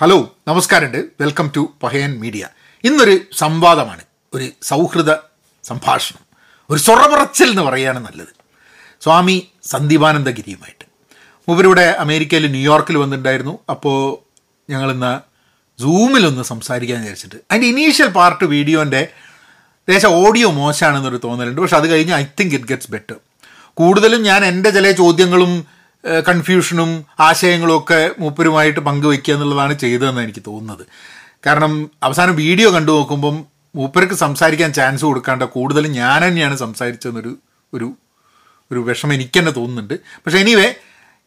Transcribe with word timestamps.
Hello 0.00 0.36
നമസ്കാരമുണ്ട്. 0.48 0.96
Welcome 1.20 1.52
to 1.56 1.72
Pahayan 1.82 2.20
media 2.20 2.48
ഇന്നൊരു 2.84 3.20
സംവാദമാണ് 3.38 4.00
ഒരു 4.34 4.48
സൗഹൃദ 4.62 5.12
സംഭാഷണം. 5.64 6.20
ഒരു 6.70 6.78
സൊറപറച്ചൽ 6.80 7.50
എന്ന് 7.50 7.62
പറയുകയാണ് 7.62 8.06
നല്ലത്. 8.06 8.28
സ്വാമി 9.00 9.48
സന്ദീപാനന്ദഗിരിയുമായിട്ട്. 9.64 10.84
മൂപ്പരിവിടെ 11.48 11.80
അമേരിക്കയിൽ 11.80 12.50
ന്യൂയോർക്കിൽ 12.50 12.96
വന്നിട്ടുണ്ടായിരുന്നു. 12.96 13.58
അപ്പോൾ 13.70 14.18
ഞങ്ങളിന്ന് 14.72 15.20
സൂമിലൊന്ന് 15.82 16.42
സംസാരിക്കാൻ 16.42 17.00
വിചാരിച്ചിട്ട്. 17.00 17.36
അതിന്റെ 17.36 17.68
ഇനീഷ്യൽ 17.68 18.06
പാർട്ട് 18.06 18.44
വീഡിയോന്റെ 18.44 19.08
ദേശം 19.88 20.08
ഓഡിയോ 20.08 20.50
മോശമാണെന്നൊരു 20.50 21.20
തോന്നലുണ്ട്. 21.24 21.60
പക്ഷെ 21.60 21.76
അത് 21.76 21.88
കഴിഞ്ഞ് 21.88 22.14
I 22.14 22.24
think 22.40 22.54
it 22.54 22.68
gets 22.68 22.90
better 22.90 23.14
കൂടുതലും 23.74 24.22
ഞാൻ 24.22 24.44
എന്റെ 24.44 24.70
ചില 24.70 24.90
ചോദ്യങ്ങളും 24.90 25.77
കൺഫ്യൂഷനും 26.28 27.04
ആശയങ്ങളും 27.20 27.78
ഒക്കെ 27.78 28.10
മൂപ്പരുമായിട്ട് 28.18 28.80
പങ്കുവയ്ക്കുക 28.80 29.34
എന്നുള്ളതാണ് 29.34 29.78
ചെയ്തതെന്ന് 29.78 30.20
എനിക്ക് 30.20 30.40
തോന്നുന്നത്. 30.46 30.86
കാരണം 31.46 31.90
അവസാനം 32.02 32.36
വീഡിയോ 32.36 32.70
കണ്ടു 32.70 32.92
നോക്കുമ്പം 32.92 33.44
മൂപ്പർക്ക് 33.74 34.14
സംസാരിക്കാൻ 34.14 34.72
ചാൻസ് 34.72 35.04
കൊടുക്കാണ്ട 35.04 35.42
കൂടുതലും 35.42 35.90
ഞാൻ 35.90 36.28
തന്നെയാണ് 36.28 36.56
സംസാരിച്ചതെന്നൊരു 36.56 37.36
ഒരു 37.74 37.92
ഒരു 38.72 38.78
വിഷമം 38.78 39.14
എനിക്ക് 39.14 39.38
തന്നെ 39.38 39.52
തോന്നുന്നുണ്ട്. 39.52 39.94
പക്ഷേ 39.94 40.38
എനിവേ 40.38 40.74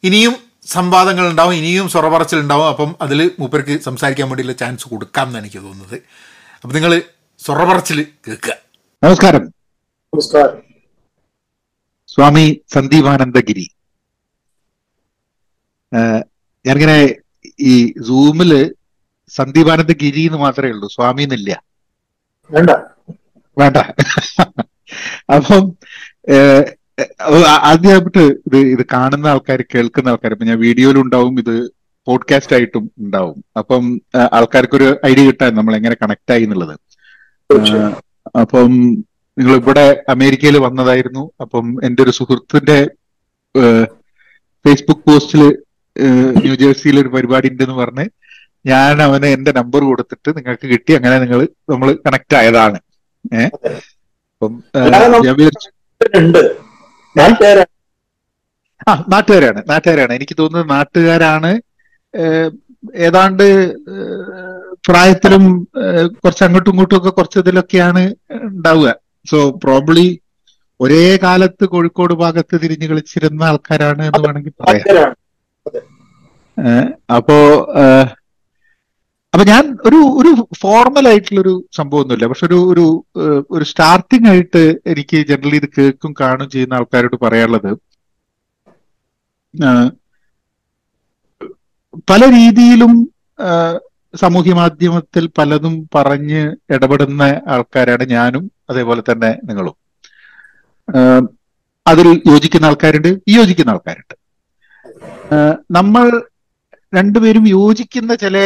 ഇനിയും 0.04 0.36
സംവാദങ്ങൾ 0.66 1.30
ഉണ്ടാവും 1.30 1.54
ഇനിയും 1.54 1.90
സ്വറപറച്ചിൽ 1.90 2.40
ഉണ്ടാവും. 2.40 2.68
അപ്പം 2.68 2.96
അതിൽ 3.02 3.32
മൂപ്പർക്ക് 3.40 3.82
സംസാരിക്കാൻ 3.82 4.30
വേണ്ടിയുള്ള 4.30 4.54
ചാൻസ് 4.54 4.90
കൊടുക്കാം 4.90 5.28
എന്നാണ് 5.28 5.44
എനിക്ക് 5.44 5.58
തോന്നുന്നത്. 5.58 6.02
അപ്പം 6.64 6.76
നിങ്ങൾ 6.76 7.02
സ്വറപറച്ചിൽ 7.40 8.08
കേൾക്കുക. 8.28 8.54
നമസ്കാരം. 9.04 9.42
നമസ്കാരം. 10.14 10.58
സ്വാമി 12.08 12.62
സന്ദീപാനന്ദഗിരി. 12.74 13.70
ഞാനിങ്ങനെ 16.66 17.16
ഈ 17.60 17.94
സൂമിൽ 18.08 18.76
സന്ദീപാനന്ദഗിരി 19.30 20.22
എന്ന് 20.22 20.38
മാത്രമേ 20.38 20.72
ഉള്ളൂ 20.72 20.88
സ്വാമി 20.90 21.24
എന്നില്ല. 21.24 21.64
വേണ്ട. 22.52 22.70
വേണ്ട. 23.58 23.78
അപ്പം 25.36 25.64
ആദ്യമായിട്ട് 27.62 28.24
ഇത് 28.48 28.58
ഇത് 28.58 28.86
കാണുന്ന 28.94 29.28
ആൾക്കാർ 29.28 29.64
കേൾക്കുന്ന 29.76 30.10
ആൾക്കാർ 30.10 30.32
ഇപ്പൊ 30.32 30.46
ഞാൻ 30.46 30.60
വീഡിയോയിലും 30.60 31.02
ഉണ്ടാവും 31.02 31.40
ഇത് 31.40 31.56
പോഡ്കാസ്റ്റ് 32.08 32.56
ആയിട്ടും 32.56 32.92
ഉണ്ടാവും. 33.00 33.44
അപ്പം 33.58 34.02
ആൾക്കാർക്ക് 34.16 34.36
ആൾക്കാർക്കൊരു 34.36 34.98
ഐഡിയ 35.06 35.26
കിട്ടാൻ 35.26 35.56
നമ്മൾ 35.56 35.76
എങ്ങനെ 35.76 35.96
കണക്ട് 36.02 36.32
ആയി 36.32 36.44
എന്നുള്ളത് 36.44 36.80
അപ്പം 38.40 38.72
നിങ്ങൾ 39.38 39.56
ഇവിടെ 39.56 40.04
അമേരിക്കയിൽ 40.10 40.58
വന്നതായിരുന്നു. 40.58 41.32
അപ്പം 41.42 41.86
എന്റെ 41.86 42.04
ഒരു 42.04 42.12
സുഹൃത്തിന്റെ 42.12 42.80
ഫേസ്ബുക്ക് 44.66 45.10
പോസ്റ്റിൽ 45.10 45.44
ന്യൂജേഴ്സിയിൽ 46.40 47.00
ഒരു 47.00 47.08
പരിപാടി 47.08 47.50
ഉണ്ടെന്ന് 47.50 47.74
പറഞ്ഞ് 47.74 48.06
ഞാൻ 48.66 49.02
അവന് 49.02 49.26
എന്റെ 49.26 49.52
നമ്പർ 49.52 49.82
കൊടുത്തിട്ട് 49.84 50.38
നിങ്ങൾക്ക് 50.38 50.68
കിട്ടി. 50.68 50.94
അങ്ങനെ 50.94 51.20
നിങ്ങൾ 51.20 51.48
നമ്മൾ 51.70 51.98
കണക്ട് 52.08 52.36
ആയതാണ്. 52.36 52.80
ഏഹ്. 53.34 53.50
അപ്പം 54.32 54.64
ഞാൻ 55.26 55.36
വിചാരിച്ചു 55.36 55.70
ആ 58.90 59.04
നാട്ടുകാരാണ് 59.10 59.64
നാട്ടുകാരാണ്. 59.70 60.14
എനിക്ക് 60.14 60.38
തോന്നുന്നത് 60.40 60.70
നാട്ടുകാരാണ് 60.70 61.52
ഏതാണ്ട് 62.96 63.44
പ്രായത്തിലും 64.88 65.44
കുറച്ച് 66.24 66.44
അങ്ങോട്ടും 66.44 66.72
ഇങ്ങോട്ടും 66.72 66.98
ഒക്കെ 66.98 67.10
കുറച്ച് 67.10 67.40
ഇതിലൊക്കെയാണ് 67.40 68.04
ഉണ്ടാവുക. 68.32 68.96
സോ 69.30 69.52
പ്രോബ്ലി 69.64 70.08
ഒരേ 70.80 71.20
കാലത്ത് 71.24 71.66
കോഴിക്കോട് 71.66 72.14
ഭാഗത്ത് 72.14 72.62
തിരിഞ്ഞു 72.62 72.88
കളിച്ചിരുന്ന 72.88 73.44
ആൾക്കാരാണ് 73.44 74.06
എന്ന് 74.06 74.20
വേണമെങ്കിൽ 74.20 74.54
പറയാം. 74.62 75.14
അപ്പോ 77.18 77.38
അപ്പൊ 79.34 79.44
ഞാൻ 79.44 79.66
ഒരു 79.88 80.00
ഒരു 80.20 80.32
ഫോർമൽ 80.62 81.08
ആയിട്ടുള്ളൊരു 81.08 81.54
സംഭവമൊന്നുമില്ല. 81.78 82.28
പക്ഷെ 82.28 82.46
ഒരു 82.46 82.58
ഒരു 82.72 82.86
ഒരു 83.52 83.64
സ്റ്റാർട്ടിംഗ് 83.64 84.30
ആയിട്ട് 84.30 84.64
എനിക്ക് 84.92 85.18
ജനറലി 85.30 85.56
ഇത് 85.56 85.70
കേൾക്കും 85.78 86.12
കാണും 86.22 86.50
ചെയ്യുന്ന 86.50 86.80
ആൾക്കാരോട് 86.80 87.18
പറയാനുള്ളത് 87.24 87.72
പല 92.12 92.22
രീതിയിലും 92.38 92.92
സാമൂഹ്യ 94.14 94.54
മാധ്യമത്തിൽ 94.54 95.28
പലതും 95.38 95.76
പറഞ്ഞ് 95.96 96.42
ഇടപെടുന്ന 96.74 97.24
ആൾക്കാരാണ് 97.48 98.04
ഞാനും 98.10 98.52
അതേപോലെ 98.70 99.02
തന്നെ 99.02 99.32
നിങ്ങളും. 99.44 99.76
അതിൽ 101.86 102.08
യോജിക്കുന്ന 102.32 102.66
ആൾക്കാരുണ്ട് 102.66 103.08
വിയോജിക്കുന്ന 103.28 103.74
ആൾക്കാരുണ്ട്. 103.76 104.16
നമ്മൾ 105.72 106.06
രണ്ടുപേരും 106.94 107.48
യോജിക്കുന്ന 107.48 108.16
ചില 108.16 108.38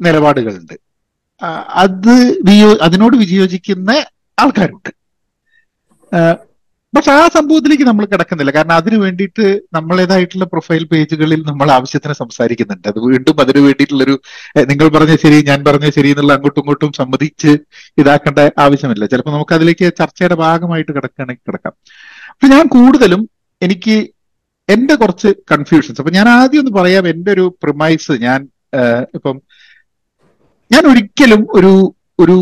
നിലപാടുകളുണ്ട്. 0.00 0.74
അത് 1.84 2.14
വിയോ 2.48 2.70
അതിനോട് 2.86 3.16
വിയോജിക്കുന്ന 3.16 3.90
ആൾക്കാരുണ്ട്. 4.38 4.90
പക്ഷെ 6.96 7.12
ആ 7.12 7.28
സംഭവത്തിലേക്ക് 7.28 7.84
നമ്മൾ 7.84 8.04
കിടക്കുന്നില്ല. 8.06 8.50
കാരണം 8.50 8.72
അതിനു 8.72 8.96
വേണ്ടിയിട്ട് 8.96 9.60
നമ്മളേതായിട്ടുള്ള 9.72 10.44
പ്രൊഫൈൽ 10.44 10.84
പേജുകളിൽ 10.84 11.40
നമ്മൾ 11.46 11.70
ആവശ്യത്തിന് 11.70 12.12
സംസാരിക്കുന്നുണ്ട്. 12.12 12.88
അത് 12.88 12.98
വീണ്ടും 13.06 13.40
അതിനു 13.40 13.60
വേണ്ടിയിട്ടുള്ളൊരു 13.60 14.14
നിങ്ങൾ 14.70 14.88
പറഞ്ഞ 14.88 15.16
ശരി 15.16 15.38
ഞാൻ 15.42 15.64
പറഞ്ഞ 15.64 15.90
ശരി 15.96 16.08
എന്നുള്ള 16.08 16.32
അങ്ങോട്ടും 16.32 16.60
ഇങ്ങോട്ടും 16.60 16.92
സമ്മതിച്ച് 16.92 17.52
ഇതാക്കേണ്ട 17.98 18.38
ആവശ്യമില്ല. 18.58 19.06
ചിലപ്പോൾ 19.06 19.30
നമുക്ക് 19.30 19.54
അതിലേക്ക് 19.54 19.86
ചർച്ചയുടെ 20.00 20.34
ഭാഗമായിട്ട് 20.44 20.92
കിടക്കുകയാണെങ്കിൽ 20.92 21.44
കിടക്കാം. 21.50 21.74
പക്ഷെ 22.28 22.50
ഞാൻ 22.56 22.66
കൂടുതലും 22.76 23.22
എനിക്ക് 23.62 23.96
എന്റെ 24.68 24.94
കുറച്ച് 24.94 25.28
കൺഫ്യൂഷൻസ് 25.52 26.00
അപ്പൊ 26.00 26.12
ഞാൻ 26.12 26.28
ആദ്യം 26.28 26.60
ഒന്ന് 26.60 26.70
പറയാം 26.70 27.08
എന്റെ 27.08 27.30
ഒരു 27.32 27.56
പ്രിമൈസ് 27.62 28.12
ഞാൻ 28.12 28.40
ഇപ്പം 29.14 29.36
ഞാൻ 30.70 30.86
ഒരിക്കലും 30.86 31.46
ഒരു 31.52 31.72
ഒരു 32.18 32.36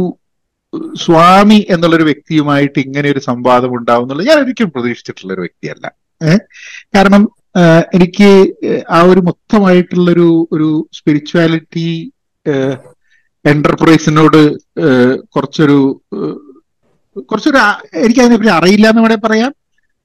സ്വാമി 0.96 1.66
എന്നുള്ളൊരു 1.68 2.04
വ്യക്തിയുമായിട്ട് 2.04 2.78
ഇങ്ങനെ 2.78 3.08
ഒരു 3.10 3.20
സംവാദം 3.20 3.72
ഉണ്ടാവും 3.78 4.02
എന്നുള്ളത് 4.02 4.28
ഞാൻ 4.28 4.38
ഒരിക്കലും 4.44 4.70
പ്രതീക്ഷിച്ചിട്ടുള്ള 4.70 5.32
ഒരു 5.32 5.40
വ്യക്തിയല്ല. 5.40 5.86
കാരണം 6.94 7.22
എനിക്ക് 7.92 8.28
ആ 8.90 9.00
ഒരു 9.02 9.20
മൊത്തമായിട്ടുള്ളൊരു 9.20 10.48
ഒരു 10.52 10.88
സ്പിരിച്വാലിറ്റി 10.94 11.88
എന്റർപ്രൈസിനോട് 13.44 14.40
കുറച്ചൊരു 15.34 15.78
കുറച്ചൊരു 17.28 17.58
എനിക്കതിനെപ്പറ്റി 17.94 18.52
അറിയില്ല 18.58 18.88
എന്ന് 18.88 19.02
വേണേൽ 19.02 19.16
പറയാം. 19.16 19.52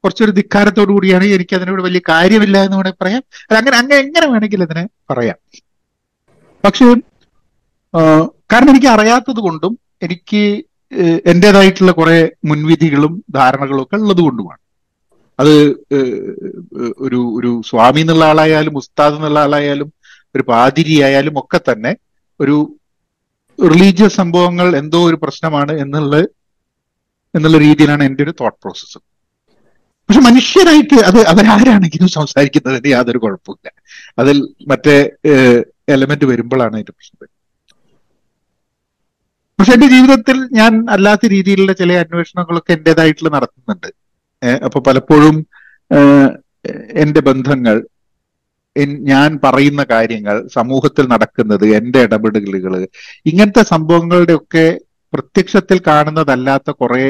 കുറച്ചൊരു 0.07 0.33
ധിക്കാരത്തോടു 0.39 0.91
കൂടിയാണ് 0.91 1.25
എനിക്ക് 1.35 1.55
അതിനോട് 1.55 1.81
വലിയ 1.81 2.01
കാര്യമില്ല 2.09 2.57
എന്ന് 2.65 2.77
വേണമെങ്കിൽ 2.77 3.01
പറയാം. 3.03 3.21
അത് 3.49 3.57
അങ്ങനെ 3.59 3.77
അങ്ങനെ 3.77 3.99
എങ്ങനെ 4.05 4.25
വേണമെങ്കിൽ 4.27 4.63
അതിനെ 4.63 4.83
പറയാം. 5.11 5.37
പക്ഷേ 6.63 6.85
കാരണം 8.51 8.71
എനിക്ക് 8.73 8.87
അറിയാത്തത് 8.87 9.41
കൊണ്ടും 9.47 9.73
എനിക്ക് 10.05 10.41
എന്റെതായിട്ടുള്ള 11.31 11.91
കുറെ 11.91 12.17
മുൻവിധികളും 12.45 13.13
ധാരണകളും 13.37 13.81
ഒക്കെ 13.83 13.97
ഉള്ളത് 14.03 14.21
കൊണ്ടുമാണ്. 14.27 14.61
അത് 15.39 15.53
ഒരു 17.05 17.19
ഒരു 17.37 17.51
സ്വാമി 17.69 18.01
എന്നുള്ള 18.03 18.25
ആളായാലും 18.25 18.77
ഉസ്താദ് 18.81 19.17
എന്നുള്ള 19.17 19.39
ആളായാലും 19.39 19.89
ഒരു 20.35 20.43
പാതിരി 20.51 20.95
ആയാലും 21.07 21.35
ഒക്കെ 21.41 21.59
തന്നെ 21.69 21.91
ഒരു 22.39 22.55
റിലീജിയസ് 23.59 24.15
സംഭവങ്ങൾ 24.15 24.67
എന്തോ 24.81 24.99
ഒരു 25.09 25.15
പ്രശ്നമാണ് 25.23 25.73
എന്നുള്ള 25.83 26.15
എന്നുള്ള 27.33 27.57
രീതിയിലാണ് 27.57 28.03
എന്റെ 28.03 28.23
ഒരു 28.23 28.33
തോട്ട് 28.41 28.59
പ്രോസസ്സ് 28.63 28.99
പക്ഷെ 30.09 30.21
മനുഷ്യരായിട്ട് 30.27 30.97
അത് 31.09 31.19
അവരാരാണെങ്കിലും 31.31 32.09
സംസാരിക്കുന്നതിന് 32.17 32.91
യാതൊരു 32.93 33.19
കുഴപ്പമില്ല 33.23 33.67
അതിൽ 34.21 34.37
മറ്റേ 34.71 34.95
എലമെന്റ് 35.95 36.25
വരുമ്പോഴാണ് 36.31 36.75
അതിന്റെ 36.77 36.93
പ്രശ്നം 36.97 37.33
പക്ഷെ 39.59 39.73
എന്റെ 39.75 39.87
ജീവിതത്തിൽ 39.93 40.37
ഞാൻ 40.59 40.73
അല്ലാത്ത 40.95 41.27
രീതിയിലുള്ള 41.33 41.73
ചില 41.73 41.93
അന്വേഷണങ്ങളൊക്കെ 42.03 42.71
എന്റെതായിട്ടുള്ള 42.73 43.29
നടത്തുന്നുണ്ട്. 43.35 43.87
അപ്പൊ 44.65 44.79
പലപ്പോഴും 44.87 45.37
എന്റെ 47.03 47.21
ബന്ധങ്ങൾ 47.29 47.77
ഞാൻ 49.11 49.29
പറയുന്ന 49.43 49.81
കാര്യങ്ങൾ 49.91 50.35
സമൂഹത്തിൽ 50.57 51.05
നടക്കുന്നത് 51.13 51.65
എന്റെ 51.77 51.99
ഇടപെടലുകൾ 52.07 52.73
ഇങ്ങനത്തെ 53.29 53.63
സംഭവങ്ങളുടെ 53.73 54.33
ഒക്കെ 54.33 54.65
പ്രത്യക്ഷത്തിൽ 55.13 55.77
കാണുന്നതല്ലാത്ത 55.87 56.71
കുറെ 56.81 57.07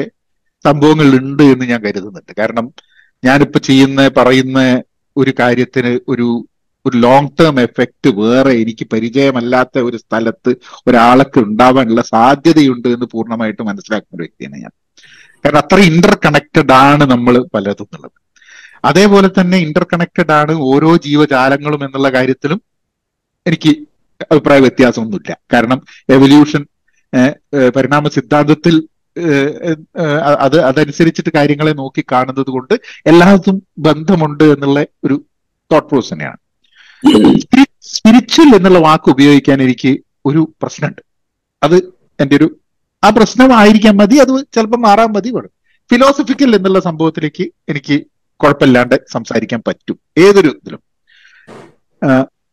സംഭവങ്ങൾ 0.64 1.08
ഉണ്ട് 1.20 1.42
എന്ന് 1.52 1.64
ഞാൻ 1.72 1.80
കരുതുന്നുണ്ട്. 1.86 2.32
കാരണം 2.40 2.66
ഞാനിപ്പോ 3.24 3.58
ചെയ്യുന്ന 3.60 4.08
പറയുന്ന 4.08 4.58
ഒരു 5.16 5.32
കാര്യത്തിന് 5.40 5.92
ഒരു 6.12 6.28
ഒരു 6.86 6.96
ലോങ് 6.96 7.32
ടേം 7.40 7.56
എഫക്റ്റ് 7.60 8.08
വേറെ 8.18 8.52
എനിക്ക് 8.62 8.84
പരിചയമല്ലാത്ത 8.92 9.78
ഒരു 9.78 9.96
സ്ഥലത്ത് 9.96 10.50
ഒരാൾക്ക് 10.88 11.38
ഉണ്ടാവാനുള്ള 11.38 12.02
സാധ്യതയുണ്ട് 12.02 12.88
എന്ന് 12.88 13.06
പൂർണമായിട്ട് 13.12 13.62
മനസ്സിലാക്കുന്ന 13.62 14.16
ഒരു 14.18 14.24
വ്യക്തിയാണ് 14.26 14.56
ഞാൻ. 14.64 14.72
കാരണം 15.44 15.58
അത്ര 15.58 15.78
ഇന്റർ 15.90 16.14
കണക്റ്റഡ് 16.24 16.72
ആണ് 16.72 17.04
നമ്മൾ 17.10 17.34
പലതും 17.54 17.86
എന്നുള്ളത്. 17.86 18.16
അതേപോലെ 18.84 19.28
തന്നെ 19.40 19.58
ഇന്റർ 19.58 19.84
കണക്റ്റഡ് 19.92 20.32
ആണ് 20.32 20.52
ഓരോ 20.70 20.90
ജീവജാലങ്ങളും 21.06 21.84
എന്നുള്ള 21.86 22.08
കാര്യത്തിലും 22.16 22.60
എനിക്ക് 23.46 23.72
അഭിപ്രായ 24.32 24.58
വ്യത്യാസമൊന്നുമില്ല. 24.66 25.32
കാരണം 25.52 25.80
എവല്യൂഷൻ 26.16 26.62
പരിണാമ 27.76 28.08
സിദ്ധാന്തത്തിൽ 28.08 28.74
അത് 30.44 30.56
അതനുസരിച്ചിട്ട് 30.60 31.30
കാര്യങ്ങളെ 31.34 31.72
നോക്കി 31.72 32.04
കാണുന്നത് 32.12 32.50
കൊണ്ട് 32.56 32.74
എല്ലാതും 33.06 33.56
ബന്ധമുണ്ട് 33.78 34.44
എന്നുള്ള 34.44 34.84
ഒരു 35.04 35.16
തോട്ട് 35.72 35.88
പ്രോസ് 35.88 36.12
തന്നെയാണ്. 36.12 36.40
സ്പിരിച്വൽ 37.80 38.56
എന്നുള്ള 38.56 38.78
വാക്ക് 38.78 39.10
ഉപയോഗിക്കാൻ 39.10 39.62
എനിക്ക് 39.62 39.92
ഒരു 40.26 40.40
പ്രശ്നമുണ്ട്. 40.62 41.02
അത് 41.62 41.76
എന്റെ 42.20 42.36
ഒരു 42.36 42.48
ആ 43.04 43.10
പ്രശ്നമായിരിക്കാൻ 43.10 43.96
മതി 43.96 44.16
അത് 44.16 44.34
ചിലപ്പോൾ 44.54 44.76
മാറാൻ 44.76 45.10
മതി 45.12 45.30
വേണം. 45.30 45.52
ഫിലോസഫിക്കൽ 45.90 46.56
എന്നുള്ള 46.56 46.80
സംഭവത്തിലേക്ക് 46.80 47.44
എനിക്ക് 47.68 47.96
കുഴപ്പമില്ലാണ്ട് 48.40 48.96
സംസാരിക്കാൻ 49.12 49.62
പറ്റും 49.68 49.98
ഏതൊരു 50.18 50.48
ഇതിലും. 50.48 50.82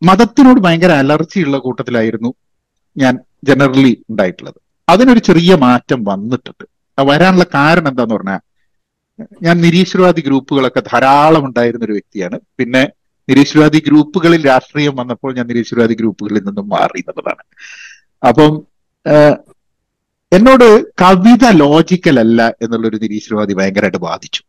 മതത്തിനോട് 0.03 0.59
ഭയങ്കര 0.59 0.91
അലർജി 1.03 1.39
ഉള്ള 1.39 1.57
കൂട്ടത്തിലായിരുന്നു 1.57 2.31
ഞാൻ 2.97 3.13
ജനറലി 3.43 3.93
ഉണ്ടായിട്ടുള്ളത്. 4.09 4.59
അതിനൊരു 4.87 5.21
ചെറിയ 5.27 5.55
മാറ്റം 5.65 5.99
വന്നിട്ടുണ്ട്. 6.03 6.65
വരാനുള്ള 6.97 7.45
കാരണം 7.55 7.89
എന്താന്ന് 7.91 8.15
പറഞ്ഞാൽ 8.15 8.41
ഞാൻ 9.45 9.55
നിരീശ്വരവാദി 9.65 10.21
ഗ്രൂപ്പുകളൊക്കെ 10.21 10.81
ധാരാളം 10.91 11.43
ഉണ്ടായിരുന്ന 11.47 11.85
ഒരു 11.85 11.95
വ്യക്തിയാണ്. 11.97 12.37
പിന്നെ 12.59 12.83
നിരീശ്വരവാദി 13.27 13.79
ഗ്രൂപ്പുകളിൽ 13.87 14.41
രാഷ്ട്രീയം 14.45 14.95
വന്നപ്പോൾ 14.95 15.31
ഞാൻ 15.37 15.45
നിരീശ്വരവാദി 15.51 15.93
ഗ്രൂപ്പുകളിൽ 15.93 16.43
നിന്നും 16.47 16.67
മാറി 16.73 17.01
എന്നുള്ളതാണ്. 17.09 17.43
അപ്പം 18.29 18.51
എന്നോട് 20.31 20.67
കവിത 21.01 21.45
ലോജിക്കൽ 21.63 22.17
അല്ല 22.23 22.41
എന്നുള്ളൊരു 22.63 22.97
നിരീശ്വരവാദി 23.03 23.53
ഭയങ്കരമായിട്ട് 23.59 24.01
ബാധിച്ചു 24.07 24.41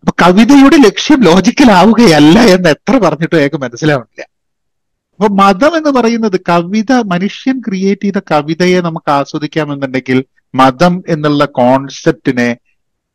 അപ്പൊ 0.00 0.12
കവിതയുടെ 0.22 0.76
ലക്ഷ്യം 0.88 1.20
ലോജിക്കൽ 1.28 1.70
ആവുകയല്ല 1.70 2.38
എന്ന് 2.54 2.68
എത്ര 2.74 2.94
പറഞ്ഞിട്ടും 3.04 3.38
അയാൾക്ക് 3.38 3.60
മനസ്സിലാവുന്നില്ല. 3.64 4.22
അപ്പൊ 5.20 5.28
മതം 5.40 5.72
എന്ന് 5.78 5.90
പറയുന്നത് 5.96 6.36
കവിത 6.46 6.92
മനുഷ്യൻ 7.10 7.56
ക്രിയേറ്റ് 7.64 8.04
ചെയ്ത 8.04 8.18
കവിതയെ 8.30 8.78
നമുക്ക് 8.86 9.10
ആസ്വദിക്കാമെന്നുണ്ടെങ്കിൽ 9.16 10.18
മതം 10.54 10.94
എന്നുള്ള 11.14 11.42
കോൺസെപ്റ്റിനെ 11.58 12.46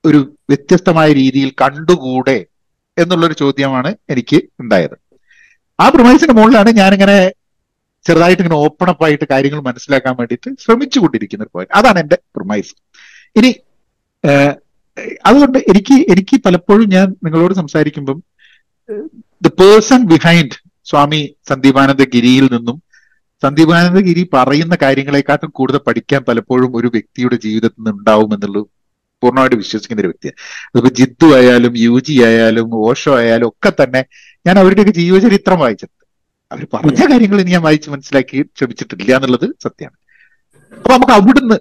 ഒരു 0.03 0.19
വ്യത്യസ്തമായ 0.49 1.09
രീതിയിൽ 1.19 1.49
കണ്ടുകൂടെ 1.61 2.35
എന്നുള്ളൊരു 2.97 3.35
ചോദ്യമാണ് 3.39 3.91
എനിക്ക് 4.13 4.39
ഉണ്ടായത്. 4.61 4.95
ആ 5.79 5.85
പ്രൊമൈസിന്റെ 5.93 6.35
മുകളിലാണ് 6.37 6.71
ഞാനിങ്ങനെ 6.79 7.17
ചെറുതായിട്ട് 8.05 8.41
ഇങ്ങനെ 8.43 8.59
ഓപ്പൺ 8.65 8.89
അപ്പ് 8.91 9.05
ആയിട്ട് 9.07 9.25
കാര്യങ്ങൾ 9.31 9.61
മനസ്സിലാക്കാൻ 9.67 10.15
വേണ്ടിയിട്ട് 10.19 10.51
ശ്രമിച്ചു 10.63 10.99
കൊണ്ടിരിക്കുന്ന 11.01 11.45
ഒരു 11.45 11.53
പോയിന്റ് 11.55 11.73
അതാണ് 11.79 11.99
എന്റെ 12.03 12.17
പ്രൊമൈസ് 12.35 12.71
ഇനി 13.35 13.51
അതുകൊണ്ട് 15.25 15.59
എനിക്ക് 15.71 15.97
എനിക്ക് 16.13 16.35
പലപ്പോഴും 16.45 16.87
ഞാൻ 16.95 17.07
നിങ്ങളോട് 17.25 17.55
സംസാരിക്കുമ്പം 17.61 18.19
the 19.41 19.51
person 19.59 20.01
behind 20.13 20.55
Swami 20.89 21.35
Sandeepananda 21.49 22.03
ഗിരിയിൽ 22.03 22.45
നിന്നും 22.51 22.77
സന്ദീപാനന്ദ 23.43 23.99
ഗിരി 23.99 24.29
പറയുന്ന 24.33 24.77
കാര്യങ്ങളെക്കാട്ടും 24.81 25.49
കൂടുതൽ 25.49 25.81
പഠിക്കാൻ 25.87 26.21
പലപ്പോഴും 26.27 26.75
ഒരു 26.77 26.87
വ്യക്തിയുടെ 26.87 27.35
ജീവിതത്തിൽ 27.35 27.79
നിന്ന് 27.79 27.91
ഉണ്ടാവും 27.91 28.33
എന്നുള്ളത് 28.33 28.67
പൂർണമായിട്ട് 29.23 29.55
വിശ്വസിക്കുന്ന 29.55 30.01
ഒരു 30.01 30.07
വ്യക്തിയാണ്. 30.07 30.37
അതിപ്പോ 30.69 30.89
ജിദ്ദു 30.89 31.27
ആയാലും 31.35 31.73
യു 31.77 31.99
ജി 31.99 32.15
ആയാലും 32.23 32.75
ഓഷോ 32.75 33.17
ആയാലും 33.17 33.47
ഒക്കെ 33.47 33.71
തന്നെ 33.83 34.01
ഞാൻ 34.47 34.59
അവരുടെയൊക്കെ 34.59 34.91
ജീവചരിത്രം 34.91 35.59
വായിച്ചിട്ടുണ്ട്. 35.59 36.05
അവർ 36.51 36.67
പറഞ്ഞ 36.73 37.07
കാര്യങ്ങൾ 37.11 37.41
ഇനി 37.41 37.51
ഞാൻ 37.51 37.61
വായിച്ച് 37.61 37.89
മനസ്സിലാക്കി 37.89 38.45
ശ്രമിച്ചിട്ടില്ല 38.59 39.15
എന്നുള്ളത് 39.15 39.47
സത്യമാണ്. 39.63 39.97
അപ്പൊ 40.77 40.89
നമുക്ക് 40.93 41.11
അവിടുന്ന് 41.11 41.57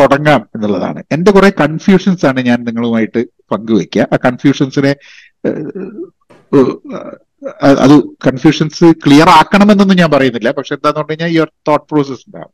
തുടങ്ങാം 0.00 0.40
എന്നുള്ളതാണ്. 0.54 1.00
എന്റെ 1.12 1.30
കുറെ 1.30 1.50
കൺഫ്യൂഷൻസ് 1.60 2.26
ആണ് 2.26 2.40
ഞാൻ 2.40 2.58
നിങ്ങളുമായിട്ട് 2.64 3.20
പങ്കുവെക്കുക 3.52 4.06
ആ 4.12 4.18
കൺഫ്യൂഷൻസിനെ 4.24 4.92
അത് 7.82 7.94
കൺഫ്യൂഷൻസ് 8.26 8.84
ക്ലിയർ 9.04 9.28
ആക്കണമെന്നൊന്നും 9.28 9.98
ഞാൻ 10.02 10.10
പറയുന്നില്ല. 10.10 10.50
പക്ഷെ 10.50 10.74
എന്താന്ന് 10.74 10.98
പറഞ്ഞു 10.98 11.12
കഴിഞ്ഞാൽ 11.12 11.32
യുവർ 11.36 11.50
തോട്ട് 11.68 11.86
പ്രോസസ് 11.90 12.24
ഉണ്ടാവും. 12.28 12.52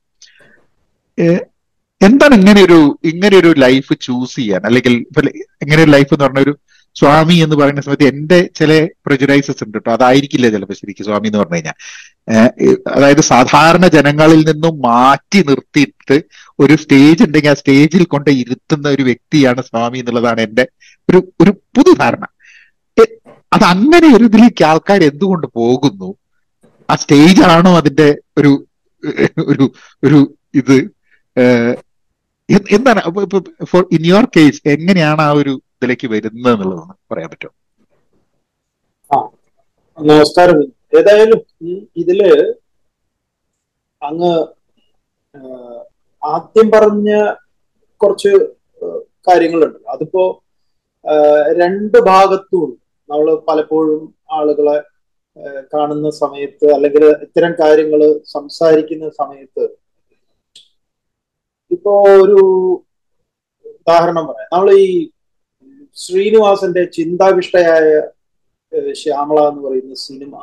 എന്താണ് 2.00 2.34
ഇങ്ങനെ 2.34 2.62
ഒരു 2.62 2.78
ഇങ്ങനെ 3.04 3.36
ഒരു 3.36 3.50
ലൈഫ് 3.58 3.94
ചൂസ് 4.00 4.36
ചെയ്യാൻ 4.36 4.62
അല്ലെങ്കിൽ 4.68 4.92
ഇങ്ങനെ 5.64 5.80
ഒരു 5.82 5.90
ലൈഫ് 5.90 6.10
എന്ന് 6.14 6.24
പറഞ്ഞ 6.24 6.38
ഒരു 6.38 6.54
സ്വാമി 6.96 7.34
എന്ന് 7.34 7.56
പറയുന്ന 7.56 7.80
സമയത്ത് 7.80 8.06
എന്റെ 8.12 8.38
ചില 8.58 8.70
പ്രജുഡൈസസ് 9.06 9.64
ഉണ്ട് 9.64 9.76
കേട്ടോ. 9.78 9.90
അതായിരിക്കില്ല 9.92 10.46
ചിലപ്പോൾ 10.50 10.74
ശരിക്കും 10.74 11.04
സ്വാമി 11.04 11.28
എന്ന് 11.28 11.38
പറഞ്ഞു 11.38 11.54
കഴിഞ്ഞാൽ 11.54 11.76
അതായത് 12.96 13.20
സാധാരണ 13.20 13.86
ജനങ്ങളിൽ 13.86 14.40
നിന്നും 14.50 14.74
മാറ്റി 14.78 15.40
നിർത്തിയിട്ട് 15.48 16.16
ഒരു 16.58 16.74
സ്റ്റേജ് 16.76 17.22
ഉണ്ടെങ്കിൽ 17.22 17.50
ആ 17.50 17.54
സ്റ്റേജിൽ 17.54 18.04
കൊണ്ട് 18.04 18.30
ഇരുത്തുന്ന 18.30 18.88
ഒരു 18.88 19.02
വ്യക്തിയാണ് 19.02 19.62
സ്വാമി 19.62 19.98
എന്നുള്ളതാണ് 19.98 20.40
എന്റെ 20.40 20.68
ഒരു 21.08 21.20
ഒരു 21.40 21.52
പുതുധാരണ. 21.76 22.24
അത് 23.52 23.64
അങ്ങനെ 23.72 24.08
ഒരു 24.16 24.24
ഇതിലേക്ക് 24.30 24.62
ആൾക്കാർ 24.70 25.00
എന്തുകൊണ്ട് 25.10 25.46
പോകുന്നു? 25.58 26.08
ആ 26.88 26.94
സ്റ്റേജ് 27.02 27.42
ആണോ 27.54 27.72
അതിന്റെ 27.80 28.08
ഒരു 28.40 28.52
ഒരു 29.52 29.66
ഒരു 30.06 30.18
ഇത്? 30.60 30.76
എന്താണ് 32.76 33.00
ഫോർ 33.70 33.82
ഇൻ 33.96 34.02
യുവർ 34.10 34.26
കേസ് 34.36 34.60
എങ്ങനെയാണ് 34.74 35.22
ആ 35.28 35.30
ഒരു 35.40 35.52
ഇതിലേക്ക് 35.76 36.06
വരുന്നത് 36.14 36.52
എന്നുള്ളതാണ് 36.54 36.94
പറയാൻ 37.12 37.28
പറ്റുമോ? 37.32 37.52
നമസ്കാരം. 39.98 40.58
ഏതായാലും 40.98 41.40
ഇതിൽ 42.02 42.20
അങ്ങ് 44.02 44.32
ആദ്യം 46.22 46.68
പറഞ്ഞ 46.74 47.10
കുറച്ച് 48.00 48.32
കാര്യങ്ങളുണ്ട്. 49.28 49.78
അതിപ്പോ 49.94 50.22
രണ്ട് 51.60 51.98
ഭാഗത്തും 52.10 52.62
ഉണ്ട്. 52.64 52.76
നമ്മൾ 53.10 53.28
പലപ്പോഴും 53.48 54.02
ആളുകളെ 54.30 54.76
കാണുന്ന 55.74 56.08
സമയത്ത് 56.22 56.66
അല്ലെങ്കിൽ 56.74 57.04
ഇത്തരം 57.26 57.52
കാര്യങ്ങൾ 57.60 58.00
സംസാരിക്കുന്ന 58.32 59.06
സമയത്ത് 59.20 59.64
ഇപ്പോ 61.70 61.92
ഒരു 62.24 62.38
ഉദാഹരണം 63.64 64.24
പറയാം. 64.28 64.50
നമ്മൾ 64.52 64.70
ഈ 64.84 64.88
ശ്രീനിവാസന്റെ 66.02 66.82
ചിന്താവിഷ്ടയായ 66.96 67.86
ശ്യാമള 69.00 69.38
എന്ന് 69.50 69.62
പറയുന്ന 69.66 69.94
സിനിമ 70.06 70.34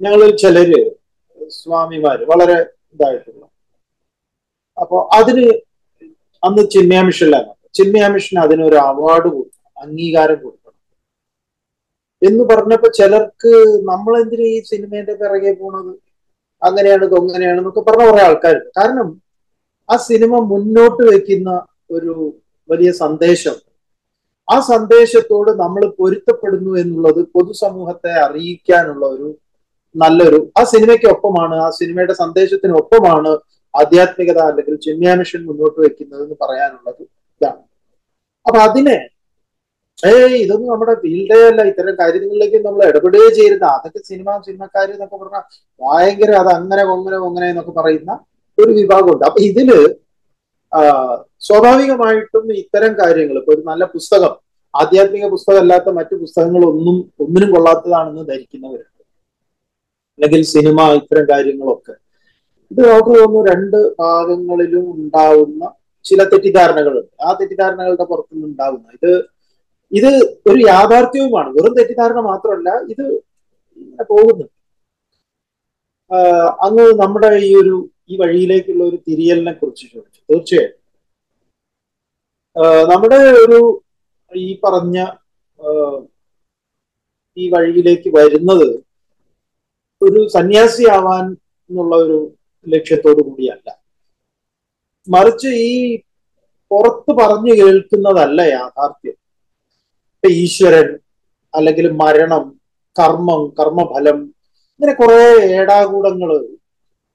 ഞങ്ങളിൽ 0.00 0.30
ചിലര് 0.42 0.80
സ്വാമിമാര് 1.56 2.22
വളരെ 2.30 2.56
ഇതായിട്ടുള്ള. 2.94 3.42
അപ്പോ 4.76 4.98
അതിന് 5.18 5.46
അന്ന് 6.42 6.62
ചിന്മയ 6.74 7.00
മിഷനിലാണ്. 7.08 7.52
ചിന്മയ 7.78 8.06
മിഷൻ 8.14 8.36
അതിനൊരു 8.44 8.78
അവാർഡ് 8.90 9.28
കൊടുക്കണം 9.34 9.55
അംഗീകാരം 9.76 10.38
കൊടുക്കണം. 10.44 10.62
എന്ന് 12.22 12.44
പറഞ്ഞപ്പോ 12.44 12.88
ചിലർക്ക് 12.98 13.52
നമ്മൾ 13.90 14.12
എന്തിനു 14.20 14.44
ഈ 14.54 14.58
സിനിമേന്റെ 14.70 15.14
പിറകെ 15.14 15.52
പോണത്? 15.52 15.94
അങ്ങനെയാണ് 16.62 17.04
ഇതൊങ്ങനെയാണ് 17.04 17.58
എന്നൊക്കെ 17.58 17.80
പറഞ്ഞ 17.80 18.04
കുറെ 18.10 18.22
ആൾക്കാരുണ്ട് 18.22 18.70
കാരണം 18.78 19.08
ആ 19.88 19.96
സിനിമ 20.08 20.38
മുന്നോട്ട് 20.52 21.02
വെക്കുന്ന 21.02 21.50
ഒരു 21.90 22.12
വലിയ 22.68 22.90
സന്ദേശം. 23.02 23.56
ആ 24.48 24.56
സന്ദേശത്തോട് 24.72 25.50
നമ്മൾ 25.60 25.82
പൊരുത്തപ്പെടുന്നു 25.98 26.72
എന്നുള്ളത് 26.82 27.20
പൊതുസമൂഹത്തെ 27.34 28.12
അറിയിക്കാനുള്ള 28.26 29.04
ഒരു 29.06 29.28
നല്ലൊരു 29.94 30.38
ആ 30.58 30.62
സിനിമയ്ക്കൊപ്പമാണ് 30.72 31.56
ആ 31.66 31.68
സിനിമയുടെ 31.70 32.14
സന്ദേശത്തിനൊപ്പമാണ് 32.22 33.32
ആധ്യാത്മികത 33.74 34.40
അല്ലെങ്കിൽ 34.50 34.76
ചിന്മയ 34.86 35.14
മുന്നോട്ട് 35.48 35.78
വെക്കുന്നത് 35.84 36.22
എന്ന് 36.24 36.36
പറയാനുള്ളത് 36.42 37.02
ഇതാണ്. 37.36 37.62
അപ്പൊ 38.46 38.58
അതിനെ 38.68 38.96
ഏയ് 40.02 40.36
ഇതൊന്നും 40.44 40.70
നമ്മുടെ 40.72 40.94
ഫീൽഡേ 41.02 41.36
അല്ല. 41.50 41.60
ഇത്തരം 41.70 41.94
കാര്യങ്ങളിലേക്ക് 42.00 42.58
നമ്മൾ 42.66 42.80
ഇടപെടുകയേ 42.90 43.28
ചെയ്യരുത്. 43.36 43.66
അതൊക്കെ 43.76 44.00
സിനിമ 44.10 44.38
സിനിമക്കാര് 44.46 44.90
എന്നൊക്കെ 44.96 45.16
പറഞ്ഞാൽ 45.22 45.44
ഭയങ്കര 45.80 46.32
അത് 46.42 46.50
അങ്ങനെ 46.58 46.82
ഒങ്ങനെ 46.94 47.18
ഒങ്ങനെ 47.28 47.46
എന്നൊക്കെ 47.52 47.74
പറയുന്ന 47.78 48.12
ഒരു 48.58 48.72
വിഭാഗമുണ്ട്. 48.80 49.24
അപ്പൊ 49.28 49.40
ഇതിൽ 49.50 49.70
സ്വാഭാവികമായിട്ടും 51.46 52.44
ഇത്തരം 52.62 52.92
കാര്യങ്ങൾ 53.00 53.36
ഇപ്പൊ 53.40 53.52
ഒരു 53.56 53.62
നല്ല 53.70 53.84
പുസ്തകം 53.94 54.32
ആധ്യാത്മിക 54.74 55.26
പുസ്തകം 55.34 55.60
അല്ലാത്ത 55.64 55.88
മറ്റു 55.98 56.14
പുസ്തകങ്ങളൊന്നും 56.22 56.96
ഒന്നിനും 57.24 57.50
കൊള്ളാത്തതാണെന്ന് 57.54 58.24
ധരിക്കുന്നവരുണ്ട് 58.30 59.02
അല്ലെങ്കിൽ 60.18 60.42
സിനിമ 60.54 60.78
ഇത്തരം 61.00 61.24
കാര്യങ്ങളൊക്കെ. 61.30 61.94
ഇത് 62.70 62.80
നമുക്ക് 62.88 63.12
തോന്നുന്നു 63.18 63.40
രണ്ട് 63.50 63.78
ഭാഗങ്ങളിലും 64.02 64.84
ഉണ്ടാവുന്ന 64.94 65.62
ചില 66.04 66.20
തെറ്റിദ്ധാരണകളുണ്ട്. 66.32 67.12
ആ 67.26 67.30
തെറ്റിദ്ധാരണകളുടെ 67.40 68.06
പുറത്തുനിന്ന് 68.10 68.48
ഉണ്ടാവുന്ന 68.50 68.86
ഇത് 68.98 69.10
ഇത് 69.98 70.12
ഒരു 70.50 70.60
യാഥാർത്ഥ്യവുമാണ്. 70.72 71.48
വെറും 71.56 71.76
തെറ്റിദ്ധാരണ 71.78 72.20
മാത്രമല്ല 72.30 72.70
ഇത് 72.92 73.04
ഇങ്ങനെ 73.82 74.04
പോകുന്നു. 74.12 74.46
അങ്ങ് 76.66 76.86
നമ്മുടെ 77.02 77.30
ഈ 77.48 77.50
ഒരു 77.60 77.76
ഈ 78.10 78.16
വഴിയിലേക്കുള്ള 78.22 78.82
ഒരു 78.90 78.98
തിരിയലിനെ 79.06 79.52
കുറിച്ച് 79.60 79.84
ചോദിച്ചു. 79.92 80.20
തീർച്ചയായും. 80.30 80.74
നമ്മുടെ 82.92 83.18
ഒരു 83.44 83.58
ഈ 84.32 84.46
പറഞ്ഞ 84.64 84.98
ഈ 87.36 87.44
വഴിയിലേക്ക് 87.54 88.08
വരുന്നത് 88.18 88.68
ഒരു 90.02 90.20
സന്യാസിയാവാൻ 90.36 91.24
എന്നുള്ള 91.70 91.94
ഒരു 92.04 92.18
ലക്ഷ്യത്തോടു 92.66 93.20
കൂടിയല്ല. 93.28 93.68
മറിച്ച് 95.08 95.50
ഈ 95.68 95.72
പുറത്ത് 96.70 97.12
പറഞ്ഞു 97.20 97.52
കേൾക്കുന്നതല്ല 97.60 98.40
യാഥാർത്ഥ്യം. 98.56 99.16
ഈശ്വരൻ 100.34 100.88
അല്ലെങ്കിൽ 101.54 101.86
മരണം 102.00 102.44
കർമ്മം 102.96 103.42
കർമ്മഫലം 103.58 104.18
ഇങ്ങനെ 104.74 104.94
കുറെ 104.94 105.20
ഏടാകൂടങ്ങൾ 105.52 106.30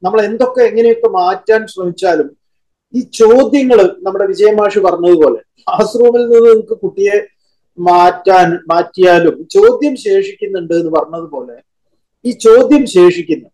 നമ്മൾ 0.04 0.20
എന്തൊക്കെ 0.22 0.62
എങ്ങനെയൊക്കെ 0.62 1.10
മാറ്റാൻ 1.18 1.62
ശ്രമിച്ചാലും 1.68 2.30
ഈ 2.94 3.02
ചോദ്യങ്ങൾ 3.20 3.80
നമ്മുടെ 4.02 4.26
വിജയമാഷ് 4.28 4.80
പറഞ്ഞതുപോലെ 4.80 5.40
ക്ലാസ് 5.60 6.00
റൂമിൽ 6.00 6.24
നിന്ന് 6.24 6.40
നിങ്ങൾക്ക് 6.48 6.78
കുട്ടിയെ 6.82 7.18
മാറ്റാൻ 7.78 8.48
മാറ്റിയാലും 8.68 9.36
ചോദ്യം 9.54 9.94
ശേഷിക്കുന്നുണ്ട് 10.04 10.74
എന്ന് 10.74 10.92
പറഞ്ഞതുപോലെ 10.92 11.56
ഈ 12.26 12.32
ചോദ്യം 12.42 12.84
ശേഷിക്കുന്നു. 12.94 13.48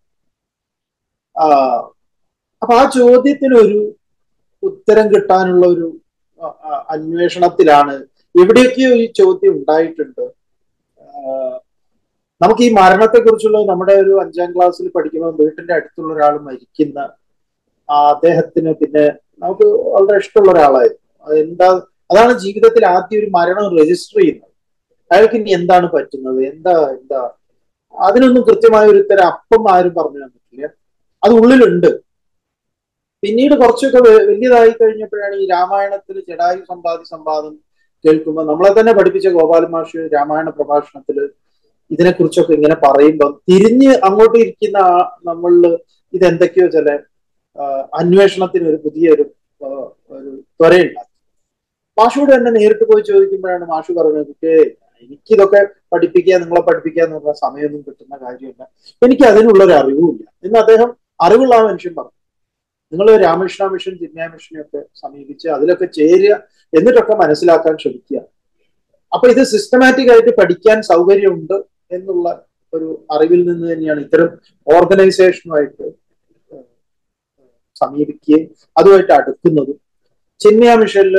അപ്പൊ 2.61 2.73
ആ 2.75 2.85
ചോദ്യത്തിനൊരു 2.95 3.79
ഉത്തരം 4.63 5.05
കിട്ടാനുള്ള 5.11 5.65
ഒരു 5.67 5.87
അന്വേഷണത്തിലാണ് 6.89 7.93
എവിടെയൊക്കെയോ 8.41 8.89
ഈ 9.03 9.06
ചോദ്യം 9.20 9.53
ഉണ്ടായിട്ടുണ്ട്? 9.58 10.25
നമുക്ക് 12.41 12.63
ഈ 12.67 12.70
മരണത്തെ 12.79 13.20
കുറിച്ചുള്ള 13.20 13.60
നമ്മുടെ 13.70 13.94
ഒരു 14.03 14.13
അഞ്ചാം 14.24 14.50
ക്ലാസ്സിൽ 14.56 14.88
പഠിക്കുമ്പോൾ 14.96 15.32
വീട്ടിന്റെ 15.41 15.74
അടുത്തുള്ള 15.77 16.12
ഒരാൾ 16.15 16.34
മരിക്കുന്ന 16.48 17.00
അദ്ദേഹത്തിന് 18.13 18.72
പിന്നെ 18.82 19.06
നമുക്ക് 19.44 19.65
വളരെ 19.96 20.17
ഇഷ്ടമുള്ള 20.24 20.51
ഒരാളായിരുന്നു. 20.51 21.06
എന്താ 21.44 21.67
അതാണ് 22.12 22.34
ജീവിതത്തിൽ 22.44 22.84
ആദ്യം 22.86 23.20
ഒരു 23.22 23.29
മരണം 23.38 23.65
രജിസ്റ്റർ 23.79 24.17
ചെയ്യുന്നത്. 24.20 24.51
അയാൾക്ക് 25.12 25.38
ഇനി 25.39 25.51
എന്താണ് 25.60 25.88
പറ്റുന്നത്? 25.96 26.39
എന്താ 26.51 26.74
എന്താ? 26.98 27.22
അതിനൊന്നും 27.96 28.44
കൃത്യമായ 28.48 28.86
ഒരു 28.94 29.00
ഉത്തരം 29.03 29.25
അപ്പം 29.32 29.63
ആരും 29.74 29.94
പറഞ്ഞു 30.00 30.20
തന്നിട്ടില്ല. 30.24 30.67
അത് 31.24 31.34
ഉള്ളിലുണ്ട്. 31.41 31.89
പിന്നീട് 33.24 33.53
കുറച്ചൊക്കെ 33.62 34.00
വലിയതായി 34.29 34.74
കഴിഞ്ഞപ്പോഴാണ് 34.82 35.36
ഈ 35.44 35.46
രാമായണത്തിൽ 35.53 36.17
ജഡായു 36.29 36.62
സമ്പാദി 36.72 37.06
സംവാദം 37.13 37.53
കേൾക്കുമ്പോൾ 38.07 38.45
നമ്മളെ 38.49 38.71
തന്നെ 38.75 38.93
പഠിപ്പിച്ച 38.97 39.27
ഗോപാലൻ 39.35 39.71
മാഷ് 39.73 40.01
രാമായണ 40.13 40.49
പ്രഭാഷണത്തിൽ 40.57 41.17
ഇതിനെക്കുറിച്ചൊക്കെ 41.91 42.53
ഇങ്ങനെ 42.57 42.77
പറയുമ്പോൾ 42.83 43.29
തിരിഞ്ഞ് 43.49 43.91
അങ്ങോട്ട് 44.07 44.37
ഇരിക്കുന്ന 44.43 44.79
നമ്മളിൽ 45.27 45.65
ഇതെന്തൊക്കെയോ 46.13 46.67
ചില 46.75 46.89
അന്വേഷണത്തിന് 47.99 48.65
ഒരു 48.71 48.79
പുതിയൊരു 48.83 49.23
ഒരു 50.11 50.31
ത്വരയുണ്ടാക്കി 50.57 51.05
മാഷോട് 51.97 52.31
തന്നെ 52.33 52.51
നേരിട്ട് 52.55 52.85
പോയി 52.89 53.03
ചോദിക്കുമ്പോഴാണ് 53.07 53.65
മാഷു 53.71 53.91
പറഞ്ഞത് 53.97 54.31
"ഏ, 54.43 54.51
എനിക്കിതൊക്കെ 55.03 55.61
പഠിപ്പിക്കുക 55.93 56.35
നിങ്ങളെ 56.41 56.61
പഠിപ്പിക്കുക 56.67 57.01
എന്ന് 57.05 57.15
പറഞ്ഞ 57.17 57.33
സമയമൊന്നും 57.41 57.81
കിട്ടുന്ന 57.87 58.15
കാര്യമില്ല. 58.21 58.61
എനിക്ക് 59.01 59.25
അതിനുള്ളൊരു 59.29 59.73
അറിവുമില്ല. 59.79 60.23
എന്ന് 60.45 60.57
അദ്ദേഹം 60.59 60.89
അറിവുള്ള 61.19 61.53
ആ 61.55 61.65
മനുഷ്യൻ 61.65 61.93
പറഞ്ഞു. 61.97 62.13
നിങ്ങൾ 62.93 63.07
രാമകൃഷ്ണ 63.23 63.63
മിഷൻ 63.73 63.93
ജിന്യാ 64.01 64.25
മിഷനെയൊക്കെ 64.33 64.81
സമീപിച്ച് 65.01 65.47
അതിലൊക്കെ 65.55 65.87
ചേരുക 65.97 66.33
എന്നിട്ടൊക്കെ 66.74 67.15
മനസ്സിലാക്കാൻ 67.24 67.75
ശ്രമിക്കുക. 67.83 68.19
അപ്പൊ 69.12 69.25
ഇത് 69.33 69.41
സിസ്റ്റമാറ്റിക് 69.53 70.12
ആയിട്ട് 70.13 70.31
പഠിക്കാൻ 70.39 70.77
സൗകര്യമുണ്ട് 70.91 71.57
എന്നുള്ള 71.97 72.27
ഒരു 72.74 72.88
അറിവിൽ 73.15 73.41
നിന്ന് 73.50 73.65
തന്നെയാണ് 73.74 74.00
ഇത്തരം 74.05 74.29
ഓർഗനൈസേഷനുമായിട്ട് 74.67 75.86
സമീപിക്കുകയും 77.81 78.43
അതുമായിട്ട് 78.79 79.13
അടുക്കുന്നതും. 79.17 79.77
ചിന്മയ 80.41 80.74
മിഷനിൽ 80.81 81.17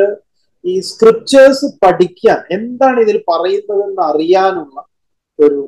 ഈ 0.65 0.75
സ്ക്രിപ്റ്റേഴ്സ് 0.91 1.67
പഠിക്കാൻ 1.85 2.39
എന്താണ് 2.57 2.99
ഇതിൽ 3.05 3.19
പറയുന്നതെന്ന് 3.31 4.03
അറിയാനുള്ള 4.11 4.79
ഒരു 5.39 5.59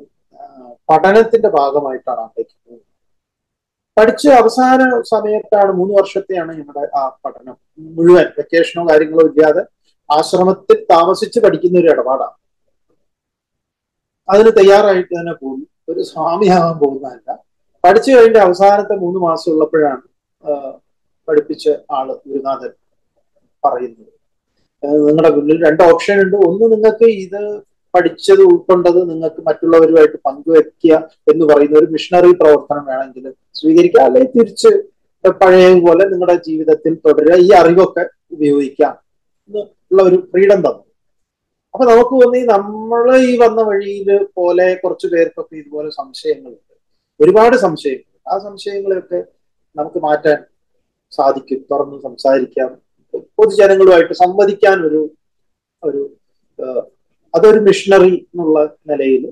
പഠനത്തിന്റെ 0.89 1.49
ഭാഗമായിട്ടാണ് 1.57 2.21
അദ്ദേഹം 2.27 2.77
പഠിച്ച 4.01 4.27
അവസാന 4.27 4.81
സമയത്താണ് 5.09 5.71
മൂന്ന് 5.79 5.93
വർഷത്തെയാണ് 5.93 6.51
ഞങ്ങളുടെ 6.59 6.83
ആ 6.99 7.01
പഠനം. 7.25 7.55
മുഴുവൻ 7.97 8.27
വെക്കേഷനോ 8.37 8.83
കാര്യങ്ങളോ 8.89 9.23
ഇല്ലാതെ 9.27 9.61
ആശ്രമത്തിൽ 10.09 10.77
താമസിച്ച് 10.91 11.39
പഠിക്കുന്ന 11.39 11.79
ഒരു 11.79 11.89
ഇടപാടാണ്. 11.93 12.35
അതിന് 14.27 14.51
തയ്യാറായിട്ട് 14.59 15.13
തന്നെ 15.19 15.33
പോകും 15.33 15.67
ഒരു 15.89 16.01
സ്വാമിയാകാൻ 16.01 16.79
പോകുന്നതല്ല. 16.79 17.29
പഠിച്ചു 17.83 18.11
കഴിഞ്ഞ 18.11 18.37
അവസാനത്തെ 18.37 18.95
മൂന്ന് 18.95 19.19
മാസം 19.19 19.51
ഉള്ളപ്പോഴാണ് 19.53 20.01
പഠിപ്പിച്ച 21.27 21.69
ആൾ 21.91 22.07
ഗുരുനാഥൻ 22.27 22.71
പറയുന്നത്. 23.63 24.11
നിങ്ങളുടെ 25.05 25.29
മുന്നിൽ 25.35 25.57
രണ്ട് 25.67 25.83
ഓപ്ഷൻ 25.83 26.21
ഉണ്ട്. 26.21 26.37
ഒന്ന് 26.47 26.65
നിങ്ങൾക്ക് 26.75 27.07
ഇത് 27.25 27.41
പഠിച്ചത് 27.93 28.41
ഉൾക്കൊണ്ടത് 28.41 29.09
നിങ്ങൾക്ക് 29.09 29.41
മറ്റുള്ളവരുമായിട്ട് 29.47 30.17
പങ്കുവെക്കുക 30.25 30.93
എന്ന് 31.31 31.45
പറയുന്ന 31.45 31.79
ഒരു 31.79 31.85
മിഷണറി 31.85 32.31
പ്രവർത്തനം 32.31 32.85
വേണമെങ്കിൽ 32.85 33.25
സ്വീകരിക്കുക 33.61 34.01
അല്ലെങ്കിൽ 34.01 34.31
തിരിച്ച് 34.31 34.71
പഴയ 35.29 35.79
പോലെ 35.79 36.05
നിങ്ങളുടെ 36.05 36.35
ജീവിതത്തിൽ 36.47 36.93
തുടരുക. 36.95 37.35
ഈ 37.35 37.49
അറിവൊക്കെ 37.61 38.03
ഉപയോഗിക്കാം 38.31 38.93
എന്നുള്ള 39.47 40.03
ഒരു 40.03 40.17
ഫ്രീഡം 40.31 40.59
തന്നു. 40.59 40.83
അപ്പൊ 41.73 41.83
നമുക്ക് 41.85 42.13
തോന്നി 42.21 42.39
നമ്മൾ 42.45 43.17
ഈ 43.17 43.37
വന്ന 43.37 43.61
വഴിയിൽ 43.61 44.23
പോലെ 44.37 44.75
കുറച്ച് 44.75 45.07
പേർക്കൊക്കെ 45.07 45.55
ഇതുപോലെ 45.55 45.89
സംശയങ്ങളുണ്ട്. 45.89 46.73
ഒരുപാട് 47.19 47.55
സംശയങ്ങൾ 47.55 48.33
ആ 48.33 48.37
സംശയങ്ങളെയൊക്കെ 48.39 49.19
നമുക്ക് 49.75 49.99
മാറ്റാൻ 49.99 50.39
സാധിക്കും. 51.11 51.65
തുറന്ന് 51.71 51.97
സംസാരിക്കാം. 52.01 52.71
പൊതുജനങ്ങളുമായിട്ട് 53.37 54.13
സംവദിക്കാൻ 54.13 54.85
ഒരു 54.87 55.01
ഒരു 55.83 56.01
അതൊരു 57.35 57.59
മിഷണറി 57.59 58.13
എന്നുള്ള 58.15 58.75
നിലയിൽ 58.89 59.23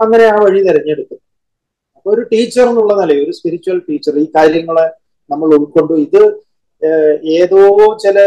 അങ്ങനെ 0.00 0.24
ആ 0.24 0.36
വഴി 0.44 0.60
തിരഞ്ഞെടുത്തു. 0.62 1.14
അപ്പൊ 1.14 1.19
ഒരു 2.06 2.22
ടീച്ചർ 2.32 2.64
എന്നുള്ള 2.70 2.92
നിലയിൽ 3.00 3.22
ഒരു 3.24 3.32
സ്പിരിച്വൽ 3.38 3.78
ടീച്ചർ 3.88 4.14
ഈ 4.24 4.26
കാര്യങ്ങളെ 4.36 4.86
നമ്മൾ 5.30 5.48
ഉൾക്കൊണ്ടു. 5.56 5.94
ഇത് 6.06 6.22
ഏതോ 7.40 7.62
ചില 8.04 8.18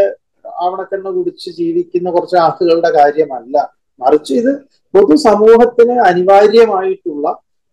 ആവണക്കെണ്ണ 0.64 1.08
കുടിച്ച് 1.18 1.50
ജീവിക്കുന്ന 1.60 2.08
കുറച്ച് 2.16 2.38
ആളുകളുടെ 2.46 2.92
കാര്യമല്ല. 3.00 3.56
മറിച്ച് 4.02 4.34
ഇത് 4.42 4.52
പൊതുസമൂഹത്തിന് 4.94 5.96
അനിവാര്യമായിട്ടുള്ള 6.10 7.28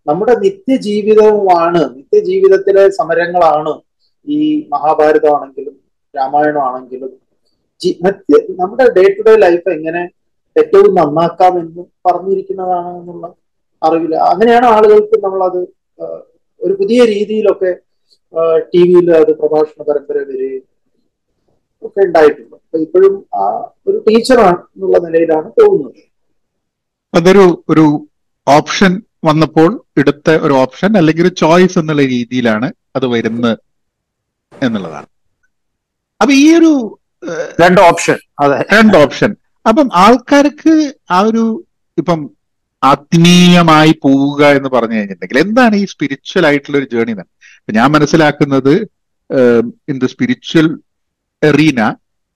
നമ്മുടെ 0.07 0.35
നിത്യജീവിതവുമാണ് 0.45 1.81
നിത്യജീവിതത്തിലെ 1.97 2.85
സമരങ്ങളാണ് 2.99 3.73
ഈ 4.27 4.39
മഹാഭാരതമാണെങ്കിലും 4.73 5.75
രാമായണമാണെങ്കിലും. 6.15 7.11
മറ്റ് 8.05 8.37
നമ്മുടെ 8.61 8.87
ഡേ 8.97 9.05
ടു 9.17 9.23
ഡേ 9.27 9.35
ലൈഫ് 9.45 9.69
എങ്ങനെ 9.77 10.03
ഏറ്റവും 10.57 10.91
നന്നാക്കാമെന്ന് 10.99 11.83
പറഞ്ഞിരിക്കുന്നതാണ് 12.07 12.91
എന്നുള്ള 13.01 13.27
അറിവില്ല 13.83 14.17
അങ്ങനെയാണ് 14.33 14.67
ആളുകൾക്ക് 14.67 15.17
നമ്മളത് 15.27 15.61
ഒരു 16.61 16.75
പുതിയ 16.81 17.01
രീതിയിലൊക്കെ 17.13 17.71
ടി 18.73 18.83
വിയിൽ 18.89 19.09
അത് 19.17 19.33
പ്രഭാഷണ 19.41 19.79
പരമ്പര 19.89 20.19
വരികയും 20.23 20.65
ഒക്കെ 21.83 22.01
ഉണ്ടായിട്ടുണ്ട്. 22.07 22.57
അപ്പൊ 22.57 22.79
ഇപ്പോഴും 22.79 23.15
ആ 23.35 23.45
ഒരു 23.89 23.99
ടീച്ചറാണ് 24.07 24.61
എന്നുള്ള 24.75 24.99
നിലയിലാണ് 25.07 25.49
പോകുന്നത് 25.59 26.01
അതൊരു 27.15 27.45
ഒരു 27.73 27.85
ഓപ്ഷൻ 28.47 28.93
വന്നപ്പോൾ 29.25 29.71
എടുത്ത 29.99 30.31
ഒരു 30.47 30.55
ഓപ്ഷൻ 30.55 30.91
അല്ലെങ്കിൽ 30.97 31.25
ഒരു 31.25 31.33
ചോയ്സ് 31.43 31.79
എന്നുള്ള 31.79 32.03
രീതിയിലാണ് 32.15 32.69
അത് 32.97 33.07
വരുന്നത് 33.15 33.53
എന്നുള്ളതാണ്. 34.53 35.09
അപ്പൊ 36.21 36.33
ഈ 36.43 36.47
ഒരു 36.59 36.73
രണ്ട് 37.61 37.81
ഓപ്ഷൻ. 37.81 38.19
അതെ. 38.39 38.59
രണ്ട് 38.77 38.97
ഓപ്ഷൻ. 38.97 39.31
അപ്പം 39.67 39.89
ആൾക്കാർക്ക് 40.03 40.75
ആ 41.11 41.21
ഒരു 41.23 41.45
ഇപ്പം 41.99 42.21
ആത്മീയമായി 42.83 43.93
പോവുക 44.05 44.43
എന്ന് 44.59 44.69
പറഞ്ഞു 44.69 44.97
കഴിഞ്ഞിട്ടുണ്ടെങ്കിൽ 44.97 45.41
എന്താണ് 45.45 45.77
ഈ 45.77 45.85
സ്പിരിച്വൽ 45.85 46.47
ആയിട്ടുള്ള 46.47 46.79
ഒരു 46.79 46.89
ജേണി 46.93 47.15
ഇപ്പൊ 47.61 47.73
ഞാൻ 47.79 47.89
മനസ്സിലാക്കുന്നത് 47.97 48.75
ഇൻ 49.91 49.97
ദ 50.05 50.09
സ്പിരിച്വൽ 50.15 50.69
എറീന 51.43 51.81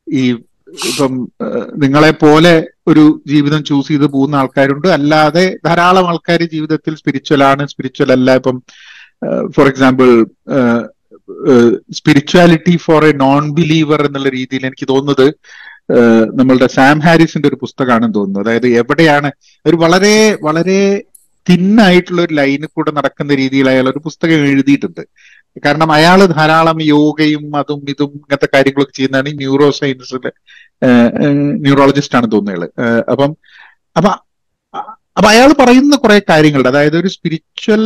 ഈ 0.06 0.24
ഇപ്പം 0.88 1.12
നിങ്ങളെ 1.82 2.10
പോലെ 2.22 2.52
ഒരു 2.88 3.02
ജീവിതം 3.26 3.60
ചൂസ് 3.64 3.88
ചെയ്ത് 3.88 4.06
പോകുന്ന 4.14 4.36
ആൾക്കാരുണ്ട്. 4.36 4.88
അല്ലാതെ 4.88 5.44
ധാരാളം 5.66 6.06
ആൾക്കാർ 6.08 6.40
ജീവിതത്തിൽ 6.54 6.94
സ്പിരിച്വൽ 7.00 7.42
ആണ് 7.44 7.62
സ്പിരിച്വൽ 7.72 8.10
അല്ല. 8.12 8.34
ഇപ്പം 8.40 8.56
for 9.56 9.66
example 9.66 10.08
spirituality 11.98 12.74
for 12.76 13.02
a 13.04 13.12
non 13.24 13.44
believer 13.58 14.00
എന്നുള്ള 14.06 14.30
രീതിയിൽ 14.30 14.66
എനിക്ക് 14.66 14.88
തോന്നുന്നത് 14.88 15.26
നമ്മളുടെ 16.34 16.66
സാം 16.66 16.98
ഹാരിസിന്റെ 17.00 17.48
ഒരു 17.48 17.58
പുസ്തകമാണ് 17.60 18.14
തോന്നുന്നു. 18.14 18.40
അതായത് 18.40 18.66
എവിടെയാണ് 18.66 19.30
ഒരു 19.66 19.76
വളരെ 19.76 20.38
വളരെ 20.42 21.02
തിന്നായിട്ടുള്ള 21.48 22.22
ഒരു 22.22 22.34
ലൈനിൽ 22.34 22.66
കൂടെ 22.66 22.90
നടക്കുന്ന 22.90 23.34
രീതിയിൽ 23.34 23.68
അയാൾ 23.68 23.88
ഒരു 23.88 23.98
പുസ്തകം 23.98 24.46
എഴുതിയിട്ടുണ്ട്. 24.50 25.02
കാരണം 25.64 25.92
അയാൾ 25.92 26.26
ധാരാളം 26.26 26.82
യോഗയും 26.82 27.56
അതും 27.56 27.80
ഇതും 27.88 28.10
ഇങ്ങനത്തെ 28.14 28.48
കാര്യങ്ങളൊക്കെ 28.54 28.94
ചെയ്യുന്നതാണ് 28.96 29.28
ഈ 29.28 29.32
ന്യൂറോ 29.32 29.70
സയൻസിലെ 29.70 30.30
ന്യൂറോളജിസ്റ്റ് 31.64 32.16
ആണ് 32.18 32.32
തോന്നുന്നത് 32.32 32.70
അപ്പം 33.10 33.36
അപ്പൊ 33.96 34.10
അപ്പൊ 35.16 35.28
അയാൾ 35.28 35.54
പറയുന്ന 35.60 35.96
കുറെ 35.96 36.22
കാര്യങ്ങളുണ്ട്. 36.30 36.68
അതായത് 36.68 36.96
ഒരു 36.98 37.08
സ്പിരിച്വൽ 37.08 37.82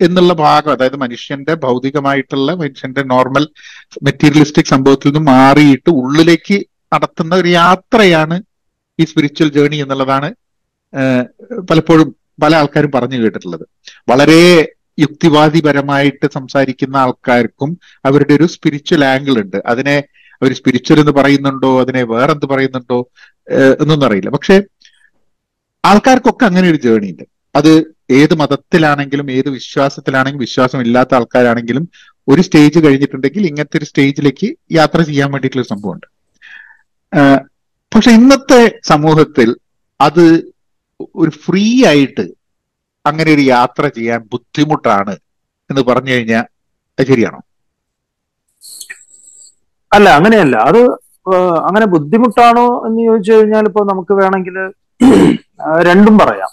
എന്നുള്ള 0.00 0.32
ഭാഗം 0.32 0.72
അതായത് 0.72 0.96
മനുഷ്യന്റെ 0.96 1.54
ഭൗതികമായിട്ടുള്ള 1.54 2.54
മനുഷ്യന്റെ 2.54 3.02
നോർമൽ 3.02 3.48
മെറ്റീരിയലിസ്റ്റിക് 4.02 4.64
സംഭവത്തിൽ 4.64 5.08
നിന്ന് 5.08 5.20
മാറിയിട്ട് 5.30 5.90
ഉള്ളിലേക്ക് 5.90 6.64
നടത്തുന്ന 6.94 7.34
ഒരു 7.34 7.48
യാത്രയാണ് 7.48 8.42
ഈ 9.00 9.04
സ്പിരിച്വൽ 9.04 9.48
ജേണി 9.48 9.76
എന്നുള്ളതാണ് 9.76 10.34
പലപ്പോഴും 11.70 12.16
പല 12.42 12.56
ആൾക്കാരും 12.56 12.90
പറഞ്ഞു 12.90 13.18
കേട്ടിട്ടുള്ളത്. 13.22 13.64
വളരെ 14.08 14.72
യുക്തിവാദിപരമായിട്ട് 14.98 16.26
സംസാരിക്കുന്ന 16.34 16.96
ആൾക്കാർക്കും 16.96 17.78
അവരുടെ 18.04 18.34
ഒരു 18.34 18.46
സ്പിരിച്വൽ 18.46 19.04
ആംഗിൾ 19.04 19.40
ഉണ്ട്. 19.42 19.56
അതിനെ 19.66 19.96
അവർ 20.42 20.52
സ്പിരിച്വൽ 20.54 21.00
എന്ന് 21.00 21.12
പറയുന്നുണ്ടോ 21.12 21.80
അതിനെ 21.80 22.02
വേറെന്ത് 22.02 22.46
പറയുന്നുണ്ടോ 22.46 23.10
എന്നൊന്നും 23.82 24.06
അറിയില്ല. 24.06 24.30
പക്ഷെ 24.30 24.62
ആൾക്കാർക്കൊക്കെ 25.84 26.44
അങ്ങനെ 26.46 26.70
ഒരു 26.70 26.76
ജേണി 26.76 27.10
ഉണ്ട്. 27.10 27.35
അത് 27.58 27.72
ഏത് 28.20 28.34
മതത്തിലാണെങ്കിലും 28.40 29.28
ഏത് 29.36 29.48
വിശ്വാസത്തിലാണെങ്കിലും 29.58 30.44
വിശ്വാസം 30.46 30.80
ഇല്ലാത്ത 30.86 31.14
ആൾക്കാരാണെങ്കിലും 31.18 31.84
ഒരു 32.28 32.42
സ്റ്റേജ് 32.46 32.78
കഴിഞ്ഞിട്ടുണ്ടെങ്കിൽ 32.84 33.42
ഇങ്ങനത്തെ 33.50 33.78
ഒരു 33.80 33.88
സ്റ്റേജിലേക്ക് 33.90 34.48
യാത്ര 34.78 35.00
ചെയ്യാൻ 35.08 35.28
വേണ്ടിയിട്ടുള്ള 35.32 35.66
സംഭവമുണ്ട്. 35.72 36.06
പക്ഷെ 37.92 38.10
ഇന്നത്തെ 38.18 38.62
സമൂഹത്തിൽ 38.92 39.48
അത് 40.00 40.24
ഒരു 41.22 41.32
ഫ്രീ 41.44 41.64
ആയിട്ട് 41.90 42.24
അങ്ങനെ 43.04 43.30
ഒരു 43.36 43.44
യാത്ര 43.54 43.84
ചെയ്യാൻ 43.96 44.20
ബുദ്ധിമുട്ടാണ് 44.32 45.14
എന്ന് 45.70 45.82
പറഞ്ഞു 45.88 46.12
കഴിഞ്ഞാൽ 46.14 46.44
ശരിയാണോ? 46.98 47.40
അല്ല 49.92 50.08
അങ്ങനെയല്ല. 50.18 50.56
അത് 50.70 50.80
അങ്ങനെ 51.68 51.86
ബുദ്ധിമുട്ടാണോ 51.94 52.66
എന്ന് 52.86 53.00
ചോദിച്ചു 53.08 53.32
കഴിഞ്ഞാൽ 53.36 53.64
ഇപ്പൊ 53.70 53.82
നമുക്ക് 53.90 54.14
വേണമെങ്കിൽ 54.20 54.56
രണ്ടും 55.88 56.14
പറയാം. 56.22 56.52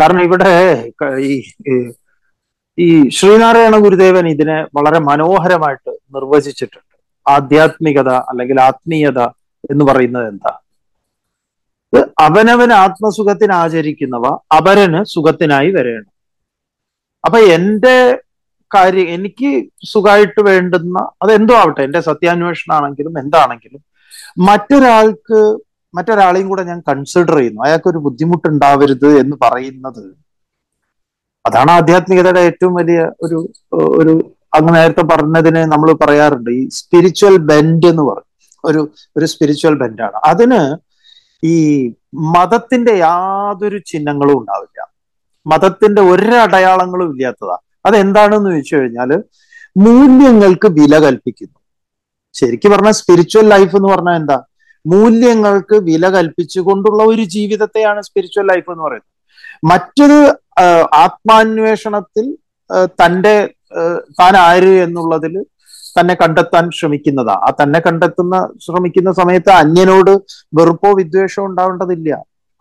കാരണം 0.00 0.22
ഇവിടെ 0.22 0.52
ഈ 1.20 1.32
ഈ- 2.78 3.08
ശ്രീനാരായണ 3.08 3.76
ഗുരുദേവൻ 3.78 4.28
ഇതിനെ 4.28 4.66
വളരെ 4.76 4.98
മനോഹരമായിട്ട് 4.98 5.90
നിർവചിച്ചിട്ടുണ്ട്. 6.14 6.96
ആധ്യാത്മികത 7.26 8.08
അല്ലെങ്കിൽ 8.08 8.60
ആത്മീയത 8.60 9.20
എന്ന് 9.70 9.84
പറയുന്നത് 9.84 10.28
എന്താ? 10.28 10.52
അവനവന് 12.20 12.72
ആത്മസുഖത്തിന് 12.72 13.52
ആചരിക്കുന്നവ 13.52 14.26
അപരന് 14.56 15.04
സുഖത്തിനായി 15.04 15.70
വരേണം. 15.70 16.10
അപ്പൊ 17.24 17.38
എന്റെ 17.38 17.96
കാര്യം 18.74 19.08
എനിക്ക് 19.08 19.50
സുഖമായിട്ട് 19.84 20.40
വേണ്ടുന്ന 20.40 20.98
അത് 21.22 21.32
എന്തോ 21.32 21.54
ആവട്ടെ 21.54 21.82
എന്റെ 21.82 22.00
സത്യാന്വേഷണം 22.00 22.76
ആണെങ്കിലും 22.76 23.18
എന്താണെങ്കിലും 23.18 23.80
മറ്റൊരാൾക്ക് 24.38 25.40
മറ്റൊരാളെയും 25.94 26.48
കൂടെ 26.48 26.62
ഞാൻ 26.62 26.80
കൺസിഡർ 26.80 27.36
ചെയ്യുന്നു. 27.36 27.62
അയാൾക്ക് 27.62 27.88
ഒരു 27.88 27.98
ബുദ്ധിമുട്ടുണ്ടാവരുത് 27.98 29.18
എന്ന് 29.18 29.36
പറയുന്നത് 29.42 30.02
അതാണ് 31.46 31.70
ആധ്യാത്മികതയുടെ 31.70 32.40
ഏറ്റവും 32.40 32.74
വലിയ 32.74 33.10
ഒരു 33.22 33.38
ഒരു 33.72 34.12
അങ്ങ് 34.54 34.74
നേരത്തെ 34.74 35.02
പറഞ്ഞതിന് 35.02 35.64
നമ്മൾ 35.72 35.92
പറയാറുണ്ട്. 35.92 36.50
ഈ 36.50 36.68
സ്പിരിച്വൽ 36.68 37.36
ബെൻഡ് 37.36 37.86
എന്ന് 37.86 38.02
പറയും. 38.02 38.26
ഒരു 38.64 38.80
ഒരു 39.16 39.24
സ്പിരിച്വൽ 39.24 39.74
ബെൻഡാണ് 39.74 40.18
അതിന് 40.24 40.60
ഈ 41.42 41.54
മതത്തിന്റെ 42.14 42.92
യാതൊരു 42.96 43.78
ചിഹ്നങ്ങളും 43.78 44.38
ഉണ്ടാവില്ല. 44.38 44.78
മതത്തിന്റെ 45.46 46.02
ഒരു 46.02 46.34
അടയാളങ്ങളും 46.34 47.10
ഇല്ലാത്തതാ. 47.12 47.56
അതെന്താണെന്ന് 47.86 48.50
ചോദിച്ചു 48.50 48.76
കഴിഞ്ഞാൽ 48.76 49.10
മൂല്യങ്ങൾക്ക് 49.76 50.68
വില 50.68 50.98
കൽപ്പിക്കുന്നു. 50.98 51.58
ശരിക്കും 52.34 52.72
പറഞ്ഞാൽ 52.72 52.92
സ്പിരിച്വൽ 52.92 53.48
ലൈഫ് 53.48 53.76
എന്ന് 53.76 53.88
പറഞ്ഞാൽ 53.88 54.16
എന്താ? 54.16 54.38
മൂല്യങ്ങൾക്ക് 54.86 55.74
വില 55.74 56.08
കൽപ്പിച്ചുകൊണ്ടുള്ള 56.10 57.02
ഒരു 57.02 57.22
ജീവിതത്തെയാണ് 57.22 58.02
സ്പിരിച്വൽ 58.02 58.46
ലൈഫ് 58.46 58.70
എന്ന് 58.70 58.84
പറയുന്നത്. 58.84 59.08
മറ്റൊരു 59.64 60.20
ആത്മാന്വേഷണത്തിൽ 60.94 62.36
തന്റെ 62.86 63.50
താൻ 64.20 64.36
ആര് 64.36 64.82
എന്നുള്ളതിൽ 64.84 65.42
തന്നെ 66.00 66.14
കണ്ടെത്താൻ 66.14 66.70
ശ്രമിക്കുന്നതാ. 66.70 67.32
ആ 67.32 67.50
തന്നെ 67.62 67.80
കണ്ടെത്തുന്ന 67.80 68.48
ശ്രമിക്കുന്ന 68.66 69.12
സമയത്ത് 69.12 69.50
അന്യനോട് 69.50 70.10
വെറുപ്പോ 70.54 70.90
വിദ്വേഷമോ 70.92 71.46
ഉണ്ടാവേണ്ടതില്ല. 71.46 72.10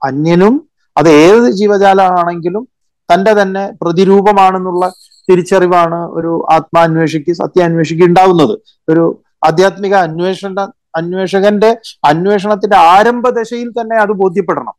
അന്യനും 0.03 0.67
അത് 0.97 1.09
ഏത് 1.09 1.51
ജീവജാലമാണെങ്കിലും 1.51 2.67
തന്റെ 3.13 3.41
തന്നെ 3.41 3.71
പ്രതിരൂപമാണെന്നുള്ള 3.81 4.91
തിരിച്ചറിവാണ് 5.31 5.95
ഒരു 5.95 6.45
ആത്മാന്വേഷിക്ക് 6.51 7.31
സത്യാന്വേഷിക്ക് 7.31 8.03
ഉണ്ടാവുന്നത്. 8.03 8.57
ഒരു 8.89 9.21
ആധ്യാത്മിക 9.47 9.95
അന്വേഷണ 9.95 10.67
അന്വേഷകന്റെ 10.95 11.69
അന്വേഷണത്തിന്റെ 12.11 12.77
ആരംഭ 12.93 13.29
ദശയിൽ 13.29 13.69
തന്നെ 13.81 13.95
അത് 13.95 14.13
ബോധ്യപ്പെടണം. 14.21 14.75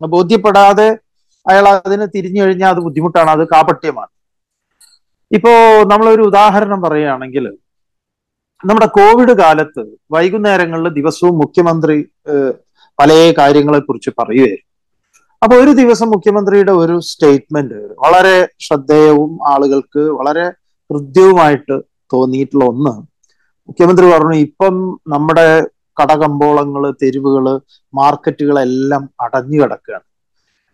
ബോധ്യപ്പെടാതെ 0.00 0.88
അയാൾ 1.46 1.66
അതിന് 1.68 2.06
തിരിഞ്ഞു 2.14 2.40
കഴിഞ്ഞാൽ 2.42 2.70
അത് 2.74 2.80
ബുദ്ധിമുട്ടാണ് 2.86 3.30
അത് 3.30 3.44
കാപട്യമാണ്. 3.52 4.12
ഇപ്പോ 5.30 5.52
നമ്മളൊരു 5.92 6.22
ഉദാഹരണം 6.22 6.80
പറയുകയാണെങ്കിൽ 6.82 7.44
നമ്മുടെ 8.64 8.86
കോവിഡ് 8.96 9.34
കാലത്ത് 9.42 9.82
വൈകുന്നേരങ്ങളിൽ 10.14 10.88
ദിവസവും 10.88 11.38
മുഖ്യമന്ത്രി 11.38 11.96
പല 12.98 13.10
കാര്യങ്ങളെ 13.38 13.78
കുറിച്ച് 13.78 14.10
പറയുകയായിരുന്നു. 14.18 14.66
അപ്പൊ 15.42 15.54
ഒരു 15.56 15.70
ദിവസം 15.70 16.08
മുഖ്യമന്ത്രിയുടെ 16.14 16.72
ഒരു 16.72 16.96
സ്റ്റേറ്റ്മെന്റ് 17.10 17.78
വളരെ 18.04 18.34
ശ്രദ്ധേയവും 18.60 19.30
ആളുകൾക്ക് 19.52 20.02
വളരെ 20.18 20.46
ഹൃദ്യവുമായിട്ട് 20.90 21.76
തോന്നിയിട്ടുള്ള 22.12 22.64
ഒന്ന് 22.64 22.92
മുഖ്യമന്ത്രി 23.70 24.06
പറഞ്ഞു 24.06 24.36
ഇപ്പം 24.36 25.00
നമ്മുടെ 25.08 25.62
കടകമ്പോളങ്ങൾ 26.02 26.90
തെരുവുകൾ 26.90 27.60
മാർക്കറ്റുകളെല്ലാം 27.94 29.10
അടഞ്ഞു 29.20 29.62
കിടക്കുകയാണ്. 29.62 30.06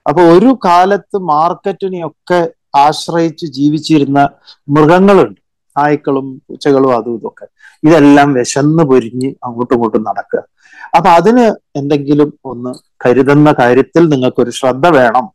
അപ്പൊ 0.07 0.23
ഒരു 0.23 0.59
കാലത്ത് 0.65 1.17
മാർക്കറ്റിനെയൊക്കെ 1.17 2.51
ആശ്രയിച്ച് 2.77 3.47
ജീവിച്ചിരുന്ന 3.47 4.29
മൃഗങ്ങളുണ്ട്. 4.69 5.41
നായ്ക്കളും 5.79 6.43
പൂച്ചകളും 6.49 6.97
അതും 6.97 7.15
ഇതൊക്കെ 7.15 7.47
ഇതെല്ലാം 7.85 8.33
വിശന്ന് 8.33 8.83
പൊരിഞ്ഞ് 8.83 9.35
അങ്ങോട്ടും 9.45 9.75
ഇങ്ങോട്ടും 9.75 10.03
നടക്കുക. 10.03 10.43
അപ്പൊ 10.97 11.11
അതിന് 11.11 11.47
എന്തെങ്കിലും 11.77 12.39
ഒന്ന് 12.45 12.73
കരുതുന്ന 13.07 13.55
കാര്യത്തിൽ 13.59 14.09
നിങ്ങൾക്കൊരു 14.09 14.51
ശ്രദ്ധ 14.51 14.89
വേണം. 14.89 15.27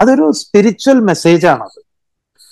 അതൊരു 0.00 0.30
സ്പിരിച്വൽ 0.30 1.00
മെസ്സേജ് 1.00 1.46
ആണത്. 1.46 1.85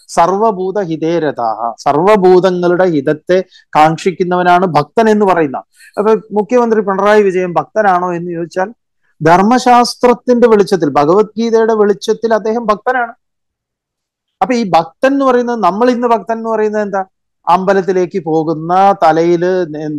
സർവഭൂത 0.09 0.79
ഹിതേരഥാഹ 0.91 1.71
സർവഭൂതങ്ങളുടെ 1.85 2.87
ഹിതത്തെ 2.95 3.39
കാക്ഷിക്കുന്നവനാണ് 3.77 4.67
ഭക്തൻ 4.67 5.09
എന്ന് 5.11 5.27
പറയുന്ന. 5.27 5.59
അപ്പൊ 5.99 6.11
മുഖ്യമന്ത്രി 6.31 6.81
പിണറായി 6.81 7.23
വിജയൻ 7.23 7.53
ഭക്തനാണോ 7.53 8.15
എന്ന് 8.15 8.33
ചോദിച്ചാൽ 8.33 8.71
ധർമ്മശാസ്ത്രത്തിന്റെ 9.21 10.47
വെളിച്ചത്തിൽ 10.47 10.89
ഭഗവത്ഗീതയുടെ 10.91 11.75
വെളിച്ചത്തിൽ 11.75 12.35
അദ്ദേഹം 12.35 12.67
ഭക്തനാണ്. 12.67 13.15
അപ്പൊ 14.41 14.55
ഈ 14.55 14.65
ഭക്തൻ 14.71 15.13
എന്ന് 15.13 15.25
പറയുന്നത് 15.25 15.59
നമ്മൾ 15.65 15.91
ഇന്ന് 15.91 16.09
ഭക്തൻ 16.15 16.37
എന്ന് 16.39 16.51
പറയുന്നത് 16.51 16.83
എന്താ? 16.83 17.03
അമ്പലത്തിലേക്ക് 17.47 18.19
പോകുന്ന 18.25 18.73
തലയിൽ 19.05 19.43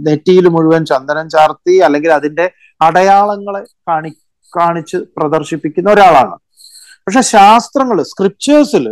നെറ്റിയിൽ 0.07 0.47
മുഴുവൻ 0.47 0.85
ചന്ദനം 0.85 1.29
ചാർത്തി 1.29 1.75
അല്ലെങ്കിൽ 1.77 2.11
അതിന്റെ 2.11 2.45
അടയാളങ്ങളെ 2.81 3.61
കാണി 3.89 4.11
കാണിച്ച് 4.57 4.97
പ്രദർശിപ്പിക്കുന്ന 5.17 5.89
ഒരാളാണ്. 5.91 6.35
പക്ഷെ 7.05 7.21
ശാസ്ത്രങ്ങൾ 7.21 8.03
സ്ക്രിപ്റ്റേഴ്സിൽ 8.03 8.85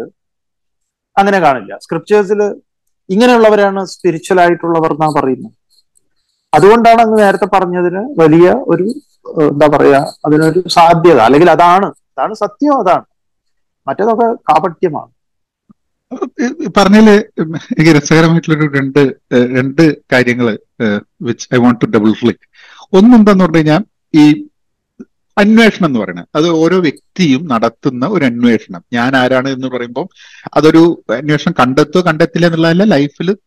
അങ്ങനെ 1.20 1.40
കാണില്ല. 1.46 1.74
സ്ക്രിപ്റ്റേഴ്സിൽ 1.84 2.42
ഇങ്ങനെയുള്ളവരാണ് 3.10 3.82
സ്പിരിച്വൽ 3.94 4.40
ആയിട്ടുള്ളവർ 4.44 4.92
എന്നാ 4.96 5.08
പറയുന്നത്. 5.18 5.56
അതുകൊണ്ടാണ് 6.54 7.02
അങ്ങ് 7.04 7.18
നേരത്തെ 7.24 7.48
പറഞ്ഞതിന് 7.56 8.02
വലിയ 8.22 8.48
ഒരു 8.74 8.86
എന്താ 9.52 9.68
പറയാ 9.76 10.00
അതിനൊരു 10.26 10.62
സാധ്യത. 10.78 11.20
അല്ലെങ്കിൽ 11.28 11.50
അതാണ് 11.56 11.88
അതാണ് 12.12 12.34
സത്യം 12.44 12.76
അതാണ്. 12.82 13.06
മറ്റേതൊക്കെ 13.88 14.28
കാപട്യമാണ്. 14.50 15.12
പറഞ്ഞതിൽ 16.78 17.10
എനിക്ക് 17.74 17.92
രസകരമായിട്ടുള്ളൊരു 17.98 18.68
രണ്ട് 18.78 19.00
രണ്ട് 19.58 19.84
കാര്യങ്ങൾ 20.14 20.48
which 21.28 21.46
I 21.56 21.60
want 21.64 21.80
to 21.84 21.88
double 21.96 22.12
click 22.22 22.46
ഒന്നെന്താന്ന് 22.98 23.44
പറഞ്ഞു 23.46 23.62
കഴിഞ്ഞാൽ 23.62 23.84
ഈ 24.22 24.26
അന്വേഷണം 25.38 25.88
എന്ന് 25.88 26.00
പറയുന്നത്. 26.00 26.28
അത് 26.36 26.50
ഓരോ 26.50 26.80
വ്യക്തിയും 26.80 27.48
നടത്തുന്ന 27.48 28.06
ഒരു 28.08 28.26
അന്വേഷണം. 28.26 28.82
ഞാൻ 28.94 29.16
ആരാണ് 29.16 29.50
എന്ന് 29.50 29.68
പറയുമ്പോൾ 29.68 30.08
അതൊരു 30.54 31.04
അന്വേഷണം 31.18 31.56
കണ്ടെത്തോ 31.60 32.02
കണ്ടെത്തില്ല 32.02 32.46
എന്നുള്ളതല്ല 32.46 32.84
ലൈഫിൽ 32.84 33.38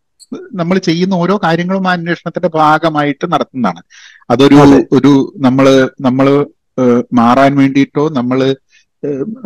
നമ്മൾ 0.55 0.79
ചെയ്യുന്ന 0.79 1.15
ഓരോ 1.15 1.41
കാര്യങ്ങളും 1.45 1.89
ആ 1.89 1.93
അന്വേഷണത്തിന്റെ 1.93 2.49
ഭാഗമായിട്ട് 2.55 3.33
നടത്തുന്നതാണ്. 3.33 3.83
അതൊരു 4.31 4.55
ഒരു 4.93 5.33
നമ്മൾ 5.37 5.91
നമ്മൾ 6.01 6.47
മാറാൻ 7.13 7.57
വേണ്ടിയിട്ടോ 7.57 8.09
നമ്മൾ 8.09 8.57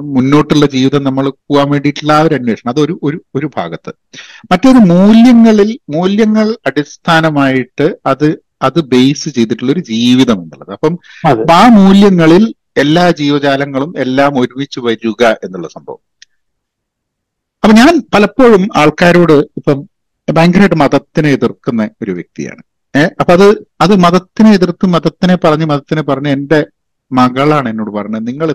മുന്നോട്ടുള്ള 0.01 0.67
ജീവിതം 0.67 1.05
നമ്മൾ 1.05 1.29
പോകാൻ 1.29 1.71
വേണ്ടിയിട്ടുള്ള 1.71 2.13
ആ 2.13 2.21
ഒരു 2.21 2.35
അന്വേഷണം. 2.35 2.71
അതൊരു 2.71 3.01
ഒരു 3.03 3.19
ഒരു 3.35 3.51
ഭാഗത്ത്. 3.57 3.93
മറ്റൊരു 4.53 4.81
മൂല്യങ്ങളിൽ 4.93 5.79
മൂല്യങ്ങൾ 5.91 6.57
അടിസ്ഥാനമായിട്ട് 6.67 7.97
അത് 8.07 8.29
അത് 8.63 8.81
ബേസ് 8.81 9.29
ചെയ്തിട്ടുള്ള 9.29 9.73
ഒരു 9.73 9.81
ജീവിതം 9.81 10.43
എന്നുള്ളത് 10.43 10.73
അപ്പം 10.73 10.99
ആ 11.53 11.69
മൂല്യങ്ങളിൽ 11.69 12.55
എല്ലാ 12.77 13.11
ജീവജാലങ്ങളും 13.11 13.95
എല്ലാം 13.97 14.41
ഒരുമിച്ച് 14.41 14.81
വരിക 14.81 15.25
എന്നുള്ള 15.45 15.69
സംഭവം. 15.69 15.99
അപ്പൊ 17.65 17.77
ഞാൻ 17.77 18.03
പലപ്പോഴും 18.15 18.69
ആൾക്കാരോട് 18.77 19.33
ഇപ്പം 19.33 19.89
ഭയങ്കരമായിട്ട് 20.33 20.77
മതത്തിനെ 20.77 21.31
എതിർക്കുന്ന 21.31 21.91
ഒരു 22.03 22.11
വ്യക്തിയാണ്. 22.11 22.63
ഏഹ് 22.97 23.11
അപ്പൊ 23.21 23.33
അത് 23.33 23.67
അത് 23.81 23.97
മതത്തിനെ 23.97 24.53
എതിർത്ത് 24.53 24.87
മതത്തിനെ 24.87 25.37
പറഞ്ഞ് 25.37 25.65
മതത്തിനെ 25.65 26.03
പറഞ്ഞ് 26.03 26.29
എന്റെ 26.29 26.67
മകളാണ് 27.13 27.69
എന്നോട് 27.69 27.91
പറഞ്ഞത്. 27.91 28.27
നിങ്ങൾ 28.27 28.55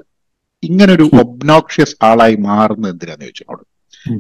ഇങ്ങനെ 0.64 0.94
ഒരു 0.94 1.10
ഒബ്നോക്ഷ്യസ് 1.20 2.06
ആളായി 2.06 2.36
മാറുന്നത് 2.36 2.92
എന്തിനാന്ന് 2.92 3.26
ചോദിച്ചു 3.26 3.46
അവൾ. 3.50 3.64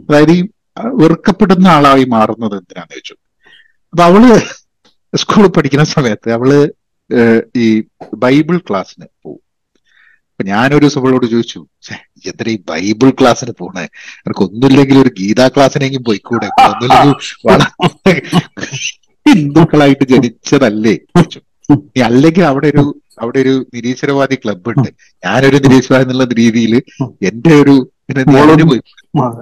അതായത് 0.09 0.31
ഈ 0.31 0.49
വെറുക്കപ്പെടുന്ന 0.93 1.67
ആളായി 1.67 2.03
മാറുന്നത് 2.03 2.53
എന്തിനാന്ന് 2.53 2.93
ചോദിച്ചു. 2.93 3.15
അപ്പൊ 3.93 4.03
അവൾ 4.03 4.41
സ്കൂളിൽ 5.15 5.49
പഠിക്കുന്ന 5.55 5.85
സമയത്ത് 5.91 6.29
അവൾ 6.31 6.49
ഈ 7.57 7.65
ബൈബിൾ 8.17 8.57
ക്ലാസ്സിന് 8.67 9.07
പോകും 9.23 9.41
അപ്പൊ 10.29 10.43
ഞാനൊരു 10.47 10.83
ദിവസം 10.83 11.01
അവളോട് 11.01 11.25
ചോദിച്ചു 11.25 11.59
എത്ര 12.25 12.45
ഈ 12.47 12.55
എന്തിനാ 12.55 12.77
ഈ 12.79 12.91
ബൈബിൾ 12.93 13.09
ക്ലാസ്സിന് 13.19 13.53
പോണേ? 13.59 13.83
എനിക്ക് 14.21 14.43
ഒന്നുമില്ലെങ്കിൽ 14.45 14.97
ഒരു 14.97 15.11
ഗീതാ 15.19 15.45
ക്ലാസ്സിനെങ്കിലും 15.47 16.03
പോയിക്കൂടെ? 16.03 16.47
ഒന്നുമില്ലെങ്കിൽ 16.63 17.13
ഹിന്ദുക്കളായിട്ട് 19.25 20.05
ജനിച്ചതല്ലേ? 20.09 20.93
ചോദിച്ചു. 21.11 21.39
"നീ 21.69 22.01
അല്ലെങ്കിൽ 22.01 22.43
അവിടെ 22.49 22.67
ഒരു 22.73 22.83
അവിടെ 23.21 23.39
ഒരു 23.39 23.53
നിരീശ്വരവാദി 23.75 24.35
ക്ലബ്ബ് 24.35 24.69
ഉണ്ട് 24.71 24.89
ഞാനൊരു 25.23 25.57
നിരീശ്വരവാദി 25.65 26.05
എന്നുള്ള 26.05 26.25
രീതിയിൽ 26.41 26.73
എന്റെ 27.29 27.53
ഒരു 27.61 27.75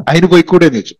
അതിന് 0.07 0.27
പോയിക്കൂടെ 0.27 0.65
എന്ന് 0.65 0.77
ചോദിച്ചു. 0.77 0.95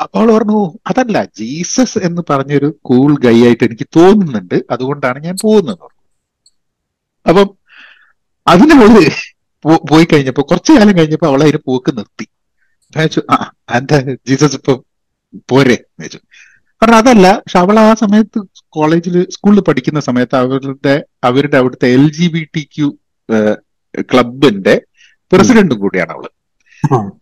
അപ്പോൾ 0.00 0.26
പറഞ്ഞു 0.34 0.58
അതല്ല 0.90 1.16
ജീസസ് 1.38 1.98
എന്ന് 2.08 2.22
പറഞ്ഞൊരു 2.30 2.68
കൂൾ 2.88 3.10
ഗൈ 3.24 3.36
ആയിട്ട് 3.46 3.64
എനിക്ക് 3.68 3.86
തോന്നുന്നുണ്ട്. 3.96 4.56
അതുകൊണ്ടാണ് 4.74 5.18
ഞാൻ 5.26 5.36
പോകുന്നത്. 5.44 5.86
അപ്പം 7.26 7.48
അതിന് 8.46 8.74
അവൾ 8.78 8.92
പോയി 9.90 10.06
കഴിഞ്ഞപ്പോ 10.12 10.42
കുറച്ചു 10.50 10.72
കാലം 10.76 10.94
കഴിഞ്ഞപ്പോ 10.98 11.26
അവൾ 11.30 11.40
അതിന് 11.46 11.60
പോക്ക് 11.68 11.90
നിർത്തി. 11.98 12.26
അപ്പൊ 12.86 12.98
ഞാൻ 13.00 13.08
ചോദിച്ചു, 13.08 13.22
ആ 13.34 13.36
എന്താ 13.78 13.96
ജീസസ് 14.28 14.56
ഇപ്പൊ 14.60 14.74
പോരെ? 15.50 15.76
ചോദിച്ചു. 15.98 16.20
കാരണം 16.82 16.98
അതല്ല 17.02 17.26
പക്ഷെ 17.42 17.58
അവൾ 17.64 17.76
ആ 17.84 17.88
സമയത്ത് 18.02 18.38
കോളേജിൽ 18.76 19.16
സ്കൂളിൽ 19.34 19.60
പഠിക്കുന്ന 19.68 20.00
സമയത്ത് 20.08 20.36
അവരുടെ 20.42 20.94
അവരുടെ 21.28 21.56
അവിടുത്തെ 21.60 21.88
L 21.96 22.04
G 22.18 22.26
B 22.34 22.42
T 22.54 22.62
Q 22.74 22.88
ക്ലബിന്റെ 24.10 24.74
പ്രസിഡന്റും 25.32 25.78
കൂടിയാണ് 25.84 26.12
അവൾ. 26.16 26.26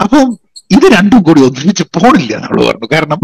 അപ്പം 0.04 0.26
ഇത് 0.70 0.86
രണ്ടും 0.92 1.22
കൂടി 1.22 1.40
ഒന്നിച്ച് 1.40 1.84
പോണില്ല 1.96 2.36
എന്നവൾ 2.36 2.66
പറഞ്ഞു. 2.66 2.88
കാരണം. 2.92 3.20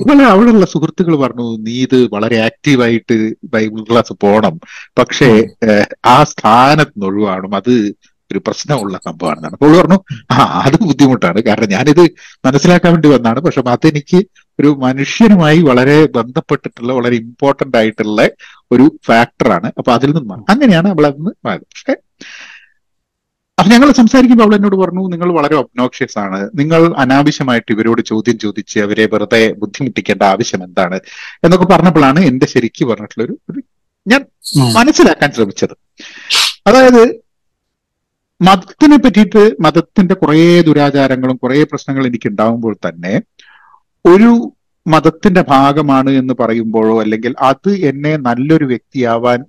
ഇവളെ 0.00 0.24
അവിടെയുള്ള 0.24 0.66
സുഹൃത്തുക്കൾ 0.66 1.16
പറഞ്ഞു 1.16 1.56
നീ 1.58 1.82
ഇത് 1.82 2.06
വളരെ 2.06 2.38
ആക്റ്റീവായിട്ട് 2.38 3.16
ബൈബിൾ 3.44 3.82
ക്ലാസ് 3.90 4.12
പോണം. 4.22 4.54
പക്ഷേ 4.98 5.30
ആ 6.06 6.24
സ്ഥാനത്ത് 6.24 6.90
നിന്ന് 6.90 7.06
ഒഴിവാണം 7.06 7.54
അത് 7.54 7.72
ഒരു 8.30 8.38
പ്രശ്നമുള്ള 8.38 9.00
സംഭവമാണെന്നാണ്. 9.06 9.52
അപ്പോൾ 9.52 9.78
പറഞ്ഞു 9.78 9.98
ആ 10.30 10.36
അത് 10.66 10.76
ബുദ്ധിമുട്ടാണ്. 10.82 11.42
കാരണം 11.42 11.68
ഞാനിത് 11.68 12.02
മനസ്സിലാക്കാൻ 12.46 12.92
വേണ്ടി 12.92 13.08
വന്നാണ് 13.08 13.40
പക്ഷെ 13.40 13.62
അതെനിക്ക് 13.66 14.18
ഒരു 14.58 14.68
മനുഷ്യനുമായി 14.78 15.60
വളരെ 15.60 16.06
ബന്ധപ്പെട്ടിട്ടുള്ള 16.06 16.92
വളരെ 16.92 17.16
ഇമ്പോർട്ടന്റ് 17.16 17.76
ആയിട്ടുള്ള 17.76 18.20
ഒരു 18.72 18.98
ഫാക്ടറാണ് 19.06 19.68
അപ്പൊ 19.78 19.92
അതിൽ 19.92 20.10
നിന്ന് 20.10 20.34
അങ്ങനെയാണ് 20.48 20.88
മാറിയത് 20.94 21.64
പക്ഷെ 21.64 21.94
അപ്പൊ 23.58 23.68
ഞങ്ങൾ 23.72 23.88
സംസാരിക്കുമ്പോൾ 23.98 24.44
അവൾ 24.46 24.54
എന്നോട് 24.56 24.76
പറഞ്ഞു 24.80 25.02
നിങ്ങൾ 25.12 25.28
വളരെ 25.36 25.54
ഒബ്നോക്ഷ്യസ് 25.60 26.16
ആണ്. 26.24 26.38
നിങ്ങൾ 26.54 26.80
അനാവശ്യമായിട്ട് 27.02 27.70
ഇവരോട് 27.74 28.02
ചോദ്യം 28.10 28.36
ചോദിച്ച് 28.38 28.76
അവരെ 28.84 29.04
വെറുതെ 29.12 29.40
ബുദ്ധിമുട്ടിക്കേണ്ട 29.62 30.22
ആവശ്യം 30.32 30.60
എന്താണ്? 30.66 30.98
എന്നൊക്കെ 31.44 31.66
പറഞ്ഞപ്പോഴാണ് 31.72 32.20
എന്റെ 32.30 32.46
ശരിക്കും 32.52 32.88
പറഞ്ഞിട്ടുള്ള 32.90 33.24
ഒരു 33.26 33.34
ഞാൻ 34.06 34.20
മനസ്സിലാക്കാൻ 34.76 35.30
ശ്രമിച്ചത്. 35.36 35.74
അതായത് 36.68 37.02
മതത്തിനെ 38.40 38.96
പറ്റിയിട്ട് 38.98 39.42
മതത്തിന്റെ 39.64 40.14
കുറേ 40.14 40.36
ദുരാചാരങ്ങളും 40.68 41.36
കുറേ 41.42 41.58
പ്രശ്നങ്ങളും 41.70 42.08
എനിക്ക് 42.10 42.28
ഉണ്ടാവുമ്പോൾ 42.28 42.74
തന്നെ 42.86 43.14
ഒരു 44.04 44.30
മതത്തിന്റെ 44.86 45.42
ഭാഗമാണ് 45.48 46.10
എന്ന് 46.20 46.34
പറയുമ്പോഴോ 46.40 46.94
അല്ലെങ്കിൽ 47.02 47.32
അത് 47.48 47.70
എന്നെ 47.90 48.12
നല്ലൊരു 48.26 48.66
വ്യക്തിയാവാൻ 48.70 49.40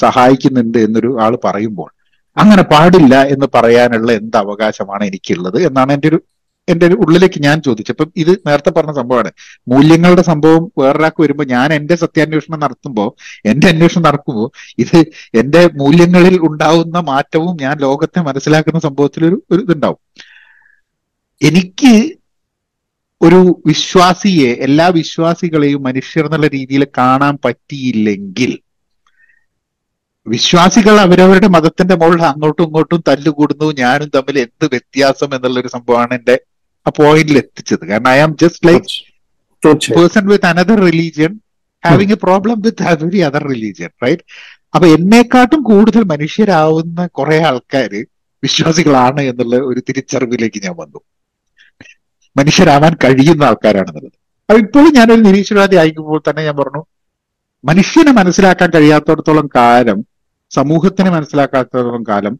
സഹായിക്കുന്നുണ്ട് 0.00 0.78
എന്നൊരു 0.86 1.10
ആൾ 1.24 1.32
പറയുമ്പോൾ 1.46 1.90
അങ്ങനെ 2.36 2.62
പാടില്ല 2.62 3.14
എന്ന് 3.34 3.46
പറയാനുള്ള 3.54 4.12
എന്ത് 4.12 4.36
അവകാശമാണ് 4.36 5.04
എനിക്കുള്ളത് 5.04 5.58
എന്നാണ് 5.68 5.92
എന്റെ 5.92 6.08
ഒരു 6.08 6.18
എന്റെ 6.68 6.86
ഒരു 6.86 6.94
ഉള്ളിലേക്ക് 6.94 7.42
ഞാൻ 7.42 7.62
ചോദിച്ചപ്പം 7.62 8.08
ഇത് 8.16 8.30
നേരത്തെ 8.46 8.70
പറഞ്ഞ 8.70 8.92
സംഭവമാണ്. 8.92 9.30
മൂല്യങ്ങളുടെ 9.68 10.22
സംഭവം 10.22 10.72
വേറൊരാൾക്ക് 10.80 11.22
വരുമ്പോൾ 11.22 11.44
ഞാൻ 11.44 11.72
എന്റെ 11.72 11.94
സത്യാന്വേഷണം 11.94 12.60
നടത്തുമ്പോൾ 12.60 13.08
എന്റെ 13.50 13.68
അന്വേഷണം 13.68 14.02
നടക്കുമ്പോൾ 14.02 14.48
ഇത് 14.78 14.98
എന്റെ 15.40 15.62
മൂല്യങ്ങളിൽ 15.74 16.36
ഉണ്ടാവുന്ന 16.40 16.98
മാറ്റവും 17.10 17.56
ഞാൻ 17.60 17.74
ലോകത്തെ 17.80 18.20
മനസ്സിലാക്കുന്ന 18.20 18.80
സംഭവത്തിൽ 18.80 19.24
ഒരു 19.24 19.42
ഒരു 19.50 19.62
ഇതുണ്ടാവും. 19.62 20.00
എനിക്ക് 21.40 21.94
ഒരു 23.20 23.40
വിശ്വാസിയെ 23.66 24.50
എല്ലാ 24.66 24.88
വിശ്വാസികളെയും 25.00 25.82
മനുഷ്യർ 25.82 26.24
എന്നുള്ള 26.24 26.48
രീതിയിൽ 26.48 26.84
കാണാൻ 26.98 27.34
പറ്റിയില്ലെങ്കിൽ 27.44 28.52
വിശ്വാസികൾ 30.26 31.00
അവരവരുടെ 31.00 31.48
മതത്തിന്റെ 31.48 31.94
മുകളിൽ 31.94 32.22
അങ്ങോട്ടും 32.22 32.64
ഇങ്ങോട്ടും 32.64 33.02
തല്ലുകൂടുന്നു. 33.08 33.72
ഞാനും 33.72 34.08
തമ്മിൽ 34.08 34.38
എന്ത് 34.38 34.64
വ്യത്യാസം 34.64 35.34
എന്നുള്ള 35.34 35.60
ഒരു 35.60 35.68
സംഭവമാണ് 35.68 36.14
എന്റെ 36.14 36.40
ആ 36.86 36.90
പോയിന്റിൽ 36.90 37.38
എത്തിച്ചത്. 37.38 37.88
കാരണം 37.88 38.08
I 38.08 38.18
am 38.18 38.36
just 38.36 38.66
like 38.66 39.92
person 39.96 40.26
with 40.26 40.46
another 40.46 40.80
religion 40.80 41.40
having 41.84 42.12
a 42.12 42.14
problem 42.14 42.60
with 42.60 42.82
every 42.82 43.18
other 43.18 43.42
religion 43.48 43.88
right 44.04 44.22
അപ്പൊ 44.74 44.86
എന്നെക്കാട്ടും 44.88 45.62
കൂടുതൽ 45.62 46.02
മനുഷ്യരാവുന്ന 46.04 47.06
കുറെ 47.06 47.38
ആൾക്കാർ 47.38 47.92
വിശ്വാസികളാണ് 48.42 49.20
എന്നുള്ള 49.20 49.56
ഒരു 49.56 49.80
തിരിച്ചറിവിലേക്ക് 49.80 50.62
ഞാൻ 50.62 50.74
വന്നു. 50.78 51.00
മനുഷ്യരാവാൻ 52.36 52.96
കഴിയുന്ന 53.04 53.44
ആൾക്കാരാണെന്നുള്ളത്. 53.44 54.16
അപ്പൊ 54.48 54.58
ഇപ്പോഴും 54.58 54.94
ഞാനൊരു 54.94 55.20
നിരീശ്വരവാദി 55.20 55.76
ആയിക്കുമ്പോൾ 55.76 56.22
തന്നെ 56.30 56.42
ഞാൻ 56.42 56.56
പറഞ്ഞു 56.56 56.82
മനുഷ്യനെ 57.64 58.12
മനസ്സിലാക്കാൻ 58.12 58.70
കഴിയാത്തടത്തോളം 58.74 59.46
കാലം 59.56 60.11
സമൂഹത്തിനെ 60.52 61.10
മനസ്സിലാക്കാത്തോളം 61.16 62.04
കാലം 62.10 62.34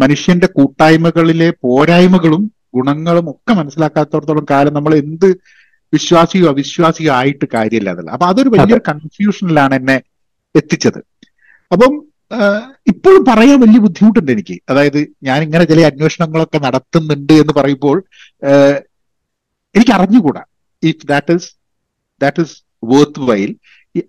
മനുഷ്യന്റെ 0.00 0.48
കൂട്ടായ്മകളിലെ 0.56 1.48
പോരായ്മകളും 1.64 2.42
ഗുണങ്ങളും 2.76 3.26
ഒക്കെ 3.32 3.52
മനസ്സിലാക്കാത്തടത്തോളം 3.60 4.46
കാലം 4.50 4.74
നമ്മൾ 4.74 4.92
എന്ത് 5.02 5.28
വിശ്വാസിയോ 5.92 6.46
അവിശ്വാസിയോ 6.52 7.10
ആയിട്ട് 7.18 7.46
കാര്യമില്ല 7.54 7.90
അതല്ല 7.94 8.10
അപ്പൊ 8.16 8.26
അതൊരു 8.32 8.50
വലിയൊരു 8.54 8.84
കൺഫ്യൂഷനിലാണ് 8.90 9.74
എന്നെ 9.80 9.96
എത്തിച്ചത്. 10.54 11.00
അപ്പം 11.70 11.92
ഇപ്പോഴും 12.92 13.22
പറയാൻ 13.28 13.58
വലിയ 13.64 13.78
ബുദ്ധിമുട്ടുണ്ട് 13.84 14.30
എനിക്ക്. 14.34 14.56
അതായത് 14.70 15.00
ഞാൻ 15.28 15.38
ഇങ്ങനെ 15.46 15.64
ചില 15.70 15.84
അന്വേഷണങ്ങളൊക്കെ 15.90 16.58
നടത്തുന്നുണ്ട് 16.66 17.34
എന്ന് 17.42 17.54
പറയുമ്പോൾ 17.58 17.96
എനിക്ക് 19.74 19.92
അറിഞ്ഞുകൂടാ. 19.98 20.42
If 20.82 21.06
that 21.12 21.34
is 21.38 21.48
that 22.20 22.42
is 22.44 22.56
worth 22.92 23.22
while 23.30 23.50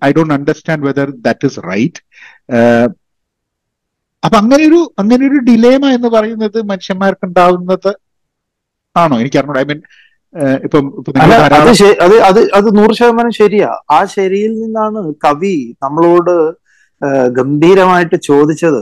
I 0.08 0.12
don't 0.18 0.36
understand 0.38 0.86
whether 0.90 1.10
that 1.28 1.48
is 1.50 1.60
right 1.72 2.02
അപ്പൊ 4.28 4.38
അങ്ങനെ 4.42 4.64
ഒരു 4.70 4.80
അങ്ങനെ 5.02 5.24
ഒരു 5.30 5.40
ഡിലേമ 5.50 5.84
എന്ന് 5.98 6.10
പറയുന്നത് 6.16 6.60
മനുഷ്യന്മാർക്ക് 6.72 7.26
ഉണ്ടാവുന്നത് 7.30 7.92
ആണോ? 8.96 9.16
എനിക്ക് 9.24 9.38
അറിഞ്ഞൂടാ 9.40 9.62
ഐ 9.64 9.68
മീൻ 9.72 9.82
ഇപ്പം 10.68 10.86
അത് 12.06 12.16
അത് 12.30 12.40
അത് 12.58 12.68
നൂറ് 12.78 12.94
ശതമാനം 13.00 13.34
ശരിയാ. 13.42 13.70
ആ 13.96 14.00
ശരിയിൽ 14.16 14.52
നിന്നാണ് 14.62 15.02
കവി 15.26 15.56
നമ്മളോട് 15.84 16.36
ഗംഭീരമായിട്ട് 17.38 18.18
ചോദിച്ചത്. 18.30 18.82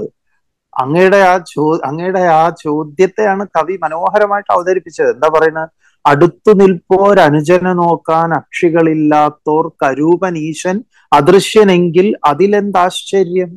അങ്ങയുടെ 0.74 1.20
ആ 1.32 1.34
ചോ 1.52 1.66
അങ്ങയുടെ 1.90 2.22
ആ 2.40 2.46
ചോദ്യത്തെയാണ് 2.64 3.44
കവി 3.58 3.76
മനോഹരമായിട്ട് 3.84 4.52
അവതരിപ്പിച്ചത്. 4.56 5.10
എന്താ 5.16 5.30
പറയുന്നത് 5.36 5.70
അടുത്തു 6.06 6.52
നിൽപ്പോർ 6.62 7.14
അനുജനെ 7.28 7.74
നോക്കാൻ 7.82 8.30
അക്ഷികളില്ലാത്തോർ 8.40 9.66
കരൂപൻ 9.84 10.34
ഈശൻ 10.50 10.78
അദൃശ്യനെങ്കിൽ 11.12 12.08
അതിലെന്താശ്ചര്യം? 12.32 13.52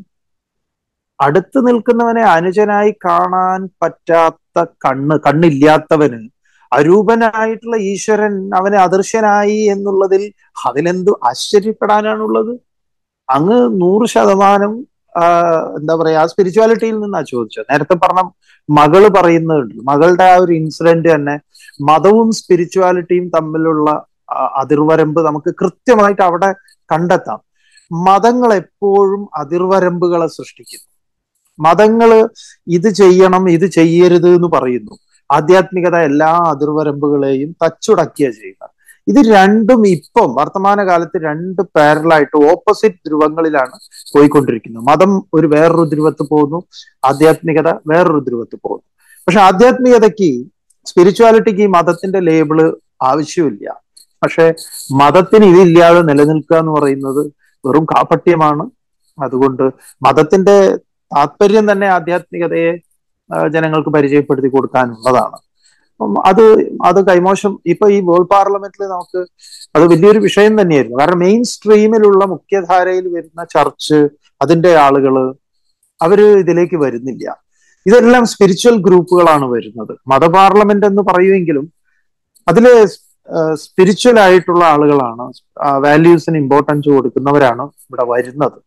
അടുത്ത് 1.21 1.59
നിൽക്കുന്നവനെ 1.67 2.23
അനുജനായി 2.23 2.93
കാണാൻ 3.05 3.69
പറ്റാത്ത 3.83 4.65
കണ്ണ് 4.87 5.19
കണ്ണില്ലാത്തവന് 5.27 6.21
അരൂപനായിട്ടുള്ള 6.73 7.77
ഈശ്വരൻ 7.77 8.35
അവനെ 8.55 8.79
അദൃശ്യനായി 8.79 9.59
എന്നുള്ളതിൽ 9.75 10.23
അതിലെന്തു 10.67 11.13
ആശ്ചര്യപ്പെടാനാണുള്ളത്? 11.25 12.53
അങ്ങ് 13.29 13.81
നൂറ് 13.81 14.07
ശതമാനം 14.09 14.73
എന്താ 15.79 15.95
പറയാ 15.95 16.21
ആ 16.23 16.27
സ്പിരിച്വാലിറ്റിയിൽ 16.27 16.97
നിന്നാ 17.01 17.21
ചോദിച്ചത്. 17.21 17.67
നേരത്തെ 17.71 17.95
പറഞ്ഞ 17.95 18.23
മകൾ 18.69 19.09
പറയുന്നുണ്ട്. 19.09 19.75
മകളുടെ 19.91 20.25
ആ 20.25 20.37
ഒരു 20.37 20.53
ഇൻസിഡന്റ് 20.53 21.09
തന്നെ 21.15 21.35
മതവും 21.81 22.33
സ്പിരിച്വാലിറ്റിയും 22.33 23.29
തമ്മിലുള്ള 23.29 24.05
അതിർവരമ്പ് 24.63 25.21
നമുക്ക് 25.27 25.55
കൃത്യമായിട്ട് 25.61 26.23
അവിടെ 26.23 26.51
കണ്ടെത്താം. 26.93 27.41
മതങ്ങൾ 27.91 28.55
എപ്പോഴും 28.55 29.29
അതിർവരമ്പുകളെ 29.37 30.27
സൃഷ്ടിക്കുന്നു. 30.27 30.87
മതങ്ങൾ 31.59 32.29
ഇത് 32.69 32.89
ചെയ്യണം 32.89 33.51
ഇത് 33.51 33.67
ചെയ്യരുത് 33.67 34.29
എന്ന് 34.29 34.49
പറയുന്നു. 34.49 34.95
ആധ്യാത്മികത 35.33 35.97
എല്ലാ 36.01 36.41
അതിർവരമ്പുകളെയും 36.47 37.55
തച്ചുടക്കിയ 37.65 38.31
ചെയ്യുക. 38.31 38.71
ഇത് 39.09 39.27
രണ്ടും 39.35 39.89
ഇപ്പം 39.89 40.35
വർത്തമാന 40.35 40.87
കാലത്ത് 40.87 41.23
രണ്ട് 41.23 41.63
പാരലായിട്ട് 41.63 42.37
ഓപ്പോസിറ്റ് 42.51 42.97
ധ്രുവങ്ങളിലാണ് 43.07 43.77
പോയിക്കൊണ്ടിരിക്കുന്നത്. 44.15 44.85
മതം 44.85 45.23
ഒരു 45.35 45.47
വേറൊരു 45.47 45.89
ധ്രുവത്ത് 45.89 46.29
പോകുന്നു 46.29 46.63
ആധ്യാത്മികത 47.05 47.69
വേറൊരു 47.87 48.19
ധ്രുവത്ത് 48.19 48.59
പോകുന്നു. 48.65 48.87
പക്ഷെ 49.27 49.41
ആധ്യാത്മികതയ്ക്ക് 49.41 50.31
സ്പിരിച്വാലിറ്റിക്ക് 50.87 51.61
ഈ 51.61 51.67
മതത്തിന്റെ 51.67 52.21
ലേബിൾ 52.21 52.77
ആവശ്യമില്ല. 53.03 53.67
പക്ഷെ 54.23 54.55
മതത്തിന് 54.93 55.45
ഇതില്ലാതെ 55.45 56.03
നിലനിൽക്കുക 56.03 56.57
എന്ന് 56.57 56.73
പറയുന്നത് 56.73 57.23
വെറും 57.65 57.85
കാപട്യമാണ്. 57.85 58.71
അതുകൊണ്ട് 59.19 59.63
മതത്തിന്റെ 60.07 60.57
താല്പര്യം 61.13 61.67
തന്നെ 61.71 61.87
ആധ്യാത്മികതയെ 61.97 62.73
ജനങ്ങൾക്ക് 63.55 63.91
പരിചയപ്പെടുത്തി 63.97 64.51
കൊടുക്കാനുള്ളതാണ്. 64.55 65.39
അത് 66.31 66.45
അത് 66.89 66.99
കൈമോശം 67.09 67.53
ഇപ്പൊ 67.73 67.87
ഈ 67.95 67.99
വേൾഡ് 68.09 68.31
പാർലമെന്റിൽ 68.35 68.83
നമുക്ക് 68.93 69.21
അത് 69.77 69.85
വലിയൊരു 69.93 70.21
വിഷയം 70.27 70.55
തന്നെയായിരുന്നു. 70.61 70.99
കാരണം 71.01 71.21
മെയിൻ 71.25 71.41
സ്ട്രീമിലുള്ള 71.53 72.23
മുഖ്യധാരയിൽ 72.35 73.07
വരുന്ന 73.17 73.45
ചർച്ച് 73.55 73.99
അതിന്റെ 74.43 74.73
ആളുകൾ 74.87 75.15
അവർ 76.01 76.21
ഇതിലേക്ക് 76.43 76.77
വരുന്നില്ല. 76.85 77.27
ഇതെല്ലാം 77.87 78.25
സ്പിരിച്വൽ 78.33 78.77
ഗ്രൂപ്പുകളാണ് 78.87 79.47
വരുന്നത്. 79.55 79.93
മത 80.13 80.25
പാർലമെന്റ് 80.37 80.87
എന്ന് 80.91 81.03
പറയുമെങ്കിലും 81.11 81.67
അതിൽ 82.51 82.67
സ്പിരിച്വൽ 83.63 84.17
ആയിട്ടുള്ള 84.25 84.63
ആളുകളാണ് 84.75 85.25
വാല്യൂസിന് 85.87 86.39
ഇമ്പോർട്ടൻസ് 86.43 86.89
കൊടുക്കുന്നവരാണ് 86.97 87.65
ഇവിടെ 87.89 88.05
വരുന്നത്. 88.13 88.59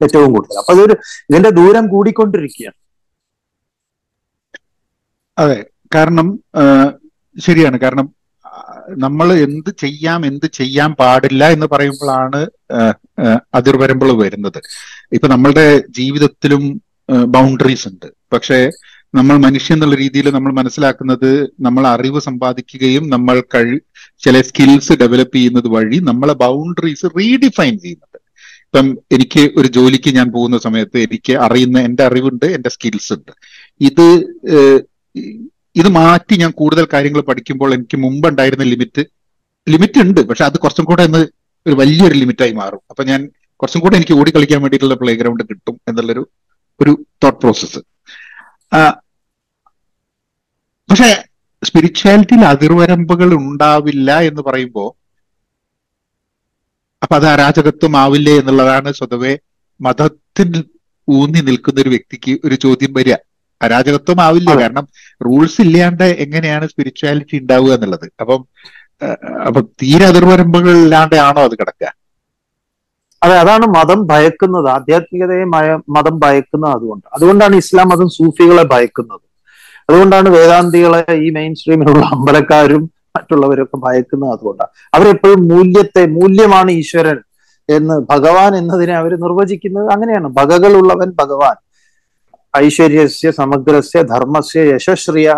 ഏറ്റവും 0.00 0.30
കൂടുതൽ. 0.34 0.58
അപ്പൊ 0.60 0.72
അതൊരു 0.76 0.94
ഇതിന്റെ 1.30 1.50
ദൂരം 1.60 1.84
കൂടിക്കൊണ്ടിരിക്കുകയാണ്. 1.94 2.78
അതെ 5.38 5.58
കാരണം 5.94 6.28
ശരിയാണ്. 7.36 7.76
കാരണം 7.84 8.06
നമ്മൾ 9.04 9.28
എന്ത് 9.46 9.70
ചെയ്യാം 9.82 10.20
എന്ത് 10.28 10.46
ചെയ്യാൻ 10.58 10.90
പാടില്ല 11.00 11.42
എന്ന് 11.54 11.66
പറയുമ്പോഴാണ് 11.72 12.40
അതിർ 13.58 13.74
വരുമ്പോൾ 13.82 14.10
വരുന്നത്. 14.22 14.58
ഇപ്പൊ 15.16 15.26
നമ്മളുടെ 15.34 15.66
ജീവിതത്തിലും 15.98 16.62
ബൗണ്ടറീസ് 17.34 17.86
ഉണ്ട്. 17.90 18.08
പക്ഷേ 18.32 18.58
നമ്മൾ 19.18 19.36
മനുഷ്യൻ 19.44 19.76
എന്നുള്ള 19.76 19.96
രീതിയിൽ 20.02 20.26
നമ്മൾ 20.36 20.52
മനസ്സിലാക്കുന്നത് 20.60 21.30
നമ്മൾ 21.66 21.84
അറിവ് 21.92 22.20
സമ്പാദിക്കുകയും 22.26 23.04
നമ്മൾ 23.14 23.36
കഴി 23.54 23.76
ചില 24.24 24.40
സ്കിൽസ് 24.48 24.94
ഡെവലപ്പ് 25.02 25.36
ചെയ്യുന്നത് 25.36 25.68
വഴി 25.76 25.98
നമ്മളെ 26.10 26.34
ബൗണ്ടറീസ് 26.44 27.06
റീഡിഫൈൻ 27.18 27.74
ചെയ്യുന്നുണ്ട്. 27.84 28.18
ഇപ്പം 28.68 28.86
എനിക്ക് 29.16 29.42
ഒരു 29.58 29.68
ജോലിക്ക് 29.76 30.10
ഞാൻ 30.16 30.28
പോകുന്ന 30.32 30.56
സമയത്ത് 30.64 30.98
എനിക്ക് 31.06 31.34
അറിയുന്ന 31.44 31.78
എന്റെ 31.88 32.02
അറിവുണ്ട് 32.08 32.46
എന്റെ 32.56 32.70
സ്കിൽസ് 32.74 33.12
ഉണ്ട്. 33.16 33.32
ഇത് 33.80 34.06
ഇത് 35.80 35.88
മാറ്റി 35.98 36.34
ഞാൻ 36.42 36.50
കൂടുതൽ 36.60 36.84
കാര്യങ്ങൾ 36.94 37.22
പഠിക്കുമ്പോൾ 37.28 37.70
എനിക്ക് 37.76 37.96
മുമ്പ് 38.04 38.26
ഉണ്ടായിരുന്ന 38.28 38.64
ലിമിറ്റ് 38.72 39.02
ലിമിറ്റ് 39.66 39.98
ഉണ്ട് 40.04 40.20
പക്ഷെ 40.28 40.44
അത് 40.48 40.56
കുറച്ചും 40.64 40.86
കൂടെ 40.90 41.02
ഒന്ന് 41.08 41.22
ഒരു 41.66 41.74
വലിയൊരു 41.80 42.16
ലിമിറ്റായി 42.22 42.54
മാറും. 42.60 42.82
അപ്പൊ 42.90 43.02
ഞാൻ 43.10 43.20
കുറച്ചും 43.60 43.80
കൂടെ 43.84 43.96
എനിക്ക് 43.98 44.14
ഓടി 44.20 44.30
കളിക്കാൻ 44.34 44.60
വേണ്ടിയിട്ടുള്ള 44.64 44.96
പ്ലേ 45.02 45.14
ഗ്രൗണ്ട് 45.20 45.42
കിട്ടും 45.50 45.76
എന്നുള്ളൊരു 45.88 46.22
ഒരു 46.80 46.92
തോട്ട് 47.22 47.40
പ്രോസസ്സ് 47.42 47.80
പക്ഷെ 50.88 51.08
സ്പിരിച്വാലിറ്റിയിൽ 51.62 52.44
അതിർവരമ്പുകൾ 52.52 53.30
ഉണ്ടാവില്ല 53.40 54.10
എന്ന് 54.28 54.42
പറയുമ്പോൾ 54.48 54.88
അപ്പൊ 57.10 57.16
അത് 57.16 57.26
അരാജകത്വം 57.26 57.96
ആവില്ലേ 57.96 58.32
എന്നുള്ളതാണ് 58.38 58.92
സ്വതവേ 58.92 59.30
മതത്തിൽ 59.80 60.48
ഊന്നി 61.08 61.40
നിൽക്കുന്ന 61.40 61.78
ഒരു 61.80 61.88
വ്യക്തിക്ക് 61.88 62.32
ഒരു 62.44 62.54
ചോദ്യം 62.54 62.92
വരിക. 62.96 63.14
അരാജകത്വം 63.62 64.20
ആവില്ല? 64.20 64.50
കാരണം 64.60 64.84
റൂൾസ് 65.26 65.60
ഇല്ലാണ്ട് 65.60 66.04
എങ്ങനെയാണ് 66.24 66.66
സ്പിരിച്വാലിറ്റി 66.66 67.36
ഉണ്ടാവുക 67.38 67.70
എന്നുള്ളത്? 67.72 68.04
അപ്പം 68.20 68.40
അപ്പൊ 69.46 69.60
തീരെ 69.60 70.06
അതിർവരമ്പുകൾ 70.06 70.70
ഇല്ലാണ്ടാണോ 70.70 71.44
അത് 71.44 71.54
കിടക്കുക? 71.60 71.88
അതെ 73.22 73.38
അതാണ് 73.38 73.66
മതം 73.78 74.06
ഭയക്കുന്നത്. 74.06 74.68
ആധ്യാത്മികതയെ 74.68 75.44
മതം 75.96 76.20
ഭയക്കുന്നത് 76.24 76.72
അതുകൊണ്ട്. 76.76 77.06
അതുകൊണ്ടാണ് 77.12 77.56
ഇസ്ലാം 77.56 77.88
മതം 77.88 78.08
സൂഫികളെ 78.08 78.62
ഭയക്കുന്നത്. 78.62 79.24
അതുകൊണ്ടാണ് 79.90 80.28
വേദാന്തികളെ 80.28 81.02
ഈ 81.26 81.30
മെയിൻ 81.30 81.54
സ്ട്രീമിലുള്ള 81.54 82.06
അമ്പലക്കാരും 82.06 82.84
മറ്റുള്ളവരൊക്കെ 83.18 83.76
ഭയക്കുന്നത് 83.76 84.30
അതുകൊണ്ടാണ്. 84.30 84.68
അവരെപ്പോഴും 84.94 85.48
മൂല്യത്തെ 85.48 86.06
മൂല്യമാണ് 86.06 86.70
ഈശ്വരൻ 86.70 87.18
എന്ന് 87.68 88.00
ഭഗവാൻ 88.10 88.56
എന്നതിനെ 88.56 88.94
അവർ 88.94 89.20
നിർവചിക്കുന്നത് 89.20 89.92
അങ്ങനെയാണ്. 89.92 90.28
ഭഗകളുള്ളവൻ 90.28 91.10
ഭഗവാൻ. 91.10 91.56
ഐശ്വര്യസ്യ 92.56 93.30
സമഗ്രസ്യ 93.30 94.02
ധർമ്മസ്യ 94.02 94.60
യശശ്രിയ 94.60 95.34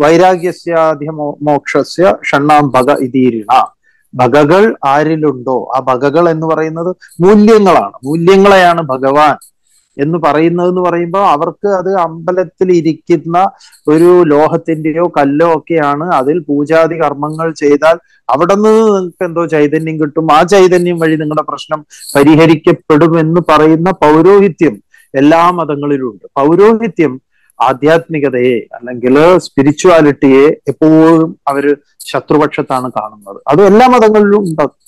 വൈരാഗ്യസ്യാധ്യ 0.00 1.10
മോക്ഷസ്യ 1.42 2.16
ഷണ്ണാം 2.30 2.68
ഭഗ 2.68 2.90
ഇതീരിണ. 2.92 3.66
ഭഗകൾ 4.14 4.76
ആരിലുണ്ടോ? 4.86 5.72
ആ 5.76 5.80
ഭഗകൾ 5.80 6.28
എന്ന് 6.28 6.46
പറയുന്നത് 6.46 6.96
മൂല്യങ്ങളാണ്. 7.20 7.92
മൂല്യങ്ങളെയാണ് 8.04 8.82
ഭഗവാൻ. 8.82 9.51
എന്ന് 9.96 10.18
പറയുന്നത് 10.18 10.68
എന്ന് 10.68 10.80
പറയുമ്പോൾ 10.80 11.24
അവർക്ക് 11.26 11.68
അത് 11.68 11.94
അമ്പലത്തിൽ 11.94 12.72
ഇരിക്കുന്ന 12.72 13.50
ഒരു 13.88 14.24
ലോഹത്തിന്റെയോ 14.24 15.06
കല്ലോ 15.08 15.54
ഒക്കെയാണ് 15.54 16.14
അതിൽ 16.14 16.38
പൂജാതി 16.38 16.94
കർമ്മങ്ങൾ 16.94 17.52
ചെയ്താൽ 17.52 17.96
അവിടെ 18.28 18.54
നിന്ന് 18.54 18.68
നിങ്ങൾക്ക് 18.68 19.24
എന്തോ 19.24 19.46
ചൈതന്യം 19.46 20.00
കിട്ടും. 20.00 20.32
ആ 20.32 20.42
ചൈതന്യം 20.42 20.98
വഴി 20.98 21.16
നിങ്ങളുടെ 21.16 21.42
പ്രശ്നം 21.42 21.86
പരിഹരിക്കപ്പെടും 22.16 23.20
എന്ന് 23.20 23.40
പറയുന്ന 23.48 23.90
പൗരോഹിത്യം 23.90 24.82
എല്ലാ 25.14 25.50
മതങ്ങളിലുണ്ട്. 25.50 26.26
പൗരോഹിത്യം 26.36 27.20
ആധ്യാത്മികതയെ 27.60 28.58
അല്ലെങ്കിൽ 28.74 29.38
സ്പിരിച്വാലിറ്റിയെ 29.38 30.46
എപ്പോഴും 30.68 31.38
അവർ 31.48 31.76
ശത്രുപക്ഷത്താണ് 32.12 32.90
കാണുന്നത്. 32.90 33.40
അത് 33.48 33.62
എല്ലാ 33.62 33.86
മതങ്ങളിലും 33.86 34.38
ഉണ്ടാകും 34.38 34.78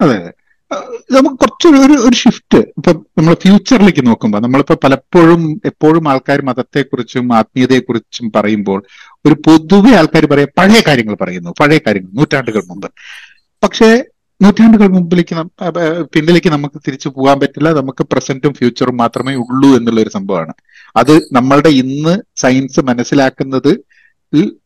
അതെ 0.00 0.16
അതെ. 0.16 0.32
നമുക്ക് 1.14 1.36
കുറച്ചൊരു 1.36 1.78
ഒരു 1.84 1.96
ഒരു 2.06 2.16
ഷിഫ്റ്റ് 2.16 2.58
ഇപ്പൊ 2.78 2.90
നമ്മൾ 3.18 3.34
ഫ്യൂച്ചറിലേക്ക് 3.34 4.06
നോക്കുമ്പോൾ 4.06 4.40
നമ്മളിപ്പോ 4.40 4.74
പലപ്പോഴും 4.84 5.42
എപ്പോഴും 5.64 6.08
ആൾക്കാർ 6.08 6.40
മതത്തെക്കുറിച്ചും 6.40 7.26
ആത്മീയതയെക്കുറിച്ചും 7.34 8.26
പറയുമ്പോൾ 8.36 8.80
ഒരു 9.26 9.36
പൊതുവെ 9.46 9.92
ആൾക്കാർ 9.96 10.24
പറയാം 10.24 10.50
പഴയ 10.58 10.80
കാര്യങ്ങൾ 10.88 11.14
പറയുന്നു 11.14 11.52
പഴയ 11.60 11.78
കാര്യങ്ങൾ 11.86 12.10
നൂറ്റാണ്ടുകൾ 12.12 12.62
മുമ്പ്. 12.70 12.88
പക്ഷേ 13.62 13.90
നൂറ്റാണ്ടുകൾ 14.40 14.88
മുമ്പിലേക്ക് 14.96 15.34
പിന്നിലേക്ക് 16.14 16.48
നമുക്ക് 16.48 16.78
തിരിച്ചു 16.86 17.08
പോകാൻ 17.08 17.36
പറ്റില്ല. 17.42 17.68
നമുക്ക് 17.80 18.02
പ്രസന്റും 18.12 18.54
ഫ്യൂച്ചറും 18.54 18.96
മാത്രമേ 18.96 19.34
ഉള്ളൂ 19.44 19.70
എന്നുള്ള 19.78 20.00
ഒരു 20.00 20.12
സംഭവമാണ്. 20.16 20.54
അത് 20.96 21.14
നമ്മളുടെ 21.32 21.68
ഇന്ന് 21.82 22.14
സയൻസ് 22.36 22.80
മനസ്സിലാക്കുന്നത് 22.80 23.72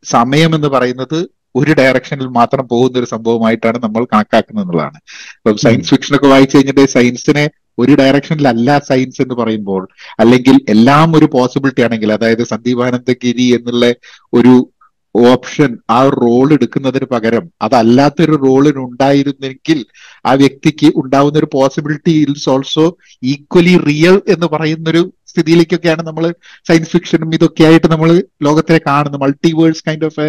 സമയം 0.05 0.55
എന്ന് 0.55 0.69
പറയുന്നത് 0.69 1.21
ഒരു 1.55 1.73
ഡയറക്ഷനിൽ 1.79 2.29
മാത്രം 2.37 2.65
പോകുന്ന 2.69 3.01
ഒരു 3.01 3.09
സംഭവമായിട്ടാണ് 3.13 3.79
നമ്മൾ 3.83 4.03
കണക്കാക്കുന്നത് 4.13 4.65
എന്നുള്ളതാണ്. 4.65 4.99
ഇപ്പം 5.39 5.57
സയൻസ് 5.65 5.91
ഫിക്ഷൻ 5.93 6.15
ഒക്കെ 6.17 6.29
വായിച്ചു 6.29 6.57
കഴിഞ്ഞിട്ട് 6.57 6.85
സയൻസിനെ 6.95 7.45
ഒരു 7.79 7.93
ഡയറക്ഷനിലല്ല 8.01 8.71
സയൻസ് 8.89 9.21
എന്ന് 9.25 9.37
പറയുമ്പോൾ 9.39 9.83
അല്ലെങ്കിൽ 10.19 10.57
എല്ലാം 10.75 11.17
ഒരു 11.19 11.27
പോസിബിലിറ്റി 11.35 11.83
ആണെങ്കിൽ 11.83 12.11
അതായത് 12.17 12.45
സന്ദീപാനന്ദഗിരി 12.53 13.47
എന്നുള്ള 13.57 13.85
ഒരു 14.33 14.55
ഓപ്ഷൻ 15.15 15.71
ആ 15.91 16.01
റോൾ 16.17 16.49
എടുക്കുന്നതിന് 16.57 17.07
പകരം 17.13 17.45
അതല്ലാത്തൊരു 17.65 18.35
റോളിന് 18.45 18.81
ഉണ്ടായിരുന്നെങ്കിൽ 18.85 19.79
ആ 20.25 20.33
വ്യക്തിക്ക് 20.43 20.89
ഉണ്ടാവുന്ന 21.01 21.41
ഒരു 21.41 21.49
possibility 21.55 22.13
is 22.25 22.49
also 22.53 22.85
equally 23.23 23.75
real 23.89 24.19
എന്ന് 24.35 24.49
പറയുന്നൊരു 24.53 25.03
സ്ഥിതിയിലേക്കൊക്കെയാണ് 25.31 26.03
നമ്മൾ 26.09 26.25
സയൻസ് 26.69 26.93
ഫിക്ഷനും 26.95 27.35
ഇതൊക്കെ 27.39 27.65
ആയിട്ട് 27.69 27.89
നമ്മൾ 27.95 28.11
ലോകത്തിലെ 28.47 28.81
കാണുന്നത് 28.89 29.23
മൾട്ടിവേഴ്സ് 29.25 29.85
കൈൻഡ് 29.89 30.09
ഓഫ് 30.11 30.27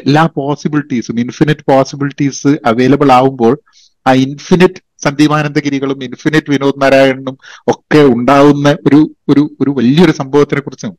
എല്ലാ 0.00 0.24
പോസിബിലിറ്റീസും 0.40 1.20
ഇൻഫിനിറ്റ് 1.24 1.66
പോസിബിലിറ്റീസ് 1.72 2.52
അവൈലബിൾ 2.72 3.10
ആവുമ്പോൾ 3.18 3.54
ആ 4.06 4.12
ഇൻഫിനിറ്റ് 4.26 4.80
സന്ദീപാനന്ദഗിരികളും 5.04 6.02
ഇൻഫിനിറ്റ് 6.06 6.50
വിനോദ് 6.52 6.80
നാരായണനും 6.82 7.36
ഒക്കെ 7.72 8.02
ഉണ്ടാവുന്ന 8.16 8.68
ഒരു 8.88 9.00
ഒരു 9.32 9.42
ഒരു 9.62 9.70
വലിയൊരു 9.78 10.14
സംഭവത്തിനെ 10.20 10.60
കുറിച്ചും 10.66 10.92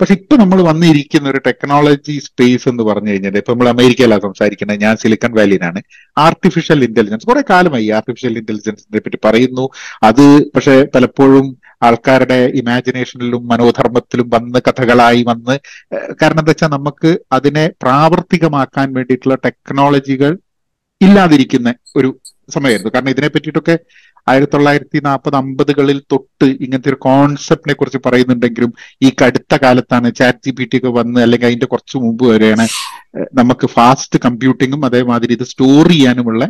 പക്ഷെ 0.00 0.14
ഇപ്പൊ 0.18 0.34
നമ്മൾ 0.40 0.58
വന്നിരിക്കുന്ന 0.68 1.26
ഒരു 1.32 1.40
ടെക്നോളജി 1.46 2.14
സ്പേസ് 2.26 2.66
എന്ന് 2.70 2.84
പറഞ്ഞു 2.88 3.10
കഴിഞ്ഞാൽ 3.12 3.34
ഇപ്പൊ 3.40 3.52
നമ്മൾ 3.54 3.68
അമേരിക്കയിലാണ് 3.72 4.22
സംസാരിക്കുന്നത്. 4.28 4.80
ഞാൻ 4.84 4.94
സിലിക്കൺ 5.02 5.32
വാലിയിലാണ് 5.38 5.80
ആർട്ടിഫിഷ്യൽ 6.24 6.80
ഇന്റലിജൻസ് 6.86 7.28
കുറെ 7.30 7.42
കാലമായി 7.50 7.86
ആർട്ടിഫിഷ്യൽ 7.98 8.34
ഇന്റലിജൻസിനെ 8.40 9.00
പറ്റി 9.04 9.18
പറയുന്നു. 9.26 9.64
അത് 10.08 10.24
പക്ഷെ 10.54 10.74
പലപ്പോഴും 10.96 11.46
ആൾക്കാരുടെ 11.82 12.38
ഇമാജിനേഷനിലും 12.60 13.42
മനോധർമ്മത്തിലും 13.46 14.28
വന്ന് 14.34 14.60
കഥകളായി 14.68 15.22
വന്ന് 15.22 15.54
കാരണം 16.20 16.40
എന്താ 16.40 16.52
വെച്ചാൽ 16.52 16.70
നമുക്ക് 16.76 17.10
അതിനെ 17.32 17.64
പ്രാവർത്തികമാക്കാൻ 17.82 18.88
വേണ്ടിയിട്ടുള്ള 18.96 19.36
ടെക്നോളജികൾ 19.46 20.32
ഇല്ലാതിരിക്കുന്ന 21.00 21.68
ഒരു 21.96 22.08
സമയമായിരുന്നു. 22.54 22.92
കാരണം 22.94 23.10
ഇതിനെ 23.10 23.28
പറ്റിയിട്ടൊക്കെ 23.28 23.74
ആയിരത്തി 24.26 24.52
തൊള്ളായിരത്തി 24.52 24.98
നാൽപ്പത് 25.06 25.36
അമ്പതുകളിൽ 25.36 25.98
തൊട്ട് 26.12 26.46
ഇങ്ങനത്തെ 26.64 26.90
ഒരു 26.90 26.98
കോൺസെപ്റ്റിനെ 27.06 27.74
കുറിച്ച് 27.74 28.00
പറയുന്നുണ്ടെങ്കിലും 28.04 28.70
ഈ 29.02 29.08
കടുത്ത 29.20 29.54
കാലത്താണ് 29.62 30.08
ചാറ്റ് 30.18 30.44
ജി 30.44 30.50
പി 30.50 30.64
ടി 30.64 30.78
ഒക്കെ 30.78 30.90
വന്ന് 30.98 31.20
അല്ലെങ്കിൽ 31.24 31.48
അതിന്റെ 31.48 31.68
കുറച്ച് 31.72 31.96
മുമ്പ് 32.04 32.24
വരെയാണ് 32.30 32.66
നമുക്ക് 33.40 33.68
ഫാസ്റ്റ് 33.74 34.20
കമ്പ്യൂട്ടിങ്ങും 34.26 34.84
അതേമാതിരി 34.88 35.34
ഇത് 35.38 35.46
സ്റ്റോർ 35.52 35.86
ചെയ്യാനുമുള്ള 35.92 36.42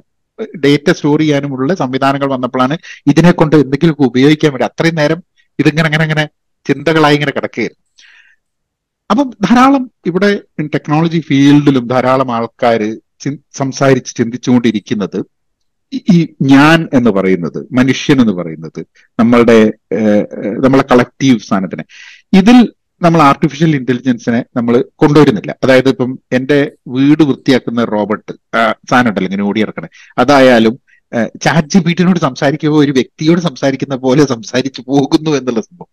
ഡേറ്റ 0.64 0.90
സ്റ്റോർ 0.90 1.18
ചെയ്യാനുമുള്ള 1.20 1.74
സംവിധാനങ്ങൾ 1.74 2.26
വന്നപ്പോഴാണ് 2.26 2.78
ഇതിനെ 3.06 3.30
കൊണ്ട് 3.30 3.56
എന്തെങ്കിലുമൊക്കെ 3.56 4.02
ഉപയോഗിക്കാൻ 4.02 4.52
വേണ്ടി 4.52 4.64
അത്രയും 4.64 4.94
നേരം 4.94 5.22
ഇതിങ്ങനെ 5.58 5.86
അങ്ങനെ 5.86 6.02
അങ്ങനെ 6.02 6.28
ചിന്തകളായി 6.66 7.14
ഇങ്ങനെ 7.14 7.32
കിടക്കുകയായിരുന്നു. 7.32 7.82
അപ്പം 9.10 9.30
ധാരാളം 9.30 9.90
ഇവിടെ 10.06 10.40
ടെക്നോളജി 10.60 11.20
ഫീൽഡിലും 11.20 11.86
ധാരാളം 11.86 12.34
ആൾക്കാർ 12.34 12.98
സംസാരിച്ച് 13.54 14.16
ചിന്തിച്ചുകൊണ്ടിരിക്കുന്നത് 14.16 15.24
ഈ- 16.12 16.34
ഞാൻ 16.42 16.88
എന്ന് 16.94 17.10
പറയുന്നത് 17.10 17.66
മനുഷ്യൻ 17.72 18.20
എന്ന് 18.20 18.32
പറയുന്നത് 18.32 18.86
നമ്മളുടെ 19.18 19.72
നമ്മളെ 20.64 20.84
കളക്റ്റീവ് 20.92 21.38
സാധനത്തിനെ. 21.38 21.84
ഇതിൽ 22.32 22.72
നമ്മൾ 23.04 23.20
ആർട്ടിഫിഷ്യൽ 23.22 23.72
ഇന്റലിജൻസിനെ 23.76 24.40
നമ്മൾ 24.56 24.74
കൊണ്ടുവരുന്നില്ല. 24.96 25.52
അതായത് 25.64 25.88
ഇപ്പം 25.88 26.10
എന്റെ 26.32 26.58
വീട് 26.88 27.22
വൃത്തിയാക്കുന്ന 27.22 27.84
റോബോട്ട് 27.84 28.32
സാധനം 28.90 29.08
ഉണ്ടല്ലോ 29.10 29.28
ഇങ്ങനെ 29.28 29.46
ഓടി 29.48 29.60
ഇറക്കണേ. 29.60 29.88
അതായാലും 30.18 30.74
ചാറ്റ് 31.44 31.68
ജി 31.68 31.78
പി 31.78 31.92
ടിനോട് 31.98 32.18
സംസാരിക്കുമ്പോൾ 32.18 32.80
ഒരു 32.84 32.92
വ്യക്തിയോട് 32.92 33.40
സംസാരിക്കുന്ന 33.40 33.96
പോലെ 34.04 34.22
സംസാരിച്ചു 34.24 34.82
പോകുന്നു 34.90 35.30
എന്നുള്ള 35.38 35.60
സംഭവം. 35.60 35.90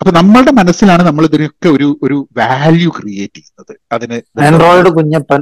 അപ്പൊ 0.00 0.10
നമ്മളുടെ 0.18 0.52
മനസ്സിലാണ് 0.58 1.02
നമ്മൾ 1.06 1.24
ഇതിനൊക്കെ 1.24 1.68
ഒരു 1.68 1.88
ഒരു 2.02 2.18
വാല്യൂ 2.36 2.90
ക്രിയേറ്റ് 2.98 3.38
ചെയ്യുന്നത്. 3.38 3.72
അതിന് 3.92 4.18
ആൻഡ്രോയിഡ് 4.48 4.90
കുഞ്ഞപ്പൻ. 4.98 5.40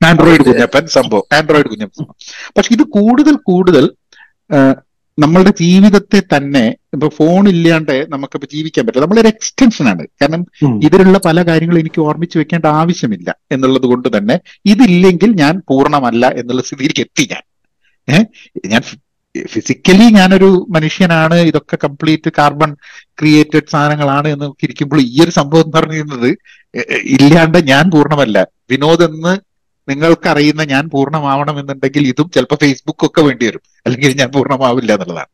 ആൻഡ്രോയിഡ് 0.00 0.44
കുഞ്ഞപ്പൻ 0.48 0.84
സംഭവം. 0.96 1.26
ആൻഡ്രോയിഡ് 1.38 1.70
കുഞ്ഞപ്പൻ 1.72 1.96
സംഭവം. 2.00 2.16
പക്ഷെ 2.56 2.72
ഇത് 2.76 2.84
കൂടുതൽ 2.96 3.36
കൂടുതൽ 3.50 3.84
നമ്മളുടെ 5.18 5.50
ജീവിതത്തെ 5.50 6.22
തന്നെ 6.36 6.76
ഇപ്പൊ 6.92 7.08
ഫോൺ 7.08 7.48
ഇല്ലാണ്ട് 7.48 8.06
നമുക്കിപ്പോ 8.08 8.48
ജീവിക്കാൻ 8.52 8.86
പറ്റില്ല. 8.86 9.04
നമ്മളൊരു 9.04 9.28
എക്സ്റ്റൻഷൻ 9.28 9.88
ആണ്. 9.88 10.06
കാരണം. 10.06 10.46
ഇതിലുള്ള 10.84 11.18
പല 11.18 11.42
കാര്യങ്ങളും 11.42 11.80
എനിക്ക് 11.80 12.00
ഓർമ്മിച്ച് 12.00 12.38
വെക്കേണ്ട 12.38 12.64
ആവശ്യമില്ല 12.64 13.36
എന്നുള്ളത് 13.52 13.82
കൊണ്ട് 13.82 14.16
തന്നെ 14.16 14.40
ഇതില്ലെങ്കിൽ 14.66 15.30
ഞാൻ 15.30 15.62
പൂർണമല്ല 15.68 16.28
എന്നുള്ള 16.28 16.62
സ്ഥിതിയിലേക്ക് 16.62 17.00
എത്തി 17.00 17.28
ഞാൻ. 17.32 17.42
ഏഹ് 18.14 18.24
ഞാൻ 18.66 18.82
ഫിസിക്കലി 19.46 20.12
ഞാനൊരു 20.12 20.66
മനുഷ്യനാണ്. 20.70 21.34
ഇതൊക്കെ 21.34 21.78
കംപ്ലീറ്റ് 21.84 22.30
കാർബൺ 22.38 22.76
ക്രിയേറ്റഡ് 23.18 23.70
സാധനങ്ങളാണ് 23.70 24.28
എന്ന് 24.28 24.52
ഇരിക്കുമ്പോൾ 24.62 25.00
ഈ 25.00 25.22
ഒരു 25.22 25.30
സംഭവം 25.30 25.60
എന്ന് 25.60 25.72
പറയുന്നത് 25.72 26.38
ഇല്ലാണ്ട് 27.04 27.68
ഞാൻ 27.68 27.90
പൂർണമല്ല. 27.90 28.46
വിനോദ് 28.70 29.02
എന്ന് 29.02 29.51
നിങ്ങൾക്ക് 29.88 30.28
അറിയുന്ന 30.28 30.62
ഞാൻ 30.62 30.88
പൂർണമാവണം 30.88 31.60
എന്നുണ്ടെങ്കിൽ 31.60 32.06
ഇതും 32.06 32.30
ചിലപ്പോൾ 32.30 32.58
ഫേസ്ബുക്ക് 32.62 33.06
ഒക്കെ 33.06 33.22
വേണ്ടി 33.22 33.44
വരും. 33.46 33.62
അല്ലെങ്കിൽ 33.86 34.16
ഞാൻ 34.20 34.30
പൂർണമാവില്ല 34.32 34.92
എന്നുള്ളതാണ്. 34.92 35.30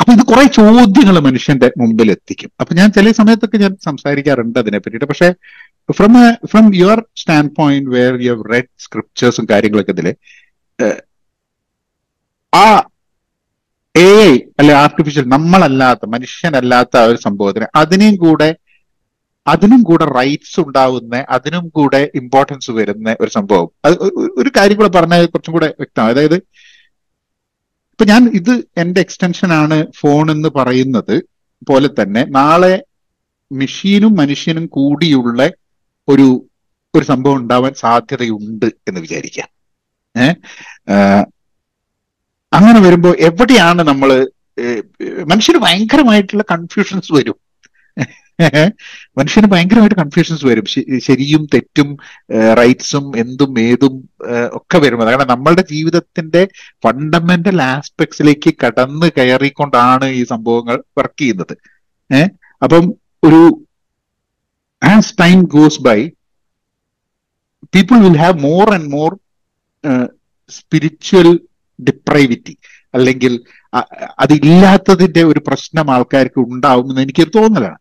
അപ്പൊ 0.00 0.12
ഇത് 0.12 0.22
കുറെ 0.22 0.44
ചോദ്യങ്ങൾ 0.46 1.18
മനുഷ്യന്റെ 1.20 1.72
മുമ്പിൽ 1.80 2.10
എത്തിക്കും. 2.10 2.50
അപ്പൊ 2.60 2.74
ഞാൻ 2.74 2.92
ചില 2.92 3.12
സമയത്തൊക്കെ 3.12 3.56
ഞാൻ 3.56 3.76
സംസാരിക്കാറുണ്ട് 3.84 4.58
അതിനെ 4.58 4.78
പറ്റിയിട്ട്. 4.78 5.04
പക്ഷെ 5.04 5.28
from 5.92 6.14
from 6.46 6.74
your 6.74 7.04
stand 7.16 7.54
point 7.56 7.90
where 7.90 8.22
you 8.22 8.42
read 8.52 8.72
സ്ക്രിപ്റ്റേഴ്സും 8.78 9.46
കാര്യങ്ങളൊക്കെ 9.50 9.92
ഇതിൽ 9.92 10.08
ആ 12.52 12.66
എ 13.94 14.10
ഐ 14.28 14.38
അല്ലെ 14.60 14.74
ആർട്ടിഫിഷ്യൽ 14.74 15.24
നമ്മളല്ലാത്ത 15.28 16.06
മനുഷ്യനല്ലാത്ത 16.06 16.96
ആ 16.96 17.04
ഒരു 17.04 17.16
സംഭവത്തിന് 17.16 17.66
അതിനെയും 17.74 18.16
കൂടെ 18.16 18.48
അതിനും 19.46 19.82
കൂടെ 19.82 20.04
റൈറ്റ്സ് 20.04 20.60
ഉണ്ടാവുന്ന 20.60 21.26
അതിനും 21.30 21.68
കൂടെ 21.68 22.10
ഇമ്പോർട്ടൻസ് 22.14 22.70
വരുന്ന 22.70 23.16
ഒരു 23.20 23.30
സംഭവം. 23.30 23.68
അത് 23.84 23.94
ഒരു- 23.94 24.52
കാര്യം 24.56 24.76
കൂടെ 24.76 24.88
പറഞ്ഞാൽ 24.88 25.26
കുറച്ചും 25.26 25.52
കൂടെ 25.52 25.66
വ്യക്തമാണ് 25.66 26.12
അതായത് 26.12 26.34
ഇപ്പൊ 27.92 28.04
ഞാൻ 28.04 28.30
ഇത് 28.34 28.64
എന്റെ 28.76 29.00
എക്സ്റ്റൻഷൻ 29.00 29.52
ആണ് 29.52 29.86
ഫോൺ 29.98 30.30
എന്ന് 30.30 30.48
പറയുന്നത് 30.48 31.22
പോലെ 31.68 31.88
തന്നെ 31.88 32.24
നാളെ 32.24 32.84
മെഷീനും 33.52 34.16
മനുഷ്യനും 34.16 34.66
കൂടിയുള്ള 34.66 35.50
ഒരു 36.08 36.46
ഒരു 36.94 37.04
സംഭവം 37.04 37.36
ഉണ്ടാവാൻ 37.36 37.74
സാധ്യതയുണ്ട് 37.74 38.66
എന്ന് 38.66 39.00
വിചാരിക്കാം 39.00 39.48
ഏഹ് 40.16 41.24
അങ്ങനെ 42.52 42.80
വരുമ്പോൾ 42.80 43.16
എവിടെയാണ് 43.18 43.82
നമ്മൾ 43.82 44.30
മനുഷ്യന് 45.24 45.58
ഭയങ്കരമായിട്ടുള്ള 45.58 46.44
കൺഫ്യൂഷൻസ് 46.50 47.12
വരും. 47.12 47.51
മനുഷ്യന് 49.18 49.46
ഭയങ്കരമായിട്ട് 49.46 49.94
കൺഫ്യൂഷൻസ് 49.94 50.46
വരും. 50.46 50.66
ശരിയും 50.98 51.46
തെറ്റും 51.54 51.88
റൈറ്റ്സും 52.58 53.04
എന്തും 53.16 53.58
ഏതും 53.60 53.94
ഒക്കെ 54.52 54.78
വരും. 54.78 55.00
കാരണം 55.00 55.28
നമ്മളുടെ 55.28 55.64
ജീവിതത്തിന്റെ 55.72 56.42
ഫണ്ടമെന്റൽ 56.84 57.62
ആസ്പെക്ട്സിലേക്ക് 57.62 58.52
കടന്ന് 58.62 59.10
കയറിക്കൊണ്ടാണ് 59.18 60.04
ഈ 60.10 60.24
സംഭവങ്ങൾ 60.24 60.82
വർക്ക് 60.98 61.20
ചെയ്യുന്നത്. 61.20 61.54
ഏഹ് 62.10 62.30
അപ്പം 62.62 62.84
ഒരു 63.22 63.42
as 64.82 65.14
time 65.20 65.42
goes 65.54 65.82
by 65.82 65.98
people 67.74 67.98
will 68.04 68.18
have 68.18 68.38
more 68.40 68.74
and 68.74 68.88
more 68.88 69.10
spiritual 70.50 71.28
depravity 71.78 72.54
അല്ലെങ്കിൽ 72.94 73.32
അതില്ലാത്തതിന്റെ 74.20 75.24
ഒരു 75.24 75.40
പ്രശ്നം 75.46 75.90
ആൾക്കാർക്ക് 75.90 76.40
ഉണ്ടാവും 76.46 76.90
എന്ന് 76.90 77.02
എനിക്കൊരു 77.02 77.32
തോന്നലാണ്. 77.34 77.78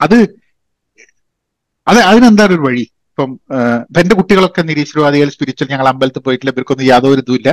അത് 0.00 0.18
അത് 1.86 1.98
അതിനെന്താണ് 2.10 2.52
ഒരു 2.56 2.62
വഴി? 2.66 2.84
ഇപ്പം 3.10 3.30
എന്റെ 4.02 4.14
കുട്ടികളൊക്കെ 4.18 4.62
നിരീശ്വരവാദികൾ 4.70 5.28
സ്പിരിച്വൽ 5.34 5.68
ഞങ്ങൾ 5.72 5.88
അമ്പലത്തിൽ 5.90 6.22
പോയിട്ടില്ല 6.26 6.52
ഇവർക്കൊന്നും 6.54 6.86
യാതൊരു 6.92 7.22
ഇതുമില്ല. 7.24 7.50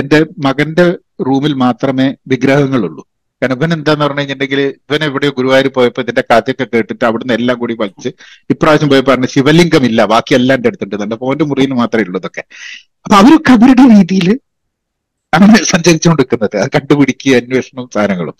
എന്റെ 0.00 0.18
മകന്റെ 0.46 0.86
റൂമിൽ 1.28 1.52
മാത്രമേ 1.64 2.06
വിഗ്രഹങ്ങളുള്ളൂ. 2.32 3.02
കാരണം 3.42 3.56
ഇവൻ 3.58 3.70
എന്താന്ന് 3.76 4.04
പറഞ്ഞു 4.04 4.20
കഴിഞ്ഞിട്ടുണ്ടെങ്കിൽ 4.20 4.60
ഇവൻ 4.88 5.02
എവിടെയോ 5.08 5.32
ഗുരുവായൂർ 5.38 5.68
പോയപ്പോ 5.76 6.00
ഇതിന്റെ 6.04 6.24
കഥയൊക്കെ 6.30 6.66
കേട്ടിട്ട് 6.72 7.04
അവിടുന്ന് 7.08 7.34
എല്ലാം 7.38 7.56
കൂടി 7.62 7.74
വലിച്ച് 7.80 8.10
ഇപ്രാവശ്യം 8.54 8.88
പോയി 8.92 9.04
പറഞ്ഞു 9.08 9.28
ശിവലിംഗം 9.34 9.84
ഇല്ല 9.88 10.00
ബാക്കി 10.12 10.32
എല്ലാം 10.38 10.56
എന്റെ 10.58 10.70
അടുത്തുണ്ട്. 10.70 10.96
എന്റെ 11.06 11.18
ഫോന്റെ 11.22 11.44
മുറിയിൽ 11.50 11.72
മാത്രമേ 11.82 12.04
ഉള്ളൂ 12.08 12.20
ഇതൊക്കെ. 12.22 12.44
അപ്പൊ 13.04 13.14
അവരൊക്കെ 13.20 13.52
അവരുടെ 13.58 13.84
രീതിയിൽ 13.94 14.28
അങ്ങനെ 15.32 15.58
സഞ്ചരിച്ചുകൊണ്ടിരിക്കുന്നത്. 15.72 16.56
അത് 16.62 16.70
കണ്ടുപിടിക്കുക 16.76 17.34
അന്വേഷണവും 17.42 17.88
സാധനങ്ങളും. 17.94 18.36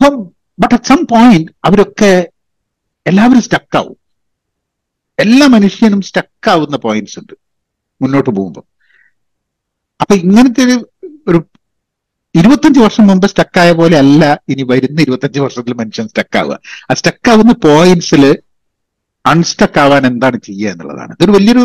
അപ്പം 0.00 0.14
ബട്ട് 0.58 0.74
അറ്റ് 0.74 0.84
സം 0.84 1.00
പോയിന്റ് 1.06 1.50
അവരൊക്കെ 1.64 2.10
എല്ലാവരും 3.06 3.42
സ്റ്റക്കാവും 3.46 3.96
എല്ലാ 5.18 5.46
മനുഷ്യനും 5.54 6.02
സ്റ്റക്കാവുന്ന 6.08 6.76
പോയിന്റ്സ് 6.82 7.16
ഉണ്ട് 7.20 7.34
മുന്നോട്ട് 8.00 8.30
പോകുമ്പോൾ 8.30 8.64
അപ്പൊ 10.00 10.14
ഇങ്ങനത്തെ 10.22 10.62
ഒരു 10.66 10.76
ഒരു 11.26 11.38
ഇരുപത്തഞ്ച് 12.34 12.80
വർഷം 12.80 13.04
മുമ്പ് 13.06 13.26
സ്റ്റക്കായ 13.26 13.70
പോലെ 13.72 13.96
അല്ല 13.98 14.22
ഇനി 14.48 14.62
വരുന്ന 14.70 14.98
ഇരുപത്തഞ്ച് 15.00 15.40
വർഷത്തിൽ 15.44 15.74
മനുഷ്യൻ 15.74 16.06
സ്റ്റക്കാവുക 16.08 16.56
ആ 16.88 16.94
സ്റ്റക്കാവുന്ന 16.94 17.52
പോയിന്റ്സിൽ 17.64 18.24
അൺസ്റ്റക്ക് 19.24 19.78
ആവാൻ 19.78 20.02
എന്താണ് 20.06 20.38
ചെയ്യുക 20.40 20.72
എന്നുള്ളതാണ്. 20.72 21.12
ഇതൊരു 21.16 21.32
വലിയൊരു 21.32 21.64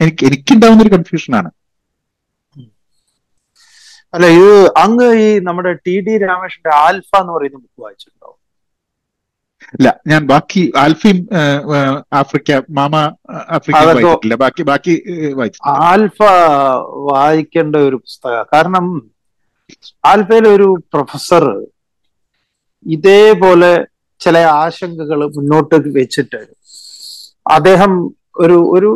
എനിക്ക് 0.00 0.22
എനിക്കുണ്ടാവുന്ന 0.26 0.82
ഒരു 0.82 0.92
കൺഫ്യൂഷനാണ് 0.94 1.50
അല്ല 4.14 4.26
ഇത് 4.36 4.50
അങ്ങ് 4.82 5.06
ഈ 5.20 5.28
നമ്മുടെ 5.46 5.72
ടി 5.84 5.94
ഡി 6.06 6.14
രാമേഷിന്റെ 6.22 6.70
ആൽഫ 6.80 7.10
എന്ന് 7.20 7.32
പറയുന്ന 7.36 7.58
ബുക്ക് 7.58 7.82
വായിച്ചിട്ടുണ്ടോ? 7.84 8.30
ഇല്ല 9.74 9.88
ഞാൻ 10.10 10.22
ബാക്കി 10.28 10.62
ആൽഫയും 10.80 11.18
ആഫ്രിക്ക 12.18 12.50
മാമ 12.78 12.94
ആഫ്രിക്ക 13.56 13.80
വായിച്ചിട്ടില്ല. 13.88 14.34
ബാക്കി 14.42 14.62
ബാക്കി 14.70 14.94
ഏഹ്, 15.12 15.32
ആൽഫ 15.84 16.18
വായിക്കേണ്ട 17.08 17.76
ഒരു 17.88 17.98
പുസ്തക 18.04 18.34
കാരണം 18.52 18.86
ആൽഫയിലെ 20.04 20.50
ഒരു 20.56 20.68
പ്രൊഫസർ 20.92 21.44
ഇതേപോലെ 22.86 23.72
ചില 24.20 24.36
ആശങ്കകൾ 24.58 25.20
മുന്നോട്ട് 25.36 25.76
വെച്ചിട്ട് 25.96 26.40
അദ്ദേഹം 27.46 27.92
ഒരു 28.36 28.58
ഒരു 28.76 28.90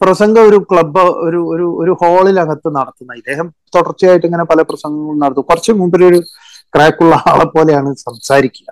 പ്രസംഗം 0.00 0.42
ഒരു 0.48 0.58
ക്ലബ് 0.70 1.02
ഒരു 1.26 1.40
ഒരു 1.52 1.66
ഒരു 1.82 1.92
ഹാളിലകത്ത് 2.02 2.68
നടത്തുന്ന 2.78 3.12
ഇദ്ദേഹം 3.12 3.46
തുടർച്ചയായിട്ട് 3.76 4.26
ഇങ്ങനെ 4.26 4.44
പല 4.44 4.60
പ്രസംഗങ്ങളും 4.62 5.22
നടത്തും. 5.24 5.46
കുറച്ച് 5.50 5.72
മുമ്പിൽ 5.72 6.02
ഒരു 6.04 6.18
ക്രാക്കുള്ള 6.74 7.14
ആളെ 7.32 7.46
പോലെയാണ് 7.46 7.90
സംസാരിക്കുക. 8.06 8.68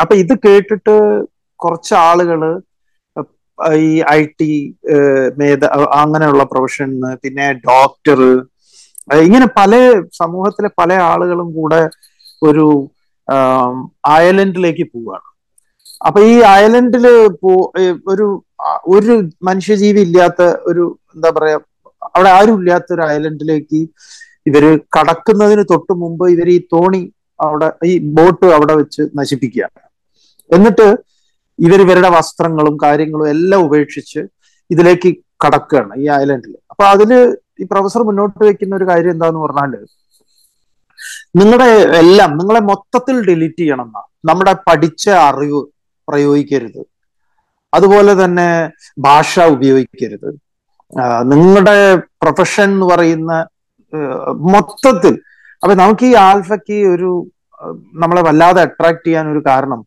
അപ്പൊ 0.00 0.14
ഇത് 0.14 0.34
കേട്ടിട്ട് 0.46 0.94
കുറച്ച് 1.60 1.94
ആളുകൾ 2.08 2.40
ഈ 3.80 3.90
ഐ 4.10 4.20
ടി 4.40 4.52
മേധ 5.36 5.64
അങ്ങനെയുള്ള 6.02 6.44
പ്രൊഫഷന് 6.44 7.10
പിന്നെ 7.22 7.46
ഡോക്ടർ 7.68 8.20
ഇങ്ങനെ 9.22 9.46
പല 9.56 9.74
സമൂഹത്തിലെ 10.12 10.70
പല 10.80 10.92
ആളുകളും 11.10 11.48
കൂടെ 11.52 11.82
ഒരു 12.42 12.66
അയലൻഡിലേക്ക് 14.14 14.84
പോവുകയാണ് 14.92 15.28
അപ്പൊ 16.00 16.20
ഈ 16.30 16.34
അയലൻഡിൽ 16.54 17.06
ഒരു 18.08 18.26
ഒരു 18.86 19.14
മനുഷ്യജീവി 19.42 20.00
ഇല്ലാത്ത 20.00 20.42
ഒരു 20.70 20.84
എന്താ 21.14 21.30
പറയാ 21.30 21.56
അവിടെ 22.08 22.30
ആരും 22.30 22.56
ഇല്ലാത്ത 22.60 22.88
ഒരു 22.94 23.02
ഐലൻഡിലേക്ക് 23.14 23.80
ഇവർ 24.46 24.64
കടക്കുന്നതിന് 24.96 25.64
തൊട്ട് 25.72 25.92
മുമ്പ് 25.92 26.24
ഇവർ 26.30 26.48
ഈ 26.48 26.58
തോണി 26.74 27.02
അവിടെ 27.40 27.68
ഈ 27.84 27.92
ബോട്ട് 28.16 28.46
അവിടെ 28.56 28.74
വെച്ച് 28.74 29.02
നശിപ്പിക്കുകയാണ്. 29.20 29.80
എന്നിട്ട് 30.50 30.86
ഇവർ 31.58 31.80
ഇവരുടെ 31.80 32.10
വസ്ത്രങ്ങളും 32.16 32.76
കാര്യങ്ങളും 32.84 33.28
എല്ലാം 33.28 33.60
ഉപേക്ഷിച്ച് 33.66 34.20
ഇതിലേക്ക് 34.70 35.10
കടക്കുകയാണ് 35.44 35.94
ഈ 36.02 36.06
ഐലൻഡിൽ 36.20 36.52
അപ്പൊ 36.72 36.84
അതിൽ 36.84 37.10
ഈ 37.60 37.64
പ്രൊഫസർ 37.64 38.02
മുന്നോട്ട് 38.08 38.44
വെക്കുന്ന 38.48 38.74
ഒരു 38.76 38.86
കാര്യം 38.90 39.10
എന്താന്ന് 39.10 39.40
പറഞ്ഞാൽ 39.44 39.72
നിങ്ങളുടെ 41.40 41.68
എല്ലാം 42.02 42.30
നിങ്ങളെ 42.38 42.60
മൊത്തത്തിൽ 42.70 43.16
ഡിലീറ്റ് 43.28 43.60
ചെയ്യണം 43.62 43.86
എന്നാ. 43.86 44.02
നമ്മുടെ 44.30 44.52
പഠിച്ച 44.66 45.04
അറിവ് 45.28 45.60
പ്രയോഗിക്കരുത്. 46.08 46.82
അതുപോലെ 47.72 48.12
തന്നെ 48.24 48.48
ഭാഷ 49.06 49.40
ഉപയോഗിക്കരുത്. 49.54 50.30
നിങ്ങളുടെ 51.32 51.76
പ്രൊഫഷൻ 52.22 52.68
എന്ന് 52.74 52.86
പറയുന്ന 52.92 53.32
മൊത്തത്തിൽ 54.54 55.14
അപ്പൊ 55.62 55.74
നമുക്ക് 55.80 56.04
ഈ 56.10 56.14
ആൽഫയ്ക്ക് 56.28 56.78
ഒരു 56.94 57.10
നമ്മളെ 58.02 58.22
വല്ലാതെ 58.28 58.60
അട്രാക്ട് 58.66 59.04
ചെയ്യാൻ 59.06 59.26
ഒരു 59.32 59.40
കാരണം 59.48 59.80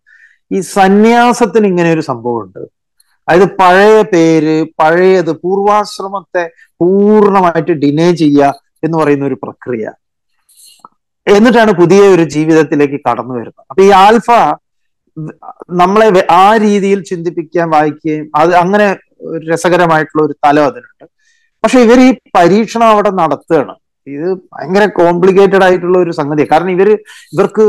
ഈ 0.55 0.59
സന്യാസത്തിന് 0.75 1.67
ഇങ്ങനെ 1.71 1.89
ഒരു 1.95 2.03
സംഭവമുണ്ട്. 2.09 2.61
അതായത് 3.27 3.47
പഴയ 3.59 3.95
പേര് 4.13 4.55
പഴയത് 4.81 5.31
പൂർവാശ്രമത്തെ 5.43 6.43
പൂർണമായിട്ട് 6.81 7.73
ഡിനേ 7.83 8.09
ചെയ്യുക 8.21 8.53
എന്ന് 8.85 8.97
പറയുന്ന 8.97 9.25
ഒരു 9.25 9.37
പ്രക്രിയ. 9.43 9.85
എന്നിട്ടാണ് 11.27 11.71
പുതിയ 11.81 12.01
ഒരു 12.15 12.23
ജീവിതത്തിലേക്ക് 12.35 12.99
കടന്നു 13.07 13.33
വരുന്നത്. 13.37 13.65
അപ്പൊ 13.69 13.81
ഈ 13.87 13.89
ആൽഫ 14.05 14.29
നമ്മളെ 15.81 16.07
ആ 16.43 16.45
രീതിയിൽ 16.65 16.99
ചിന്തിപ്പിക്കാൻ 17.09 17.67
വായിക്കുകയും 17.75 18.25
അത് 18.41 18.51
അങ്ങനെ 18.63 18.87
രസകരമായിട്ടുള്ള 19.51 20.21
ഒരു 20.27 20.35
തലം 20.45 20.65
അതിനുണ്ട്. 20.69 21.05
പക്ഷെ 21.63 21.79
ഇവർ 21.85 21.99
ഈ 22.07 22.09
പരീക്ഷണം 22.37 22.87
അവിടെ 22.93 23.11
നടത്തുകയാണ്. 23.21 23.75
ഇത് 24.07 24.27
ഭയങ്കര 24.53 24.85
കോംപ്ലിക്കേറ്റഡ് 25.01 25.65
ആയിട്ടുള്ള 25.67 25.97
ഒരു 26.05 26.11
സംഗതിയാണ് 26.19 26.51
കാരണം 26.51 26.71
ഇവർ 26.77 26.89
ഇവർക്ക് 27.35 27.65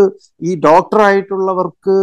ഈ 0.49 0.61
ഡോക്ടർ 0.67 1.01
ആയിട്ടുള്ളവർക്ക് 1.09 1.95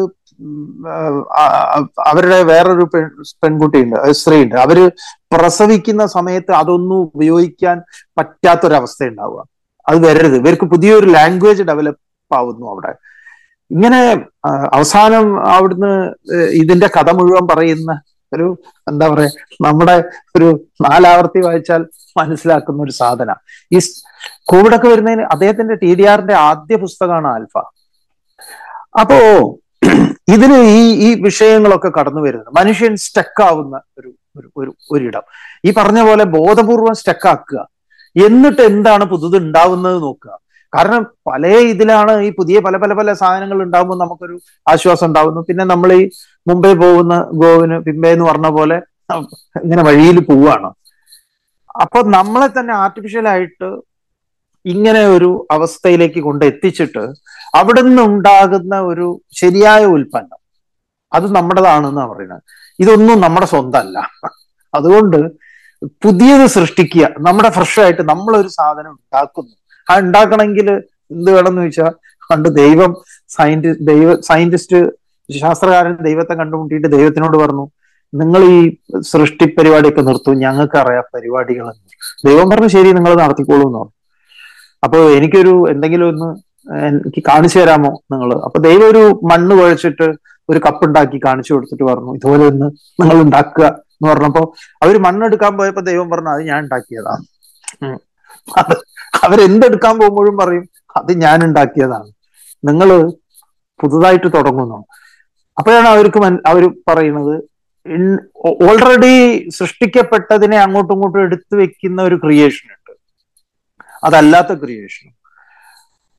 അവരുടെ 2.11 2.39
വേറൊരു 2.51 2.85
പെൺ 2.93 3.03
പെൺകുട്ടിയുണ്ട് 3.43 3.97
സ്ത്രീയുണ്ട് 4.19 4.55
അവർ 4.65 4.77
പ്രസവിക്കുന്ന 5.33 6.03
സമയത്ത് 6.17 6.51
അതൊന്നും 6.61 6.97
ഉപയോഗിക്കാൻ 7.07 7.77
പറ്റാത്തൊരവസ്ഥ 8.19 9.09
ഉണ്ടാവുക. 9.11 9.41
അത് 9.87 9.97
വരരുത്. 10.07 10.35
ഇവർക്ക് 10.41 10.65
പുതിയൊരു 10.73 11.07
ലാംഗ്വേജ് 11.17 11.63
ഡെവലപ്പ് 11.69 12.35
ആവുന്നു 12.39 12.65
അവിടെ. 12.73 12.91
ഇങ്ങനെ 13.71 13.99
അവസാനം 14.73 15.25
അവിടുന്ന് 15.53 15.91
ഇതിന്റെ 16.61 16.87
കഥ 16.97 17.09
മുഴുവൻ 17.11 17.45
പറയുന്ന 17.47 17.91
ഒരു 18.31 18.47
എന്താ 18.89 19.05
പറയാ 19.07 19.29
നമ്മുടെ 19.65 19.95
ഒരു 20.35 20.47
നാലാവർത്തി 20.85 21.39
വായിച്ചാൽ 21.45 21.81
മനസ്സിലാക്കുന്ന 22.17 22.79
ഒരു 22.83 22.91
സാധന. 22.91 23.29
ഈ 23.71 23.79
കോവിഡൊക്കെ 24.51 24.87
വരുന്നതിന് 24.87 25.23
അദ്ദേഹത്തിന്റെ 25.33 25.75
ടി 25.75 25.91
ഡി 25.99 26.05
ആറിന്റെ 26.11 26.35
ആദ്യ 26.49 26.75
പുസ്തകമാണ് 26.75 27.27
ആൽഫ. 27.27 27.55
അപ്പോ 29.01 29.17
ഇതിന് 30.35 30.57
ഈ 30.79 30.83
ഈ 31.07 31.09
വിഷയങ്ങളൊക്കെ 31.21 31.89
കടന്നു 31.89 32.21
വരുന്നത്. 32.21 32.51
മനുഷ്യൻ 32.59 32.93
സ്റ്റക്ക് 33.05 33.43
ആവുന്ന 33.49 33.75
ഒരു 33.99 34.09
ഒരു 34.37 34.47
ഒരു 34.59 34.71
ഒരിടം. 34.91 35.25
ഈ 35.67 35.71
പറഞ്ഞ 35.79 36.01
പോലെ 36.07 36.23
ബോധപൂർവം 36.37 36.95
സ്റ്റക്ക് 37.01 37.27
ആക്കുക 37.33 37.59
എന്നിട്ട് 38.15 38.61
എന്താണ് 38.71 39.03
പുതുത് 39.11 39.37
ഉണ്ടാവുന്നത് 39.43 39.97
നോക്കുക. 40.05 40.31
കാരണം 40.75 41.01
പല 41.29 41.47
ഇതിലാണ് 41.71 42.13
ഈ 42.27 42.29
പുതിയ 42.39 42.57
പല 42.65 42.77
പല 42.83 42.93
പല 42.99 43.13
സാധനങ്ങൾ 43.21 43.59
ഉണ്ടാകുമ്പോൾ 43.65 43.97
നമുക്കൊരു 44.03 44.35
ആശ്വാസം 44.67 45.07
ഉണ്ടാവുന്നു. 45.09 45.41
പിന്നെ 45.49 45.63
നമ്മൾ 45.73 45.89
ഈ 45.93 46.03
മുംബൈ 46.47 46.73
പോകുന്ന 46.83 47.15
ഗോവിന് 47.41 47.77
പിമ്പേ 47.87 48.11
എന്ന് 48.15 48.25
പറഞ്ഞ 48.29 48.49
പോലെ 48.57 48.77
ഇങ്ങനെ 49.63 49.83
വഴിയിൽ 49.89 50.19
പോവുകയാണ്. 50.29 50.69
അപ്പൊ 51.83 51.99
നമ്മളെ 52.17 52.47
തന്നെ 52.57 52.73
ആർട്ടിഫിഷ്യൽ 52.83 53.27
ആയിട്ട് 53.33 53.69
ഇങ്ങനെ 54.65 55.01
ഒരു 55.15 55.29
അവസ്ഥയിലേക്ക് 55.55 56.19
കൊണ്ട് 56.27 56.43
എത്തിച്ചിട്ട് 56.51 57.03
അവിടെ 57.59 57.81
ഉണ്ടാകുന്ന 58.09 58.75
ഒരു 58.91 59.07
ശരിയായ 59.41 59.83
ഉൽപ്പന്നം 59.95 60.39
അത് 61.11 61.25
നമ്മുടേതാണെന്നാണ് 61.37 62.11
പറയുന്നത്. 62.11 62.43
ഇതൊന്നും 62.83 63.17
നമ്മുടെ 63.25 63.47
സ്വന്തമല്ല. 63.53 63.97
അതുകൊണ്ട് 64.73 65.19
പുതിയത് 66.03 66.45
സൃഷ്ടിക്കുക 66.55 67.05
നമ്മുടെ 67.27 67.49
ഫ്രഷ് 67.57 67.79
ആയിട്ട് 67.83 68.03
നമ്മളൊരു 68.11 68.49
സാധനം 68.57 68.91
ഉണ്ടാക്കുന്നു. 68.91 69.53
ഉണ്ടാക്കണമെങ്കിൽ 69.87 70.67
എന്ത് 71.15 71.29
വേണമെന്ന് 71.31 71.61
ചോദിച്ചാൽ 71.61 71.93
പണ്ട് 72.29 72.49
ദൈവം 72.61 72.91
സയന്റിസ്റ്റ് 73.29 73.85
ദൈവ 73.91 74.09
സയന്റിസ്റ്റ് 74.29 74.79
ശാസ്ത്രകാരൻ 75.29 75.93
ദൈവത്തെ 76.07 76.33
കണ്ടുമുട്ടിയിട്ട് 76.41 76.89
ദൈവത്തിനോട് 76.97 77.37
പറഞ്ഞു 77.43 77.65
നിങ്ങൾ 78.13 78.41
ഈ 78.55 78.57
സൃഷ്ടി 79.11 79.45
പരിപാടിയൊക്കെ 79.57 80.01
നിർത്തും 80.01 80.35
ഞങ്ങൾക്ക് 80.43 80.77
അറിയാം 80.81 81.05
പരിപാടികൾ. 81.15 81.67
ദൈവം 82.27 82.47
പറഞ്ഞു 82.49 82.69
ശരി 82.75 82.89
നിങ്ങൾ 82.97 83.13
നടത്തിക്കോളൂ 83.21 83.63
എന്ന് 83.67 83.79
പറഞ്ഞു. 83.79 83.95
അപ്പൊ 84.83 84.97
എനിക്കൊരു 85.17 85.53
എന്തെങ്കിലും 85.73 86.07
ഒന്ന് 86.13 86.29
എനിക്ക് 86.89 87.21
കാണിച്ചു 87.29 87.57
തരാമോ 87.59 87.91
നിങ്ങൾ 88.13 88.29
അപ്പൊ 88.47 88.59
ദൈവം 88.67 88.85
ഒരു 88.89 89.01
മണ്ണ് 89.31 89.53
കുഴച്ചിട്ട് 89.59 90.07
ഒരു 90.49 90.59
കപ്പ് 90.65 90.83
ഉണ്ടാക്കി 90.87 91.17
കാണിച്ചു 91.25 91.51
കൊടുത്തിട്ട് 91.53 91.83
പറഞ്ഞു 91.83 92.13
ഇതുപോലെ 92.17 92.45
ഒന്ന് 92.51 92.67
നിങ്ങൾ 93.01 93.17
ഉണ്ടാക്കുക 93.25 93.65
എന്ന് 93.93 94.07
പറഞ്ഞപ്പോ 94.11 94.43
അവർ 94.81 94.95
മണ്ണെടുക്കാൻ 95.07 95.53
പോയപ്പോ 95.59 95.83
ദൈവം 95.91 96.07
പറഞ്ഞു 96.09 96.31
അത് 96.35 96.43
ഞാൻ 96.51 96.59
ഉണ്ടാക്കിയതാണ് 96.63 97.23
അവരെന്തെടുക്കാൻ 99.13 99.93
പോകുമ്പോഴും 100.01 100.35
പറയും 100.41 100.65
അത് 100.99 101.11
ഞാൻ 101.25 101.37
ഉണ്ടാക്കിയതാണ് 101.47 102.09
നിങ്ങൾ 102.63 102.89
പുതുതായിട്ട് 103.79 104.29
തുടങ്ങുന്നു. 104.35 104.79
അപ്പോഴാണ് 105.57 105.87
അവർക്ക് 105.93 106.19
അവർ 106.51 106.63
പറയുന്നത് 106.89 107.33
ഓൾറെഡി 108.67 109.15
സൃഷ്ടിക്കപ്പെട്ടതിനെ 109.57 110.57
അങ്ങോട്ടും 110.65 110.93
ഇങ്ങോട്ടും 110.95 111.21
എടുത്തു 111.27 111.55
വെക്കുന്ന 111.61 111.99
ഒരു 112.09 112.17
ക്രിയേഷൻ 112.23 112.67
ഉണ്ട്. 112.75 112.93
അതല്ലാത്ത 114.07 114.51
ക്രിയേഷൻ 114.63 115.07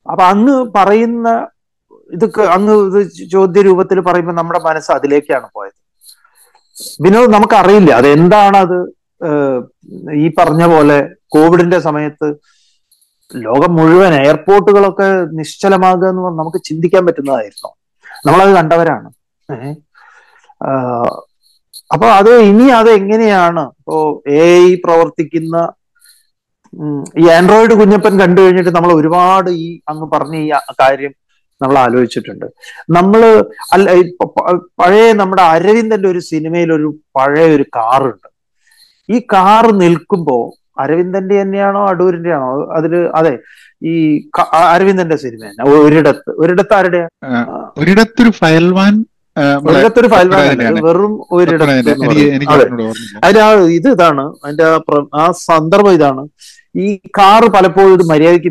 അപ്പൊ 0.07 0.23
അങ്ങ് 0.33 0.57
പറയുന്ന 0.77 1.29
ഇതൊക്കെ 2.17 2.43
അങ്ങ് 2.57 2.75
ഇത് 2.89 2.99
ചോദ്യ 3.35 3.61
രൂപത്തിൽ 3.69 3.99
പറയുമ്പോൾ 4.09 4.37
നമ്മുടെ 4.41 4.61
മനസ്സ് 4.69 4.91
അതിലേക്കാണ് 4.97 5.47
പോയത്. 5.57 5.79
വിനോദ് 7.05 7.31
നമുക്കറിയില്ല 7.35 7.91
അതെന്താണ് 8.01 8.59
അത് 8.65 8.79
ഈ 10.25 10.27
പറഞ്ഞ 10.39 10.65
പോലെ 10.73 10.99
കോവിഡിന്റെ 11.35 11.79
സമയത്ത് 11.89 12.29
ലോകം 13.47 13.73
മുഴുവൻ 13.79 14.13
എയർപോർട്ടുകളൊക്കെ 14.23 15.09
നിശ്ചലമാകുക 15.39 16.09
എന്ന് 16.11 16.23
പറഞ്ഞാൽ 16.25 16.41
നമുക്ക് 16.43 16.61
ചിന്തിക്കാൻ 16.69 17.03
പറ്റുന്നതായിരുന്നു. 17.07 17.71
നമ്മളത് 18.27 18.53
കണ്ടവരാണ്. 18.59 19.09
അപ്പൊ 21.95 22.07
അത് 22.19 22.31
ഇനി 22.51 22.67
അത് 22.81 22.91
എങ്ങനെയാണ്? 22.99 23.65
ഇപ്പോ 23.81 23.97
എ 24.37 24.45
ഐ 24.67 24.69
പ്രവർത്തിക്കുന്ന 24.85 25.57
ഈ 27.23 27.25
ആൻഡ്രോയിഡ് 27.39 27.75
കുഞ്ഞപ്പൻ 27.81 28.15
കണ്ടു 28.21 28.41
കഴിഞ്ഞിട്ട് 28.45 28.73
നമ്മൾ 28.77 28.91
ഒരുപാട് 29.01 29.51
ഈ 29.65 29.67
അങ്ങ് 29.91 30.07
പറഞ്ഞ 30.15 30.37
ഈ 30.47 30.49
കാര്യം 30.83 31.13
നമ്മൾ 31.63 31.77
ആലോചിച്ചിട്ടുണ്ട്. 31.83 32.47
നമ്മൾ 32.97 33.23
അല്ല 33.75 33.91
പഴയ 34.81 35.09
നമ്മുടെ 35.21 35.43
അരവിന്ദന്റെ 35.55 36.09
ഒരു 36.13 36.21
സിനിമയിൽ 36.31 36.71
ഒരു 36.79 36.89
പഴയ 37.17 37.47
ഒരു 37.57 37.67
കാറുണ്ട്. 37.77 38.29
ഈ 39.09 39.19
കാർ 39.33 39.65
നിൽക്കുമ്പോ 39.83 40.37
അരവിന്ദന്റെ 40.81 41.35
തന്നെയാണോ 41.41 41.81
അടൂരിന്റെ 41.89 42.31
ആണോ 42.37 42.51
അതിൽ 42.77 42.95
അതെ 43.15 43.35
ഈ 43.91 43.95
അരവിന്ദന്റെ 44.75 45.17
സിനിമ 45.23 45.41
തന്നെ. 45.49 45.65
ഒരിടത്ത്. 45.87 46.31
ഒരിടത്ത് 46.43 46.75
ആരുടെ? 46.79 47.03
ഒരിടത്തൊരു 47.81 48.33
ഫയൽവാൻ 48.41 48.95
ഒരിടത്തൊരു 49.69 50.09
ഫയൽവാൻ 50.09 50.77
വെറും 50.87 51.15
ഒരിടത്ത് 51.37 51.71
അതിന് 53.25 53.41
ആ 53.47 53.49
ഇത് 53.79 53.89
ഇതാണ്. 53.95 54.25
അതിന്റെ 54.45 54.65
ആ 55.23 55.25
സന്ദർഭം 55.47 55.93
ഇതാണ്. 55.99 56.23
ഈ 56.85 56.87
കാറ് 57.19 57.49
പലപ്പോഴും 57.57 57.93
ഒരു 57.97 58.05
മര്യാദയ്ക്ക് 58.13 58.51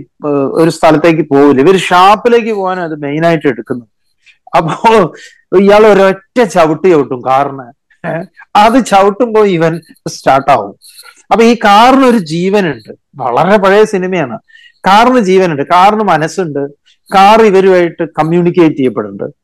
ഒരു 0.61 0.71
സ്ഥലത്തേക്ക് 0.77 1.23
പോകില്ല 1.33 1.61
ഇവർ 1.65 1.77
ഷാപ്പിലേക്ക് 1.89 2.51
പോകാനും 2.59 2.83
അത് 2.87 2.95
മെയിനായിട്ട് 3.05 3.47
എടുക്കുന്നത്. 3.53 3.89
അപ്പോ 4.57 4.77
ഇയാൾ 5.61 5.83
ഒരൊറ്റ 5.93 6.37
ചവിട്ടി 6.55 6.87
ചവിട്ടും 6.93 7.21
കാറിന്. 7.29 7.67
അത് 8.55 8.85
ചവിട്ടുമ്പോ 8.85 9.45
ഇവൻ 9.45 9.81
സ്റ്റാർട്ടാവും 10.07 10.75
അപ്പൊ 11.31 11.43
ഈ 11.43 11.55
കാറിന് 11.55 12.05
ഒരു 12.05 12.17
ജീവനുണ്ട്. 12.17 12.93
വളരെ 13.15 13.57
പഴയ 13.57 13.83
സിനിമയാണ്. 13.83 14.39
കാറിന് 14.77 15.19
ജീവനുണ്ട്. 15.19 15.61
കാറിന് 15.61 16.03
മനസ്സുണ്ട്. 16.03 16.71
കാർ 17.15 17.41
ഇവരുമായിട്ട് 17.41 18.03
കമ്മ്യൂണിക്കേറ്റ് 18.03 18.75
ചെയ്യപ്പെടുന്നുണ്ട്. 18.75 19.43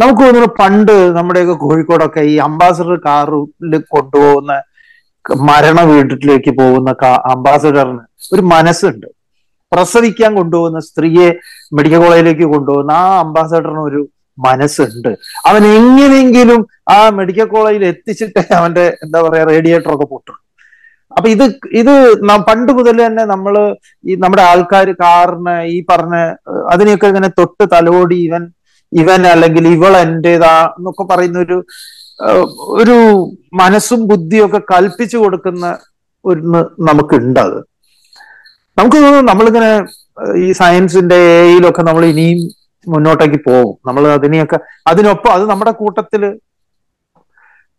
നമുക്ക് 0.00 0.22
തോന്നുന്നു 0.22 0.48
പണ്ട് 0.60 1.16
നമ്മുടെയൊക്കെ 1.16 1.52
കോഴിക്കോടൊക്കെ 1.52 2.20
ഈ 2.20 2.36
അംബാസഡർ 2.36 2.96
കാറിൽ 2.96 3.78
കൊണ്ടുപോകുന്ന 3.78 4.62
മരണ 5.36 5.80
വീട്ടിലേക്ക് 5.80 6.50
പോകുന്ന 6.50 6.90
അംബാസഡറിന് 7.30 8.00
ഒരു 8.32 8.42
മനസ്സുണ്ട്. 8.42 9.06
പ്രസവിക്കാൻ 9.72 10.34
കൊണ്ടുപോകുന്ന 10.34 10.80
സ്ത്രീയെ 10.80 11.34
മെഡിക്കൽ 11.72 11.98
കോളേജിലേക്ക് 11.98 12.42
കൊണ്ടുപോകുന്ന 12.42 12.92
ആ 12.92 13.18
അംബാസഡറിന് 13.18 13.78
ഒരു 13.78 14.08
മനസ്സുണ്ട്. 14.38 15.10
അവൻ 15.48 15.62
എങ്ങനെയെങ്കിലും 15.78 16.60
ആ 16.94 16.98
മെഡിക്കൽ 17.18 17.46
കോളേജിൽ 17.54 17.84
എത്തിച്ചിട്ട് 17.92 18.42
അവന്റെ 18.58 18.84
എന്താ 19.04 19.20
പറയാ 19.26 19.44
റേഡിയേറ്റർ 19.52 19.92
ഒക്കെ 19.94 20.06
പൊട്ടും. 20.12 20.36
അപ്പൊ 21.12 21.28
ഇത് 21.34 21.44
ഇത് 21.80 21.92
പണ്ട് 22.48 22.70
മുതൽ 22.78 22.96
തന്നെ 23.06 23.24
നമ്മൾ 23.32 23.54
ഈ 24.04 24.14
നമ്മുടെ 24.22 24.42
ആൾക്കാർ 24.50 24.88
കാറിന് 25.02 25.54
ഈ 25.74 25.78
പറഞ്ഞ 25.90 26.16
അതിനെയൊക്കെ 26.72 27.08
ഇങ്ങനെ 27.12 27.30
തൊട്ട് 27.38 27.64
തലോടി 27.74 28.18
ഇവൻ 28.28 28.42
ഇവൻ 28.92 29.22
അല്ലെങ്കിൽ 29.34 29.64
ഇവൾ 29.76 29.92
എന്റെതാ 30.06 30.54
എന്നൊക്കെ 30.76 31.04
പറയുന്ന 31.12 31.38
ഒരു 31.46 31.56
ഒരു 32.80 32.96
മനസ്സും 33.60 34.00
ബുദ്ധിയും 34.10 34.44
ഒക്കെ 34.46 34.60
കൽപ്പിച്ചു 34.72 35.16
കൊടുക്കുന്ന 35.22 35.64
ഒരു 36.24 36.40
നമുക്കുണ്ട് 36.88 37.40
അത്. 37.46 37.58
നമുക്ക് 38.78 38.98
തോന്നുന്നു 38.98 39.28
നമ്മളിങ്ങനെ 39.30 39.70
ഈ 40.44 40.46
സയൻസിന്റെ 40.60 41.18
എയിലൊക്കെ 41.42 41.82
നമ്മൾ 41.88 42.04
ഇനിയും 42.12 42.40
മുന്നോട്ടേക്ക് 42.88 43.44
പോകും. 43.48 43.78
നമ്മൾ 43.86 44.08
അതിനെയൊക്കെ 44.08 44.58
അതിനൊപ്പം 44.86 45.32
അത് 45.32 45.50
നമ്മുടെ 45.50 45.70
കൂട്ടത്തിൽ 45.70 46.22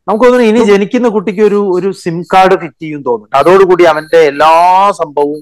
നമുക്ക് 0.07 0.25
തോന്നുന്നു 0.25 0.47
ഇനി 0.47 0.63
ജനിക്കുന്ന 0.63 1.07
കുട്ടിക്ക് 1.07 1.41
ഒരു 1.41 1.59
ഒരു 1.75 1.91
സിം 1.91 2.21
കാർഡ് 2.33 2.59
ഫിറ്റ് 2.59 2.81
ചെയ്യും 2.81 3.01
തോന്നുന്നു. 3.01 3.37
അതോടുകൂടി 3.37 3.83
അവന്റെ 3.83 4.17
എല്ലാ 4.17 4.51
സംഭവവും 4.91 5.41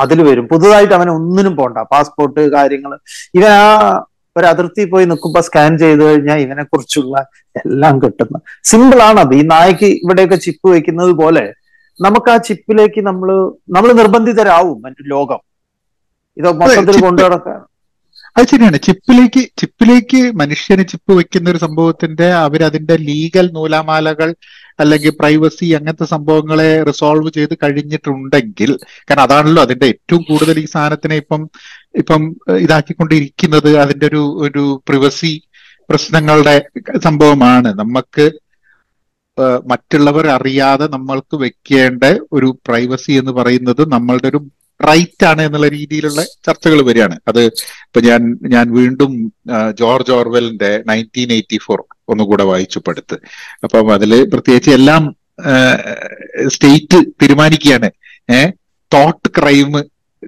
അതിൽ 0.00 0.22
വരും. 0.22 0.48
പുതുതായിട്ട് 0.48 0.94
അവന് 0.94 1.10
ഒന്നിനും 1.10 1.56
പോണ്ട. 1.56 1.78
പാസ്പോർട്ട് 1.78 2.40
കാര്യങ്ങൾ. 2.40 2.98
ഇവൻ 3.34 3.50
ആ 3.50 4.04
ഒരു 4.36 4.46
അതിർത്തി 4.46 4.84
പോയി 4.84 5.04
നിൽക്കുമ്പോ 5.04 5.40
സ്കാൻ 5.40 5.78
ചെയ്ത് 5.78 6.02
കഴിഞ്ഞാൽ 6.04 6.38
ഇവനെ 6.38 6.62
കുറിച്ചുള്ള 6.62 7.18
എല്ലാം 7.56 8.02
കിട്ടുന്ന. 8.02 8.38
സിമ്പിൾ 8.64 9.02
ആണ് 9.02 9.20
അത്. 9.20 9.34
ഈ 9.34 9.42
നായ്ക്ക് 9.42 9.84
ഇവിടെയൊക്കെ 9.84 10.36
ചിപ്പ് 10.36 10.68
വെക്കുന്നത് 10.68 11.10
പോലെ 11.10 11.44
നമുക്ക് 12.00 12.30
ആ 12.30 12.36
ചിപ്പിലേക്ക് 12.36 13.00
നമ്മൾ 13.00 13.28
നമ്മൾ 13.76 13.92
നിർബന്ധിതരാവും 13.92 14.82
മറ്റു 14.82 15.02
ലോകം. 15.14 15.40
ഇത് 16.36 16.48
മൊത്തത്തിൽ 16.52 17.00
കൊണ്ടു 17.00 17.22
നടക്കാൻ 17.22 17.60
അത് 18.36 18.46
ശരിയാണ്. 18.50 18.78
ചിപ്പിലേക്ക് 18.86 19.42
ചിപ്പിലേക്ക് 19.60 20.18
മനുഷ്യന് 20.40 20.84
ചിപ്പ് 20.90 21.12
വെക്കുന്ന 21.18 21.50
ഒരു 21.50 21.60
സംഭവത്തിന്റെ 21.62 22.26
അവരതിന്റെ 22.36 22.96
ലീഗൽ 23.06 23.46
നൂലാമാലകൾ 23.54 24.30
അല്ലെങ്കിൽ 24.80 25.12
പ്രൈവസി 25.20 25.66
അങ്ങനത്തെ 25.78 26.04
സംഭവങ്ങളെ 26.04 26.68
റിസോൾവ് 26.88 27.30
ചെയ്ത് 27.36 27.54
കഴിഞ്ഞിട്ടുണ്ടെങ്കിൽ 27.62 28.70
കാരണം 29.08 29.22
അതാണല്ലോ 29.22 29.62
അതിന്റെ 29.62 29.86
ഏറ്റവും 29.86 30.22
കൂടുതൽ 30.22 30.58
ഈ 30.58 30.66
സാധനത്തിനെ 30.74 31.16
ഇപ്പം 31.16 31.42
ഇപ്പം 31.98 32.22
ഇതാക്കിക്കൊണ്ടിരിക്കുന്നത് 32.60 33.70
അതിന്റെ 33.84 34.06
ഒരു 34.06 34.22
ഒരു 34.46 34.64
പ്രിവസി 34.88 35.32
പ്രശ്നങ്ങളുടെ 35.90 36.54
സംഭവമാണ്. 37.04 37.70
നമുക്ക് 37.82 38.26
മറ്റുള്ളവർ 39.66 40.26
അറിയാതെ 40.28 40.86
നമ്മൾക്ക് 40.88 41.36
വെക്കേണ്ട 41.36 42.04
ഒരു 42.32 42.48
പ്രൈവസി 42.66 43.12
എന്ന് 43.12 43.32
പറയുന്നത് 43.32 43.82
നമ്മളുടെ 43.94 44.28
ഒരു 44.28 44.40
റൈറ്റ് 44.80 45.24
ആണ് 45.26 45.42
എന്നുള്ള 45.42 45.68
രീതിയിലുള്ള 45.68 46.22
ചർച്ചകൾ 46.46 46.82
വരികയാണ്. 46.82 47.18
അത് 47.28 47.42
ഇപ്പൊ 47.44 48.00
ഞാൻ 48.00 48.38
ഞാൻ 48.42 48.72
വീണ്ടും 48.72 49.32
ജോർജ് 49.78 50.12
ഓർവെലിന്റെ 50.12 50.82
നയന്റീൻ 50.86 51.32
എയ്റ്റി 51.32 51.58
ഫോർ 51.64 51.84
ഒന്നുകൂടെ 52.08 52.44
വായിച്ചു 52.44 52.80
പടുത്ത് 52.88 53.16
അപ്പം 53.64 53.92
അതിൽ 53.94 54.24
പ്രത്യേകിച്ച് 54.24 54.70
എല്ലാം 54.70 55.16
സ്റ്റേറ്റ് 56.46 57.04
തീരുമാനിക്കുകയാണ്. 57.22 57.90
ഏഹ് 58.30 58.52
തോട്ട് 58.94 59.28
ക്രൈം 59.40 59.84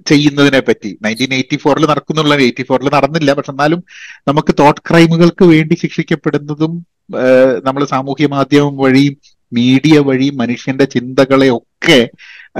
ചെയ്യുന്നതിനെ 0.07 0.61
പറ്റി. 0.61 0.99
നയന്റീൻ 1.03 1.35
എയ്റ്റി 1.35 1.57
ഫോറിൽ 1.57 1.87
നടക്കുന്നുള്ള 1.87 2.35
എയ്റ്റി 2.35 2.63
ഫോറിൽ 2.63 2.91
നടന്നില്ല. 2.95 3.33
പക്ഷെ 3.33 3.53
എന്നാലും 3.53 3.83
നമുക്ക് 4.29 4.55
തോട്ട് 4.59 4.81
ക്രൈമുകൾക്ക് 4.91 5.45
വേണ്ടി 5.45 5.75
ശിക്ഷിക്കപ്പെടുന്നതും 5.75 6.87
നമ്മൾ 7.65 7.85
സാമൂഹ്യ 7.85 8.27
മാധ്യമം 8.27 8.77
വഴിയും 8.77 9.17
മീഡിയ 9.53 9.99
വഴി 9.99 10.31
മനുഷ്യന്റെ 10.31 10.85
ചിന്തകളെ 10.85 11.51
ഒക്കെ 11.51 12.11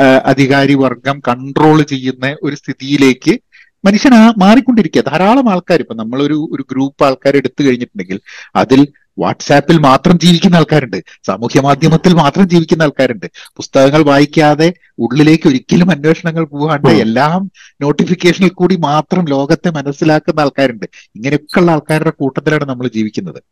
അധികാരി 0.03 0.75
വർഗം 0.75 1.21
കൺട്രോൾ 1.29 1.83
ചെയ്യുന്ന 1.83 2.37
ഒരു 2.43 2.57
സ്ഥിതിയിലേക്ക് 2.57 3.39
മനുഷ്യൻ 3.85 4.15
ആ 4.15 4.35
മാറിക്കൊണ്ടിരിക്കുക. 4.39 5.03
ധാരാളം 5.03 5.51
ആൾക്കാർ 5.51 5.81
ഇപ്പൊ 5.81 5.95
നമ്മളൊരു 5.95 6.49
ഒരു 6.53 6.65
ഗ്രൂപ്പ് 6.71 7.05
ആൾക്കാർ 7.05 7.37
എടുത്തു 7.37 7.63
കഴിഞ്ഞിട്ടുണ്ടെങ്കിൽ 7.63 8.21
അതിൽ 8.57 8.89
വാട്സാപ്പിൽ 9.19 9.79
മാത്രം 9.79 10.19
ജീവിക്കുന്ന 10.19 10.57
ആൾക്കാരുണ്ട്. 10.57 11.03
സാമൂഹ്യ 11.27 11.61
മാധ്യമത്തിൽ 11.61 12.15
മാത്രം 12.15 12.49
ജീവിക്കുന്ന 12.49 12.83
ആൾക്കാരുണ്ട്. 12.83 13.27
പുസ്തകങ്ങൾ 13.57 14.03
വായിക്കാതെ 14.03 14.75
ഉള്ളിലേക്ക് 14.99 15.49
ഒരിക്കലും 15.49 15.91
അന്വേഷണങ്ങൾ 15.91 16.45
പോകാണ്ട്. 16.45 16.89
എല്ലാം 16.89 17.51
നോട്ടിഫിക്കേഷനിൽ 17.81 18.49
കൂടി 18.49 18.77
മാത്രം 18.77 19.25
ലോകത്തെ 19.25 19.71
മനസ്സിലാക്കുന്ന 19.71 20.41
ആൾക്കാരുണ്ട്. 20.41 20.87
ഇങ്ങനെയൊക്കെയുള്ള 21.17 21.71
ആൾക്കാരുടെ 21.71 22.11
കൂട്ടത്തിലാണ് 22.11 22.65
നമ്മൾ 22.65 22.89
ജീവിക്കുന്നത്. 22.89 23.43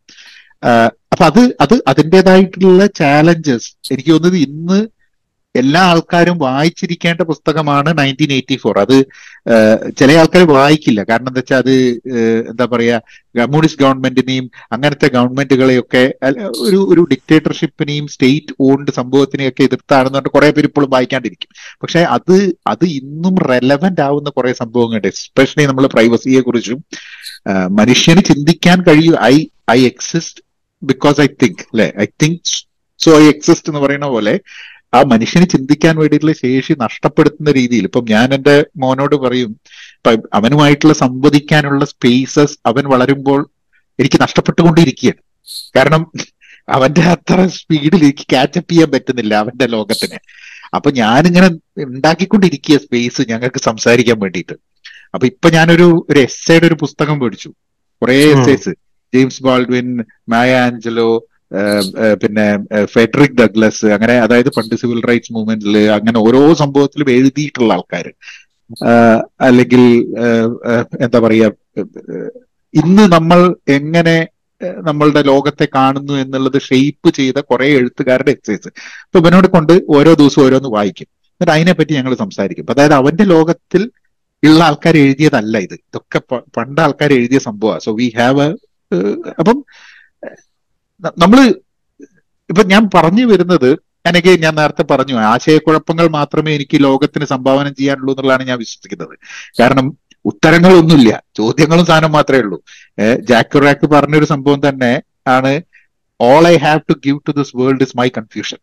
അപ്പൊ 1.13 1.25
അത് 1.25 1.57
അത് 1.61 1.83
അതിന്റെതായിട്ടുള്ള 1.89 2.87
ചാലഞ്ചസ് 2.87 3.93
എനിക്ക് 3.93 4.11
തോന്നുന്നത് 4.11 4.41
ഇന്ന് 4.43 4.96
എല്ലാ 5.57 5.83
ആൾക്കാരും 5.91 6.37
വായിച്ചിരിക്കേണ്ട 6.39 7.21
പുസ്തകമാണ് 7.21 7.91
നയന്റീൻ 7.99 8.33
എയ്റ്റി 8.33 8.57
ഫോർ 8.57 8.77
അത് 8.79 8.97
ചില 9.99 10.11
ആൾക്കാർ 10.13 10.43
വായിക്കില്ല. 10.51 11.01
കാരണം 11.09 11.29
എന്താ 11.29 11.41
വെച്ചാൽ 11.41 11.57
അത് 11.57 11.75
എന്താ 12.51 12.67
പറയാ 12.73 12.97
കമ്മ്യൂണിസ്റ്റ് 13.39 13.83
ഗവൺമെന്റിനെയും 13.83 14.47
അങ്ങനത്തെ 14.73 15.09
ഗവൺമെന്റുകളെയൊക്കെ 15.09 16.03
ഒരു 16.67 16.79
ഒരു 16.93 17.03
ഡിക്റ്റേറ്റർഷിപ്പിനെയും 17.11 18.07
സ്റ്റേറ്റ് 18.09 18.55
ഓൺഡ് 18.61 18.91
സംഭവത്തിനെയൊക്കെ 18.91 19.63
എതിർത്താണെന്ന് 19.63 20.19
പറഞ്ഞിട്ട് 20.19 20.35
കുറെ 20.37 20.51
പേര് 20.51 20.67
ഇപ്പോഴും 20.67 20.91
വായിക്കാണ്ടിരിക്കും. 20.91 21.51
പക്ഷെ 21.83 22.03
അത് 22.17 22.37
അത് 22.67 22.85
ഇന്നും 23.01 23.37
റെലവെന്റ് 23.53 24.01
ആവുന്ന 24.01 24.31
കുറെ 24.31 24.53
സംഭവങ്ങളുണ്ട്. 24.53 25.09
എസ്പെഷ്യലി 25.09 25.67
നമ്മൾ 25.67 25.87
പ്രൈവസിയെ 25.87 26.41
കുറിച്ചും 26.41 26.81
മനുഷ്യന് 27.81 28.23
ചിന്തിക്കാൻ 28.31 28.79
കഴിയും. 28.89 29.17
I 29.25 29.37
I 29.71 29.81
exist 29.87 30.41
because 30.83 31.21
I 31.21 31.29
think 31.43 31.63
അല്ലെ? 31.73 31.89
I 32.01 32.07
think 32.23 32.55
so 33.01 33.11
I 33.21 33.25
exist 33.29 33.71
എന്ന് 33.71 33.81
പറയുന്ന 33.81 34.07
പോലെ 34.07 34.33
ആ 34.97 35.03
മനുഷ്യന് 35.03 35.47
ചിന്തിക്കാൻ 35.49 35.97
വേണ്ടിയിട്ടുള്ള 35.97 36.35
ശേഷി 36.35 36.75
നഷ്ടപ്പെടുത്തുന്ന 36.79 37.51
രീതിയിൽ 37.51 37.85
ഇപ്പം 37.85 38.05
ഞാൻ 38.11 38.35
എന്റെ 38.35 38.67
മോനോട് 38.77 39.17
പറയും 39.17 39.53
അവനുമായിട്ടുള്ള 40.35 40.95
സംവദിക്കാനുള്ള 40.95 41.85
സ്പേസസ് 41.85 42.59
അവൻ 42.67 42.85
വളരുമ്പോൾ 42.85 43.41
എനിക്ക് 43.99 44.23
നഷ്ടപ്പെട്ടുകൊണ്ടിരിക്കുകയാണ്. 44.23 45.21
കാരണം 45.77 46.03
അവന്റെ 46.69 47.01
അത്ര 47.01 47.47
സ്പീഡിൽ 47.47 48.03
എനിക്ക് 48.05 48.27
കാച്ചപ്പ് 48.33 48.73
ചെയ്യാൻ 48.73 48.91
പറ്റുന്നില്ല 48.91 49.35
അവന്റെ 49.35 49.67
ലോകത്തിന്. 49.67 50.19
അപ്പൊ 50.75 50.91
ഞാനിങ്ങനെ 50.91 51.49
ഉണ്ടാക്കിക്കൊണ്ടിരിക്കുക 51.83 52.77
സ്പേസ് 52.77 53.23
ഞങ്ങൾക്ക് 53.29 53.61
സംസാരിക്കാൻ 53.61 54.19
വേണ്ടിയിട്ട്. 54.19 54.55
അപ്പൊ 55.15 55.27
ഇപ്പൊ 55.27 55.51
ഞാനൊരു 55.51 56.07
ഒരു 56.11 56.21
എസ്സയുടെ 56.21 56.67
ഒരു 56.67 56.77
പുസ്തകം 56.81 57.19
മേടിച്ചു. 57.19 57.51
കുറെ. 58.03 58.17
Essays 58.35 58.73
James 59.15 59.43
Baldwin 59.43 59.89
Maya 60.29 60.57
Angelou 60.59 61.09
പിന്നെ 62.23 62.47
ഫെഡറിക് 62.85 63.39
ഡഗ്ലസ് 63.41 63.87
അങ്ങനെ 63.87 64.15
അതായത് 64.21 64.51
പണ്ട് 64.57 64.75
സിവിൽ 64.81 65.01
റൈറ്റ്സ് 65.11 65.33
മൂവ്മെന്റിൽ 65.33 65.77
അങ്ങനെ 65.91 66.19
ഓരോ 66.19 66.41
സംഭവത്തിലും 66.55 67.11
എഴുതിയിട്ടുള്ള 67.11 67.73
ആൾക്കാർ 67.73 68.07
അല്ലെങ്കിൽ 69.41 69.83
എന്താ 71.01 71.19
പറയുക 71.21 71.53
ഇന്ന് 72.75 73.05
നമ്മൾ 73.17 73.41
എങ്ങനെ 73.69 74.17
നമ്മളുടെ 74.85 75.23
ലോകത്തെ 75.23 75.69
കാണുന്നു 75.75 76.13
എന്നുള്ളത് 76.13 76.59
ഷെയ്പ്പ് 76.61 77.11
ചെയ്ത 77.11 77.39
കുറെ 77.51 77.67
എഴുത്തുകാരുടെ 77.79 78.31
എക്സസൈസ് 78.31 78.71
അപ്പൊ 79.07 79.19
ഇവനോട് 79.19 79.47
കൊണ്ട് 79.47 79.73
ഓരോ 79.97 80.13
ദിവസവും 80.15 80.45
ഓരോന്ന് 80.47 80.69
വായിക്കും. 80.69 81.09
എന്നിട്ട് 81.35 81.53
അതിനെപ്പറ്റി 81.57 81.93
ഞങ്ങൾ 81.93 82.15
സംസാരിക്കും. 82.15 82.67
അതായത് 82.73 82.95
അവന്റെ 83.01 83.25
ലോകത്തിൽ 83.35 83.83
ഉള്ള 84.43 84.61
ആൾക്കാർ 84.65 84.97
എഴുതിയതല്ല 84.97 85.59
ഇത്. 85.59 85.75
ഇതൊക്കെ 85.89 86.19
പണ്ട് 86.57 86.81
ആൾക്കാർ 86.81 87.11
എഴുതിയ 87.13 87.39
സംഭവമാണ് 87.49 87.85
സോ 87.87 87.93
വി 88.01 88.09
ഹാവ് 88.19 88.47
അപ്പം 89.41 89.59
ന- 91.03 91.15
നമ്മൾ 91.19 91.41
ഇപ്പൊ 92.51 92.63
ഞാൻ 92.65 92.91
പറഞ്ഞു 92.95 93.25
വരുന്നത് 93.25 93.71
എനിക്ക് 94.05 94.43
ഞാൻ 94.43 94.55
നേരത്തെ 94.55 94.85
പറഞ്ഞു 94.91 95.15
ആശയക്കുഴപ്പങ്ങൾ 95.31 96.09
മാത്രമേ 96.09 96.55
എനിക്ക് 96.55 96.85
ലോകത്തിന് 96.85 97.25
സംഭാവന 97.25 97.69
ചെയ്യാനുള്ളൂ 97.71 98.13
എന്നുള്ളതാണ് 98.13 98.45
ഞാൻ 98.47 98.59
വിശ്വസിക്കുന്നത്. 98.59 99.15
കാരണം 99.61 99.87
ഉത്തരങ്ങളൊന്നുമില്ല 100.25 101.11
ചോദ്യങ്ങളും 101.37 101.87
സാധനം 101.87 102.13
മാത്രമേ 102.13 102.41
ഉള്ളൂ. 102.41 102.59
ജാക്കുറാക്ക് 102.99 103.27
ജാക്ക് 103.27 103.63
റാക്ക് 103.65 103.87
പറഞ്ഞൊരു 103.87 104.25
സംഭവം 104.25 104.69
തന്നെ 104.69 104.93
ആണ് 105.27 105.53
all 106.21 106.49
I 106.49 106.57
have 106.57 106.81
to 106.91 106.95
give 107.07 107.19
to 107.29 107.33
this 107.33 107.57
world 107.57 107.83
is 107.83 107.97
my 107.99 108.09
confusion 108.09 108.59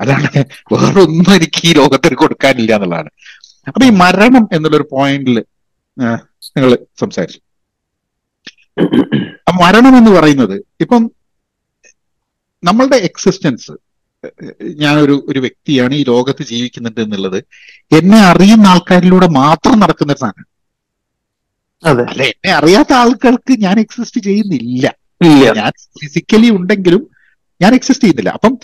അതാണ് 0.00 0.28
വേറൊന്നും 0.72 1.34
എനിക്ക് 1.34 1.68
ഈ 1.68 1.72
ലോകത്തിന് 1.72 2.14
കൊടുക്കാനില്ല 2.14 2.74
എന്നുള്ളതാണ്. 2.74 3.10
അപ്പൊ 3.68 3.80
ഈ 3.86 3.90
മരണം 4.02 4.48
എന്നുള്ളൊരു 4.52 4.86
പോയിന്റിൽ 4.92 5.38
നിങ്ങൾ 6.56 6.70
സംസാരിച്ചു. 7.00 7.40
മരണം 9.60 9.98
എന്ന് 9.98 10.10
പറയുന്നത് 10.10 10.54
ഇപ്പം 10.80 11.02
നമ്മളുടെ 12.62 12.96
എക്സിസ്റ്റൻസ് 12.96 13.72
ഞാനൊരു 14.62 15.24
ഒരു 15.28 15.40
വ്യക്തിയാണ് 15.40 15.94
ഈ 15.94 16.04
ലോകത്ത് 16.04 16.42
ജീവിക്കുന്നുണ്ട് 16.42 17.00
എന്നുള്ളത് 17.00 17.38
എന്നെ 17.98 18.18
അറിയുന്ന 18.20 18.66
ആൾക്കാരിലൂടെ 18.66 19.26
മാത്രം 19.26 19.80
നടക്കുന്ന 19.80 20.12
ഒരു 20.12 20.20
സാധനം. 20.20 20.48
അല്ല 21.82 22.22
എന്നെ 22.22 22.52
അറിയാത്ത 22.52 22.92
ആൾക്കാർക്ക് 22.92 23.52
ഞാൻ 23.58 23.80
എക്സിസ്റ്റ് 23.80 24.20
ചെയ്യുന്നില്ല. 24.20 24.86
ഞാൻ 25.58 25.72
ഫിസിക്കലി 26.00 26.50
ഉണ്ടെങ്കിലും 26.50 27.02
ഞാൻ 27.62 27.74
എക്സിസ്റ്റ് 27.74 28.04
ചെയ്യുന്നില്ല. 28.04 28.30
അപ്പം 28.30 28.58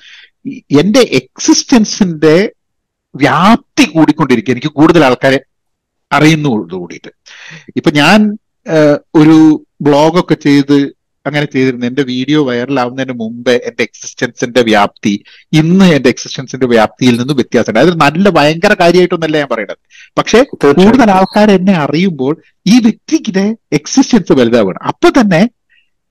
എന്റെ 0.80 1.00
എക്സിസ്റ്റൻസിന്റെ 1.00 2.52
വ്യാപ്തി 3.14 3.84
കൂടിക്കൊണ്ടിരിക്കുക. 3.84 4.52
എനിക്ക് 4.52 4.68
കൂടുതൽ 4.68 5.04
ആൾക്കാരെ 5.04 5.38
അറിയുന്നതോട് 6.12 6.74
കൂടിയിട്ട് 6.74 7.10
ഇപ്പൊ 7.76 7.90
ഞാൻ 7.90 8.20
ഒരു 9.14 9.66
ബ്ലോഗൊക്കെ 9.82 10.34
ചെയ്ത് 10.34 10.95
അങ്ങനെ 11.26 11.46
ചെയ്തിരുന്നു. 11.46 11.86
എന്റെ 11.86 12.02
വീഡിയോ 12.02 12.44
വൈറലാവുന്നതിന് 12.46 13.14
മുമ്പേ 13.20 13.54
എന്റെ 13.64 13.82
എക്സിസ്റ്റൻസിന്റെ 13.82 14.62
വ്യാപ്തി 14.62 15.24
ഇന്ന് 15.52 15.84
എന്റെ 15.84 16.08
എക്സിസ്റ്റൻസിന്റെ 16.08 16.66
വ്യാപ്തിയിൽ 16.66 17.18
നിന്ന് 17.18 17.34
വ്യത്യാസമുണ്ട്. 17.34 17.80
അതൊരു 17.80 17.98
നല്ല 18.04 18.30
ഭയങ്കര 18.30 18.74
കാര്യമായിട്ടൊന്നല്ല 18.74 19.36
ഞാൻ 19.38 19.48
പറയുന്നത്. 19.50 19.78
പക്ഷെ 20.18 20.40
കൂടുതൽ 20.42 21.10
ആൾക്കാർ 21.10 21.50
എന്നെ 21.50 21.72
അറിയുമ്പോൾ 21.72 22.34
ഈ 22.66 22.80
വ്യക്തിക്ക് 22.80 23.56
എക്സിസ്റ്റൻസ് 23.72 24.32
വലുതാവുകയാണ്. 24.32 24.86
അപ്പൊ 24.86 25.08
തന്നെ 25.20 25.42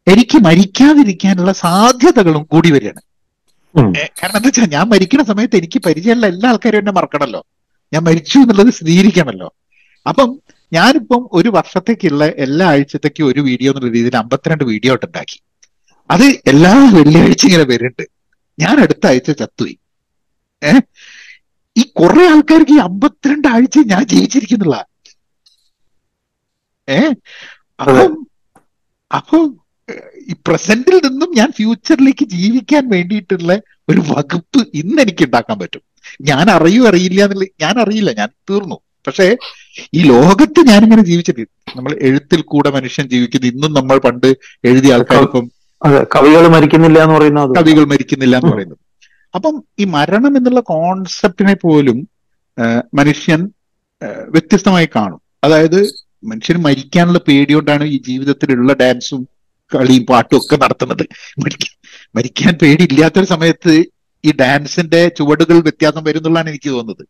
എനിക്ക് 0.08 0.38
മരിക്കാതിരിക്കാനുള്ള 0.38 1.52
സാധ്യതകളും 1.54 2.44
കൂടി 2.44 2.72
വരികയാണ്. 2.72 3.02
കാരണം 3.76 4.36
എന്താ 4.36 4.48
വെച്ചാൽ 4.48 4.66
ഞാൻ 4.66 4.86
മരിക്കുന്ന 4.90 5.24
സമയത്ത് 5.24 5.56
എനിക്ക് 5.56 5.80
പരിചയമുള്ള 5.86 6.28
എല്ലാ 6.28 6.50
ആൾക്കാരും 6.50 6.78
എന്നെ 6.78 6.92
മറക്കണമല്ലോ. 6.92 7.42
ഞാൻ 7.94 8.04
മരിച്ചു 8.04 8.38
എന്നുള്ളത് 8.40 8.74
സ്ഥിരീകരിക്കണമല്ലോ. 8.74 9.50
അപ്പം 10.08 10.30
ഞാനിപ്പം 10.74 11.30
ഒരു 11.32 11.50
വർഷത്തേക്കുള്ള 11.50 12.26
എല്ലാ 12.26 12.68
ആഴ്ചത്തേക്കും 12.68 13.26
ഒരു 13.26 13.40
വീഡിയോ 13.40 13.72
എന്നുള്ള 13.72 13.92
രീതിയിൽ 13.92 14.18
അമ്പത്തിരണ്ട് 14.18 14.64
വീഡിയോ 14.64 14.92
ആയിട്ട് 14.92 15.06
ഉണ്ടാക്കി. 15.06 15.42
അത് 16.12 16.24
എല്ലാ 16.24 16.92
വെള്ളിയാഴ്ച 16.94 17.46
ഇങ്ങനെ 17.46 17.64
വരുന്നുണ്ട്. 17.64 18.08
ഞാൻ 18.60 18.80
അടുത്ത 18.80 19.08
ആഴ്ച 19.08 19.32
ചത്തുപോയി. 19.32 19.78
ഏ? 20.64 20.72
ഈ 21.78 21.82
കുറെ 21.82 22.28
ആൾക്കാർക്ക് 22.28 22.72
ഈ 22.72 22.78
അമ്പത്തിരണ്ട് 22.78 23.48
ആഴ്ച 23.48 23.80
ഞാൻ 23.80 24.04
ജീവിച്ചിരിക്കുന്നുള്ള. 24.04 24.86
ഏ? 26.90 27.00
അപ്പം 27.80 28.28
അപ്പം 29.16 29.58
ഈ 30.30 30.36
പ്രസന്റിൽ 30.48 30.96
നിന്നും 30.96 31.34
ഞാൻ 31.36 31.52
ഫ്യൂച്ചറിലേക്ക് 31.52 32.26
ജീവിക്കാൻ 32.26 32.90
വേണ്ടിയിട്ടുള്ള 32.90 33.62
ഒരു 33.90 34.00
വകുപ്പ് 34.00 34.68
ഇന്ന് 34.74 35.02
എനിക്ക് 35.02 35.26
ഉണ്ടാക്കാൻ 35.26 35.60
പറ്റും. 35.60 35.82
ഞാൻ 36.22 36.50
അറിയൂ 36.50 36.88
അറിയില്ല 36.88 37.24
എന്നുള്ള 37.24 37.46
ഞാൻ 37.62 37.80
അറിയില്ല 37.80 38.12
ഞാൻ 38.12 38.30
തീർന്നു. 38.50 38.80
പക്ഷേ 39.08 39.38
ഈ 39.96 40.02
ലോകത്ത് 40.04 40.68
ഞാനിങ്ങനെ 40.68 41.04
ജീവിച്ചിട്ട് 41.04 41.44
നമ്മൾ 41.78 41.98
എഴുത്തിൽ 42.02 42.42
കൂടെ 42.42 42.70
മനുഷ്യൻ 42.70 43.10
ജീവിക്കുന്നത് 43.10 43.52
ഇന്നും 43.54 43.74
നമ്മൾ 43.74 43.98
പണ്ട് 43.98 44.28
എഴുതിയ 44.66 44.94
ആൾക്കാർക്കും 44.94 45.46
ഇപ്പം 45.82 46.06
കവികൾ 46.16 46.48
മരിക്കുന്നില്ല 46.48 47.00
എന്ന് 47.00 47.16
പറയുന്നത് 47.16 47.56
കവികൾ 47.58 47.84
മരിക്കുന്നില്ല 47.86 48.36
എന്ന് 48.36 48.52
പറയുന്നു 48.52 48.76
പറയുന്നത്. 48.76 48.78
അപ്പം 49.36 49.64
ഈ 49.80 49.84
മരണം 49.84 50.38
എന്നുള്ള 50.38 50.60
കോൺസെപ്റ്റിനെ 50.60 51.54
പോലും 51.54 52.08
മനുഷ്യൻ 52.94 53.50
വ്യത്യസ്തമായി 54.30 54.90
കാണും. 54.96 55.22
അതായത് 55.44 55.80
മനുഷ്യൻ 56.24 56.58
മരിക്കാനുള്ള 56.58 57.20
പേടിയോണ്ടാണ് 57.28 57.84
ഈ 57.84 57.98
ജീവിതത്തിലുള്ള 58.02 58.74
ഡാൻസും 58.74 59.28
കളിയും 59.76 60.06
പാട്ടും 60.06 60.38
ഒക്കെ 60.38 60.56
നടത്തുന്നത്. 60.56 61.04
മരിക്കാൻ 62.16 62.54
പേടിയില്ലാത്തൊരു 62.54 63.26
സമയത്ത് 63.26 63.74
ഈ 64.26 64.32
ഡാൻസിന്റെ 64.42 65.08
ചുവടുകൾ 65.08 65.60
വ്യത്യാസം 65.60 66.04
വരുന്നുള്ളതാണ് 66.04 66.50
എനിക്ക് 66.50 66.70
തോന്നുന്നത്. 66.70 67.06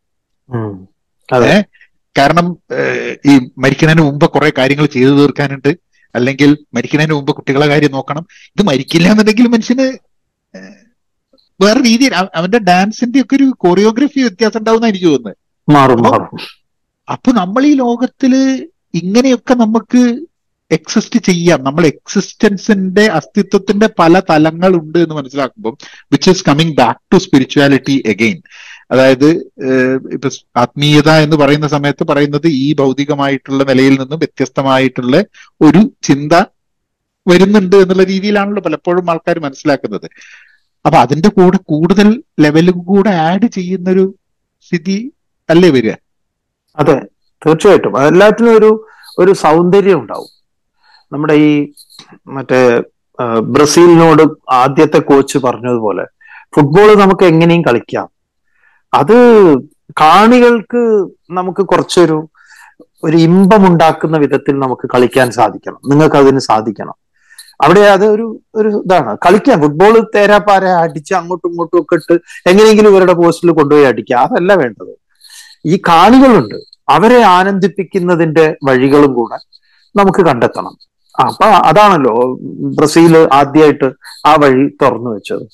അതെ? 1.34 1.64
കാരണം 2.18 2.58
ഈ 3.26 3.50
മരിക്കുന്നതിന് 3.58 4.02
മുമ്പ് 4.02 4.30
കുറെ 4.30 4.52
കാര്യങ്ങൾ 4.58 4.86
ചെയ്തു 4.86 5.10
തീർക്കാനുണ്ട്. 5.10 5.78
അല്ലെങ്കിൽ 6.16 6.58
മരിക്കുന്നതിന് 6.74 7.14
മുമ്പ് 7.14 7.32
കുട്ടികളെ 7.32 7.68
കാര്യം 7.68 7.92
നോക്കണം. 7.92 8.26
ഇത് 8.46 8.64
മരിക്കില്ല 8.64 9.10
എന്നുണ്ടെങ്കിൽ 9.10 9.48
മനുഷ്യന് 9.48 9.98
വേറെ 11.62 11.80
രീതിയിൽ 11.86 12.16
അവ- 12.16 12.30
അവന്റെ 12.36 12.60
ഡാൻസിന്റെ 12.60 13.22
ഒക്കെ 13.22 13.36
ഒരു 13.36 13.54
കൊറിയോഗ്രഫി 13.58 14.20
വ്യത്യാസം 14.20 14.60
ഉണ്ടാവുന്ന 14.60 14.88
എനിക്ക് 14.88 15.06
തോന്നുന്നത്. 15.06 15.36
അപ്പൊ- 17.12 17.36
നമ്മൾ 17.36 17.66
ഈ 17.66 17.74
ലോകത്തിൽ 17.74 18.36
ഇങ്ങനെയൊക്കെ 18.94 19.54
നമുക്ക് 19.54 20.26
എക്സിസ്റ്റ് 20.72 21.20
ചെയ്യാം. 21.20 21.64
നമ്മൾ 21.64 21.86
എക്സിസ്റ്റൻസിന്റെ 21.86 23.06
അസ്തിത്വത്തിന്റെ 23.06 23.90
പല 24.00 24.20
തലങ്ങൾ 24.20 24.76
ഉണ്ട് 24.76 24.98
എന്ന് 24.98 25.16
മനസ്സിലാക്കുമ്പോൾ 25.16 25.78
which 26.12 26.30
is 26.30 26.46
coming 26.46 26.76
back 26.76 27.00
to 27.14 27.18
spirituality 27.18 28.04
again 28.10 28.42
അതായത് 28.92 29.28
ഇപ്പൊ 30.16 30.30
ആത്മീയത 30.56 31.10
എന്ന് 31.26 31.38
പറയുന്ന 31.38 31.68
സമയത്ത് 31.68 32.04
പറയുന്നത് 32.04 32.48
ഈ 32.48 32.68
ഭൗതികമായിട്ടുള്ള 32.74 33.64
നിലയിൽ 33.64 33.96
നിന്നും 34.02 34.20
വ്യത്യസ്തമായിട്ടുള്ള 34.20 35.16
ഒരു 35.62 35.82
ചിന്ത 36.04 36.34
വരുന്നുണ്ട് 37.28 37.76
എന്നുള്ള 37.76 38.04
രീതിയിലാണല്ലോ 38.04 38.62
പലപ്പോഴും 38.62 39.10
ആൾക്കാർ 39.12 39.40
മനസ്സിലാക്കുന്നത്. 39.40 40.08
അപ്പൊ 40.86 40.98
അതിന്റെ 41.00 41.30
കൂടെ 41.30 41.58
കൂടുതൽ 41.72 42.08
ലെവലും 42.40 42.78
കൂടെ 42.90 43.10
ആഡ് 43.30 43.48
ചെയ്യുന്നൊരു 43.48 44.06
സ്ഥിതി 44.66 44.98
അല്ലേ 45.50 45.70
വരിക? 45.70 45.94
അതെ 46.78 46.96
തീർച്ചയായിട്ടും. 47.42 47.98
അതെല്ലാത്തിനും 47.98 48.58
ഒരു 48.58 48.70
ഒരു 49.20 49.32
സൗന്ദര്യം 49.32 50.00
ഉണ്ടാവും. 50.02 50.32
നമ്മുടെ 51.12 51.34
ഈ 51.48 51.52
മറ്റേ 52.28 52.60
ബ്രസീലിനോട് 53.56 54.24
ആദ്യത്തെ 54.52 55.00
കോച്ച് 55.00 55.38
പറഞ്ഞതുപോലെ 55.38 56.06
ഫുട്ബോൾ 56.56 56.90
നമുക്ക് 57.04 57.26
എങ്ങനെയും 57.32 57.64
കളിക്കാം. 57.68 58.08
അത് 58.96 59.18
കാണികൾക്ക് 60.02 60.82
നമുക്ക് 61.32 61.62
കുറച്ചൊരു 61.62 62.18
ഒരു 63.04 63.18
ഇമ്പമുണ്ടാക്കുന്ന 63.18 64.18
വിധത്തിൽ 64.18 64.60
നമുക്ക് 64.60 64.90
കളിക്കാൻ 64.94 65.32
സാധിക്കണം. 65.32 65.80
നിങ്ങൾക്ക് 65.88 66.16
അതിന് 66.16 66.40
സാധിക്കണം. 66.40 66.96
അവിടെ 67.62 67.82
അത് 67.88 68.06
ഒരു 68.06 68.26
ഒരു 68.56 68.70
ഇതാണ്. 68.78 69.18
കളിക്കാം. 69.26 69.62
ഫുട്ബോൾ 69.62 69.94
തേരാപ്പാര 70.16 70.66
അടിച്ച് 70.84 71.14
അങ്ങോട്ടും 71.14 71.50
ഇങ്ങോട്ടും 71.50 71.82
ഒക്കെ 71.82 71.96
ഇട്ട് 71.96 72.16
എങ്ങനെയെങ്കിലും 72.50 72.90
ഇവരുടെ 72.90 73.14
പോസ്റ്റിൽ 73.14 73.52
കൊണ്ടുപോയി 73.52 73.86
അടിക്കുക 73.86 74.16
അതല്ല 74.26 74.54
വേണ്ടത്. 74.54 74.94
ഈ 75.66 75.78
കാണികളുണ്ട്. 75.88 76.58
അവരെ 76.90 77.22
ആനന്ദിപ്പിക്കുന്നതിന്റെ 77.30 78.46
വഴികളും 78.64 79.14
കൂടെ 79.14 79.38
നമുക്ക് 79.96 80.26
കണ്ടെത്തണം. 80.26 80.74
അപ്പൊ 81.16 81.46
അതാണല്ലോ 81.70 82.14
ബ്രസീൽ 82.78 83.28
ആദ്യമായിട്ട് 83.34 83.88
ആ 84.26 84.36
വഴി 84.36 84.78
തുറന്നു 84.82 85.10
വെച്ചത്. 85.10 85.46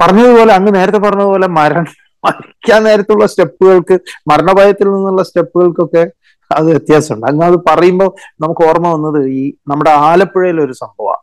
പറഞ്ഞതുപോലെ 0.00 0.54
അങ്ങ് 0.54 0.74
നേരത്തെ 0.74 0.98
പറഞ്ഞതുപോലെ 0.98 1.46
മരണ 1.58 1.84
മരിക്കാൻ 2.24 2.80
നേരത്തുള്ള 2.88 3.26
സ്റ്റെപ്പുകൾക്ക് 3.32 3.96
മരണഭയത്തിൽ 4.30 4.88
നിന്നുള്ള 4.94 5.22
സ്റ്റെപ്പുകൾക്കൊക്കെ 5.28 6.04
അത് 6.50 6.66
വ്യത്യാസമുണ്ട്. 6.72 7.26
അങ്ങ് 7.30 7.44
അത് 7.50 7.56
പറയുമ്പോൾ 7.68 8.10
നമുക്ക് 8.42 8.62
ഓർമ്മ 8.68 8.86
വന്നത് 8.94 9.20
ഈ 9.40 9.42
നമ്മുടെ 9.70 9.92
ആലപ്പുഴയിൽ 10.10 10.58
ഒരു 10.66 10.74
സംഭവമാണ്. 10.82 11.22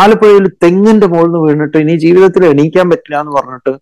ആലപ്പുഴയിൽ 0.00 0.44
തെങ്ങിന്റെ 0.64 1.06
മുകളിൽ 1.12 1.30
നിന്ന് 1.30 1.40
വീണിട്ട് 1.46 1.78
ഇനി 1.84 1.94
ജീവിതത്തിൽ 2.04 2.42
എണീക്കാൻ 2.50 2.86
പറ്റില്ല 2.92 3.16
എന്ന് 3.22 3.32
പറഞ്ഞിട്ട് 3.38 3.72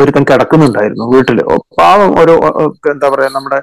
ഒരുത്തൻ 0.00 0.22
കിടക്കുന്നുണ്ടായിരുന്നു 0.30 1.04
വീട്ടിൽ. 1.14 1.38
ഓ, 1.50 1.56
പാവം 1.80 2.10
ഒരു 2.22 2.34
എന്താ 2.94 3.08
പറയാ 3.14 3.30
നമ്മുടെ 3.36 3.58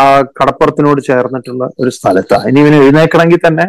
ആ 0.00 0.02
കടപ്പുറത്തിനോട് 0.38 1.00
ചേർന്നിട്ടുള്ള 1.08 1.64
ഒരു 1.82 1.90
സ്ഥലത്താണ്. 1.98 2.44
ഇനി 2.50 2.60
ഇവന് 2.64 2.78
എഴുന്നേക്കണമെങ്കിൽ 2.84 3.42
തന്നെ 3.46 3.66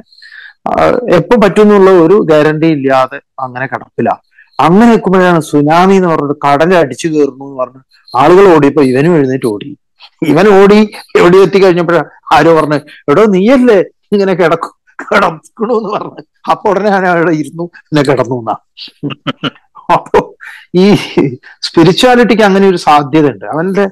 എപ്പോ 1.19 1.35
പറ്റുന്നുള്ള 1.43 1.89
ഒരു 2.03 2.17
ഗ്യാരണ്ടി 2.29 2.67
ഇല്ലാതെ 2.77 3.17
അങ്ങനെ 3.45 3.65
കിടപ്പില്ല 3.71 4.11
അങ്ങനെ 4.59 4.85
നിൽക്കുമ്പോഴാണ് 4.91 5.39
സുനാമി 5.51 5.95
എന്ന് 5.99 6.09
പറഞ്ഞിട്ട് 6.11 6.37
കടൽ 6.45 6.71
അടിച്ചു 6.81 7.07
കയറുന്നു 7.07 7.45
എന്ന് 7.47 7.57
പറഞ്ഞ് 7.61 7.81
ആളുകൾ 8.13 8.45
ഓടിയപ്പോ 8.55 8.81
ഇവനും 8.91 9.15
എഴുന്നേറ്റ് 9.19 9.47
ഓടി. 9.53 9.69
ഇവൻ 10.31 10.45
ഓടി 10.59 10.79
എവിടെ 11.19 11.37
എത്തി 11.45 11.59
കഴിഞ്ഞപ്പോഴാണ് 11.63 12.09
ആരോ 12.35 12.51
പറഞ്ഞു 12.57 12.79
എടോ 13.11 13.23
നീയല്ലേ 13.35 13.79
ഇങ്ങനെ 14.13 14.33
കിടക്കും 14.41 14.73
കിടക്കണു 14.99 15.73
എന്ന് 15.79 15.89
പറഞ്ഞു. 15.95 16.23
അപ്പൊ 16.51 16.65
ഉടനെ 16.71 16.89
ഞാൻ 16.95 17.05
അവിടെ 17.13 17.33
ഇരുന്നു 17.41 17.65
പിന്നെ 17.87 18.03
കിടന്നു 18.09 18.35
എന്നാ. 18.41 18.55
അപ്പോ 19.95 20.19
ഈ 20.83 20.85
സ്പിരിച്വാലിറ്റിക്ക് 21.67 22.45
അങ്ങനെ 22.49 22.65
ഒരു 22.71 22.79
സാധ്യത 22.87 23.27
ഉണ്ട് 23.33 23.45
അവന്റെ 23.53 23.85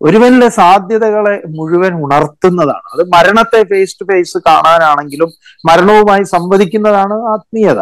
ഒരുവനിലെ 0.00 0.48
സാധ്യതകളെ 0.60 1.34
മുഴുവൻ 1.56 1.92
ഉണർത്തുന്നതാണ്. 2.04 2.86
അത് 2.94 3.02
മരണത്തെ 3.14 3.60
ഫേസ് 3.70 3.96
ടു 3.98 4.04
ഫേസ് 4.10 4.38
കാണാനാണെങ്കിലും 4.48 5.30
മരണവുമായി 5.68 6.24
സംവദിക്കുന്നതാണ് 6.34 7.16
ആത്മീയത. 7.34 7.80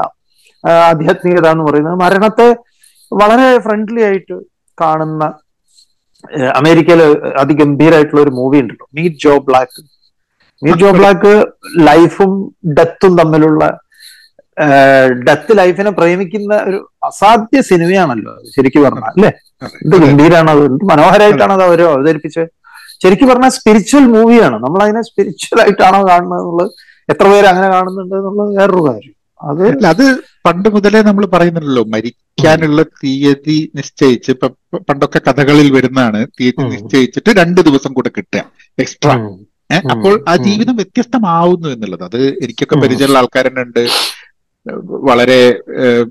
ആധ്യാത്മികത 0.64 1.46
എന്ന് 1.54 1.64
പറയുന്നത്. 1.68 1.96
മരണത്തെ 2.04 2.48
വളരെ 3.12 3.48
ഫ്രണ്ട്ലി 3.66 4.02
ആയിട്ട് 4.08 4.36
കാണുന്ന 4.78 5.24
അമേരിക്കയിലെ 6.58 7.06
അതിഗംഭീരമായിട്ടുള്ള 7.42 8.20
ഒരു 8.26 8.32
മൂവി 8.38 8.58
ഉണ്ടല്ലോ. 8.62 8.86
Meet 8.96 9.20
Joe 9.24 9.32
Black 9.48 9.80
meet 10.62 10.80
Joe 10.82 10.90
Black 10.98 11.32
ലൈഫും 11.88 12.32
ഡെത്തും 12.78 13.12
തമ്മിലുള്ള 13.20 13.62
ഡെത്ത് 15.26 15.52
ലൈഫിനെ 15.58 15.90
പ്രേമിക്കുന്ന 15.98 16.54
ഒരു 16.68 16.78
അസാധ്യ 17.08 17.60
സിനിമയാണല്ലോ 17.68 18.32
ശരിക്കും 18.54 18.82
പറഞ്ഞാൽ 18.86 19.12
അല്ലേ? 19.16 19.30
എന്ത് 19.84 19.96
ഗംഭീരാണ് 20.02 20.50
അത് 20.54 20.62
എന്ത് 20.70 20.84
മനോഹരമായിട്ടാണ് 20.90 21.52
അത് 21.56 21.64
അവരോ 21.68 21.86
അവതരിപ്പിച്ചത്. 21.94 22.48
ശരിക്കും 23.04 23.28
പറഞ്ഞാൽ 23.30 23.52
സ്പിരിച്വൽ 23.58 24.04
മൂവിയാണ് 24.14 24.56
നമ്മൾ 24.64 24.80
അതിനെ 24.86 25.02
സ്പിരിച്വൽ 25.08 25.60
ആയിട്ടാണോ 25.64 26.00
കാണുന്നത് 26.10 26.40
എന്നുള്ളത് 26.42 26.70
എത്ര 27.12 27.24
പേര് 27.32 27.46
അങ്ങനെ 27.52 27.68
കാണുന്നുണ്ട് 27.74 28.14
എന്നുള്ളത് 28.20 28.50
വേറൊരു 28.58 28.82
കാര്യം. 28.88 29.14
അത് 29.40 30.04
പണ്ട് 30.46 30.68
മുതലേ 30.68 31.02
നമ്മൾ 31.02 31.26
പറയുന്നുണ്ടല്ലോ 31.26 31.84
മരിക്കാനുള്ള 31.84 32.82
തീയതി 32.82 33.70
നിശ്ചയിച്ച് 33.74 34.30
ഇപ്പൊ 34.30 34.48
പണ്ടൊക്കെ 34.78 35.20
കഥകളിൽ 35.28 35.72
വരുന്നതാണ് 35.72 36.26
തീയതി 36.40 36.62
നിശ്ചയിച്ചിട്ട് 36.64 37.30
രണ്ട് 37.30 37.60
ദിവസം 37.60 37.92
കൂടെ 37.92 38.10
കിട്ടുക 38.16 38.42
എക്സ്ട്രാ. 38.78 39.14
അപ്പോൾ 39.90 40.24
ആ. 40.28 40.36
ജീവിതം 40.36 40.76
വ്യത്യസ്തമാവുന്നു 40.76 41.68
എന്നുള്ളത്. 41.68 42.04
അത് 42.04 42.38
എനിക്കൊക്കെ. 42.42 42.76
പരിചയമുള്ള 42.76 43.18
ആൾക്കാരുണ്ട് 43.18 43.80
വളരെ 44.90 45.38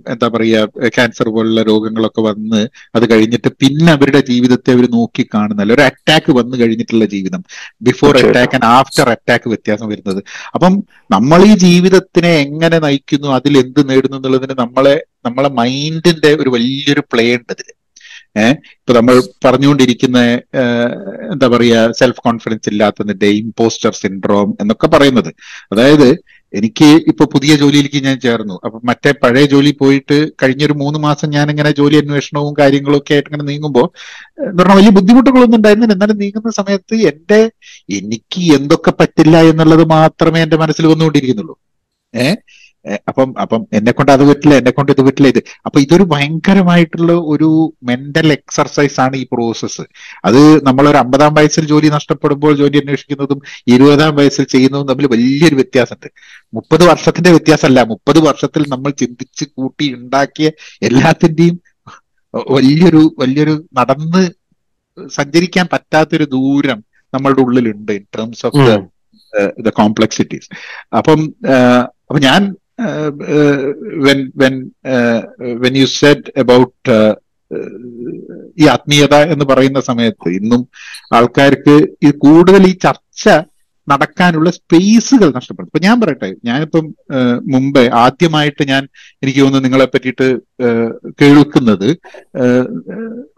എന്താ 0.07 0.27
പറയുക 0.27 0.87
ക്യാൻസർ 0.87 1.29
പോലുള്ള 1.29 1.61
രോഗങ്ങളൊക്കെ 1.63 2.21
വന്ന് 2.21 2.67
അത് 2.95 3.11
കഴിഞ്ഞിട്ട് 3.11 3.47
പിന്നെ 3.47 3.91
അവരുടെ 3.91 4.19
ജീവിതത്തെ 4.19 4.71
അവർ 4.71 4.85
നോക്കി 4.91 5.29
കാണുന്നല്ല. 5.35 5.73
ഒരു 5.73 5.81
അറ്റാക്ക് 5.81 6.31
വന്നു 6.31 6.57
കഴിഞ്ഞിട്ടുള്ള 6.57 7.05
ജീവിതം. 7.05 7.43
Before 7.81 8.17
attack 8.17 8.55
and 8.55 8.65
after 8.65 9.09
attack 9.09 9.49
വ്യത്യാസം 9.49 9.87
വരുന്നത്. 9.87 10.23
അപ്പം 10.53 10.83
നമ്മൾ 11.11 11.45
ഈ 11.45 11.55
ജീവിതത്തിനെ 11.55 12.33
എങ്ങനെ 12.37 12.79
നയിക്കുന്നു 12.79 13.27
അതിൽ 13.27 13.57
എന്ത് 13.57 13.89
നേടുന്നു 13.89 14.17
എന്നുള്ളതിന് 14.17 14.57
നമ്മളെ 14.59 15.05
നമ്മളെ 15.25 15.49
മൈൻഡിന്റെ 15.49 16.33
ഒരു 16.33 16.49
വലിയൊരു 16.49 17.03
പ്ലേ 17.13 17.35
ഉണ്ട് 17.35 17.53
അതിൽ 17.53 17.69
ഏഹ് 18.37 18.51
ഇപ്പൊ 18.51 18.93
നമ്മൾ 18.93 19.23
പറഞ്ഞുകൊണ്ടിരിക്കുന്ന 19.45 20.19
എന്താ 21.31 21.47
പറയാ 21.47 21.91
സെൽഫ് 21.91 22.21
കോൺഫിഡൻസ് 22.23 22.69
ഇല്ലാത്തതിന്റെ 22.69 23.27
ഇമ്പോസ്റ്റർ 23.27 23.91
സിൻഡ്രോം 23.91 24.57
എന്നൊക്കെ 24.61 24.87
പറയുന്നത്. 24.87 25.31
അതായത് 25.71 26.07
എനിക്ക് 26.53 26.87
ഇപ്പൊ 27.09 27.23
പുതിയ 27.33 27.51
ജോലിയിലേക്ക് 27.55 27.99
ഞാൻ 28.05 28.19
ചേർന്നു. 28.19 28.55
അപ്പൊ 28.65 28.77
മറ്റേ 28.89 29.11
പഴയ 29.23 29.45
ജോലി 29.45 29.71
പോയിട്ട് 29.81 30.17
കഴിഞ്ഞൊരു 30.41 30.73
മൂന്ന് 30.73 30.99
മാസം 30.99 31.29
ഞാൻ 31.29 31.45
ഇങ്ങനെ 31.49 31.71
ജോലി 31.71 31.95
അന്വേഷണവും 31.95 32.53
കാര്യങ്ങളും 32.59 32.97
ഒക്കെ 32.97 33.13
ആയിട്ട് 33.15 33.29
ഇങ്ങനെ 33.29 33.47
നീങ്ങുമ്പോൾ 33.51 33.87
എന്ന് 34.41 34.59
പറഞ്ഞാൽ 34.59 34.77
വലിയ 34.79 34.91
ബുദ്ധിമുട്ടുകളൊന്നും 34.97 35.57
ഉണ്ടായിരുന്നില്ല. 35.59 35.95
എന്നാലും 35.97 36.17
നീങ്ങുന്ന 36.17 36.51
സമയത്ത് 36.59 36.95
എന്റെ 37.11 37.39
എനിക്ക് 37.89 38.43
എന്തൊക്കെ 38.57 38.93
പറ്റില്ല 39.01 39.37
എന്നുള്ളത് 39.51 39.85
മാത്രമേ 39.95 40.41
എന്റെ 40.45 40.59
മനസ്സിൽ 40.63 40.87
വന്നുകൊണ്ടിരിക്കുന്നുള്ളൂ. 40.87 41.55
ഏഹ് 42.13 42.35
അപ്പം 43.09 43.29
അപ്പം 43.43 43.61
എന്നെ 43.77 43.91
കൊണ്ട് 43.91 44.11
അത് 44.13 44.23
പറ്റില്ല 44.29 44.53
എന്നെ 44.59 44.71
കൊണ്ട് 44.71 44.91
ഇത് 44.93 45.01
പറ്റില്ല 45.07 45.27
ഇത്. 45.33 45.39
അപ്പൊ 45.65 45.77
ഇതൊരു 45.83 46.05
ഭയങ്കരമായിട്ടുള്ള 46.13 47.13
ഒരു 47.31 47.49
മെന്റൽ 47.89 48.27
എക്സർസൈസ് 48.37 48.97
ആണ് 49.05 49.15
ഈ 49.21 49.25
പ്രോസസ്സ് 49.33 49.83
അത് 50.27 50.39
നമ്മൾ 50.67 50.85
ഒരു 50.91 50.99
അമ്പതാം 51.03 51.33
വയസ്സിൽ 51.37 51.65
ജോലി 51.71 51.89
നഷ്ടപ്പെടുമ്പോൾ 51.97 52.53
ജോലി 52.61 52.79
അന്വേഷിക്കുന്നതും 52.81 53.41
ഇരുപതാം 53.73 54.13
വയസ്സിൽ 54.19 54.47
ചെയ്യുന്നതും 54.55 54.87
തമ്മിൽ 54.91 55.07
വലിയൊരു 55.13 55.57
വ്യത്യാസമുണ്ട്. 55.61 56.09
മുപ്പത് 56.53 56.85
വർഷത്തിന്റെ 56.91 57.33
വ്യത്യാസമല്ല. 57.35 57.81
മുപ്പത് 57.93 58.19
വർഷത്തിൽ 58.27 58.63
നമ്മൾ 58.73 58.91
ചിന്തിച്ച് 59.01 59.45
കൂട്ടി 59.55 59.87
ഉണ്ടാക്കിയ 59.99 60.49
എല്ലാത്തിന്റെയും 60.89 61.57
വലിയൊരു 62.55 63.01
വലിയൊരു 63.21 63.53
നടന്ന് 63.77 64.21
സഞ്ചരിക്കാൻ 64.97 65.65
പറ്റാത്തൊരു 65.73 66.25
ദൂരം 66.33 66.79
നമ്മളുടെ 67.13 67.41
ഉള്ളിലുണ്ട് 67.41 67.91
in 67.91 68.03
terms 68.17 68.43
of 68.47 68.63
the 69.65 69.69
complexities 69.79 70.49
അപ്പം 70.97 71.19
അപ്പൊ 72.09 72.19
ഞാൻ 72.27 72.41
when 74.05 74.19
when 74.41 74.55
when 75.63 75.73
you 75.81 75.87
said 75.99 76.21
about 76.43 76.73
ഈ 78.61 78.65
ആത്മീയത 78.73 79.15
എന്ന് 79.33 79.45
പറയുന്ന 79.45 79.79
സമയത്ത് 79.87 80.29
ഇന്നും 80.39 80.61
ആൾക്കാർക്ക് 81.17 81.75
ഇത് 82.05 82.13
കൂടുതൽ 82.25 82.61
ഈ 82.69 82.73
ചർച്ച 82.85 83.29
നടക്കാനുള്ള 83.87 84.49
സ്പേസുകൾ 84.57 85.29
നഷ്ടപ്പെടും. 85.37 85.67
ഇപ്പൊ 85.69 85.79
ഞാൻ 85.85 85.95
പറയട്ടെ 86.01 86.29
ഞാനിപ്പം 86.49 86.85
മുമ്പേ 87.53 87.83
ആദ്യമായിട്ട് 88.03 88.63
ഞാൻ 88.71 88.83
എനിക്ക് 89.23 89.39
തോന്നുന്നു 89.39 89.65
നിങ്ങളെ 89.65 89.87
പറ്റിയിട്ട് 89.93 90.27
കേൾക്കുന്നത് 91.21 91.89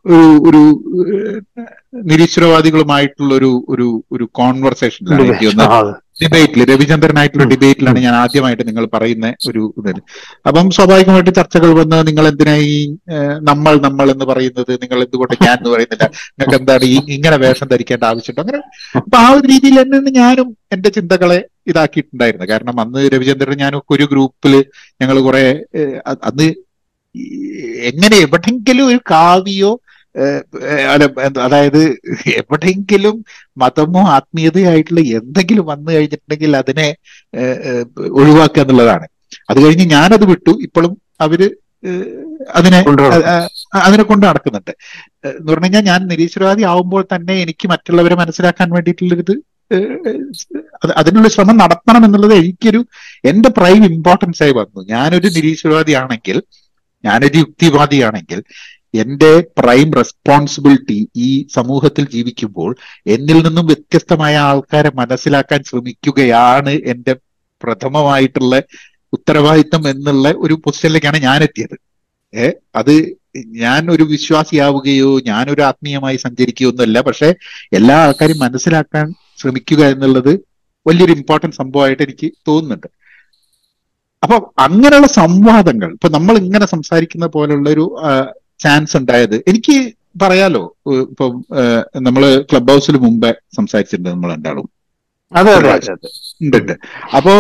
ഒരു 0.08 0.22
ഒരു 0.50 0.62
നിരീശ്വരവാദികളുമായിട്ടുള്ള 2.12 3.34
ഒരു 3.39 3.52
ഒരു 3.76 3.88
ഒരു 4.12 4.28
കോൺവെർസേഷനിലാണ് 4.41 5.26
എനിക്ക് 5.28 5.46
തോന്നുന്നത്. 5.50 6.03
ഡിബേറ്റിൽ 6.18 6.61
രവിചന്ദ്രനായിട്ടുള്ള. 6.72 7.45
ഡിബേറ്റിലാണ് 7.51 7.99
ഞാൻ 8.05 8.16
ആദ്യമായിട്ട് 8.16 8.64
നിങ്ങൾ 8.68 8.86
പറയുന്ന 8.95 9.28
ഒരു 9.49 9.61
ഇത് 9.80 9.89
അപ്പം 10.47 10.68
സ്വാഭാവികമായിട്ട് 10.76 11.32
ചർച്ചകൾ 11.39 11.70
വന്ന് 11.80 11.99
നിങ്ങൾ 12.07 12.26
എന്തിനാ 12.32 12.55
ഈ 12.74 12.76
നമ്മൾ 13.49 13.74
നമ്മൾ 13.88 14.07
എന്ന് 14.14 14.26
പറയുന്നത്? 14.32 14.72
നിങ്ങൾ 14.84 14.99
എന്തുകൊണ്ട് 15.05 15.36
ഞാൻ 15.45 15.55
എന്ന് 15.59 15.72
പറയുന്നില്ല? 15.74 16.05
നിങ്ങൾക്ക് 16.34 16.59
എന്താണ് 16.61 16.89
ഈ 16.95 16.97
ഇങ്ങനെ 17.16 17.38
വേഷം 17.45 17.70
ധരിക്കേണ്ട 17.74 18.03
ആവശ്യമുണ്ടോ? 18.11 18.43
അങ്ങനെ. 18.43 18.61
അപ്പൊ 19.01 19.18
ആ 19.24 19.28
ഒരു 19.38 19.45
രീതിയിൽ 19.53 19.80
തന്നെ 19.82 20.11
ഞാനും 20.22 20.49
എന്റെ 20.72 20.89
ചിന്തകളെ 20.97 21.39
ഇതാക്കിയിട്ടുണ്ടായിരുന്നു. 21.72 22.47
കാരണം 22.53 22.78
അന്ന് 22.84 23.01
രവിചന്ദ്രൻ 23.16 23.64
ഒക്കെ 23.80 23.93
ഒരു 23.97 24.07
ഗ്രൂപ്പിൽ 24.11 24.53
ഞങ്ങൾ 25.01 25.18
കുറെ 25.30 25.45
അന്ന് 26.30 26.47
എങ്ങനെ 27.89 28.16
എവിടെങ്കിലും 28.26 28.86
ഒരു 28.91 28.99
കാവ്യോ 29.11 29.72
അതായത് 31.43 31.82
എവിടെയെങ്കിലും 32.36 33.16
മതമോ 33.57 34.01
ആത്മീയതയായിട്ടുള്ള 34.09 35.01
എന്തെങ്കിലും 35.20 35.66
വന്നു 35.66 35.91
കഴിഞ്ഞിട്ടുണ്ടെങ്കിൽ 35.91 36.57
അതിനെ 36.57 36.88
ഒഴിവാക്കുക 38.18 38.61
എന്നുള്ളതാണ്. 38.61 39.05
അത് 39.49 39.59
കഴിഞ്ഞ് 39.64 39.86
ഞാനത് 39.95 40.26
വിട്ടു. 40.26 40.53
ഇപ്പോഴും 40.61 40.93
അവർ 41.22 41.41
അതിനെ 42.51 42.80
അതിനെ 43.82 44.03
കൊണ്ട് 44.03 44.26
നടക്കുന്നുണ്ട്. 44.28 44.72
എന്ന് 45.30 45.49
പറഞ്ഞു 45.51 45.66
കഴിഞ്ഞാൽ 45.66 45.84
ഞാൻ 45.84 46.01
നിരീശ്വരവാദി 46.07 46.64
ആവുമ്പോൾ 46.64 47.03
തന്നെ 47.16 47.34
എനിക്ക് 47.41 47.68
മറ്റുള്ളവരെ 47.68 48.16
മനസ്സിലാക്കാൻ 48.16 48.70
വേണ്ടിയിട്ടുള്ളൊരിത് 48.72 49.34
ഏഹ്, 49.72 50.14
അതിനുള്ള 50.95 51.28
ശ്രമം 51.30 51.57
നടത്തണം 51.57 52.05
എന്നുള്ളത് 52.05 52.34
എനിക്കൊരു 52.34 52.82
എന്റെ 53.26 53.49
പ്രൈം 53.49 53.82
ഇമ്പോർട്ടൻസ് 53.91 54.43
ആയി 54.43 54.51
വന്നു. 54.51 54.80
ഞാനൊരു 54.89 55.28
നിരീശ്വരവാദിയാണെങ്കിൽ 55.28 56.38
ഞാനൊരു 57.03 57.38
യുക്തിവാദിയാണെങ്കിൽ 57.38 58.39
എന്റെ 58.94 59.32
പ്രൈം 59.60 59.91
റെസ്പോൺസിബിലിറ്റി 59.91 61.08
ഈ 61.16 61.48
സമൂഹത്തിൽ 61.56 62.06
ജീവിക്കുമ്പോൾ 62.10 62.76
എന്നിൽ 63.08 63.48
നിന്നും 63.48 63.66
വ്യത്യസ്തമായ 63.66 64.36
ആൾക്കാരെ 64.38 64.91
മനസ്സിലാക്കാൻ 64.96 65.64
ശ്രമിക്കുകയാണ് 65.64 66.70
എന്റെ 66.70 67.14
പ്രഥമമായിട്ടുള്ള 67.64 68.62
ഉത്തരവാദിത്തം 69.14 69.89
എന്നുള്ള 69.89 70.34
ഒരു 70.38 70.54
പൊസിഷനിലേക്കാണ് 70.66 71.18
ഞാൻ 71.18 71.44
എത്തിയത് 71.44 71.76
ഏ 72.34 72.48
അത് 72.76 72.94
ഞാൻ 73.48 73.91
ഒരു 73.91 74.04
വിശ്വാസിയാവുകയോ 74.04 75.20
ഞാനൊരു 75.20 75.62
ആത്മീയമായി 75.62 76.18
സഞ്ചരിക്കുകയോ 76.18 76.70
ഒന്നുമല്ല. 76.70 77.02
പക്ഷെ 77.02 77.30
എല്ലാ 77.74 77.96
ആൾക്കാരും 77.96 78.39
മനസ്സിലാക്കാൻ 78.39 79.06
ശ്രമിക്കുക 79.39 79.82
എന്നുള്ളത് 79.86 80.34
വലിയൊരു 80.88 81.12
ഇമ്പോർട്ടന്റ് 81.12 81.56
സംഭവമായിട്ട് 81.56 82.04
എനിക്ക് 82.04 82.32
തോന്നുന്നുണ്ട്. 82.48 82.88
അപ്പൊ 84.24 84.36
അങ്ങനെയുള്ള 84.60 85.08
സംവാദങ്ങൾ 85.08 85.89
ഇപ്പൊ 85.91 86.10
നമ്മൾ 86.10 86.38
ഇങ്ങനെ 86.38 86.66
സംസാരിക്കുന്ന 86.66 87.26
പോലുള്ള 87.26 87.70
ഒരു 87.70 87.86
ചാൻസ് 88.60 88.97
ഉണ്ടായത്. 88.97 89.36
എനിക്ക് 89.36 89.93
പറയാലോ 90.22 90.76
ഇപ്പം 90.88 91.45
നമ്മൾ 91.97 92.41
ക്ലബ് 92.51 92.72
ഹൗസിൽ 92.72 92.97
മുമ്പേ 92.97 93.34
സംസാരിച്ചിട്ടുണ്ട് 93.56 94.10
നമ്മൾ 94.10 94.34
രണ്ടാളും. 94.34 94.70
ഉണ്ട് 96.41 96.78
അപ്പോ 97.16 97.32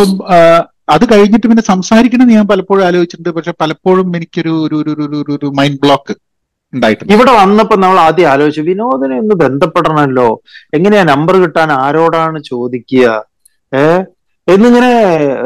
അത് 0.89 1.13
കഴിഞ്ഞിട്ട് 1.13 1.47
പിന്നെ 1.47 1.63
സംസാരിക്കണം 1.63 2.27
ഞാൻ 2.27 2.47
പലപ്പോഴും 2.47 2.85
ആലോചിച്ചിട്ടുണ്ട്. 2.85 3.29
പക്ഷെ 3.29 3.53
പലപ്പോഴും 3.61 4.15
എനിക്കൊരു 4.15 4.49
ഒരു 4.49 4.75
ഒരു 4.75 4.89
ഒരു- 4.89 5.15
ഒരു 5.15 5.31
ഒരു 5.31 5.45
മൈൻഡ് 5.45 5.79
ബ്ലോക്ക് 5.83 6.15
ഉണ്ടായിട്ടുണ്ട്. 6.73 7.13
ഇവിടെ 7.13 7.31
വന്നപ്പോ 7.31 7.75
നമ്മൾ 7.75 7.99
ആദ്യം 7.99 8.29
ആലോചിച്ചു 8.29 8.61
വിനോദിനെ 8.61 9.19
ഒന്ന് 9.19 9.35
ബന്ധപ്പെടണമല്ലോ. 9.35 10.41
എങ്ങനെയാ 10.73 11.03
നമ്പർ 11.03 11.35
കിട്ടാൻ 11.35 11.71
ആരോടാണ് 11.71 12.43
ചോദിക്കുക? 12.43 13.25
ഏ 13.73 14.01
എന്നിങ്ങനെ 14.47 14.93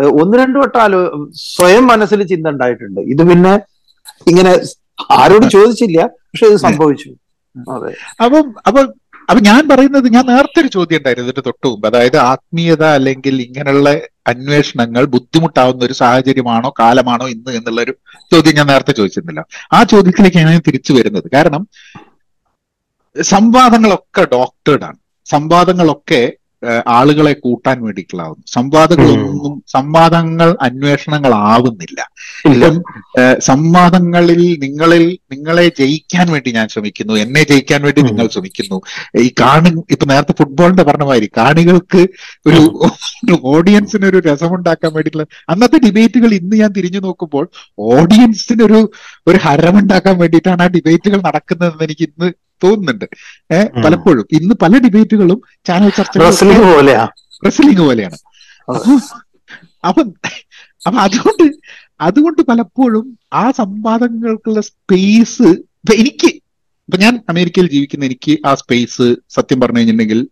ഒന്ന് 0.05 0.37
രണ്ടു 0.37 0.59
വട്ടം 0.59 0.81
ആലോ 0.81 1.27
സ്വയം 1.35 1.87
മനസ്സിൽ 1.87 2.23
ചിന്ത 2.23 2.47
ഉണ്ടായിട്ടുണ്ട്. 2.47 3.01
ഇത് 3.01 3.29
പിന്നെ 3.29 3.55
ഇങ്ങനെ 4.27 4.59
ആരോട് 5.17 5.45
ചോദിച്ചില്ല 5.49 5.99
പക്ഷെ 6.05 6.47
ഇത് 6.47 6.57
സംഭവിച്ചു. 6.57 7.09
അതെ. 7.73 7.91
അപ്പം 8.23 8.53
അപ്പൊ 8.67 8.81
അപ്പൊ 9.29 9.39
ഞാൻ 9.43 9.69
പറയുന്നത് 9.69 10.13
ഞാൻ 10.13 10.25
നേരത്തെ 10.25 10.59
ഒരു 10.61 10.67
ചോദ്യം 10.67 10.97
ഉണ്ടായിരുന്നു 10.97 11.27
ഇതിന്റെ 11.27 11.41
തൊട്ട് 11.41 11.67
മുമ്പ്. 11.67 11.87
അതായത് 11.87 12.17
ആത്മീയത 12.17 12.83
അല്ലെങ്കിൽ 12.83 13.41
ഇങ്ങനെയുള്ള 13.41 13.89
അന്വേഷണങ്ങൾ 14.27 15.05
ബുദ്ധിമുട്ടാവുന്ന 15.05 15.85
ഒരു 15.85 15.93
സാഹചര്യമാണോ 15.93 16.73
കാലമാണോ 16.79 17.27
ഇന്ന് 17.27 17.51
എന്നുള്ള 17.51 17.81
ഒരു 17.81 17.93
ചോദ്യം 18.31 18.55
ഞാൻ 18.55 18.67
നേരത്തെ 18.67 18.91
ചോദിച്ചിരുന്നില്ല. 18.91 19.45
ആ 19.73 19.83
ചോദ്യത്തിലേക്കാണ് 19.83 20.51
ഞാൻ 20.51 20.61
തിരിച്ചു 20.67 20.93
വരുന്നത്. 20.93 21.29
കാരണം 21.33 21.67
സംവാദങ്ങളൊക്കെ 23.15 24.27
ഡോക്ടേർഡാണ് 24.33 24.99
സംവാദങ്ങളൊക്കെ 25.25 26.33
ആളുകളെ 26.87 27.33
കൂട്ടാൻ 27.33 27.83
വേണ്ടിയിട്ടുള്ളതാവുന്നു. 27.83 28.43
സംവാദങ്ങളൊന്നും 28.47 29.63
സംവാദങ്ങൾ 29.67 30.57
അന്വേഷണങ്ങളാവുന്നില്ല. 30.61 31.99
ഇല്ല. 32.45 32.65
സംവാദങ്ങളിൽ 33.39 34.59
നിങ്ങളിൽ 34.59 35.17
നിങ്ങളെ 35.31 35.71
ജയിക്കാൻ 35.79 36.31
വേണ്ടി 36.31 36.51
ഞാൻ 36.51 36.67
ശ്രമിക്കുന്നു. 36.67 37.13
എന്നെ 37.13 37.43
ജയിക്കാൻ 37.43 37.81
വേണ്ടി 37.81 38.01
നിങ്ങൾ 38.01 38.27
ശ്രമിക്കുന്നു. 38.27 38.81
ഈ 39.19 39.33
കാണി 39.41 39.69
ഇപ്പൊ 39.91 40.05
നേരത്തെ 40.05 40.33
ഫുട്ബോളിന്റെ 40.37 40.83
പറഞ്ഞ 40.83 41.03
മാതിരി 41.03 41.29
കാണികൾക്ക് 41.37 42.07
ഒരു 42.45 42.61
ഓഡിയൻസിന് 43.43 44.05
ഒരു 44.05 44.19
രസമുണ്ടാക്കാൻ 44.19 44.93
വേണ്ടിയിട്ടുള്ള 44.93 45.27
അന്നത്തെ 45.49 45.79
ഡിബേറ്റുകൾ 45.85 46.33
ഇന്ന് 46.33 46.57
ഞാൻ 46.57 46.71
തിരിഞ്ഞു 46.71 46.99
നോക്കുമ്പോൾ 46.99 47.49
ഓഡിയൻസിന് 47.79 48.63
ഒരു 48.63 48.91
ഒരു 49.27 49.39
ഹരമുണ്ടാക്കാൻ 49.43 50.17
വേണ്ടിയിട്ടാണ് 50.17 50.63
ആ 50.63 50.67
ഡിബേറ്റുകൾ 50.67 51.21
നടക്കുന്നതെന്ന് 51.21 51.83
എനിക്ക് 51.83 52.01
ഇന്ന് 52.01 52.31
തോന്നുന്നുണ്ട്. 52.63 53.05
ഏഹ് 53.51 53.83
പലപ്പോഴും. 53.83 54.25
ഇന്ന് 54.31 54.55
പല 54.61 54.77
ഡിബേറ്റുകളും 54.77 55.41
ചാനൽ 55.65 55.89
ചർച്ച 55.89 56.17
റെസ്ലിംഗ് 56.17 56.73
പോലെയാ. 56.73 57.07
റെസ്ലിംഗ് 57.45 57.81
പോലെയാണ്. 57.81 58.17
അപ്പൊ 59.87 60.01
അപ്പൊ 60.87 60.99
അതുകൊണ്ട് 60.99 61.43
അതുകൊണ്ട് 62.01 62.41
പലപ്പോഴും 62.41 63.17
ആ 63.33 63.51
സംവാദങ്ങൾക്കുള്ള 63.51 64.61
സ്പേസ് 64.61 65.47
എനിക്ക് 65.95 66.27
ഇപ്പൊ 66.87 66.97
ഞാൻ 66.97 67.23
അമേരിക്കയിൽ 67.29 67.69
ജീവിക്കുന്ന 67.69 68.05
എനിക്ക് 68.05 68.37
ആ 68.45 68.55
സ്പേസ് 68.55 69.15
സത്യം 69.29 69.61
പറഞ്ഞു 69.61 69.77
കഴിഞ്ഞിട്ടുണ്ടെങ്കിൽ 69.77 70.27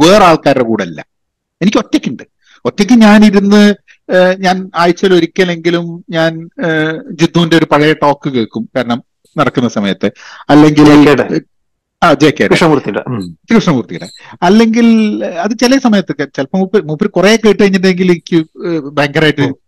വേറെ 0.00 0.24
ആൾക്കാരുടെ 0.24 0.64
കൂടെ 0.64 0.82
അല്ല. 0.84 1.06
എനിക്ക് 1.62 1.78
ഒറ്റയ്ക്കുണ്ട്. 1.78 2.22
ഒറ്റയ്ക്ക് 2.64 2.92
ഞാനിരുന്ന് 2.92 3.74
ഞാൻ 4.38 4.70
ആഴ്ചയിൽ 4.74 5.14
ഒരിക്കലെങ്കിലും 5.14 6.04
ഞാൻ 6.10 6.48
ജിദ്ദുവിന്റെ 7.12 7.56
ഒരു 7.56 7.64
പഴയ 7.64 7.92
ടോക്ക് 7.92 8.28
കേൾക്കും. 8.28 8.68
കാരണം 8.76 9.02
നടക്കുന്ന 9.38 9.68
സമയത്ത്. 9.68 10.12
അല്ലെങ്കിൽ 10.50 11.08
ആ 12.02 12.14
ജെ 12.14 12.30
കെ 12.30 12.46
കൃഷ്ണമൂർത്തിയുടെ. 12.46 13.02
കൃഷ്ണമൂർത്തിയുടെ. 13.54 14.08
അല്ലെങ്കിൽ 14.42 14.86
അത് 15.24 15.58
ചില 15.58 15.78
സമയത്തൊക്കെ 15.78 16.24
ചിലപ്പോൾ 16.24 16.58
മൂപ്പര് 16.58 16.82
മൂപ്പര് 16.82 17.08
കുറെ 17.08 17.36
കേട്ട് 17.46 17.62
കഴിഞ്ഞിട്ടുണ്ടെങ്കിൽ 17.62 18.10
എനിക്ക് 18.10 18.46
ഭയങ്കരമായിട്ട് 18.92 19.61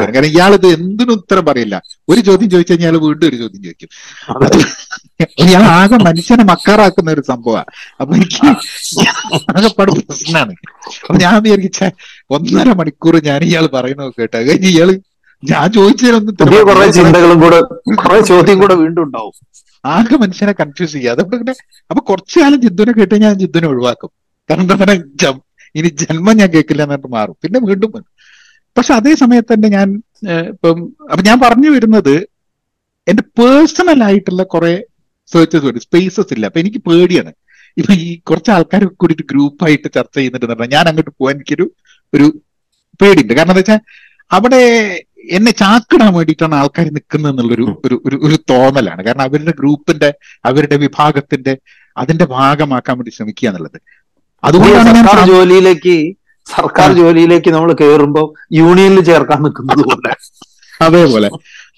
വരും 0.00 0.14
കാരണം 0.14 0.30
ഇയാളിത് 0.32 0.66
എന്തിനും 0.76 1.12
ഉത്തരം 1.18 1.44
പറയില്ല. 1.48 1.76
ഒരു 2.10 2.20
ചോദ്യം 2.28 2.48
ചോദിച്ചു 2.54 2.72
കഴിഞ്ഞാൽ 2.72 2.96
വീണ്ടും 3.04 3.26
ഒരു 3.30 3.36
ചോദ്യം 3.42 3.62
ചോദിക്കും. 3.66 3.90
ഇയാൾ 5.44 5.64
ആകെ 5.78 5.98
മനുഷ്യനെ 6.08 6.44
മക്കാറാക്കുന്ന 6.52 7.14
ഒരു 7.16 7.22
സംഭവമാണ് 7.30 7.70
അപ്പൊ 8.00 8.12
എനിക്ക് 8.18 8.46
ആകെപ്പാട് 9.56 9.90
പ്രശ്നമാണ് 10.10 10.54
അപ്പൊ 11.02 11.18
ഞാൻ 11.24 11.36
വിചാരിച്ച 11.46 11.80
ഒന്നര 12.36 12.68
മണിക്കൂർ 12.80 13.16
ഞാൻ 13.28 13.40
ഇയാൾ 13.50 13.66
പറയുന്നത് 13.76 14.12
കേട്ടോ 14.20 14.38
കഴിഞ്ഞ 14.48 14.68
ഇയാൾ 14.74 14.90
ഞാൻ 15.42 15.66
ചോദിച്ചതിനൊന്നും 15.76 16.34
കുറെ 16.70 16.86
ചിന്തകളും 16.96 17.38
കൂടെ 17.44 17.58
കുറെ 18.02 18.18
ചോദ്യം 18.30 18.58
കൂടെ 18.62 18.74
വീണ്ടും 18.82 19.02
ഉണ്ടാവും. 19.06 19.34
ആകെ 19.84 20.16
മനുഷ്യനെ 20.22 20.52
കൺഫ്യൂസ് 20.58 20.92
ചെയ്യുക 20.94 21.12
അതുകൊണ്ട് 21.14 21.36
പിന്നെ 21.40 21.54
അപ്പൊ 21.90 22.00
കുറച്ചു 22.10 22.36
കാലം 22.42 22.58
ജിദ്ദുനെ 22.64 22.92
കേട്ട് 22.98 23.16
ഞാൻ 23.24 23.34
ജിദ്ദുനെ 23.42 23.68
ഒഴിവാക്കും. 23.72 24.10
കാരണം 24.48 24.64
എന്താ 24.64 25.30
ഇനി 25.78 25.88
ജന്മം 26.02 26.34
ഞാൻ 26.40 26.48
കേൾക്കില്ല 26.54 26.82
എന്നിട്ട് 26.86 27.08
മാറും. 27.16 27.34
പിന്നെ 27.42 27.58
വീണ്ടും. 27.68 27.90
പക്ഷെ 28.76 28.92
അതേ 28.98 29.12
സമയത്ത് 29.22 29.50
തന്നെ 29.54 29.68
ഞാൻ 29.76 29.88
ഇപ്പം 30.52 30.78
അപ്പൊ 31.10 31.22
ഞാൻ 31.28 31.38
പറഞ്ഞു 31.44 31.70
വരുന്നത് 31.76 32.14
എന്റെ 33.06 33.22
പേഴ്സണൽ 33.38 34.00
ആയിട്ടുള്ള 34.08 34.42
കുറെ 34.54 34.72
സെർച്ചസ് 35.32 35.64
വരും 35.68 35.82
സ്പേസസ് 35.86 36.32
ഇല്ല. 36.34 36.44
അപ്പൊ 36.48 36.60
എനിക്ക് 36.62 36.80
പേടിയാണ്. 36.88 37.32
ഇപ്പൊ 37.76 37.92
ഈ 38.04 38.08
കുറച്ച് 38.28 38.50
ആൾക്കാർ 38.56 38.82
കൂടിയിട്ട് 39.02 39.24
ഗ്രൂപ്പായിട്ട് 39.32 39.88
ചർച്ച 39.96 40.14
ചെയ്യുന്നുണ്ട് 40.18 40.46
പറഞ്ഞാൽ 40.52 40.70
ഞാൻ 40.76 40.84
അങ്ങോട്ട് 40.90 41.12
പോകാൻ 41.20 41.34
എനിക്കൊരു 41.36 41.66
ഒരു 42.12 42.26
പേടിയുണ്ട്. 43.00 43.34
കാരണം 43.38 43.52
എന്താ 43.54 43.62
വെച്ചാൽ 43.62 43.80
അവിടെ 44.30 44.62
എന്നെ 45.36 45.52
ചാക്കിടാൻ 45.62 46.10
വേണ്ടിയിട്ടാണ് 46.16 46.54
ആൾക്കാർ 46.60 46.86
നിൽക്കുന്നത് 46.96 47.30
എന്നുള്ളൊരു 47.32 47.66
ഒരു 47.86 47.96
ഒരു 48.06 48.16
ഒരു 48.26 48.36
തോന്നലാണ്. 48.52 49.00
കാരണം 49.06 49.24
അവരുടെ 49.28 49.54
ഗ്രൂപ്പിന്റെ 49.60 50.10
അവരുടെ 50.50 50.76
വിഭാഗത്തിന്റെ 50.84 51.54
അതിന്റെ 51.96 52.26
ഭാഗമാക്കാൻ 52.36 52.96
വേണ്ടി 52.98 53.12
ശ്രമിക്കുക 53.16 53.48
എന്നുള്ളത്. 53.50 53.78
അതുകൊണ്ടാണ് 54.42 55.26
ജോലിയിലേക്ക് 55.32 55.96
സർക്കാർ 56.46 56.92
ജോലിയിലേക്ക് 56.92 57.50
നമ്മൾ 57.50 57.72
കയറുമ്പോൾ 57.72 58.26
യൂണിയനിൽ 58.52 59.04
ചേർക്കാൻ 59.04 59.42
നിൽക്കുന്നത് 59.42 59.82
പോലെ. 59.90 60.12
അതേപോലെ. 60.80 61.28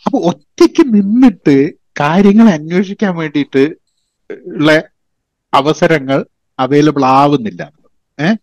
അപ്പൊ 0.06 0.18
ഒറ്റയ്ക്ക് 0.20 0.94
നിന്നിട്ട് 0.94 1.56
കാര്യങ്ങൾ 2.00 2.48
അന്വേഷിക്കാൻ 2.50 3.16
വേണ്ടിയിട്ട് 3.16 3.62
ഉള്ള 4.52 4.70
അവസരങ്ങൾ 5.52 6.18
അവൈലബിൾ 6.58 7.04
ആവുന്നില്ല. 7.14 7.62
ഏഹ് 8.18 8.36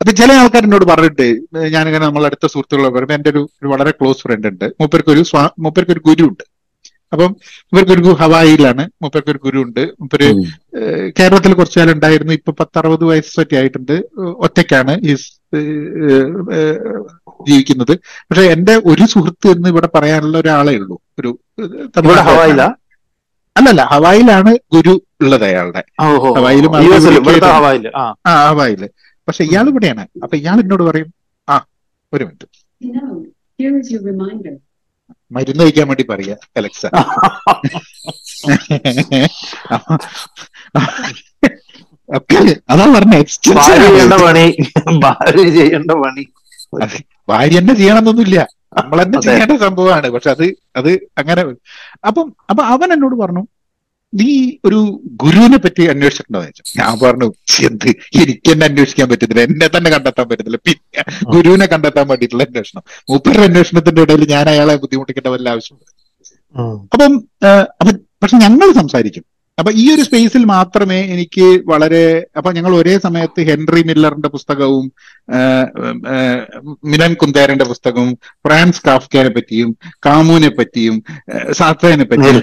അപ്പൊ 0.00 0.12
ചില 0.12 0.32
ആൾക്കാർ 0.32 0.62
എന്നോട് 0.64 0.84
പറഞ്ഞിട്ട് 0.84 1.26
ഞാനിങ്ങനെ 1.68 2.04
നമ്മൾ 2.04 2.26
അടുത്ത 2.26 2.46
സുഹൃത്തുക്കളെ 2.46 2.88
പറയുമ്പോൾ 2.88 3.14
എന്റെ 3.14 3.30
ഒരു 3.30 3.40
വളരെ 3.62 3.90
ക്ലോസ് 3.90 4.18
ഫ്രണ്ട് 4.18 4.48
ഉണ്ട്. 4.48 4.64
മൂപ്പർക്ക് 4.80 5.10
ഒരു 5.10 5.22
സ്വാ 5.22 5.50
മൂപ്പർക്ക് 5.58 5.90
ഒരു 5.90 6.00
ഗുരു 6.00 6.22
ഉണ്ട് 6.22 6.44
അപ്പം 7.12 7.36
ഇവർക്ക് 7.72 7.92
ഒരു 7.92 8.00
ഗു- 8.00 8.16
ഹവായിലാണ്. 8.16 8.90
മൂപ്പർക്ക് 9.02 9.30
ഒരു 9.30 9.38
ഗുരു 9.38 9.58
ഉണ്ട് 9.58 9.80
മൂപ്പര് 9.80 10.34
കേരളത്തിൽ 11.20 11.52
കുറച്ചു 11.52 11.78
കാലം 11.78 11.92
ഉണ്ടായിരുന്നു. 11.92 12.32
ഇപ്പൊ 12.32 12.52
പത്തറുപത് 12.52 13.04
വയസ്സൊക്കെ 13.04 13.56
ആയിട്ടുണ്ട്. 13.56 14.02
ഒറ്റയ്ക്കാണ് 14.20 15.00
ഈ 15.00 15.14
ജീവിക്കുന്നത്. 17.48 17.98
പക്ഷെ 18.22 18.42
എന്റെ 18.42 18.76
ഒരു 18.76 19.06
സുഹൃത്ത് 19.06 19.48
എന്ന് 19.48 19.68
ഇവിടെ 19.68 19.88
പറയാനുള്ള 19.94 20.38
ഒരാളെ 20.38 20.76
ഉള്ളൂ. 20.76 20.98
ഒരു 21.18 21.38
ഹവായില? 22.20 22.62
അല്ലല്ല 23.56 23.82
ഹവായിലാണ് 23.82 24.58
ഗുരു 24.74 25.02
ഉള്ളത് 25.20 25.44
അയാളുടെ. 25.44 25.84
ഹവായിലും 26.34 26.76
ആ. 27.96 28.14
ഹവായിൽ. 28.26 28.88
പക്ഷെ 29.28 29.44
ഇയാൾ 29.44 29.68
ഇവിടെയാണ്. 29.68 30.06
അപ്പൊ 30.22 30.36
ഇയാൾ 30.36 30.60
എന്നോട് 30.60 30.82
പറയും 30.82 31.14
ആ 31.48 31.64
ഒരു 32.12 32.24
മിനിറ്റ്. 32.24 32.48
മരുന്ന് 35.30 35.64
കഴിക്കാൻ 35.64 35.88
വേണ്ടി 35.88 36.02
പറയാ 36.10 36.36
അലക്സ. 36.56 36.84
അതാ 42.70 42.84
പറഞ്ഞ 42.94 43.14
എക്സ്റ്റൻഷൻ 43.16 43.80
പണി 44.24 44.44
ഭാര്യ 45.04 45.44
ചെയ്യേണ്ട 45.58 45.92
പണി. 46.04 46.24
ഭാര്യ 47.28 47.58
തന്നെ 47.58 47.74
ചെയ്യണമെന്നൊന്നുമില്ല. 47.74 48.38
അതെ. 48.78 48.88
ചെയ്യേണ്ട 49.26 49.52
സംഭവമാണ്. 49.64 50.08
പക്ഷെ 50.14 50.30
അത് 50.30 50.44
അത് 50.76 50.90
അങ്ങനെ 51.18 51.42
അപ്പം 52.06 52.26
അപ്പൊ 52.50 52.62
അവൻ 52.74 52.92
എന്നോട് 52.92 53.16
പറഞ്ഞു 53.16 53.42
നീ 54.14 54.52
ഒരു 54.64 55.00
ഗുരുവിനെ 55.22 55.58
പറ്റി 55.58 55.82
അന്വേഷിച്ചിട്ടുണ്ടോ 55.82 56.40
ഞാൻ 56.78 56.98
പറഞ്ഞു 57.02 57.32
എന്ത്? 57.68 57.88
എനിക്ക് 58.20 58.50
എന്നെ 58.52 58.66
അന്വേഷിക്കാൻ 58.66 59.08
പറ്റുന്നില്ല. 59.08 59.42
എന്നെ 59.42 59.66
തന്നെ 59.76 59.90
കണ്ടെത്താൻ 59.90 60.28
പറ്റുന്നില്ല. 60.28 60.60
പിന്നെ 60.66 61.02
ഗുരുവിനെ 61.34 61.66
കണ്ടെത്താൻ 61.66 62.08
വേണ്ടിയിട്ടുള്ള 62.08 62.44
അന്വേഷണം. 62.44 62.82
മൂപ്പരുടെ 63.10 63.42
അന്വേഷണത്തിന്റെ 63.42 64.02
ഇടയിൽ 64.02 64.28
ഞാൻ 64.28 64.48
അയാളെ 64.48 64.76
ബുദ്ധിമുട്ടിക്കേണ്ട 64.76 65.26
വല്ല 65.26 65.48
ആവശ്യമുണ്ട്. 65.48 65.90
അപ്പം 66.92 67.12
അപ്പം 67.80 67.94
പക്ഷെ 68.22 68.36
ഞങ്ങൾ 68.36 68.72
സംസാരിക്കും. 68.72 69.24
അപ്പൊ 69.58 69.70
ഈ 69.72 69.94
ഒരു 69.94 70.02
സ്പേസിൽ 70.02 70.44
മാത്രമേ 70.44 70.98
എനിക്ക് 71.04 71.46
വളരെ 71.64 72.02
അപ്പൊ 72.36 72.52
ഞങ്ങൾ 72.52 72.74
ഒരേ 72.74 72.98
സമയത്ത് 72.98 73.40
ഹെൻറി 73.42 73.82
മില്ലറിന്റെ 73.84 74.28
പുസ്തകവും 74.28 74.84
മിലൻ 76.84 77.14
കുന്തേരന്റെ 77.14 77.64
പുസ്തകവും 77.64 78.10
ഫ്രാൻസ് 78.46 78.82
കാഫ്കയെ 78.86 79.28
പറ്റിയും 79.28 79.70
കാമൂനെ 80.06 80.48
പറ്റിയും 80.48 80.96
സാത്തേനെ 81.50 82.04
പറ്റിയും 82.04 82.38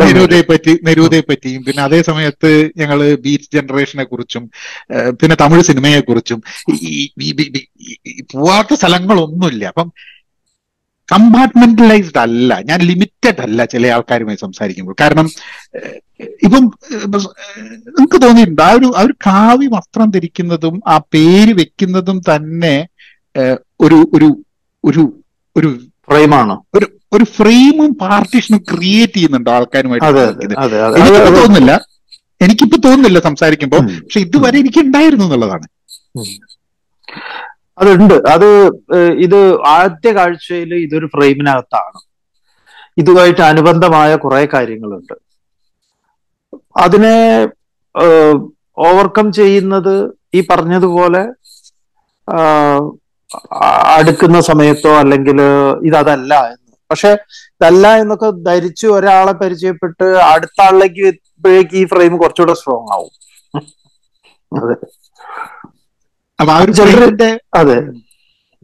നെരൂദയെ 0.00 0.42
പറ്റി 0.42 0.72
നെരൂദയെ 0.82 1.20
പറ്റിയും 1.20 1.64
പിന്നെ 1.64 1.82
അതേ 1.82 2.02
സമയത്ത് 2.02 2.70
ഞങ്ങൾ 2.76 3.16
ബീച്ച് 3.20 3.50
ജനറേഷനെ 3.52 4.04
കുറിച്ചും 4.04 4.44
പിന്നെ 5.22 5.36
തമിഴ് 5.36 5.62
സിനിമയെ 5.62 6.00
കുറിച്ചും 6.00 6.40
ഈ 6.82 7.08
പോവാത്ത 8.34 8.74
സ്ഥലങ്ങളൊന്നുമില്ല. 8.74 9.64
അപ്പം 9.64 9.88
കമ്പാർട്ട്മെന്റലൈസ്ഡ് 11.08 12.20
അല്ല. 12.26 12.50
ഞാൻ 12.68 12.78
ലിമിറ്റഡ് 12.90 13.40
അല്ല 13.46 13.64
ചില 13.72 13.86
ആൾക്കാരുമായി 13.96 14.38
സംസാരിക്കുമ്പോൾ. 14.44 14.96
കാരണം 15.02 15.26
ഇപ്പം 16.46 16.62
നിങ്ങൾക്ക് 17.96 18.18
തോന്നിയിട്ടുണ്ട് 18.24 18.62
ആ 18.66 18.70
ഒരു 18.78 18.88
ആ 18.98 19.02
ഒരു 19.06 19.14
കാവി 19.26 19.66
വസ്ത്രം 19.74 20.08
ധരിക്കുന്നതും 20.16 20.76
ആ 20.92 20.96
പേര് 21.14 21.52
വെക്കുന്നതും 21.60 22.18
തന്നെ 22.30 22.74
ഒരു 23.86 23.98
ഒരു 24.16 24.28
ഒരു 24.84 25.02
ഒരു 25.56 25.68
ഫ്രെയിമാണ്. 26.08 26.54
ഒരു 26.76 26.86
ഒരു 27.16 27.24
ഫ്രെയിമും 27.36 27.90
പാർട്ടീഷനും 28.02 28.60
ക്രിയേറ്റ് 28.72 29.16
ചെയ്യുന്നുണ്ട് 29.18 29.50
ആൾക്കാരുമായിട്ട് 29.56 30.08
എനിക്കിപ്പോ 30.98 31.30
തോന്നുന്നില്ല. 31.38 31.72
എനിക്കിപ്പോ 32.44 32.78
തോന്നുന്നില്ല 32.86 33.20
സംസാരിക്കുമ്പോൾ. 33.28 33.82
പക്ഷെ 34.04 34.20
ഇതുവരെ 34.26 34.56
എനിക്ക് 34.62 34.80
ഉണ്ടായിരുന്നു 34.86 35.26
എന്നുള്ളതാണ്. 35.26 35.66
അതുണ്ട്. 37.78 38.14
അത് 38.34 38.48
ഇത് 39.26 39.38
ആദ്യ 39.76 40.10
കാഴ്ചയിൽ 40.18 40.70
ഇതൊരു 40.84 41.06
ഫ്രെയിമിനകത്താണ്. 41.14 41.98
ഇതുമായിട്ട് 43.02 43.42
അനുബന്ധമായ 43.50 44.10
കുറെ 44.24 44.42
കാര്യങ്ങളുണ്ട്. 44.54 45.14
അതിനെ 46.84 47.16
ഓവർകം 48.86 49.26
ചെയ്യുന്നത് 49.38 49.94
ഈ 50.34 50.40
പറഞ്ഞതുപോലെ 50.50 51.22
അടുക്കുന്ന 53.96 54.38
സമയത്തോ 54.50 54.92
അല്ലെങ്കിൽ 55.02 55.38
ഇതല്ല 55.88 56.32
എന്ന്. 56.52 56.56
പക്ഷെ 56.90 57.10
ഇതല്ല 57.56 57.86
എന്നൊക്കെ 58.02 58.28
ധരിച്ച് 58.48 58.86
ഒരാളെ 58.96 59.34
പരിചയപ്പെട്ട് 59.42 60.06
അടുത്ത 60.32 60.58
ആളിലേക്ക് 60.66 61.02
എത്തുമ്പോഴേക്ക് 61.10 61.76
ഈ 61.80 61.84
ഫ്രെയിം 61.92 62.14
കുറച്ചുകൂടെ 62.22 62.54
സ്ട്രോങ് 62.60 62.92
ആവും 62.96 63.12
അതെ. 64.52 64.76
അപ്പൊ 66.38 66.50
ആ 66.52 66.58
ഒരു 66.60 66.72
അതെ. 67.60 67.78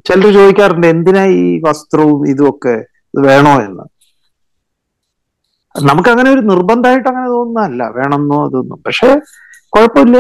ചിലർ 0.07 0.27
ചോദിക്കാറുണ്ട് 0.37 0.87
എന്തിനാ 0.93 1.22
ഈ 1.37 1.45
വസ്ത്രവും 1.66 2.20
ഇതുമൊക്കെ 2.33 2.75
ഇത് 3.14 3.20
വേണോ 3.29 3.53
എന്ന്? 3.66 3.85
നമുക്ക് 5.75 6.11
അങ്ങനെ 6.12 6.29
ഒരു 6.35 6.43
നിർബന്ധമായിട്ട് 6.51 7.09
അങ്ങനെ 7.12 7.29
തോന്നുന്നല്ല 7.35 7.83
വേണമെന്നോ 7.97 8.39
അതൊന്നും. 8.47 8.79
പക്ഷെ 8.87 9.09
കുഴപ്പമില്ല. 9.72 10.18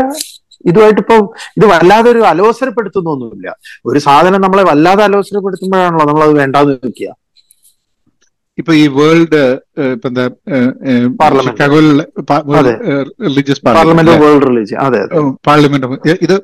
ഇതുമായിട്ട് 0.64 1.00
ഇപ്പൊ 1.02 1.16
ഇത് 1.58 1.64
വല്ലാതെ 1.72 2.08
ഒരു 2.12 2.20
അലോസരപ്പെടുത്തുന്നൊന്നുമില്ല. 2.30 3.48
ഒരു 3.86 3.98
സാധനം 4.06 4.40
നമ്മളെ 4.44 4.64
വല്ലാതെ 4.70 5.02
അലോസരപ്പെടുത്തുമ്പോഴാണല്ലോ 5.06 6.06
നമ്മൾ 6.10 6.24
അത് 6.26 6.34
വേണ്ടാന്ന് 6.40 6.74
വെക്കുക 6.86 7.10
ഇപ്പൊ 8.58 8.72
ഈ 8.80 8.86
വേൾഡ് 8.96 9.40
ഇപ്പൊ 9.94 10.08
എന്താ 10.10 10.24
parliament. 11.20 12.74
Religious 13.26 13.62
parliament 13.68 14.12
world 14.24 14.44
religion 14.48 14.78
അതെ 14.84 14.98
അതെ. 15.04 15.22
പാർലമെന്റ്. 15.48 15.86
ഇത് 16.26 16.36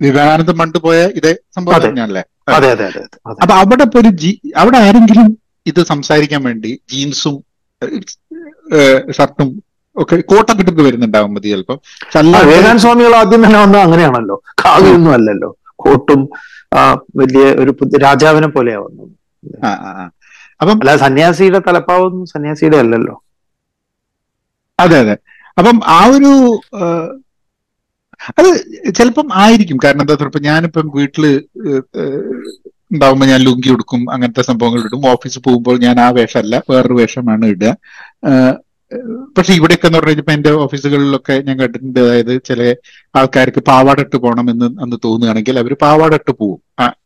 വിവേകാനന്ദ 0.00 0.52
പണ്ട് 0.60 0.78
പോയ 0.84 0.98
ഇതേ 1.18 1.32
സംഭവം. 1.56 1.82
തന്നെയാണല്ലേ? 1.86 2.22
അപ്പൊ 3.42 3.54
അവിടെ 3.62 3.84
ഇപ്പൊ 3.88 3.98
ഒരു 4.02 4.10
ജീ 4.22 4.30
അവിടെ 4.62 4.78
ആരെങ്കിലും 4.86 5.28
ഇത് 5.66 5.80
സംസാരിക്കാൻ 5.92 6.40
വേണ്ടി 6.48 6.70
ജീൻസും 6.92 7.36
ഷർട്ടും 9.16 9.48
ഒക്കെ 9.96 10.16
കോട്ടൊക്കെ 10.30 10.62
ഇട്ടിട്ട് 10.62 10.82
വരുന്നുണ്ടാവും 10.86 11.32
മതി 11.34 11.48
ചിലപ്പം. 11.52 11.78
വിവേകാന 12.44 12.76
സ്വാമികൾ 12.84 13.14
ആദ്യം 13.20 13.40
തന്നെ 13.44 13.58
വന്നത് 13.62 13.82
അങ്ങനെയാണല്ലോ. 13.86 14.36
കാവ്യൊന്നും 14.64 15.12
അല്ലല്ലോ. 15.18 15.50
കോട്ടും 15.84 16.20
വലിയ 17.20 17.44
ഒരു 17.62 17.72
രാജാവിനെ 18.04 18.48
പോലെയാ 18.56 18.78
വന്നത്. 18.84 19.12
അപ്പം 20.60 20.76
അല്ല 20.82 20.92
സന്യാസിയുടെ 21.04 21.60
തലപ്പാവൊന്നും 21.68 22.24
സന്യാസിയുടെ 22.32 22.78
അല്ലല്ലോ. 22.82 23.14
അതെ 24.78 24.96
അതെ. 25.04 25.14
അപ്പം 25.56 25.76
ആ 25.96 26.00
ഒരു 26.16 26.32
അത് 28.38 28.48
ചിലപ്പം 28.98 29.28
ആയിരിക്കും. 29.42 29.78
കാരണം 29.84 30.02
എന്താ 30.04 30.14
പറയുക 30.20 30.40
ഞാനിപ്പം 30.50 30.86
വീട്ടിൽ 30.98 31.24
ഏഹ്, 31.70 31.82
ഞാൻ 33.30 33.40
ലുങ്കി 33.46 33.68
ഉടുക്കും 33.74 34.00
അങ്ങനത്തെ 34.14 34.42
സംഭവങ്ങൾ 34.50 34.80
ഇടും. 34.88 35.04
ഓഫീസിൽ 35.14 35.42
പോകുമ്പോൾ 35.46 35.76
ഞാൻ 35.86 35.96
ആ 36.06 36.08
വേഷമല്ല 36.18 36.56
വേറൊരു 36.70 36.96
വേഷമാണ് 37.00 37.46
ഇടുക. 37.54 37.72
പക്ഷെ 39.36 39.52
ഇവിടെയൊക്കെ 39.58 39.86
എന്ന് 39.88 39.98
പറഞ്ഞു 39.98 40.10
കഴിഞ്ഞപ്പോ 40.10 40.32
എന്റെ 40.36 40.52
ഓഫീസുകളിലൊക്കെ 40.64 41.34
ഞാൻ 41.48 41.56
കണ്ടിട്ടുണ്ട്. 41.60 42.00
അതായത് 42.04 42.32
ചില 42.48 42.62
ആൾക്കാർക്ക് 43.18 43.60
പാവാടട്ട് 43.68 44.16
പോകണം 44.24 44.46
എന്ന് 44.52 44.66
അന്ന് 44.84 44.96
തോന്നുകയാണെങ്കിൽ 45.04 45.58
അവർ 45.62 45.72
പാവാടട്ട് 45.84 46.32
പോകും 46.40 46.58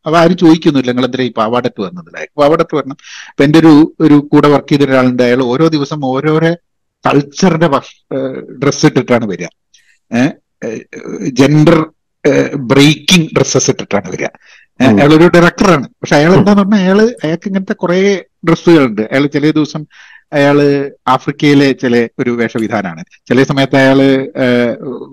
അപ്പൊ 0.07 0.17
ആരും 0.23 0.37
ചോദിക്കുന്നില്ല 0.43 0.89
നിങ്ങൾ 0.93 1.07
എന്തിനാ 1.09 1.27
ഈ 1.31 1.33
പാവാടട്ട് 1.41 1.81
വന്നത്? 1.87 2.09
പാവാടട്ട് 2.41 2.75
വരണം. 2.79 2.97
ഇപ്പൊ 3.33 3.45
എന്റെ 3.47 3.59
ഒരു 3.62 3.73
ഒരു 4.07 4.17
കൂടെ 4.33 4.49
വർക്ക് 4.55 4.71
ചെയ്ത 4.73 4.87
ഒരാളുണ്ട്. 4.89 5.23
അയാൾ 5.29 5.43
ഓരോ 5.53 5.67
ദിവസം 5.77 6.01
ഓരോരോ 6.12 6.53
കൾച്ചറിന്റെ 7.05 7.69
ഡ്രസ്സ് 8.62 8.87
ഇട്ടിട്ടാണ് 8.91 9.27
വരിക. 9.33 9.51
ജെൻഡർ 11.41 11.79
ബ്രേക്കിംഗ് 12.73 13.29
ഡ്രസ്സസ് 13.37 13.71
ഇട്ടിട്ടാണ് 13.71 14.09
വരിക. 14.15 14.29
അയാളൊരു 14.81 15.27
ഡയറക്ടറാണ് 15.35 15.87
പക്ഷെ 16.01 16.17
അയാൾ 16.17 16.33
എന്താന്ന് 16.37 16.62
പറഞ്ഞാൽ 16.62 16.81
അയാൾ 16.85 17.01
അയാൾക്ക് 17.25 17.49
ഇങ്ങനത്തെ 17.51 17.77
കുറെ 17.83 17.99
ഡ്രസ്സുകളുണ്ട്. 18.49 19.03
അയാൾ 19.11 19.25
ചില 19.35 19.51
ദിവസം 19.59 19.83
അയാൾ 20.39 20.59
ആഫ്രിക്കയിലെ 21.15 21.67
ചില 21.83 21.95
ഒരു 22.21 22.31
വേഷവിധാനാണ്. 22.39 23.03
ചില 23.29 23.43
സമയത്ത് 23.51 23.77
അയാൾ 23.83 24.01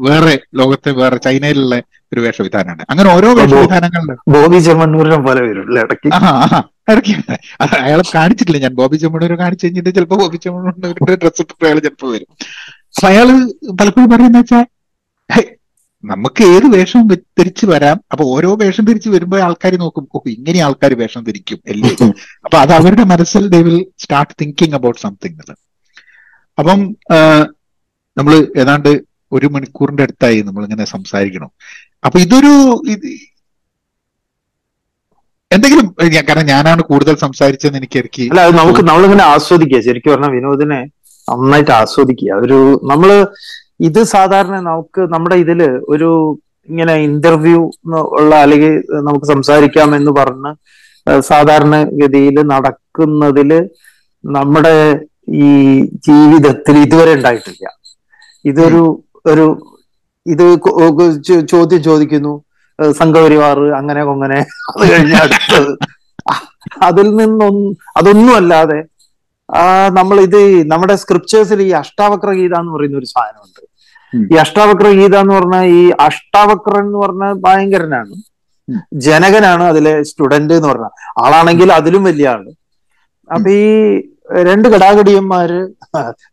വേറെ 0.07 0.35
ലോകത്തെ 0.59 0.91
വേറെ 1.01 1.17
ചൈനയിലുള്ള 1.25 1.75
ഒരു 2.13 2.21
വേഷവിധാനാണ്. 2.21 2.81
അങ്ങനെ 2.89 3.09
ഓരോ 3.15 3.29
വേഷവിധാനങ്ങളുണ്ട് 3.39 4.31
ബോബി 4.35 4.59
ചെമ്മണ്ണൂരിനെ 4.67 5.19
പോലെ 5.27 5.41
ഇടയ്ക്ക്? 5.83 6.09
അയാളെ 7.85 8.03
കാണിച്ചിട്ടില്ല 8.15 8.61
ഞാൻ. 8.65 8.73
ബോബി 8.81 8.97
ചെമ്മണ്ണൂർ 9.03 9.33
കാണിച്ചു 9.43 9.65
കഴിഞ്ഞിട്ട് 9.65 9.91
ചിലപ്പോ 9.97 10.17
ബോബി 10.23 10.37
ചെമ്മണ്ണൂരിന്റെ 10.45 11.17
ഡ്രസ് 11.23 11.41
ഇട്ടിട്ട് 11.43 11.65
അയാൾ 11.69 11.79
ചിലപ്പോ 11.87 12.09
വരും. 12.15 12.29
അപ്പൊ 12.95 13.07
അയാൾ 13.11 13.27
പലപ്പോഴും 13.79 14.09
പറയുന്ന 14.13 14.39
വെച്ചാൽ 14.43 14.65
നമുക്ക് 16.03 16.43
ഏത് 16.53 16.65
വേഷവും 16.73 17.05
തിരിച്ചു 17.39 17.65
വരാം? 17.71 17.97
അപ്പൊ 18.11 18.23
ഓരോ 18.33 18.51
വേഷം 18.61 18.83
തിരിച്ചു 18.87 19.09
വരുമ്പോൾ 19.13 19.39
ആൾക്കാർ 19.47 19.73
നോക്കും 19.81 20.05
ഓ 20.09 20.21
ഇങ്ങനെ 20.33 20.59
ആൾക്കാർ 20.67 20.91
വേഷം 21.01 21.21
തിരിക്കും 21.27 21.59
അല്ലേ? 21.71 21.91
അപ്പൊ 22.45 22.57
അത് 22.61 22.71
അവരുടെ 22.77 23.03
മനസ്സിൽ 23.11 23.43
they 23.53 23.59
will 23.67 23.77
start 24.03 24.33
thinking 24.39 24.77
about 24.79 25.01
something 25.05 25.55
അപ്പം 26.57 26.79
നമ്മൾ 28.17 28.33
ഏതാണ്ട് 28.61 28.89
ഒരു 29.31 29.47
മണിക്കൂറിന്റെ 29.53 30.03
അടുത്തായി 30.05 30.39
നമ്മൾ 30.47 30.63
ഇങ്ങനെ 30.67 30.85
സംസാരിക്കണം. 30.93 31.49
അപ്പൊ 32.03 32.17
ഇതൊരു 32.25 32.53
ഇത് 32.93 33.07
എന്തെങ്കിലും 35.51 35.87
കാരണം 36.21 36.45
ഞാനാണ് 36.51 36.81
കൂടുതൽ 36.89 37.15
സംസാരിച്ചതെന്ന് 37.23 37.79
എനിക്ക് 37.81 37.97
ഇറക്കി 38.01 38.25
അല്ല 38.31 38.41
അത് 38.47 38.53
നമുക്ക് 38.59 38.81
നമ്മളിങ്ങനെ 38.89 39.23
ആസ്വദിക്കുക. 39.33 39.79
ശരിക്കും 39.87 40.11
പറഞ്ഞാൽ 40.13 40.33
വിനോദിനെ 40.37 40.79
നന്നായിട്ട് 41.27 41.73
ആസ്വദിക്കുക. 41.79 42.31
ഒരു 42.45 42.57
നമ്മൾ 42.91 43.09
ഇത് 43.87 43.99
സാധാരണ 44.15 44.55
നമുക്ക് 44.69 45.01
നമ്മുടെ 45.13 45.37
ഇതിൽ 45.43 45.61
ഒരു 45.93 46.09
ഇങ്ങനെ 46.69 46.95
ഇന്റർവ്യൂ 47.07 47.61
ഉള്ള 48.19 48.31
അല്ലെങ്കിൽ 48.43 48.73
നമുക്ക് 49.07 49.27
സംസാരിക്കാം 49.33 49.89
എന്ന് 49.99 50.11
പറഞ്ഞ് 50.19 50.51
സാധാരണ 51.29 51.75
ഗതിയിൽ 51.99 52.37
നടക്കുന്നതിൽ 52.53 53.51
നമ്മുടെ 54.23 54.75
ഈ 55.45 55.49
ജീവിതത്തിൽ 56.07 56.75
ഇതുവരെ 56.85 57.11
ഉണ്ടായിട്ടില്ല. 57.17 57.65
ഇതൊരു 58.45 58.83
ഒരു 59.31 59.45
ഇത് 60.25 60.45
ചോദ്യം 61.53 61.81
ചോദിക്കുന്നു. 61.89 62.33
സംഘപരിവാർ 63.01 63.57
അങ്ങനെ 63.79 64.01
കൊങ്ങനെ 64.09 64.39
അത് 64.71 64.83
കഴിഞ്ഞ 64.91 65.15
അടുത്തത്. 65.25 65.73
അതിൽ 66.87 67.07
നിന്നൊന്നും 67.19 67.75
അതൊന്നും 67.99 68.33
അല്ലാതെ 68.39 68.79
നമ്മൾ 69.97 70.17
ഇത് 70.27 70.39
നമ്മുടെ 70.71 70.95
സ്ക്രിപ്റ്റേഴ്സിൽ 71.01 71.61
ഈ 71.67 71.69
അഷ്ടാവക്ര 71.81 72.29
ഗീത 72.39 72.53
എന്ന് 72.61 72.73
പറയുന്ന 72.75 73.01
ഒരു 73.01 73.09
സാധനമുണ്ട്. 73.13 73.61
ഈ 74.31 74.35
അഷ്ടാവക്ര 74.35 74.87
ഗീത 74.99 75.15
എന്ന് 75.15 75.33
പറഞ്ഞ 75.33 75.57
ഈ 75.79 75.91
അഷ്ടാവക്രൻ 75.99 76.85
എന്ന് 76.85 76.99
പറഞ്ഞ 76.99 77.25
ഭയങ്കരനാണ്. 77.45 78.13
ജനകനാണ് 79.07 79.63
അതിലെ 79.63 80.03
സ്റ്റുഡന്റ് 80.09 80.53
എന്ന് 80.53 80.67
പറഞ്ഞ. 80.67 80.87
ആളാണെങ്കിൽ 81.23 81.73
അതിലും 81.73 82.03
വലിയ 82.03 82.29
ആൾ. 82.29 82.43
അപ്പൊ 83.29 83.49
ഈ 83.51 83.65
രണ്ട് 84.49 84.67
കടാകടിയന്മാര് 84.67 85.59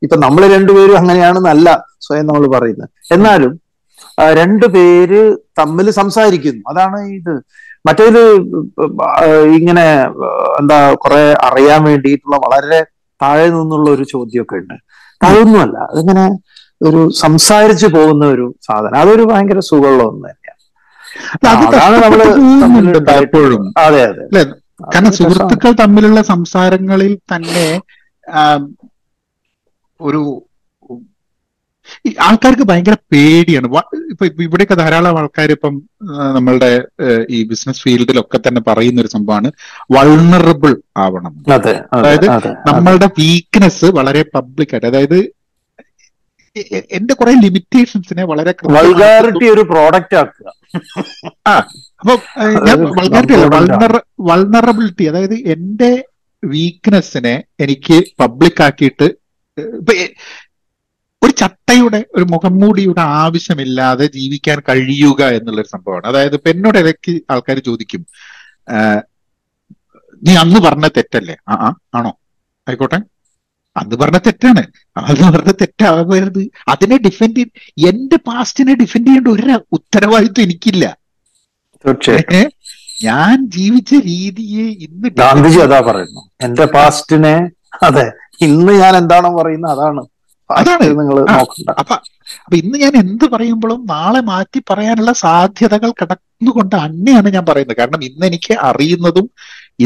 ഇപ്പൊ 0.05 0.17
നമ്മൾ 0.17 0.43
രണ്ടുപേരും 0.55 0.99
അങ്ങനെയാണെന്നല്ല 0.99 1.69
സ്വയം 2.07 2.27
നമ്മൾ 2.27 2.47
പറയുന്നത്. 2.57 2.91
എന്നാലും 3.13 3.53
രണ്ടു 4.39 4.67
പേര് 4.67 5.21
തമ്മിൽ 5.59 5.91
സംസാരിക്കുന്നു. 5.91 6.63
അതാണ് 6.69 6.99
ഇത്. 7.19 7.35
മറ്റേത് 7.87 8.21
ഇങ്ങനെ 9.59 9.85
എന്താ 10.61 10.79
കുറെ 10.95 11.21
അറിയാൻ 11.49 11.85
വേണ്ടിയിട്ടുള്ള 11.85 12.37
വളരെ 12.47 12.81
താഴെ 13.21 13.47
നിന്നുള്ള 13.49 13.91
ഒരു 13.91 14.05
ചോദ്യമൊക്കെ 14.05 14.57
ഉണ്ട്. 14.57 14.77
അതൊന്നുമല്ല. 15.21 15.77
അതിങ്ങനെ 15.93 16.25
ഒരു 16.81 17.01
സംസാരിച്ചു 17.23 17.87
പോകുന്ന 17.87 18.25
ഒരു 18.35 18.47
സാധനം. 18.67 18.99
അതൊരു 19.01 19.25
ഭയങ്കര 19.31 19.61
സുഖമുള്ള 19.69 20.03
ഒന്ന് 20.11 20.29
തന്നെയാണ്. 20.29 20.57
അത് 21.51 21.77
അതാണ് 21.77 21.97
നമ്മൾ 22.63 22.99
പലപ്പോഴും. 23.09 23.63
അതെ 23.87 24.03
അതെ. 24.11 24.25
കാരണം 24.95 25.13
സുഹൃത്തുക്കൾ 25.13 25.73
തമ്മിലുള്ള 25.81 26.21
സംസാരങ്ങളിൽ 26.33 27.15
തന്നെ 27.33 27.69
ഒരു 30.01 30.21
ആൾക്കാർക്ക് 32.25 32.63
ഭയങ്കര 32.63 32.97
പേടിയാണ്. 33.13 33.67
ഇപ്പൊ 34.13 34.25
ഇവിടെയൊക്കെ 34.47 34.75
ധാരാളം 34.75 35.19
ആൾക്കാർ 35.19 35.51
ഇപ്പം 35.55 35.75
നമ്മളുടെ 36.37 36.69
ഈ 37.31 37.39
ബിസിനസ് 37.51 37.83
ഫീൽഡിലൊക്കെ 37.85 38.39
തന്നെ 38.47 38.61
പറയുന്ന 38.67 39.01
ഒരു 39.01 39.11
സംഭവമാണ്. 39.15 39.49
വൾണറബിൾ 39.95 40.73
ആവണം. 40.97 41.35
അതെ 41.57 41.75
അതായത് 41.95 42.27
അതെ 42.37 42.51
നമ്മളുടെ 42.69 43.09
വീക്ക്നെസ് 43.19 43.89
വളരെ 43.99 44.23
പബ്ലിക് 44.37 44.75
ആയിട്ട് 44.75 44.87
അതായത് 44.87 45.19
എന്റെ 46.91 47.15
കുറെ 47.15 47.33
ലിമിറ്റേഷൻസിനെ 47.45 48.25
വളരെ 48.25 48.53
വൾഗാറിറ്റി 48.77 49.47
ഒരു 49.51 49.63
പ്രോഡക്റ്റ് 49.63 50.17
ആക്കുക. 50.17 50.47
അപ്പൊ 52.01 52.15
ഏഹ്, 52.45 52.57
ഞാൻ 52.67 52.79
വൾഗാരിറ്റി 52.99 53.35
അല്ല 53.37 53.49
വൾണറ 53.57 53.97
വൾണറബിലിറ്റി 54.21 55.05
അതായത് 55.05 55.37
എന്റെ 55.55 55.91
വീക്ക്നെസ്സിനെ 56.43 57.35
എനിക്ക് 57.61 57.97
പബ്ലിക് 58.21 58.63
ആക്കിയിട്ട് 58.63 59.09
ഒരു 61.23 61.33
ചട്ടയുടെ 61.33 62.07
ഒരു 62.15 62.25
മുഖംമൂടിയുടെ 62.25 63.03
ആവശ്യമില്ലാതെ 63.23 64.07
ജീവിക്കാൻ 64.17 64.63
കഴിയുക 64.69 65.23
എന്നുള്ളൊരു 65.39 65.69
സംഭവമാണ്. 65.69 66.07
അതായത് 66.07 66.35
ഇപ്പൊ 66.35 66.51
എന്നോട് 66.51 66.79
ഇടയ്ക്ക് 66.79 67.23
ആൾക്കാർ 67.31 67.59
ചോദിക്കും 67.59 68.03
നീ 70.23 70.33
അന്ന് 70.37 70.61
പറഞ്ഞ 70.61 70.87
തെറ്റല്ലേ? 70.97 71.37
ആ 71.49 71.55
ആ 71.67 71.69
ആണോ? 71.95 72.13
ആയിക്കോട്ടെ. 72.67 72.99
അന്ന് 73.81 73.97
പറഞ്ഞ 74.03 74.19
തെറ്റാണ്. 74.27 74.63
അന്ന് 75.01 75.27
പറഞ്ഞ 75.35 75.53
തെറ്റാവരുത് 75.63 76.43
അതിനെ 76.75 76.97
ഡിഫെൻഡ് 77.07 77.45
എന്റെ 77.91 78.19
പാസ്റ്റിനെ 78.29 78.75
ഡിഫെൻഡ് 78.83 79.09
ചെയ്യേണ്ട 79.09 79.29
ഒരു 79.37 79.45
ഉത്തരവാദിത്വം 79.79 80.45
എനിക്കില്ല. 80.47 80.85
ഞാൻ 83.07 83.35
ജീവിച്ച 83.57 83.93
രീതിയെ 84.11 84.67
ഇന്ന് 84.87 85.09
ഗാന്ധിജി 85.19 85.59
അതാ 85.67 85.81
പറയുന്നു. 85.89 86.23
എന്റെ 86.47 86.65
പാസ്റ്റിനെ 86.77 87.35
അതെ 87.89 88.07
ഇന്ന് 88.47 88.73
ഞാൻ 88.83 88.95
എന്താണോ 89.03 89.31
പറയുന്നത് 89.39 89.73
അതാണ്. 89.75 90.03
അതാണ്. 90.51 90.85
നിങ്ങൾ 90.99 91.17
അപ്പൊ 91.33 91.55
അപ്പൊ 91.81 91.97
ഇന്ന് 92.61 92.77
ഞാൻ 92.83 92.95
എന്ത് 93.03 93.25
പറയുമ്പോഴും 93.33 93.81
നാളെ 93.95 94.21
മാറ്റി 94.31 94.61
പറയാനുള്ള 94.71 95.13
സാധ്യതകൾ 95.25 95.91
കിടന്നുകൊണ്ട് 96.01 96.77
അന്നെയാണ് 96.87 97.29
ഞാൻ 97.37 97.45
പറയുന്നത്. 97.51 97.79
കാരണം 97.81 98.03
ഇന്ന് 98.09 98.25
എനിക്ക് 98.31 98.55
അറിയുന്നതും 98.69 99.27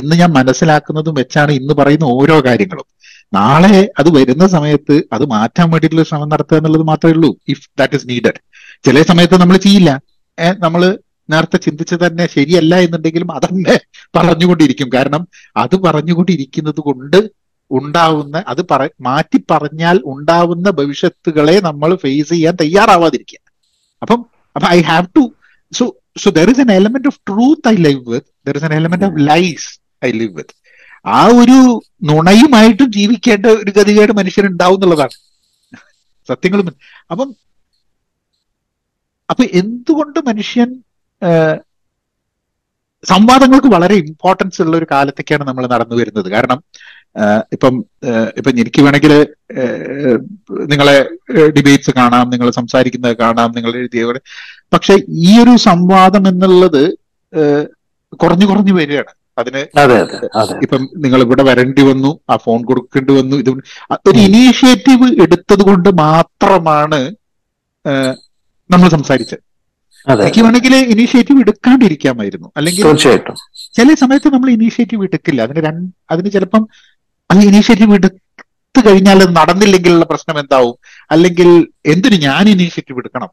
ഇന്ന് 0.01 0.15
ഞാൻ 0.23 0.31
മനസ്സിലാക്കുന്നതും 0.39 1.15
വെച്ചാണ് 1.21 1.53
ഇന്ന് 1.61 1.75
പറയുന്ന 1.81 2.07
ഓരോ 2.19 2.37
കാര്യങ്ങളും. 2.49 2.87
നാളെ 3.33 3.77
അത് 4.01 4.09
വരുന്ന 4.17 4.45
സമയത്ത് 4.55 4.97
അത് 5.15 5.25
മാറ്റാൻ 5.35 5.67
വേണ്ടിയിട്ടുള്ള 5.73 6.05
ശ്രമം 6.11 6.31
നടത്തുക 6.33 6.59
എന്നുള്ളത് 6.61 6.85
മാത്രമേ 6.91 7.15
ഉള്ളൂ 7.17 7.31
ഇഫ് 7.53 7.65
ദാറ്റ് 7.81 7.99
ഇസ് 7.99 8.09
നീഡഡ് 8.11 8.41
ചില 8.87 9.03
സമയത്ത് 9.11 9.37
നമ്മൾ 9.43 9.57
ചെയ്യില്ല. 9.67 9.91
നമ്മൾ 10.65 10.83
നേരത്തെ 11.29 11.59
ചിന്തിച്ചത് 11.67 12.03
തന്നെ 12.07 12.25
ശരിയല്ല 12.35 12.75
എന്നുണ്ടെങ്കിലും 12.85 13.31
അതന്നെ 13.37 13.77
പറഞ്ഞുകൊണ്ടിരിക്കും. 14.17 14.89
കാരണം 14.97 15.23
അത് 15.63 15.77
പറഞ്ഞുകൊണ്ടിരിക്കുന്നത് 15.87 16.81
കൊണ്ട് 16.89 17.19
ഉണ്ടാവുന്ന 17.71 18.37
അത് 18.53 18.63
പറ 18.71 18.81
മാറ്റി 19.07 19.39
പറഞ്ഞാൽ 19.53 19.97
ഉണ്ടാവുന്ന 20.13 20.71
ഭവിഷ്യത്തുകളെ 20.79 21.57
നമ്മൾ 21.69 21.91
ഫേസ് 22.03 22.31
ചെയ്യാൻ 22.35 22.55
തയ്യാറാവാതിരിക്കുക. 22.63 23.41
അപ്പം 24.03 24.21
അപ്പൊ 24.57 24.67
I 24.79 24.81
have 24.91 25.07
to 25.19 25.23
so 25.73 25.85
so 26.23 26.31
there 26.39 26.51
is 26.55 26.63
an 26.65 26.73
element 26.79 27.09
of 27.13 27.21
truth 27.29 27.69
I 27.73 27.77
live 27.87 28.03
with 28.13 28.29
there 28.49 28.57
is 28.61 28.67
an 28.69 28.75
element 28.81 29.07
of 29.09 29.19
lies 29.31 29.69
I 30.05 30.11
live 30.21 30.33
with 30.39 30.55
ആ 31.07 31.27
ഒരു 31.27 31.59
നുണയുമായിട്ടും 32.03 32.93
ജീവിക്കേണ്ട 32.93 33.47
ഒരു 33.47 33.73
ഗതികേട് 33.77 34.13
മനുഷ്യനുണ്ടാവും 34.13 34.75
എന്നുള്ളതാണ്. 34.75 35.17
സത്യങ്ങളും. 36.29 36.69
അപ്പം 37.11 37.29
അപ്പൊ 39.31 39.45
എന്തുകൊണ്ട് 39.45 40.19
മനുഷ്യൻ 40.27 40.71
സംവാദങ്ങൾക്ക് 43.05 43.67
വളരെ 43.67 43.95
ഇമ്പോർട്ടൻസ് 43.95 44.63
ഉള്ള 44.63 44.77
ഒരു 44.77 44.87
കാലത്തേക്കാണ് 44.91 45.45
നമ്മൾ 45.49 45.67
നടന്നു 45.67 45.97
വരുന്നത്? 45.97 46.29
കാരണം 46.33 46.59
ഇപ്പം 47.53 47.85
ഇപ്പം 48.39 48.51
എനിക്ക് 48.61 48.83
വേണമെങ്കിൽ 48.83 49.15
നിങ്ങളെ 50.71 50.97
ഡിബേറ്റ്സ് 51.49 51.91
കാണാം 51.91 52.31
നിങ്ങൾ 52.31 52.51
സംസാരിക്കുന്നത് 52.51 53.17
കാണാം 53.17 53.53
നിങ്ങൾ 53.57 53.77
എഴുതിയ. 53.77 54.05
പക്ഷെ 54.73 54.95
ഈ 55.09 55.33
ഒരു 55.43 55.57
സംവാദം 55.57 56.29
എന്നുള്ളത് 56.29 56.83
കുറഞ്ഞു 58.13 58.47
കുറഞ്ഞു 58.47 58.73
വരികയാണ്. 58.73 59.13
അതിന് 59.43 59.63
അതെ 59.83 59.97
അതെ 60.05 60.19
അതെ. 60.41 60.55
ഇപ്പം 60.65 60.83
നിങ്ങൾ 61.05 61.21
ഇവിടെ 61.27 61.43
വരേണ്ടി 61.49 61.83
വന്നു 61.91 62.11
ആ 62.31 62.37
ഫോൺ 62.45 62.61
കൊടുക്കേണ്ടി 62.71 63.13
വന്നു 63.21 63.37
ഇത് 63.43 63.51
ഒരു 64.11 64.19
ഇനീഷ്യേറ്റീവ് 64.27 65.09
എടുത്തത് 65.23 65.63
കൊണ്ട് 65.69 65.89
മാത്രമാണ് 66.05 67.01
നമ്മൾ 68.71 68.89
സംസാരിച്ചത്. 68.97 69.43
എനിക്ക് 70.07 70.43
വേണമെങ്കിൽ 70.45 70.75
ഇനീഷ്യേറ്റീവ് 70.93 71.41
എടുക്കാണ്ടിരിക്കാമായിരുന്നു. 71.41 72.49
അല്ലെങ്കിൽ 72.57 72.85
തീർച്ചയായിട്ടും. 72.87 73.37
ചില 73.77 73.95
സമയത്ത് 74.03 74.29
നമ്മൾ 74.35 74.51
ഇനീഷ്യേറ്റീവ് 74.51 75.05
എടുക്കില്ല. 75.09 75.41
അതിന് 75.47 75.61
രണ്ട് 75.67 75.85
അതിന് 76.11 76.31
ചിലപ്പം 76.37 76.63
അത് 77.31 77.41
ഇനീഷ്യേറ്റീവ് 77.51 77.95
എടുത്തു 77.99 78.81
കഴിഞ്ഞാൽ 78.87 79.23
അത് 79.23 79.37
നടന്നില്ലെങ്കിലുള്ള 79.37 80.05
പ്രശ്നം 80.05 80.41
എന്താവും? 80.41 80.75
അല്ലെങ്കിൽ 81.11 81.49
എന്തിനു 81.87 82.17
ഞാൻ 82.27 82.45
ഇനീഷ്യേറ്റീവ് 82.49 82.99
എടുക്കണം? 82.99 83.31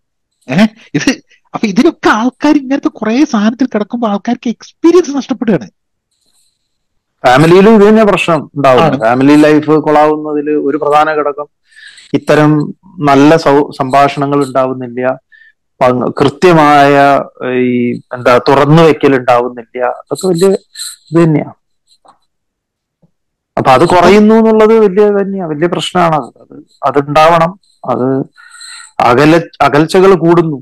ഏഹ് 0.48 0.68
ഇത് 0.98 1.10
അപ്പൊ 1.54 1.66
ഇതിലൊക്കെ 1.68 2.10
ആൾക്കാർ 2.10 2.56
ഇങ്ങനത്തെ 2.58 2.92
കുറെ 3.00 3.26
സാധനത്തിൽ 3.26 3.68
കിടക്കുമ്പോൾ 3.68 4.10
ആൾക്കാർക്ക് 4.12 4.50
എക്സ്പീരിയൻസ് 4.50 5.18
നഷ്ടപ്പെടുകയാണ്. 5.18 5.68
ഫാമിലിയിലും 7.24 7.74
ഇത് 7.76 7.86
തന്നെ 7.88 8.04
പ്രശ്നം 8.10 8.40
ഉണ്ടാവും. 8.56 9.00
ഫാമിലി 9.02 9.36
ലൈഫ് 9.46 9.74
കൊളാവുന്നതിൽ 9.88 10.50
ഒരു 10.68 10.78
പ്രധാന 10.84 11.08
ഘടകം 11.20 11.48
ഇത്തരം 12.18 12.52
നല്ല 13.10 13.32
സൗ 13.38 13.56
സംഭാഷണങ്ങൾ 13.80 14.40
ഉണ്ടാവുന്നില്ല. 14.46 15.02
കൃത്യമായ 16.20 16.94
ഈ 17.62 17.68
എന്താ 18.16 18.34
തുറന്നു 18.50 18.82
വെക്കൽ 18.82 19.14
ഉണ്ടാവുന്നില്ല. 19.20 19.78
അതൊക്കെ 20.00 20.28
വലിയ 20.28 20.50
ഇത് 21.10 21.18
തന്നെയാ. 21.20 21.50
അപ്പൊ 23.58 23.72
അത് 23.72 23.86
കുറയുന്നു 23.90 24.36
എന്നുള്ളത് 24.42 24.74
വലിയ 24.80 25.06
തന്നെയാ. 25.18 25.46
വലിയ 25.48 25.68
പ്രശ്നമാണ് 25.68 26.18
അത്. 26.18 26.30
അത് 26.44 26.56
അതുണ്ടാവണം. 26.90 27.52
അത് 27.92 28.08
അകല 29.10 29.34
അകൽച്ചകൾ 29.66 30.12
കൂടുന്നു. 30.24 30.58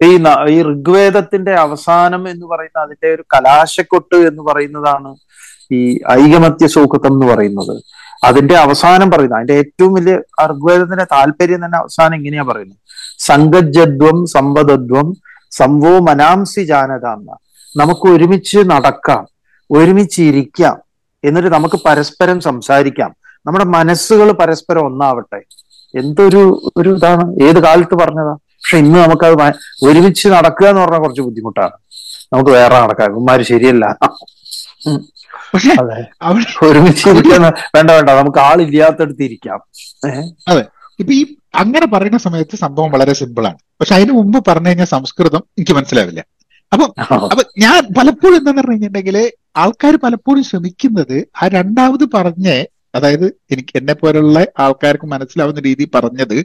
ഈ 0.00 0.10
ഈ 0.48 0.58
ഋഗ്വേദത്തിന്റെ 0.68 1.52
അവസാനം 1.62 2.28
എന്ന് 2.32 2.46
പറയുന്ന 2.46 2.78
അതിന്റെ 2.78 3.08
ഒരു 3.14 3.24
കലാശക്കൊട്ട് 3.34 4.18
എന്ന് 4.28 4.42
പറയുന്നതാണ് 4.48 5.10
ഈ 5.72 5.98
ഐകമത്യ 6.10 6.66
സൗഹൃദം 6.66 7.12
എന്ന് 7.12 7.26
പറയുന്നത്. 7.26 7.82
അതിന്റെ 8.24 8.56
അവസാനം 8.56 9.10
പറയുന്നത് 9.10 9.38
അതിന്റെ 9.38 9.54
ഏറ്റവും 9.54 9.94
വലിയ 9.94 10.18
അർഗ്വേദത്തിന്റെ 10.38 11.04
താല്പര്യം 11.04 11.64
തന്നെ 11.64 11.78
അവസാനം 11.78 12.14
ഇങ്ങനെയാ 12.14 12.42
പറയുന്നത്. 12.42 12.78
സംഗജദ്വം 13.18 14.26
സമ്പദദ്വം 14.26 15.16
സംവോ 15.50 15.98
മനാംസി 15.98 16.64
ജാനതാന്ന 16.64 17.30
നമുക്ക് 17.76 18.08
ഒരുമിച്ച് 18.08 18.58
നടക്കാം 18.58 19.26
ഒരുമിച്ച് 19.70 20.22
ഇരിക്കാം 20.22 20.76
എന്നിട്ട് 21.24 21.48
നമുക്ക് 21.48 21.78
പരസ്പരം 21.86 22.40
സംസാരിക്കാം. 22.40 23.10
നമ്മുടെ 23.46 23.64
മനസ്സുകൾ 23.64 24.32
പരസ്പരം 24.32 24.86
ഒന്നാവട്ടെ. 24.86 25.40
എന്തൊരു 25.98 26.70
ഒരു 26.76 26.96
ഇതാണ്? 26.96 27.42
ഏത് 27.42 27.62
കാലത്ത് 27.62 27.94
പറഞ്ഞതാ? 27.94 28.32
പക്ഷെ 28.32 28.78
ഇന്ന് 28.78 28.98
നമുക്കത് 28.98 29.34
ഒരുമിച്ച് 29.86 30.28
നടക്കുക 30.28 30.66
എന്ന് 30.66 30.82
പറഞ്ഞാൽ 30.82 30.98
കുറച്ച് 30.98 31.20
ബുദ്ധിമുട്ടാണ്. 31.20 31.76
നമുക്ക് 32.32 32.50
വേറെ 32.50 32.80
നടക്കാം. 32.80 33.12
ഇവന്മാര് 33.12 33.40
ശരിയല്ല. 33.40 33.98
പക്ഷെ 35.54 35.70
അതെ. 35.80 35.98
അവിടെ 36.22 36.46
ഒരുമിച്ച് 36.62 37.08
ഇരിക്കാൻ 37.08 37.42
വേണ്ട 37.76 37.90
വേണ്ട 37.90 38.10
നമുക്ക് 38.10 38.38
ആളില്ലാത്തടത്ത് 38.38 39.22
ഇരിക്കാം. 39.22 39.60
അതെ. 40.48 40.64
ഇപ്പൊ 41.00 41.12
ഈ 41.12 41.22
അങ്ങനെ 41.54 41.86
പറയുന്ന 41.86 42.18
സമയത്ത് 42.18 42.56
സംഭവം 42.56 42.90
വളരെ 42.90 43.12
സിമ്പിൾ 43.12 43.46
ആണ്. 43.46 43.58
പക്ഷെ 43.80 43.94
അതിന് 43.94 44.12
മുമ്പ് 44.12 44.50
പറഞ്ഞു 44.50 44.68
കഴിഞ്ഞാൽ 44.68 44.84
സംസ്കൃതം 44.86 45.42
എനിക്ക് 45.58 45.72
മനസ്സിലാവില്ല. 45.72 46.20
അപ്പൊ 46.72 46.86
അപ്പൊ 47.30 47.42
ഞാൻ 47.58 47.86
പലപ്പോഴും 47.98 48.36
എന്താന്ന് 48.36 48.62
പറഞ്ഞു 48.62 48.72
കഴിഞ്ഞിട്ടുണ്ടെങ്കിൽ 48.72 49.16
ആൾക്കാർ 49.56 49.96
പലപ്പോഴും 49.96 50.44
ശ്രമിക്കുന്നത് 50.44 51.26
ആ 51.42 51.48
രണ്ടാമത് 51.48 52.08
പറഞ്ഞ 52.14 52.48
അതായത് 52.94 53.26
എനിക്ക് 53.50 53.72
എന്നെ 53.76 53.92
പോലുള്ള 53.92 54.46
ആൾക്കാർക്ക് 54.58 55.06
മനസ്സിലാവുന്ന 55.06 55.60
രീതി 55.60 55.90
പറഞ്ഞത് 55.94 56.44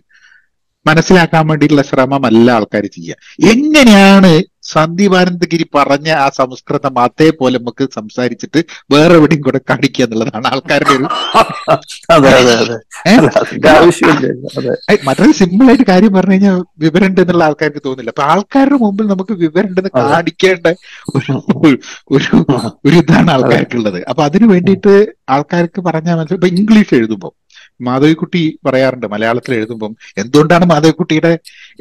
മനസ്സിലാക്കാൻ 0.85 1.47
വേണ്ടിയിട്ടുള്ള 1.47 1.83
അല്ല 2.27 2.51
ആൾക്കാർ 2.51 2.85
ചെയ്യുക. 2.85 3.15
എങ്ങനെയാണ് 3.49 4.31
സന്ദീപാനന്ദഗിരി 4.63 5.65
പറഞ്ഞ 5.75 6.09
ആ 6.23 6.27
സംസ്കൃതം 6.39 6.99
അതേപോലെ 7.05 7.57
നമുക്ക് 7.59 7.87
സംസാരിച്ചിട്ട് 7.97 8.59
വേറെ 8.93 9.15
എവിടെയും 9.19 9.41
കൂടെ 9.41 9.59
കാണിക്കുക 9.69 10.05
എന്നുള്ളതാണ് 10.05 10.47
ആൾക്കാരുടെ 10.51 10.93
ഒരു 10.93 11.07
മറ്റൊരു 15.07 15.33
സിമ്പിൾ 15.39 15.67
ആയിട്ട് 15.67 15.85
കാര്യം 15.91 16.13
പറഞ്ഞു 16.13 16.35
കഴിഞ്ഞാൽ 16.35 16.57
വിവരമുണ്ട് 16.83 17.21
എന്നുള്ള 17.21 17.43
ആൾക്കാർക്ക് 17.49 17.81
തോന്നില്ല. 17.85 18.09
അപ്പൊ 18.09 18.23
ആൾക്കാരുടെ 18.33 18.79
മുമ്പിൽ 18.85 19.07
നമുക്ക് 19.13 19.33
വിവരമുണ്ടെന്ന്. 19.43 19.91
കാണിക്കേണ്ട 20.13 20.67
ഒരു 21.15 21.33
ഒരു 22.15 22.37
ഒരു 22.85 22.95
ഇതാണ് 23.03 23.31
ആൾക്കാർക്കുള്ളത്. 23.31 23.99
അപ്പൊ 24.09 24.23
അതിനു 24.23 24.47
വേണ്ടിയിട്ട് 24.53 24.93
ആൾക്കാർക്ക് 25.29 25.81
പറഞ്ഞാൽ 25.81 26.15
മനസ്സിലായി 26.17 26.39
ഇപ്പൊ 26.41 26.51
ഇംഗ്ലീഷ് 26.55 26.93
എഴുതുമ്പോൾ 26.99 27.33
മാധവിക്കുട്ടി 27.89 28.41
പറയാറുണ്ട് 28.67 29.07
മലയാളത്തിൽ 29.13 29.53
എഴുതുമ്പം 29.59 29.91
എന്തുകൊണ്ടാണ് 30.17 30.65
മാധവിക്കുട്ടിയുടെ 30.65 31.31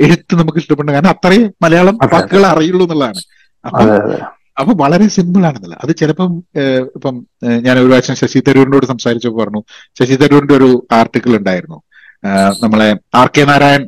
എഴുത്ത് 0.04 0.34
നമുക്ക് 0.40 0.58
ഇഷ്ടപ്പെടുന്നത്? 0.58 0.96
കാരണം 0.96 1.12
അത്രയും 1.16 1.48
മലയാളം. 1.64 1.96
വാക്കുകൾ 2.14 2.46
അറിയുള്ളൂ 2.52 2.86
എന്നുള്ളതാണ്. 2.86 3.22
അപ്പൊ 3.64 3.84
അപ്പൊ 4.60 4.72
വളരെ 4.82 5.06
സിമ്പിൾ 5.08 5.42
ആണെന്നല്ല 5.46 5.76
അത് 5.84 5.92
ചിലപ്പം 5.96 6.30
ഇപ്പം 6.96 7.14
ഞാൻ 7.64 7.74
ഒരു 7.78 7.86
പ്രാവശ്യം 7.86 8.16
ശശി 8.16 8.40
തരൂരിനോട് 8.48 8.86
സംസാരിച്ചപ്പോൾ 8.86 9.40
പറഞ്ഞു 9.42 9.60
ശശി 9.98 10.16
തരൂരിന്റെ 10.22 10.54
ഒരു 10.54 10.68
ആർട്ടിക്കിൾ 10.92 11.32
ഉണ്ടായിരുന്നു. 11.38 11.78
നമ്മളെ 12.62 12.88
ആർ 13.20 13.28
കെ 13.36 13.44
നാരായൺ 13.44 13.82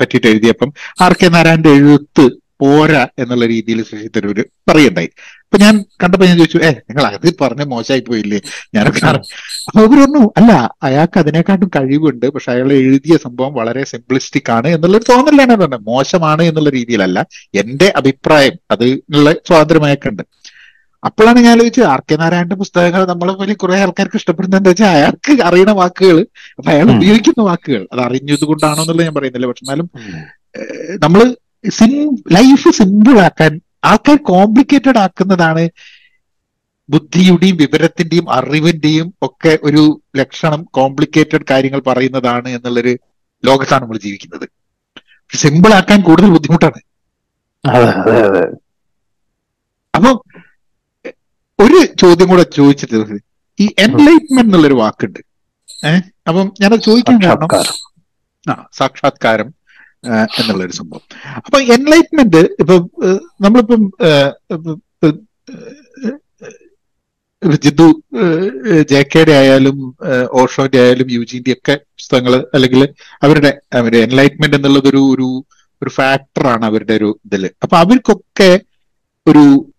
പറ്റിയിട്ട് 0.00 0.28
എഴുതിയപ്പം 0.32 0.70
ആർ 1.00 1.12
കെ 1.12 1.28
നാരായണന്റെ 1.28 1.72
എഴുത്ത് 1.78 2.24
പോരാ 2.62 3.02
എന്നുള്ള 3.18 3.44
രീതിയിൽ 3.52 3.78
ശശി 3.84 4.08
തരൂര് 4.16 4.42
പറയുണ്ടായി. 4.68 5.08
അപ്പൊ 5.44 5.58
ഞാൻ 5.62 5.74
കണ്ടപ്പോ 6.02 6.26
ഞാൻ 6.26 6.36
ചോദിച്ചു 6.38 6.58
ഏ 6.60 6.70
നിങ്ങൾ 6.88 7.04
അത് 7.08 7.26
പറഞ്ഞ 7.40 7.62
മോശമായി 7.72 8.02
പോയില്ലേ? 8.06 8.38
ഞാനൊക്കെ 8.74 9.00
അറി-" 9.08 9.22
അപ്പൊ 9.68 9.78
അവർ 9.80 9.90
പറഞ്ഞു 9.96 10.22
അല്ല 10.38 10.52
അയാൾക്ക് 10.82 11.18
അതിനെക്കാട്ടും 11.22 11.70
കഴിവുണ്ട് 11.76 12.26
പക്ഷെ 12.34 12.50
അയാൾ 12.54 12.68
എഴുതിയ 12.78 13.16
സംഭവം 13.24 13.52
വളരെ 13.58 13.82
സിംപ്ലിസ്റ്റിക് 13.92 14.50
ആണ് 14.56 14.68
എന്നുള്ളൊരു 14.76 15.06
തോന്നലാണ് 15.10 15.56
പറഞ്ഞത്. 15.56 15.84
മോശമാണ് 15.90 16.44
എന്നുള്ള 16.50 16.70
രീതിയിലല്ല 16.78 17.18
എന്റെ 17.62 17.88
അഭിപ്രായം 18.00 18.56
അതിനുള്ള 18.74 19.28
സ്വാതന്ത്ര്യം 19.48 19.86
അയാൾക്കുണ്ട് 19.88 20.24
അപ്പോഴാണ് 21.02 21.38
ഞാൻ 21.40 21.52
ആലോചിച്ചത് 21.52 21.86
ആർ 21.92 22.00
കെ 22.02 22.16
നാരായണന്റെ 22.18 22.56
പുസ്തകങ്ങൾ 22.60 23.00
നമ്മളെ 23.08 23.32
പോലെ 23.38 23.54
കുറെ 23.62 23.76
ആൾക്കാർക്ക് 23.84 24.18
ഇഷ്ടപ്പെടുന്നത് 24.20 24.58
എന്താ 24.60 24.70
വെച്ചാൽ 24.72 24.90
അയാൾക്ക് 24.96 25.32
അറിയണ 25.48 25.70
വാക്കുകൾ 25.78 26.18
അപ്പൊ 26.52 26.68
അയാൾ 26.74 26.86
ഉപയോഗിക്കുന്ന 26.94 27.42
വാക്കുകൾ 27.48 27.82
അത് 27.92 28.00
അറിഞ്ഞത് 28.06 28.44
കൊണ്ടാണോ 28.50 28.82
എന്നുള്ളത് 28.84 29.06
ഞാൻ 29.06 29.14
പറയുന്നില്ല. 29.16 29.48
പക്ഷെ 29.50 29.64
എന്നാലും 29.64 29.88
നമ്മൾ 31.04 31.22
ലൈഫ് 32.32 32.70
സിമ്പിൾ 32.70 33.18
ആക്കാൻ 33.18 33.60
ആൾക്കാർ 33.84 34.16
കോംപ്ലിക്കേറ്റഡ് 34.16 34.98
ആക്കുന്നതാണ് 34.98 35.68
ബുദ്ധിയുടെയും 36.90 37.56
വിവരത്തിന്റെയും 37.56 38.32
അറിവിന്റെയും 38.32 39.14
ഒക്കെ 39.22 39.58
ഒരു 39.62 40.02
ലക്ഷണം 40.16 40.62
കോംപ്ലിക്കേറ്റഡ് 40.62 41.44
കാര്യങ്ങൾ 41.50 41.80
പറയുന്നതാണ് 41.80 42.48
എന്നുള്ളൊരു 42.48 42.98
ലോകത്താണ് 43.44 43.82
നമ്മൾ 43.82 43.98
ജീവിക്കുന്നത്. 43.98 44.48
സിമ്പിൾ 45.36 45.74
ആക്കാൻ 45.74 46.02
കൂടുതൽ 46.02 46.30
ബുദ്ധിമുട്ടാണ്. 46.30 46.80
അപ്പൊ 49.96 50.20
ഒരു 51.60 51.84
ചോദ്യം 52.00 52.28
കൂടെ 52.28 52.42
ചോദിച്ചിട്ട് 52.42 53.18
ഈ 53.60 53.74
എൻലൈറ്റ്മെന്റ് 53.78 54.40
എന്നുള്ളൊരു 54.40 54.74
വാക്കുണ്ട്. 54.74 55.18
ഏഹ് 55.86 56.02
അപ്പം 56.28 56.52
ഞാനത് 56.60 56.80
ചോദിക്കാൻ 56.80 57.22
കാരണം 57.24 57.48
ആ 58.52 58.66
സാക്ഷാത്കാരം. 58.72 59.54
ആ, 60.10 60.26
എന്നുള്ളൊരു 60.38 60.72
സംഭവം. 60.72 61.02
അപ്പൊ 61.36 61.60
എൻലൈറ്റ്മെന്റ് 61.60 62.36
ഇപ്പൊ 62.36 62.74
നമ്മളിപ്പം 63.40 63.92
ജിദ്ദു 67.58 68.02
ജെ 68.90 69.02
കെയുടെ 69.02 69.32
ആയാലും 69.32 69.96
ഓഷോന്റെ 70.32 70.80
ആയാലും 70.80 71.10
യുജിന്റെ 71.10 71.52
ഒക്കെ 71.52 71.74
പുസ്തകങ്ങൾ 71.74 72.46
അല്ലെങ്കിൽ 72.54 72.88
അവരുടെ 73.22 73.60
അവരുടെ 73.72 73.98
എൻലൈറ്റ്മെന്റ് 73.98 74.56
എന്നുള്ളതൊരു 74.56 74.96
ഒരു 74.96 75.06
ഒരു 75.12 75.44
ഒരു 75.82 75.90
ഫാക്ടറാണ് 75.90 76.64
അവരുടെ 76.64 76.92
ഒരു 76.92 77.20
ഇതിൽ 77.24 77.50
അപ്പൊ 77.62 77.76
അവർക്കൊക്കെ 77.76 78.60
ഒരു 79.26 79.72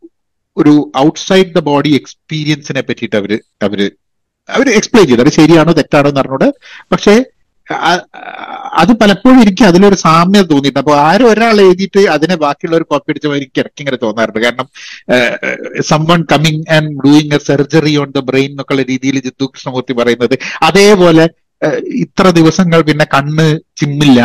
ഒരു 0.57 0.91
ഔട്ട്സൈഡ് 0.97 1.53
ദ 1.53 1.59
ബോഡി 1.59 1.89
എക്സ്പീരിയൻസിനെ 1.89 2.82
പറ്റിയിട്ട് 2.82 3.15
അവർ 3.15 3.39
അവർ 3.63 3.91
അവർ 4.49 4.69
എക്സ്പ്ലെയിൻ 4.69 5.07
ചെയ്തു. 5.07 5.21
അത് 5.21 5.30
ശരിയാണോ 5.30 5.71
തെറ്റാണോ 5.71 6.09
എന്ന് 6.09 6.19
അറിഞ്ഞൂടെ. 6.19 6.53
പക്ഷേ 6.91 7.24
അത് 8.82 8.91
പലപ്പോഴും 9.01 9.38
എനിക്ക് 9.43 9.64
അതിലൊരു 9.68 9.97
സാമ്യത 10.03 10.45
തോന്നിയിട്ടുണ്ട്. 10.51 10.82
അപ്പൊ 10.84 10.95
ആരും 11.09 11.28
ഒരാൾ 11.34 11.55
എഴുതിയിട്ട് 11.66 12.01
അതിനെ 12.16 12.36
ബാക്കിയുള്ളവർ 12.43 12.84
കോപ്പി 12.91 13.11
അടിച്ച 13.11 13.28
എനിക്ക് 13.39 13.59
ഇടയ്ക്ക് 13.61 13.82
ഇങ്ങനെ 13.84 13.99
തോന്നാറുണ്ട്. 14.05 14.39
കാരണം 14.45 14.68
someone 15.91 16.22
coming 16.34 16.64
and 16.78 16.91
doing 17.05 17.36
a 17.38 17.41
surgery 17.49 17.93
on 18.03 18.11
the 18.18 18.24
brain 18.30 18.49
എന്നൊക്കെയുള്ള 18.53 18.86
രീതിയിൽ 18.91 19.18
ജിത്തു 19.28 19.47
കൃഷ്ണമൂർത്തി 19.53 19.95
പറയുന്നത്. 20.01 20.36
അതേപോലെ 20.70 21.26
ഇത്ര 22.03 22.26
ദിവസങ്ങൾ 22.39 22.80
പിന്നെ 22.91 23.05
കണ്ണ് 23.16 23.47
ചിമ്മില്ല. 23.82 24.20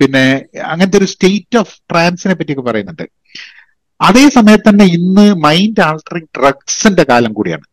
പിന്നെ 0.00 0.24
അങ്ങനത്തെ 0.72 0.98
ഒരു 1.02 1.08
സ്റ്റേറ്റ് 1.14 1.58
ഓഫ് 1.62 1.74
ട്രാൻസിനെ 1.90 2.34
പറ്റിയൊക്കെ 2.38 2.64
പറയുന്നുണ്ട്. 2.70 3.06
അതേ 4.00 4.24
സമയത്ത് 4.36 4.68
തന്നെ 4.68 4.86
ഇന്ന് 4.96 5.26
മൈൻഡ് 5.46 5.82
ആൾട്ടറിങ് 5.88 6.32
ഡ്രഗ്സിന്റെ 6.38 7.04
കാലം 7.10 7.32
കൂടിയാണ്. 7.38 7.66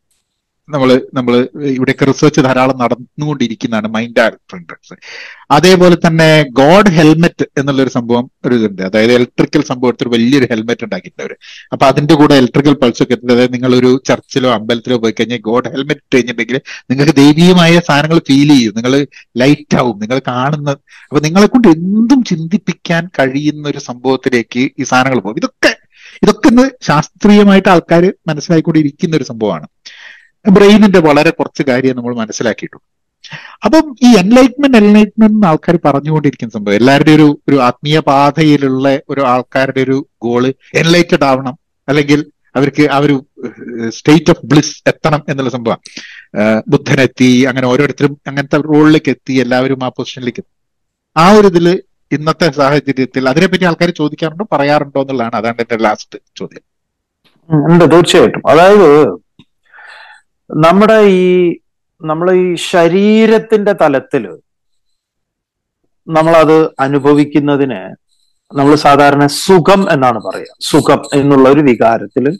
നമ്മൾ 0.74 0.89
നമ്മൾ 1.17 1.34
ഇവിടെയൊക്കെ 1.76 2.05
റിസർച്ച് 2.05 2.41
ധാരാളം 2.41 2.78
നടന്നുകൊണ്ടിരിക്കുന്നതാണ് 2.82 3.88
മൈൻഡ് 3.95 4.15
ഡ്രഗ്സ് 4.69 4.95
അതേപോലെ 5.55 5.95
തന്നെ 6.05 6.28
ഗോഡ് 6.59 6.91
ഹെൽമെറ്റ് 6.97 7.45
എന്നുള്ളൊരു 7.59 7.89
സംഭവം 7.89 8.26
ഒരു 8.45 8.55
ഇതുണ്ട്. 8.55 8.82
അതായത് 8.82 9.13
ഇലക്ട്രിക്കൽ 9.13 9.61
സംഭവത്തിൽ 9.72 10.05
ഒരു 10.07 10.13
വലിയൊരു 10.15 10.47
ഹെൽമെറ്റ് 10.51 10.84
ഉണ്ടാക്കിയിട്ടുണ്ട് 10.84 11.36
അപ്പൊ 11.74 11.86
അതിന്റെ 11.86 12.13
കൂടെ 12.13 12.36
ഇലക്ട്രിക്കൽ 12.41 12.74
പൾസ് 12.84 13.03
ഒക്കെ 13.03 13.13
എത്തുന്നത് 13.13 13.38
അതായത് 13.38 13.53
നിങ്ങൾ 13.53 13.76
ഒരു 13.76 13.91
ചർച്ചിലോ 14.09 14.51
അമ്പലത്തിലോ 14.53 14.97
പോയി 14.97 15.15
കഴിഞ്ഞാൽ 15.19 15.41
ഗോഡ് 15.49 15.72
ഹെൽമെറ്റ് 15.76 16.03
കഴിഞ്ഞിട്ടുണ്ടെങ്കിൽ 16.15 16.59
നിങ്ങൾക്ക് 16.91 17.15
ദൈവീയമായ 17.15 17.80
സാധനങ്ങൾ 17.80 18.19
ഫീൽ 18.30 18.49
ചെയ്യും. 18.55 18.74
നിങ്ങൾ 18.76 19.07
ലൈറ്റ് 19.38 19.78
ആവും. 19.82 19.99
നിങ്ങൾ 19.99 20.22
കാണുന്ന 20.28 20.69
അപ്പൊ 21.09 21.22
നിങ്ങളെ 21.28 21.45
കൊണ്ട് 21.45 21.67
എന്തും 21.67 22.24
ചിന്തിപ്പിക്കാൻ 22.24 23.03
കഴിയുന്ന 23.19 23.69
ഒരു 23.69 23.80
സംഭവത്തിലേക്ക് 23.89 24.63
ഈ 24.80 24.84
സാധനങ്ങൾ 24.84 25.19
പോകും. 25.19 25.39
ഇതൊക്കെ 25.43 25.72
ഇതൊക്കെ 26.24 26.47
ഇന്ന് 26.47 26.63
ശാസ്ത്രീയമായിട്ട് 26.88 27.69
ആൾക്കാർ 27.69 28.03
മനസ്സിലാക്കിക്കൊണ്ടിരിക്കുന്ന 28.30 29.15
ഒരു 29.15 29.24
സംഭവമാണ്. 29.24 29.67
ബ്രെയിനിന്റെ 30.49 30.99
വളരെ 30.99 31.29
കുറച്ച് 31.29 31.63
കാര്യം 31.63 31.95
നമ്മൾ 31.95 32.15
മനസ്സിലാക്കിയിട്ടുണ്ട്. 32.15 32.85
അപ്പം 33.65 33.95
ഈ 34.03 34.17
എൻലൈറ്റ്മെന്റ് 34.17 34.77
എൻലൈറ്റ്മെന്റ് 34.77 35.35
എന്ന് 35.35 35.47
ആൾക്കാർ 35.47 35.79
പറഞ്ഞുകൊണ്ടിരിക്കുന്ന 35.85 36.51
സംഭവം 36.51 36.75
എല്ലാവരുടെ 36.75 37.11
ഒരു 37.11 37.39
ഒരു 37.49 37.55
ആത്മീയ 37.61 37.99
പാതയിലുള്ള 37.99 38.99
ഒരു 39.09 39.21
ആൾക്കാരുടെ 39.21 39.81
ഒരു 39.81 40.07
ഗോൾ 40.21 40.53
എൻലൈറ്റഡ് 40.75 41.23
ആവണം. 41.23 41.55
അല്ലെങ്കിൽ 41.87 42.25
അവർക്ക് 42.55 42.89
ആ 42.91 42.97
ഒരു 42.97 43.25
സ്റ്റേറ്റ് 43.89 44.29
ഓഫ് 44.29 44.45
ബ്ലിസ് 44.45 44.83
എത്തണം 44.87 45.21
എന്നുള്ള 45.29 45.49
സംഭവം 45.49 45.79
ബുദ്ധനെത്തി 46.67 47.43
അങ്ങനെ 47.43 47.67
ഓരോരുത്തരും 47.67 48.17
അങ്ങനത്തെ 48.27 48.57
റോളിലേക്ക് 48.57 49.11
എത്തി 49.11 49.33
എല്ലാവരും 49.33 49.83
ആ 49.83 49.89
പൊസിഷനിലേക്ക് 49.89 50.43
ആ 51.17 51.31
ഒരു 51.31 51.47
ഇതിൽ 51.47 51.83
ഇന്നത്തെ 52.11 52.51
സാഹചര്യത്തിൽ 52.51 53.29
അതിനെപ്പറ്റി 53.29 53.63
ആൾക്കാർ 53.63 53.89
ചോദിക്കാറുണ്ടോ 53.89 54.45
പറയാറുണ്ടോ 54.51 55.01
എന്നുള്ളതാണ് 55.01 55.35
അതാണ് 55.35 55.59
എന്റെ 55.59 55.77
ലാസ്റ്റ് 55.77 56.19
ചോദ്യം. 56.37 56.63
തീർച്ചയായിട്ടും. 57.93 58.41
അതായത് 58.49 58.87
നമ്മുടെ 60.52 61.02
ഈ 61.02 61.60
നമ്മൾ 62.02 62.32
ഈ 62.32 62.56
ശരീരത്തിന്റെ 62.56 63.74
തലത്തിൽ 63.74 64.24
നമ്മളത് 66.08 66.70
അനുഭവിക്കുന്നതിന് 66.80 67.82
നമ്മൾ 68.56 68.76
സാധാരണ 68.76 69.26
സുഖം 69.26 69.91
എന്നാണ് 69.91 70.20
പറയുക. 70.22 70.47
സുഖം 70.62 71.02
എന്നുള്ള 71.14 71.49
ഒരു 71.49 71.60
വികാരത്തിൽ 71.60 72.39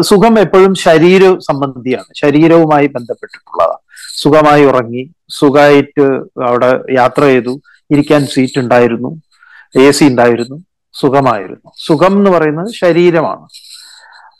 സുഖം 0.00 0.38
എപ്പോഴും 0.38 0.74
ശരീര 0.74 1.34
സംബന്ധിയാണ്. 1.38 2.06
ശരീരവുമായി 2.16 2.86
ബന്ധപ്പെട്ടിട്ടുള്ളതാണ്. 2.86 3.80
സുഖമായി 4.22 4.64
ഉറങ്ങി 4.64 5.10
സുഖമായിട്ട് 5.30 6.04
അവിടെ 6.48 6.94
യാത്ര 6.94 7.22
ചെയ്തു 7.22 7.60
ഇരിക്കാൻ 7.90 8.26
സീറ്റ് 8.26 8.60
ഉണ്ടായിരുന്നു 8.60 9.20
എ 9.80 9.90
സി 9.90 10.04
ഉണ്ടായിരുന്നു 10.04 10.56
സുഖമായിരുന്നു. 10.92 11.72
സുഖം 11.86 12.12
എന്ന് 12.18 12.30
പറയുന്നത് 12.30 12.72
ശരീരമാണ്. 12.74 13.46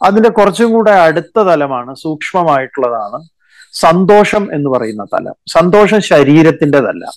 അതിന്റെ 0.03 0.29
കുറച്ചും 0.29 0.73
കൂടെ 0.73 0.91
അടുത്ത 0.91 1.43
തലമാണ് 1.43 1.95
സൂക്ഷ്മമായിട്ടുള്ളതാണ് 1.95 3.29
സന്തോഷം 3.73 4.55
എന്ന് 4.55 4.71
പറയുന്ന 4.71 5.05
തലം. 5.05 5.35
സന്തോഷം 5.49 6.01
ശരീരത്തിന്റെതല്ല. 6.01 7.11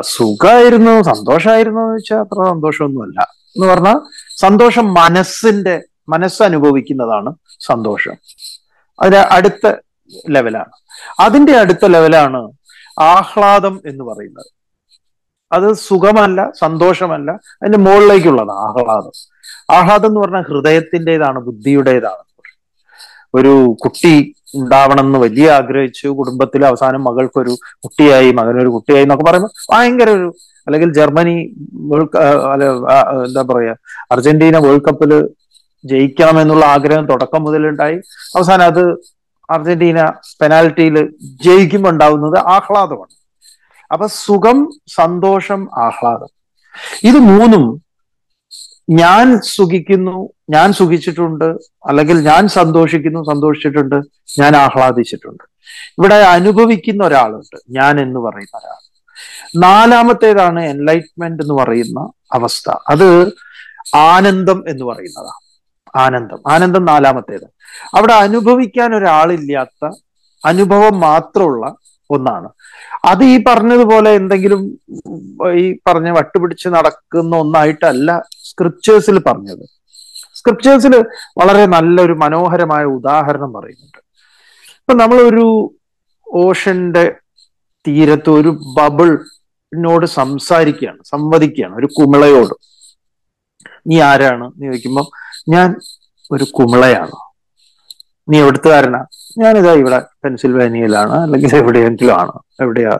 സുഖമായിരുന്നു 0.00 1.02
സന്തോഷമായിരുന്നു 1.02 1.80
എന്ന് 1.80 1.94
വെച്ചാൽ 1.94 2.18
അത്ര 2.18 2.44
സന്തോഷമൊന്നുമല്ല. 2.44 3.20
എന്ന് 3.22 3.66
പറഞ്ഞാൽ 3.66 4.00
സന്തോഷം 4.40 4.94
മനസ്സിന്റെ 4.94 5.82
മനസ്സ് 6.08 6.42
അനുഭവിക്കുന്നതാണ് 6.42 7.34
സന്തോഷം. 7.60 8.14
അതിന് 9.02 9.16
അടുത്ത 9.16 9.74
ലെവലാണ്. 10.30 10.72
അതിന്റെ 11.20 11.56
അടുത്ത 11.56 11.84
ലെവലാണ് 11.84 12.50
ആഹ്ലാദം 13.00 13.80
എന്ന് 13.86 14.04
പറയുന്നത്. 14.04 14.46
അത് 15.52 15.72
സുഖമല്ല 15.72 16.50
സന്തോഷമല്ല 16.58 17.30
അതിന്റെ 17.30 17.78
മുകളിലേക്കുള്ളതാണ് 17.78 18.58
ആഹ്ലാദം. 18.58 19.35
ആഹ്ലാദം 19.70 20.08
എന്ന് 20.08 20.20
പറഞ്ഞാൽ 20.20 20.44
ഹൃദയത്തിന്റെതാണ് 20.48 21.38
ബുദ്ധിയുടേതാണ്. 21.38 22.22
ഒരു 23.34 23.76
കുട്ടി 23.84 24.34
ഉണ്ടാവണം 24.54 25.06
എന്ന് 25.06 25.18
വലിയ 25.18 25.50
ആഗ്രഹിച്ചു. 25.50 26.08
കുടുംബത്തിൽ 26.08 26.66
അവസാനം 26.66 27.04
മകൾക്കൊരു 27.04 27.56
കുട്ടിയായി 27.84 28.32
മകനൊരു 28.32 28.68
കുട്ടിയായി 28.68 29.02
എന്നൊക്കെ 29.02 29.24
പറയുമ്പോൾ 29.24 29.50
ഭയങ്കര 29.72 30.10
ഒരു 30.10 30.34
അല്ലെങ്കിൽ 30.66 30.92
ജർമ്മനി 30.92 31.34
വേൾഡ് 31.72 32.18
അല്ല 32.18 32.64
എന്താ 33.26 33.42
പറയാ 33.42 33.74
അർജന്റീന 34.12 34.58
വേൾഡ് 34.58 34.82
കപ്പിൽ 34.82 35.28
ജയിക്കണം 35.84 36.40
എന്നുള്ള 36.40 36.64
ആഗ്രഹം 36.64 37.06
തുടക്കം 37.06 37.44
മുതലുണ്ടായി. 37.44 37.96
അവസാനം 38.36 38.64
അത് 38.64 38.82
അർജന്റീന 39.50 40.08
പെനാൽറ്റിയിൽ 40.40 40.96
ജയിക്കുമ്പോൾ 41.44 41.88
ഉണ്ടാവുന്നത് 41.88 42.38
ആഹ്ലാദമാണ്. 42.38 43.14
അപ്പൊ 43.92 44.06
സുഖം 44.06 44.72
സന്തോഷം 44.96 45.68
ആഹ്ലാദം. 45.78 46.32
ഇത് 47.02 47.18
മൂന്നും 47.18 47.85
ഞാൻ 48.90 49.40
സുഖിക്കുന്നു 49.44 50.28
ഞാൻ 50.50 50.72
സുഖിച്ചിട്ടുണ്ട് 50.72 51.44
അല്ലെങ്കിൽ 51.86 52.20
ഞാൻ 52.20 52.48
സന്തോഷിക്കുന്നു 52.48 53.20
സന്തോഷിച്ചിട്ടുണ്ട് 53.20 53.96
ഞാൻ 54.38 54.56
ആഹ്ലാദിച്ചിട്ടുണ്ട്. 54.56 55.44
ഇവിടെ 55.98 56.14
അനുഭവിക്കുന്ന 56.14 57.04
ഒരാളുണ്ട് 57.04 57.56
ഞാൻ 57.70 58.00
എന്ന് 58.00 58.20
പറയുന്ന 58.20 58.58
ഒരാൾ. 58.58 58.82
നാലാമത്തേതാണ് 59.56 60.64
എൻലൈറ്റ്മെന്റ് 60.64 61.42
എന്ന് 61.42 61.54
പറയുന്ന 61.54 62.00
അവസ്ഥ. 62.32 62.70
അത് 62.88 63.32
ആനന്ദം 63.96 64.64
എന്ന് 64.68 64.84
പറയുന്നതാണ്. 64.84 65.46
ആനന്ദം. 65.96 66.52
ആനന്ദം 66.52 66.84
നാലാമത്തേത്. 66.84 67.44
അവിടെ 67.94 68.12
അനുഭവിക്കാൻ 68.12 68.94
ഒരാളില്ലാത്ത 68.94 69.90
അനുഭവം 70.44 71.00
മാത്രമുള്ള 71.00 71.74
ഒന്നാണ്. 72.10 72.48
അത് 73.04 73.24
ഈ 73.24 73.44
പറഞ്ഞതുപോലെ 73.44 74.10
എന്തെങ്കിലും 74.10 74.80
ഈ 75.54 75.78
പറഞ്ഞ 75.86 76.10
വട്ടുപിടിച്ച് 76.10 76.68
നടക്കുന്ന 76.68 77.36
ഒന്നായിട്ടല്ല 77.36 78.22
സ്ക്രിപ്റ്റേഴ്സിൽ 78.56 79.18
പറഞ്ഞത്. 79.18 79.68
സ്ക്രിപ്റ്റേഴ്സിൽ 80.34 81.04
വളരെ 81.38 81.66
നല്ലൊരു 81.66 82.12
മനോഹരമായ 82.12 82.84
ഉദാഹരണം 82.84 83.52
പറയുന്നുണ്ട്. 83.52 83.98
ഇപ്പൊ 84.76 84.92
നമ്മളൊരു 84.94 85.74
ഓഷന്റെ 86.32 87.14
തീരത്ത് 87.88 88.30
ഒരു 88.30 88.58
ബബിളിനോട് 88.78 90.06
സംസാരിക്കുകയാണ് 90.06 90.98
സംവദിക്കുകയാണ് 91.04 91.74
ഒരു 91.76 91.86
കുമിളയോട്. 91.86 92.54
നീ 93.86 94.00
ആരാണ്? 94.00 94.52
നീ 94.56 94.66
ചോദിക്കുമ്പോൾ 94.66 95.06
ഞാൻ 95.48 95.76
ഒരു 96.32 96.44
കുമിളയാണ്. 96.44 97.12
നീ 98.28 98.40
എവിടുത്തുകാരനാ? 98.40 99.04
ഞാനിതാ 99.38 99.72
ഇവിടെ 99.72 100.02
പെൻസിൽവാനിയയിലാണ് 100.24 101.12
അല്ലെങ്കിൽ 101.12 101.56
എവിടെയെങ്കിലും 101.56 102.20
ആണ്? 102.20 102.32
എവിടെയാ. 102.60 102.98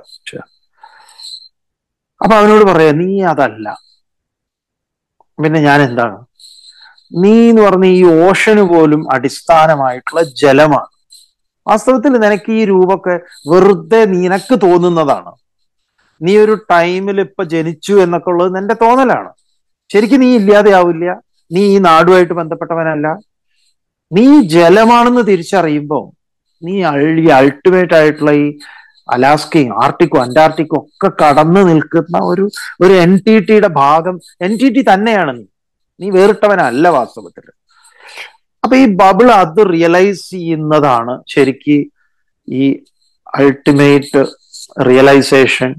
അപ്പൊ 2.24 2.36
അവനോട് 2.36 2.64
പറയാ 2.64 2.92
നീ 2.92 3.22
അതല്ല. 3.22 3.85
പിന്നെ 5.38 5.60
ഞാൻ 5.60 5.82
എന്താണ് 5.82 6.18
നീ 7.22 7.48
എന്ന് 7.48 7.62
പറഞ്ഞ 7.62 7.86
ഈ 7.86 8.02
ഓഷന് 8.26 8.62
പോലും 8.62 9.12
അടിസ്ഥാനമായിട്ടുള്ള 9.14 10.22
ജലമാണ്. 10.42 10.88
വാസ്തവത്തിൽ 11.66 12.12
നിനക്ക് 12.24 12.50
ഈ 12.52 12.64
രൂപമൊക്കെ 12.64 13.14
വെറുതെ 13.50 14.00
നിനക്ക് 14.14 14.54
തോന്നുന്നതാണ്. 14.64 15.32
നീ 16.20 16.32
ഒരു 16.38 16.54
ടൈമിൽ 16.72 17.20
ഇപ്പൊ 17.20 17.44
ജനിച്ചു 17.44 17.94
എന്നൊക്കെ 18.04 18.30
ഉള്ളത് 18.30 18.56
നിന്റെ 18.56 18.74
തോന്നലാണ്. 18.74 19.30
ശരിക്കും 19.90 20.20
നീ 20.20 20.28
ഇല്ലാതെയാവില്ല? 20.40 21.14
നീ 21.50 21.62
ഈ 21.74 21.78
നാടുമായിട്ട് 21.78 22.34
ബന്ധപ്പെട്ടവനല്ല? 22.34 23.08
നീ 24.12 24.26
ജലമാണെന്ന് 24.54 25.22
തിരിച്ചറിയുമ്പോൾ 25.30 26.04
നീ 26.62 26.74
ഈ 27.24 27.28
അൾട്ടിമേറ്റ് 27.38 27.94
ആയിട്ടുള്ള 27.94 28.32
ഈ 28.44 28.46
അലാസ്കയും 29.08 29.82
ആർട്ടിക്കും 29.82 30.22
അന്റാർട്ടിക്കും 30.22 30.78
ഒക്കെ 30.78 31.08
കടന്നു 31.20 31.60
നിൽക്കുന്ന 31.68 32.18
ഒരു 32.30 32.44
ഒരു 32.84 32.94
എൻ 33.04 33.12
ടി 33.26 33.34
ടിയുടെ 33.48 33.68
ഭാഗം. 33.82 34.16
എൻ 34.42 34.52
ടി 34.60 34.68
ടി 34.68 34.82
തന്നെയാണ് 34.92 35.32
നീ. 35.38 35.44
നീ 36.00 36.06
വേറിട്ടവനല്ല 36.10 36.88
വാസ്തവത്തിൽ 36.88 37.44
അപ്പൊ 38.64 38.76
ഈ 38.76 38.86
ബബിൾ 39.00 39.28
അത് 39.32 39.60
റിയലൈസ് 39.72 40.24
ചെയ്യുന്നതാണ് 40.30 41.14
ശരിക്ക് 41.34 41.76
ഈ 42.48 42.64
അൾട്ടിമേറ്റ് 43.38 44.22
റിയലൈസേഷൻ 44.88 45.70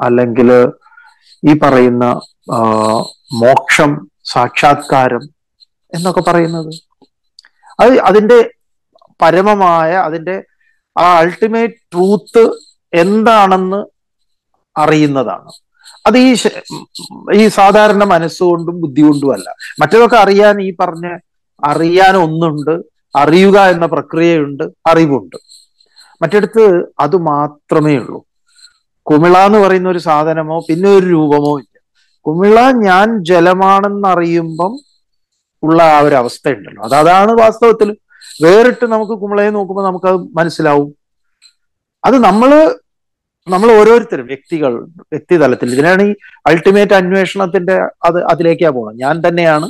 അല്ലെങ്കിൽ 0.00 0.50
ഈ 1.42 1.54
പറയുന്ന 1.62 2.04
മോക്ഷം 3.42 3.90
സാക്ഷാത്കാരം 4.32 5.24
എന്നൊക്കെ 5.92 6.20
പറയുന്നത്. 6.20 6.70
അത് 7.80 7.92
അതിന്റെ 8.00 8.38
പരമമായ 9.22 9.92
അതിന്റെ 10.06 10.36
ആ 10.96 11.06
അൾട്ടിമേറ്റ് 11.18 11.74
ട്രൂത്ത് 11.92 12.44
എന്താണെന്ന് 12.92 13.80
അറിയുന്നതാണ്. 14.78 15.50
അത് 16.06 16.18
ഈ 16.18 16.36
ഈ 17.34 17.48
സാധാരണ 17.48 18.04
മനസ്സുകൊണ്ടും 18.04 18.80
ബുദ്ധി 18.80 19.02
കൊണ്ടും 19.02 19.32
അല്ല 19.32 19.48
മറ്റതൊക്കെ 19.80 20.16
അറിയാൻ 20.16 20.60
ഈ 20.60 20.76
പറഞ്ഞ 20.80 21.06
അറിയാൻ 21.64 22.16
ഒന്നുണ്ട് 22.16 22.96
അറിയുക 23.16 23.58
എന്ന 23.60 23.86
പ്രക്രിയയുണ്ട് 23.86 24.64
അറിവുണ്ട്. 24.86 25.36
മറ്റടുത്ത് 26.22 26.64
അത് 27.00 27.16
മാത്രമേ 27.16 27.96
ഉള്ളൂ. 27.96 28.20
കുമിള 29.02 29.36
എന്ന് 29.38 29.58
പറയുന്ന 29.58 29.88
ഒരു 29.88 29.98
സാധനമോ 29.98 30.64
പിന്നെ 30.68 30.88
ഒരു 30.88 31.06
രൂപമോ 31.06 31.58
ഇല്ല. 31.58 31.74
കുമിള 32.26 32.70
ഞാൻ 32.70 33.24
ജലമാണെന്ന് 33.24 34.08
അറിയുമ്പം 34.08 34.78
ഉള്ള 35.62 35.82
ആ 35.82 36.00
ഒരു 36.00 36.14
അവസ്ഥ 36.14 36.48
ഉണ്ടല്ലോ 36.48 36.82
അത് 36.82 36.94
അതാണ് 36.94 37.32
വാസ്തവത്തിൽ 37.32 37.96
വേറിട്ട് 38.42 38.84
നമുക്ക് 38.84 39.12
കുമിളയെ 39.12 39.50
നോക്കുമ്പോൾ 39.50 39.84
നമുക്കത് 39.84 40.20
മനസ്സിലാവും. 40.38 40.94
അത് 42.06 42.16
നമ്മൾ 42.28 42.50
നമ്മൾ 43.46 43.68
ഓരോരുത്തരും 43.78 44.26
വ്യക്തികൾ 44.26 44.72
വ്യക്തിതലത്തിൽ. 45.12 45.72
ഇതിനാണ് 45.74 46.02
ഈ 46.02 46.12
അൾട്ടിമേറ്റ് 46.46 46.94
അന്വേഷണത്തിന്റെ 46.94 47.76
അത് 48.04 48.24
അതിലേക്കാ 48.24 48.68
പോണം 48.68 48.96
ഞാൻ 48.96 49.28
തന്നെയാണ് 49.28 49.66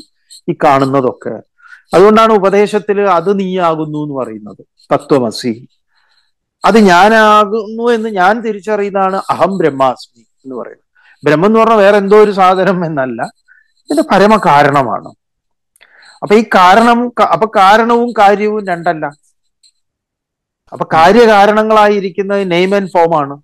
ഈ 0.50 0.54
കാണുന്നതൊക്കെ. 0.64 1.34
അതുകൊണ്ടാണ് 1.94 2.32
ഉപദേശത്തിൽ 2.32 3.00
അത് 3.18 3.38
നീയാകുന്നു 3.40 3.98
എന്ന് 4.04 4.14
പറയുന്നത്. 4.20 4.62
തത്വമസി. 4.92 5.52
അത് 6.64 6.78
ഞാനാകുന്നു 6.90 7.92
എന്ന് 7.92 8.08
ഞാൻ 8.08 8.40
തിരിച്ചറിയുന്നതാണ് 8.40 9.16
അഹം 9.30 9.58
ബ്രഹ്മാസ്മി 9.58 10.22
എന്ന് 10.44 10.54
പറയുന്നത്. 10.54 10.84
ബ്രഹ്മം 11.22 11.46
എന്ന് 11.46 11.60
പറഞ്ഞാൽ 11.60 11.76
വേറെ 11.76 11.96
എന്തോ 11.98 12.16
ഒരു 12.24 12.30
സാധനം 12.30 12.86
എന്നല്ല. 12.86 13.20
ഇതിന്റെ 13.84 14.04
പരമ 14.12 14.36
കാരണമാണ് 14.46 15.10
അപ്പൊ 16.22 16.34
ഈ 16.36 16.42
കാരണം 16.54 16.98
അപ്പൊ 17.32 17.46
കാരണവും 17.56 18.10
കാര്യവും 18.18 18.66
രണ്ടല്ല. 18.66 19.04
അപ്പൊ 20.72 20.86
കാര്യകാരണങ്ങളായിരിക്കുന്നത് 20.92 22.50
നെയിം 22.50 22.74
ആൻഡ് 22.74 22.90
ഫോം 22.90 23.18
ആണ്. 23.18 23.42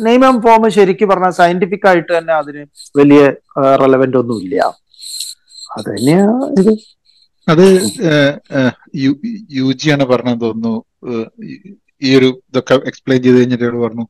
നെയിം 0.00 0.26
ആൻഡ് 0.26 0.42
ഫോം 0.42 0.70
ശരിക്കും 0.70 1.08
പറഞ്ഞാൽ 1.08 1.30
സയന്റിഫിക് 1.30 1.86
ആയിട്ട് 1.86 2.18
തന്നെ 2.18 2.34
അതിന് 2.34 2.66
വലിയ 2.96 3.30
റെലവെന്റ് 3.60 4.16
ഒന്നും 4.16 4.42
ഇല്ല 4.42 4.56
അത് 5.76 5.84
തന്നെയാ 5.84 6.24
ഇത്. 6.58 6.78
അത് 7.48 7.90
യു 9.50 9.72
ജി 9.72 9.90
ആണ് 9.90 10.04
പറഞ്ഞത് 10.04 10.40
തോന്നുന്നു. 10.40 10.84
ഈ- 12.02 12.16
ഒരു 12.16 12.42
ഇതൊക്കെ 12.48 12.74
എക്സ്പ്ലെയിൻ 12.74 13.22
ചെയ്ത് 13.22 13.38
കഴിഞ്ഞിട്ട് 13.38 13.64
പറഞ്ഞു 13.64 14.06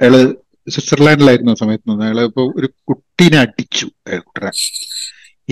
അയാൾ 0.00 0.36
സ്വിറ്റ്സർലാൻഡിലായിരുന്നു 0.68 1.50
ആ 1.50 1.54
സമയത്ത് 1.54 1.90
നിന്ന് 1.90 2.04
അയാൾ 2.04 2.20
ഇപ്പൊ 2.20 2.52
ഒരു 2.56 2.70
കുട്ടീനെ 2.88 3.38
അടിച്ചു 3.38 3.86
അയാൾ 3.86 4.18
കുട്ടനെ. 4.18 4.50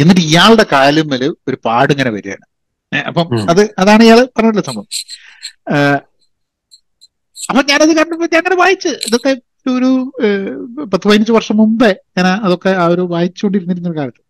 എന്നിട്ട് 0.01 0.21
ഇയാളുടെ 0.21 0.67
കാലുമ്മൽ 0.73 1.35
ഒരു 1.49 1.59
പാടിങ്ങനെ 1.65 2.11
വരികയാണ്. 2.11 2.99
അപ്പം 2.99 3.51
അത് 3.51 3.75
അതാണ് 3.79 4.03
ഇയാൾ 4.03 4.29
പറഞ്ഞിട്ടുള്ള 4.37 4.67
സംഭവം. 4.67 4.87
അപ്പൊ 7.39 7.61
ഞാനത് 7.71 7.93
കണ്ടപ്പോ 7.99 8.27
ഞാനത് 8.35 8.57
വായിച്ച്. 8.63 8.93
ഇതൊക്കെ 9.09 9.33
ഒരു 9.71 9.91
പത്ത് 10.93 11.07
പതിനഞ്ച് 11.09 11.33
വർഷം 11.33 11.57
മുമ്പേ 11.57 11.91
ഞാൻ 12.17 12.27
അതൊക്കെ 12.47 12.71
ആ 12.83 12.87
ഒരു 12.87 13.03
വായിച്ചുകൊണ്ടിരുന്നിരുന്ന 13.15 13.89
ഒരു 13.89 13.99
കാലത്ത്. 13.99 14.23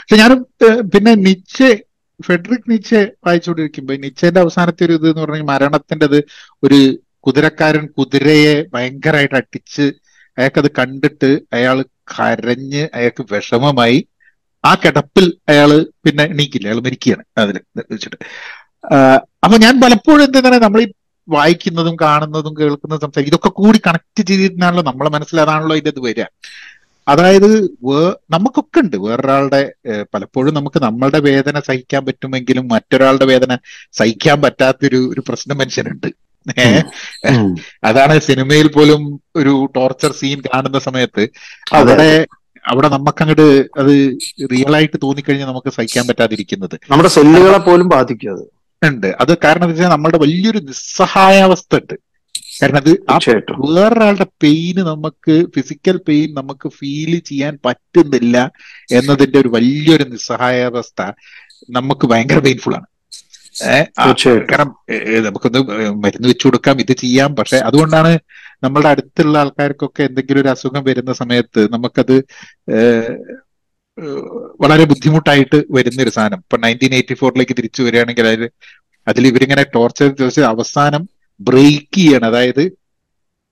പക്ഷെ 0.00 0.16
ഞാനും 0.16 0.40
പിന്നെ 0.92 1.12
നിച്ചെ 1.26 1.70
ഫെഡറിക് 2.20 2.70
നിച്ചെ 2.72 3.00
വായിച്ചുകൊണ്ടിരിക്കുമ്പോ 3.26 3.94
നിച്ചേന്റെ 4.04 4.40
അവസാനത്തെ 4.40 4.84
ഒരു 4.84 4.92
ഇത് 4.92 5.06
എന്ന് 5.10 5.22
പറഞ്ഞാൽ 5.22 5.46
മരണത്തിന്റെത് 5.52 6.18
ഒരു 6.62 6.78
കുതിരക്കാരൻ 7.26 7.84
കുതിരയെ 7.98 8.54
ഭയങ്കരമായിട്ട് 8.74 9.36
അടിച്ച് 9.40 9.86
അയാൾക്കത് 10.38 10.68
കണ്ടിട്ട് 10.78 11.30
അയാൾ 11.52 11.78
കരഞ്ഞ് 12.12 12.82
അയാൾക്ക് 12.96 13.22
വിഷമമായി. 13.32 13.98
ആ 14.64 14.72
കിടപ്പിൽ 14.74 15.26
അയാൾ 15.48 15.70
പിന്നെ 16.04 16.24
എണീക്കില്ല. 16.24 16.66
അയാൾ 16.68 16.80
മരിക്കുകയാണ്. 16.80 17.24
അതിൽ 17.42 17.56
വെച്ചിട്ട്. 17.92 18.18
അപ്പൊ 19.44 19.56
ഞാൻ 19.56 19.74
പലപ്പോഴും 19.80 20.24
എന്താ 20.26 20.58
നമ്മൾ 20.66 20.80
ഈ 20.82 20.88
വായിക്കുന്നതും 21.28 21.96
കാണുന്നതും 22.00 22.56
കേൾക്കുന്നതും 22.60 23.00
സംസാരിക്കും 23.00 23.30
ഇതൊക്കെ 23.30 23.48
കൂടി 23.48 23.80
കണക്ട് 23.86 24.22
ചെയ്തിരുന്നാണല്ലോ 24.22 24.82
നമ്മളെ 24.82 25.10
മനസ്സിൽ 25.10 25.40
അതാണല്ലോ 25.40 25.76
അതിന്റെ 25.76 25.90
ഇത് 25.90 26.00
വരിക. 26.00 26.24
അതായത് 27.08 27.76
വേ 27.84 28.12
നമുക്കൊക്കെ 28.30 28.80
ഉണ്ട്. 28.80 28.96
വേറൊരാളുടെ 28.96 29.72
പലപ്പോഴും 30.14 30.54
നമുക്ക് 30.54 30.82
നമ്മളുടെ 30.82 31.18
വേദന 31.18 31.60
സഹിക്കാൻ 31.60 32.06
പറ്റുമെങ്കിലും 32.06 32.68
മറ്റൊരാളുടെ 32.68 33.24
വേദന 33.24 33.58
സഹിക്കാൻ 33.92 34.42
പറ്റാത്തൊരു 34.42 35.10
ഒരു 35.12 35.22
പ്രശ്നം 35.28 35.58
മനുഷ്യനുണ്ട്. 35.58 36.06
ഏഹ് 36.60 36.84
അതാണ് 37.84 38.20
സിനിമയിൽ 38.20 38.68
പോലും 38.68 39.20
ഒരു 39.36 39.68
ടോർച്ചർ 39.76 40.12
സീൻ 40.12 40.40
കാണുന്ന 40.40 40.78
സമയത്ത്. 40.78 41.28
അവിടെ 41.72 42.26
അവിടെ 42.66 42.88
നമുക്കങ്ങോട്ട് 42.88 43.48
അത് 43.78 44.18
റിയൽ 44.52 44.74
ആയിട്ട് 44.74 44.96
തോന്നിക്കഴിഞ്ഞാൽ 45.02 45.46
നമുക്ക് 45.46 45.70
സഹിക്കാൻ 45.70 46.06
പറ്റാതിരിക്കുന്നത്. 46.06 46.80
നമ്മുടെ 46.90 47.08
സെല്ലുകളെ 47.08 47.58
പോലും 47.58 47.88
ബാധിക്കും 47.88 48.32
അത്. 48.32 48.53
ഉണ്ട്. 48.88 49.08
അത് 49.20 49.32
കാരണം 49.44 49.68
വെച്ചാൽ 49.68 49.88
നമ്മളുടെ 49.88 50.18
വലിയൊരു 50.18 50.58
നിസ്സഹായാവസ്ഥ 50.58 51.74
ഉണ്ട് 51.80 51.94
കാരണം 52.60 52.76
അത് 52.76 52.90
ആ 53.10 53.18
വേറൊരാളുടെ 53.74 54.26
പെയിന് 54.42 54.82
നമുക്ക് 54.90 55.34
ഫിസിക്കൽ 55.54 55.96
പെയിൻ 56.08 56.28
നമുക്ക് 56.34 56.68
ഫീൽ 56.68 57.12
ചെയ്യാൻ 57.18 57.58
പറ്റുന്നില്ല 57.66 58.36
എന്നതിന്റെ 58.92 59.38
ഒരു 59.38 59.48
വലിയൊരു 59.48 60.04
നിസ്സഹായാവസ്ഥ 60.04 61.02
നമുക്ക് 61.70 62.06
ഭയങ്കര 62.06 62.38
പെയിൻഫുൾ 62.38 62.74
ആണ്. 62.74 62.88
കാരണം 64.50 64.70
നമുക്കൊന്ന് 65.26 65.60
മരുന്ന് 66.04 66.28
വെച്ചു 66.28 66.46
കൊടുക്കാം 66.46 66.80
ഇത് 66.80 66.92
ചെയ്യാം. 66.92 67.36
പക്ഷെ 67.36 67.56
അതുകൊണ്ടാണ് 67.56 68.12
നമ്മളുടെ 68.64 68.88
അടുത്തുള്ള 68.88 69.38
ആൾക്കാർക്കൊക്കെ 69.38 70.02
എന്തെങ്കിലും 70.02 70.40
ഒരു 70.40 70.48
അസുഖം 70.48 70.84
വരുന്ന 70.84 71.12
സമയത്ത് 71.12 71.62
നമുക്കത് 71.72 72.16
വളരെ 74.60 74.84
ബുദ്ധിമുട്ടായിട്ട് 74.84 75.64
വരുന്ന 75.70 76.02
ഒരു 76.02 76.10
സാധനം. 76.10 76.36
ഇപ്പൊ 76.36 76.56
നയന്റീൻ 76.56 76.94
എയ്റ്റി 76.94 77.14
ഫോറിലേക്ക് 77.14 77.56
തിരിച്ചു 77.56 77.82
വരികയാണെങ്കിൽ 77.82 78.26
അതിൽ 78.26 78.50
അതിൽ 79.06 79.26
ഇവരിങ്ങനെ 79.26 79.62
ടോർച്ചർ 79.74 80.08
ചോദിച്ച് 80.08 80.40
അവസാനം 80.40 81.02
ബ്രേക്ക് 81.40 81.94
ചെയ്യണം. 81.94 82.26
അതായത് 82.26 82.64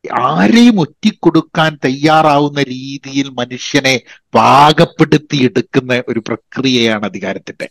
ആരെയും 0.04 0.80
ഒറ്റിക്കൊടുക്കാൻ 0.80 1.78
തയ്യാറാവുന്ന 1.84 2.62
രീതിയിൽ 2.62 3.30
മനുഷ്യനെ 3.30 4.00
പാകപ്പെടുത്തി 4.34 5.36
എടുക്കുന്ന 5.44 6.02
ഒരു 6.08 6.20
പ്രക്രിയയാണ് 6.20 7.04
അധികാരത്തിന്റെ. 7.04 7.68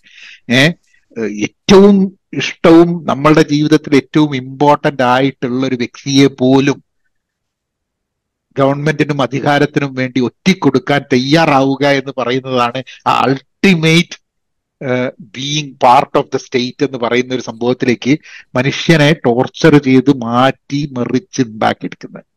ഏഹ് 0.49 0.71
ഏറ്റവും 1.43 1.95
ഇഷ്ടവും 2.33 3.05
നമ്മളുടെ 3.05 3.41
ജീവിതത്തിൽ 3.41 3.95
ഏറ്റവും 3.95 4.35
ഇമ്പോർട്ടന്റ് 4.35 5.03
ആയിട്ടുള്ള 5.03 5.67
ഒരു 5.67 5.75
വ്യക്തിയെ 5.75 6.27
പോലും 6.41 6.77
ഗവൺമെന്റിനും 8.55 9.19
അധികാരത്തിനും 9.21 9.91
വേണ്ടി 9.95 10.19
ഒറ്റിക്കൊടുക്കാൻ 10.27 11.01
തയ്യാറാവുക 11.13 11.85
എന്ന് 11.99 12.13
പറയുന്നതാണ് 12.17 12.79
ആ 13.07 13.13
ultimate 13.25 14.17
being 15.35 15.73
part 15.81 16.15
of 16.17 16.29
the 16.33 16.39
state 16.43 16.85
എന്ന് 16.85 16.99
പറയുന്ന 16.99 17.35
ഒരു 17.35 17.45
സംഭവത്തിലേക്ക് 17.49 18.13
മനുഷ്യനെ 18.55 19.09
ടോർച്ചർ 19.25 19.75
ചെയ്ത് 19.87 20.11
മാറ്റി 20.23 20.81
മെറിച്ച് 20.97 21.41
ഉണ്ടാക്കിയെടുക്കുന്നത് 21.47 22.27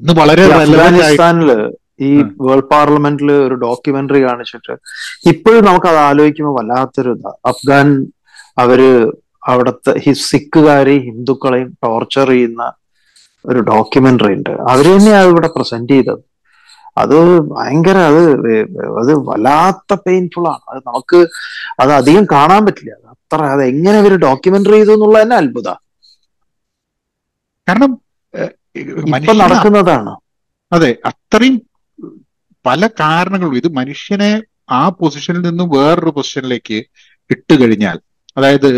ഇന്ന് 0.00 0.14
വളരെ 0.14 0.42
ഈ 0.44 0.54
അഫ്ഗാനിസ്ഥാനിൽ 0.56 1.50
ഈ 2.00 2.10
വേൾഡ് 2.40 2.68
പാർലമെന്റിൽ 2.72 3.30
ഒരു 3.44 3.56
ഡോക്യുമെന്ററി 3.62 4.20
കാണിച്ചിട്ട് 4.22 4.74
ഇപ്പോഴും 5.26 5.62
നമുക്ക് 5.64 5.88
അത് 5.92 6.00
ആലോചിക്കുമ്പോൾ 6.08 6.56
വല്ലാത്തൊരു 6.58 7.12
അഫ്ഗാൻ 7.44 7.88
അവർ 8.58 8.80
അവിടുത്തെ 9.48 9.92
സിഖുകാരെയും 10.26 11.04
ഹിന്ദുക്കളെയും 11.08 11.70
ടോർച്ചർ 11.84 12.28
ചെയ്യുന്ന 12.28 12.62
ഒരു 13.50 13.60
ഡോക്യുമെന്ററി 13.70 14.32
ഉണ്ട്. 14.38 14.52
അവർ 14.72 14.86
തന്നെയാണ് 14.92 15.28
ഇവിടെ 15.32 15.48
പ്രസന്റ് 15.56 15.92
ചെയ്തത്. 15.96 16.22
അത് 17.02 17.16
ഭയങ്കര 17.52 17.98
അത് 18.10 18.22
അത് 19.00 19.12
വല്ലാത്ത 19.28 19.94
പെയിൻഫുൾ 20.06 20.46
ആണ്. 20.52 20.62
അത് 20.72 20.80
നമുക്ക് 20.88 21.18
അത് 21.82 21.92
അധികം 22.00 22.24
കാണാൻ 22.34 22.62
പറ്റില്ല. 22.66 22.92
അത്ര 23.14 23.40
അത് 23.54 23.62
എങ്ങനെ 23.72 23.98
ഒരു 24.08 24.16
ഡോക്യുമെന്ററി 24.26 24.76
ചെയ്തു 24.78 24.92
എന്നുള്ളത് 24.96 25.22
തന്നെ 25.22 25.36
അത്ഭുത. 25.42 25.68
കാരണം 27.68 27.92
ഇപ്പൊ 29.18 29.34
നടക്കുന്നതാണ്. 29.42 30.12
അതെ 30.72 30.90
അത്രയും 31.10 31.56
പല 32.64 32.86
കാരണങ്ങളും 33.00 33.56
ഇത് 33.60 33.68
മനുഷ്യനെ 33.80 34.30
ആ 34.78 34.80
പൊസിഷനിൽ 35.00 35.42
നിന്നും 35.48 35.68
വേറൊരു 35.74 36.12
പൊസിഷനിലേക്ക് 36.16 36.78
ഇട്ട് 37.30 37.54
കഴിഞ്ഞാൽ 37.60 37.98
അതായത് 38.36 38.70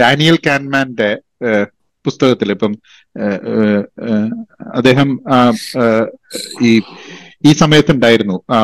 ഡാനിയൽ 0.00 0.36
കാൻമാന്റെ 0.46 1.10
പുസ്തകത്തിൽ 2.04 2.50
ഇപ്പം 2.56 2.72
അദ്ദേഹം 4.78 5.08
ഈ 6.68 6.72
ഈ 7.48 7.52
സമയത്തുണ്ടായിരുന്നു 7.62 8.36
ആ 8.56 8.58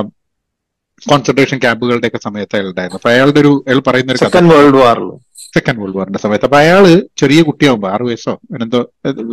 കോൺസെൻട്രേഷൻ 1.03 1.59
ക്യാമ്പുകളുടെ 1.65 2.09
ഒക്കെ 2.11 2.21
സമയത്ത് 2.27 2.57
അയാൾ 2.57 2.69
ഉണ്ടായിരുന്നു 2.71 2.99
അപ്പൊ 3.01 3.11
അയാളുടെ 3.13 3.41
ഒരു 3.45 3.53
അയാൾ 3.69 3.81
പറയുന്ന 3.89 4.15
ഒരു 4.15 4.23
സെക്കൻഡ് 4.25 4.53
വേൾഡ് 4.55 4.81
വാറിൽ 4.85 5.11
സെക്കൻഡ് 5.55 5.81
വേൾഡ് 5.83 5.99
വാറിന്റെ 5.99 6.21
സമയത്ത്. 6.25 6.47
അപ്പൊ 6.49 6.59
അയാൾ 6.63 6.85
ചെറിയ 7.21 7.41
കുട്ടിയാവുമ്പോ 7.49 7.89
ആറു 7.95 8.05
വയസ്സോ 8.09 8.35
എന്തോ 8.65 8.81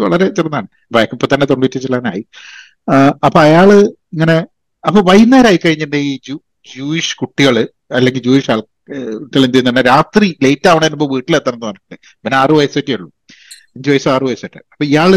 വളരെ 0.04 0.28
ചെറുതാണ്. 0.38 0.68
ഇപ്പൊ 1.16 1.28
തന്നെ 1.34 1.46
തൊണ്ണൂറ്റി 1.52 1.80
ചെല്ലാനായി 1.86 2.22
അപ്പൊ 3.28 3.40
അയാൾ 3.48 3.70
ഇങ്ങനെ 4.16 4.38
അപ്പൊ 4.84 5.00
വൈകുന്നേരം 5.10 5.50
ആയി 5.50 5.60
കഴിഞ്ഞിട്ടുണ്ടെങ്കിൽ 5.64 6.12
ഈ 6.14 6.20
ജൂ 6.28 6.36
ജൂയിഷ് 6.74 7.16
കുട്ടികൾ 7.22 7.56
അല്ലെങ്കിൽ 7.98 8.22
ജൂയിഷ് 8.28 8.52
ആൾ 8.54 8.62
എന്ത് 8.96 9.38
ചെയ്യുന്നുണ്ട് 9.38 9.82
രാത്രി 9.92 10.28
ലേറ്റ് 10.46 10.68
ആവണതിന് 10.72 10.98
മുമ്പ് 11.02 11.14
വീട്ടിലെത്തണം 11.16 11.56
എന്ന് 11.58 11.68
പറഞ്ഞിട്ട് 11.68 11.96
പിന്നെ 12.24 12.38
ആറു 12.38 12.54
വയസ്സൊക്കെ 12.60 12.94
ഉള്ളൂ. 12.98 13.10
വയസ്സോ 13.76 14.12
ആറു 14.16 14.26
വയസ്സൊക്കെ. 14.26 14.62
അപ്പൊ 14.74 14.86
ഇയാൾ 14.86 15.12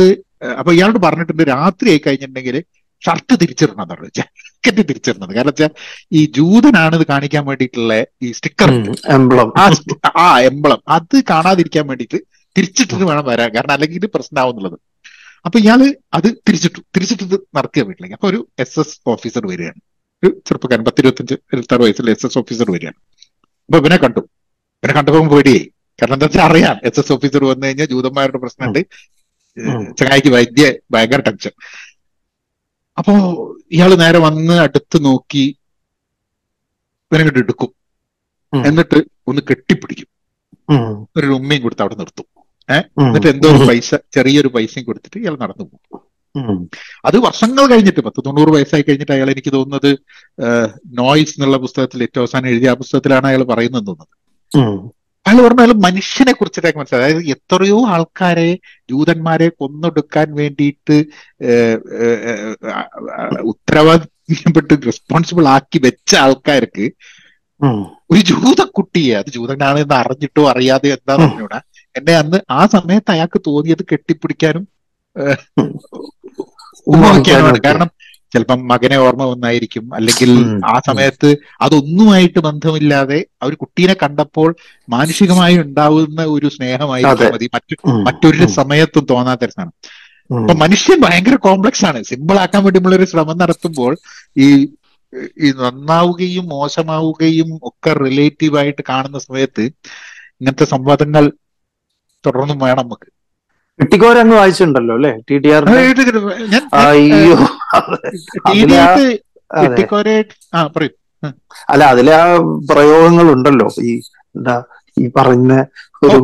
അപ്പൊ 0.60 0.72
ഇയാളോട് 0.72 0.98
പറഞ്ഞിട്ടുണ്ട് 1.06 1.42
രാത്രി 1.42 1.88
ആയി 1.90 1.98
കഴിഞ്ഞിട്ടുണ്ടെങ്കിൽ 1.98 2.56
ഷർട്ട് 3.02 3.34
തിരിച്ചിടണം 3.40 3.82
എന്നാണ് 3.82 4.08
ജാക്കറ്റ് 4.18 4.82
തിരിച്ചിടണം. 4.88 5.28
കാരണം 5.34 5.52
വെച്ചാൽ 5.52 5.70
ഈ 6.18 6.20
ജൂതനാണ് 6.36 6.94
ഇത് 6.96 7.06
കാണിക്കാൻ 7.12 7.46
വേണ്ടിയിട്ടുള്ള 7.46 7.94
ഈ 8.22 8.32
സ്റ്റിക്കർ 8.32 8.70
എംബ്ലം 9.16 9.50
ആ 10.22 10.26
എംബ്ലം 10.50 10.80
അത് 10.96 11.16
കാണാതിരിക്കാൻ 11.32 11.86
വേണ്ടിയിട്ട് 11.86 12.18
തിരിച്ചിട്ടിട്ട് 12.56 13.04
വേണം 13.04 13.24
വരാൻ. 13.24 13.50
കാരണം 13.56 13.70
അല്ലെങ്കിൽ 13.70 13.96
ഇത് 13.96 14.08
പ്രശ്നമാവുന്നുള്ളത്. 14.16 14.78
അപ്പൊ 15.46 15.58
ഇയാൾ 15.58 15.80
അത് 16.16 16.28
തിരിച്ചിട്ടു 16.48 16.80
തിരിച്ചിട്ടിട്ട് 16.94 17.36
നടക്കുക 17.58 17.82
വീട്ടിലേക്ക്. 17.88 18.14
അപ്പൊ 18.14 18.28
ഒരു 18.28 18.40
എസ് 18.64 18.80
എസ് 18.80 18.96
ഓഫീസർ 19.06 19.46
വരികയാണ്. 19.46 19.80
ഒരു 20.22 20.30
ചെറുപ്പക്കാരൻ 20.46 20.84
പത്തിരുപത്തഞ്ച് 20.84 21.34
ഇരുപത്താറ് 21.52 21.80
വയസ്സിലെ 21.80 22.12
എസ് 22.12 22.26
എസ് 22.26 22.38
ഓഫീസർ 22.38 22.70
വരികയാണ്. 22.70 22.98
അപ്പൊ 23.68 23.78
ഇവനെ 23.78 23.96
കണ്ടു. 23.96 24.22
ഇവനെ 24.82 24.94
കണ്ടപ്പോ 24.98 25.20
പേടിയായി. 25.36 25.64
കാരണം 25.98 26.14
എന്താ 26.14 26.26
വെച്ചാൽ 26.26 26.44
അറിയാം. 26.50 26.76
എസ് 26.84 27.00
എസ് 27.00 27.12
ഓഫീസർ 27.12 27.44
വന്നു 27.44 27.66
കഴിഞ്ഞാൽ 27.66 27.86
ജൂതന്മാരുടെ 27.86 28.38
പ്രശ്നമുണ്ട്. 28.38 28.80
ചങ്ങായിക്ക് 29.98 30.28
വൈദ്യ 30.28 30.64
ഭയങ്കര 30.90 31.20
ടെൻഷൻ 31.20 31.52
അപ്പോ 32.98 33.12
ഇയാൾ 33.72 33.94
നേരെ 33.94 34.18
വന്ന് 34.18 34.54
അടുത്ത് 34.66 34.98
നോക്കി 35.04 35.44
ഇവനങ്ങോട്ട് 37.12 37.38
എടുക്കും. 37.38 37.70
എന്നിട്ട് 38.52 38.98
ഒന്ന് 39.28 39.42
കെട്ടിപ്പിടിക്കും. 39.50 40.08
ഒരു 41.16 41.26
ഉമ്മയും 41.26 41.62
കൊടുത്ത് 41.62 41.82
അവിടെ 41.82 41.94
നിർത്തും. 41.94 42.26
ഏഹ് 42.68 42.84
എന്നിട്ട് 43.06 43.26
എന്തോ 43.26 43.48
ഒരു 43.48 43.58
പൈസ 43.68 43.90
ചെറിയൊരു 44.14 44.48
പൈസയും 44.48 44.84
കൊടുത്തിട്ട് 44.86 45.18
ഇയാൾ 45.18 45.34
നടന്നു 45.42 45.64
പോകും. 45.64 46.00
അത് 47.04 47.16
വർഷങ്ങൾ 47.26 47.66
കഴിഞ്ഞിട്ട് 47.70 48.00
പത്ത് 48.00 48.24
തൊണ്ണൂറ് 48.26 48.48
വയസ്സായി 48.56 48.84
കഴിഞ്ഞിട്ട് 48.88 49.12
അയാൾ 49.12 49.30
എനിക്ക് 49.30 49.52
തോന്നുന്നത് 49.52 49.90
നോയിസ് 50.98 51.34
എന്നുള്ള 51.38 51.56
പുസ്തകത്തിൽ 51.56 52.02
ഏറ്റവും 52.02 52.22
അവസാനം 52.24 52.48
എഴുതിയ 52.48 52.70
ആ 52.70 52.74
പുസ്തകത്തിലാണ് 52.82 53.26
അയാൾ 53.26 53.42
പറയുന്നത് 53.52 53.86
തോന്നുന്നത്. 53.86 54.14
അയാൾ 55.26 55.38
പറഞ്ഞ 55.44 55.62
അയാൾ 55.62 55.72
മനുഷ്യനെ 55.84 56.32
കുറിച്ചിട്ടൊക്കെ 56.34 56.78
മനസ്സിലായി 56.78 57.04
അതായത് 57.06 57.24
എത്രയോ 57.34 57.78
ആൾക്കാരെ 57.94 58.50
ജൂതന്മാരെ 58.88 59.48
കൊന്നൊടുക്കാൻ 59.58 60.28
വേണ്ടിയിട്ട് 60.38 60.96
ഉത്തരവാദിത്തപ്പെട്ട് 63.52 64.74
റെസ്പോൺസിബിൾ 64.88 65.46
ആക്കി 65.54 65.80
വെച്ച 65.86 66.10
ആൾക്കാർക്ക് 66.22 66.86
ഒരു 68.10 68.20
ജൂത 68.28 68.60
കുട്ടിയെ 68.76 69.14
അത് 69.20 69.28
ജൂതനാണ് 69.34 69.78
എന്ന് 69.84 69.96
അറിഞ്ഞിട്ടോ 69.96 70.42
അറിയാതെ 70.50 70.88
എന്താന്ന് 70.96 71.24
ഉം. 71.24 71.30
പറഞ്ഞൂടാ 71.30 71.58
എന്നെ 71.94 72.14
അന്ന് 72.16 72.38
ആ 72.50 72.62
സമയത്ത് 72.74 73.10
അയാൾക്ക് 73.14 73.38
തോന്നിയത് 73.46 73.82
കെട്ടിപ്പിടിക്കാനും 73.88 74.64
കാരണം 77.66 77.88
ചിലപ്പം 78.32 78.68
മകനെ 78.68 78.98
ഓർമ്മ 78.98 79.24
വന്നായിരിക്കും. 79.24 79.94
അല്ലെങ്കിൽ 79.94 80.30
ആ 80.66 80.80
സമയത്ത് 80.86 81.36
അതൊന്നുമായിട്ട് 81.60 82.38
ബന്ധമില്ലാതെ 82.38 83.26
ആ 83.42 83.46
ഒരു 83.46 83.56
കുട്ടീനെ 83.56 83.96
കണ്ടപ്പോൾ 84.02 84.54
മാനുഷികമായി 84.88 85.58
ഉണ്ടാവുന്ന 85.58 86.24
ഒരു 86.24 86.48
സ്നേഹമായിരിക്കും 86.48 87.34
മതി. 87.34 87.50
മറ്റു 87.54 87.74
മറ്റൊരു 87.90 88.46
സമയത്തും 88.46 89.06
തോന്നാത്ത 89.10 89.44
രസമാണ് 89.44 89.72
അപ്പൊ 90.30 90.54
മനുഷ്യൻ 90.54 91.00
ഭയങ്കര 91.00 91.36
കോംപ്ലക്സ് 91.36 91.84
ആണ്. 91.84 92.04
സിമ്പിൾ 92.04 92.38
ആക്കാൻ 92.38 92.64
വേണ്ടി 92.64 92.80
ഒരു 92.96 93.04
ശ്രമം 93.04 93.38
നടത്തുമ്പോൾ 93.38 93.96
ഈ 94.38 94.48
ഈ 95.44 95.50
നന്നാവുകയും 95.50 96.48
മോശമാവുകയും 96.48 97.58
ഒക്കെ 97.62 97.92
റിലേറ്റീവ് 97.92 98.58
ആയിട്ട് 98.58 98.82
കാണുന്ന 98.88 99.18
സമയത്ത് 99.18 99.64
ഇങ്ങനത്തെ 100.40 100.64
സംവാദങ്ങൾ 100.64 101.32
തുടർന്നും 102.26 102.58
വേണം 102.58 102.84
നമുക്ക്. 102.84 103.17
കിട്ടിക്കോരങ്ങ് 103.78 104.36
വായിച്ചിട്ടുണ്ടല്ലോ 104.36 104.94
അല്ലെ? 104.94 105.12
ടി 105.28 105.36
ടി 105.38 105.50
ആർ 105.50 105.64
അയ്യോ. 106.82 107.36
അല്ല 111.68 111.82
അതിലെ 111.92 112.12
ആ 112.16 112.24
പ്രയോഗങ്ങൾ 112.70 113.26
ഉണ്ടല്ലോ 113.34 113.68
ഈ 113.84 113.92
എന്താ 114.36 114.56
ഈ 114.96 115.04
പറഞ്ഞ 115.16 115.52
ഒരു. 116.04 116.18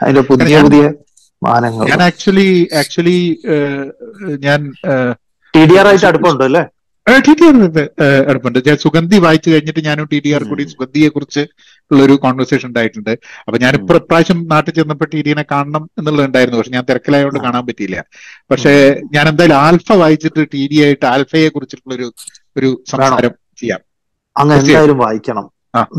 അതിന്റെ 0.00 0.22
പുതിയ 0.30 0.46
പുതിയ 0.64 0.84
മാനങ്ങൾ. 1.42 1.84
ഞാൻ 1.86 2.02
ആക്ച്വലി 2.02 2.48
ആക്ച്വലി 2.80 3.18
ഞാൻ 4.46 4.60
ടി 5.54 5.62
ഡി 5.64 5.74
ആർ 5.80 5.86
ആയിട്ട് 5.86 6.06
അടുപ്പമുണ്ടോ 6.10 6.44
അല്ലേ? 6.44 6.62
ടി 7.06 7.32
ടി 7.38 7.44
ആർ 7.46 7.56
എടുപ്പുണ്ട് 8.30 8.58
ഞാൻ 8.66 8.76
സുഗന്ധി 8.84 9.18
വായിച്ചു 9.24 9.48
കഴിഞ്ഞിട്ട് 9.50 9.82
ഞാനും 9.86 10.06
ടി 10.12 10.18
ടി 10.20 10.30
ആർ 10.36 10.42
കൂടി 10.44 10.64
സുഗന്ധിയെ 10.72 11.08
കുറിച്ച് 11.08 11.42
ഉള്ളൊരു 11.90 12.14
കോൺവെർസേഷൻ 12.24 12.66
ഉണ്ടായിട്ടുണ്ട്. 12.68 13.10
അപ്പൊ 13.46 13.58
ഞാൻ 13.64 13.72
ഇപ്പൊ 13.74 13.94
ഇപ്രാവശ്യം 14.00 14.38
നാട്ടിൽ 14.52 14.74
ചെന്നപ്പോൾ 14.78 15.08
ടി 15.12 15.20
ഡിനെ 15.26 15.44
കാണണം 15.52 15.84
എന്നുള്ളത് 15.98 16.26
ഉണ്ടായിരുന്നു. 16.28 16.58
പക്ഷെ 16.60 16.74
ഞാൻ 16.76 16.84
തിരക്കിലായതുകൊണ്ട്. 16.88 17.40
കാണാൻ 17.44 17.64
പറ്റിയില്ല. 17.68 17.98
പക്ഷെ 18.50 18.72
ഞാൻ 19.14 19.24
എന്തായാലും 19.32 19.58
ആൽഫ 19.66 19.88
വായിച്ചിട്ട് 20.02 20.42
ടി 20.54 20.62
ഡി 20.72 20.78
ആയിട്ട് 20.86 21.06
ആൽഫയെ 21.12 21.48
കുറിച്ചിട്ടുള്ള 21.48 21.94
ഒരു 21.98 22.08
ഒരു 22.56 22.70
സംസാരം 22.92 23.32
ചെയ്യാം. 23.58 23.80
അങ്ങനെ. 24.36 24.58
എന്തായാലും 24.60 24.98
വായിക്കണം. 25.04 25.46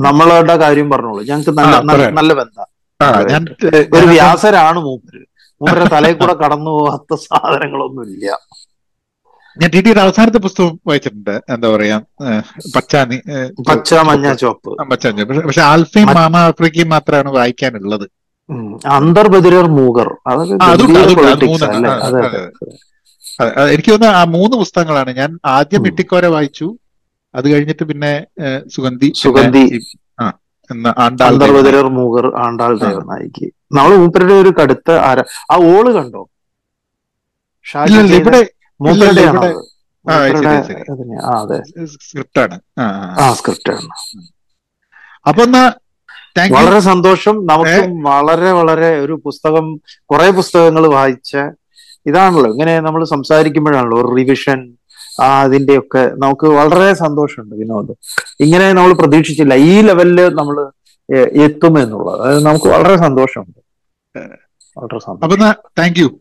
നമ്മളുടെ 0.06 0.56
കാര്യം 0.64 0.88
പറഞ്ഞോളൂ. 0.90 1.22
ഞങ്ങൾക്ക് 1.30 1.54
നല്ല 1.60 1.74
നല്ല- 2.12 2.38
ബന്ധം. 2.42 2.68
ഞാൻ 3.32 3.44
ഒരു 3.98 4.06
വ്യാസരാണ് 4.14 4.80
മൂപ്പര്. 4.86 5.24
മൂപ്പരുടെ 5.62 5.88
തലയിൽ 5.94 6.16
കൂടെ 6.16 6.34
കടന്നു 6.44 6.72
പോകാത്ത 6.76 7.14
സാധനങ്ങളൊന്നും 7.26 8.04
ഇല്ല 8.10 8.26
ഞാൻ 9.62 9.70
ടി 9.70 9.82
ടിയുടെ 9.82 10.02
അവസാനത്തെ 10.02 10.38
പുസ്തകം 10.38 10.80
വായിച്ചിട്ടുണ്ട്. 10.88 11.42
എന്താ 11.50 11.76
പറയാ 11.76 12.02
പച്ചാനി 12.76 13.22
പച്ച 13.70 13.94
മഞ്ഞ 13.94 14.34
ചുവപ്പ്. 14.34 14.82
ആ, 14.82 14.84
പക്ഷെ- 14.84 15.64
ആൽഫയും 15.64 16.08
മാമ 16.08 16.38
ആഫ്രിക്കയും 16.38 16.90
മാത്രമാണ് 16.90 17.32
വായിക്കാനുള്ളത്. 17.32 18.10
അന്തർബദിരർ 18.86 19.66
മൂകർ 19.68 20.08
എനിക്ക് 23.70 23.92
തോന്നുന്നു 23.92 24.18
ആ 24.18 24.24
മൂന്ന് 24.24 24.58
പുസ്തകങ്ങളാണ്. 24.58 25.10
ഞാൻ 25.10 25.40
ആദ്യം 25.46 25.80
ഉം. 25.80 25.88
ഇട്ടിക്കോര 25.88 26.26
വായിച്ചു. 26.26 26.78
അത് 27.36 27.50
കഴിഞ്ഞിട്ട് 27.50 27.84
പിന്നെ 27.84 28.26
സുഗന്ധി 28.68 29.14
സുഗന്ധി. 29.16 29.82
അന്തർബദിരർ 30.98 31.88
മൂകർ 31.88 32.38
ആണ്ടാൾ. 32.38 32.78
ദേവനായിക്ക് 32.78 33.52
നമ്മൾ 33.76 33.96
മൂപ്പരുടെ 33.96 34.34
ഒരു 34.34 34.50
കടുത്ത 34.50 34.92
ആര 34.92 35.20
ആ 35.52 35.56
ഓൾ 35.56 35.92
കണ്ടോ? 35.92 36.30
ഇവിടെ 38.16 38.50
അത്? 41.26 41.62
ആ, 42.80 43.30
അപ്പൊ 45.28 45.44
എന്നാ 45.44 45.72
വളരെ 46.52 46.80
സന്തോഷം. 46.80 47.48
നമുക്ക് 47.48 48.08
വളരെ 48.10 48.52
വളരെ 48.52 49.00
ഒരു 49.00 49.22
പുസ്തകം 49.26 49.82
കുറെ 50.06 50.32
പുസ്തകങ്ങൾ 50.32 50.88
വായിച്ച 50.88 51.38
ഇതാണല്ലോ. 52.06 52.52
ഇങ്ങനെ 52.52 52.80
നമ്മൾ 52.80 53.04
സംസാരിക്കുമ്പോഴാണല്ലോ 53.04 53.98
ഒരു 53.98 54.16
റിവിഷൻ 54.16 54.74
ആ 55.22 55.42
അതിന്റെയൊക്കെ 55.42 56.12
നമുക്ക് 56.16 56.48
വളരെ 56.48 56.94
സന്തോഷമുണ്ട് 56.94 57.56
വിനോദ്. 57.56 57.96
ഇങ്ങനെ 58.40 58.74
നമ്മൾ 58.74 58.94
പ്രതീക്ഷിച്ചില്ല 58.94 59.54
ഈ 59.54 59.82
ലെവലിൽ 59.82 60.30
നമ്മൾ 60.30 60.72
എത്തും 61.44 61.80
എന്നുള്ളത്. 61.80 62.22
അതായത് 62.22 62.46
നമുക്ക് 62.46 62.66
വളരെ 62.66 62.98
സന്തോഷമുണ്ട്. 62.98 63.60
വളരെ 64.78 65.00
സന്തോഷം. 65.00 65.26
Thank 65.80 66.00
you 66.00 66.20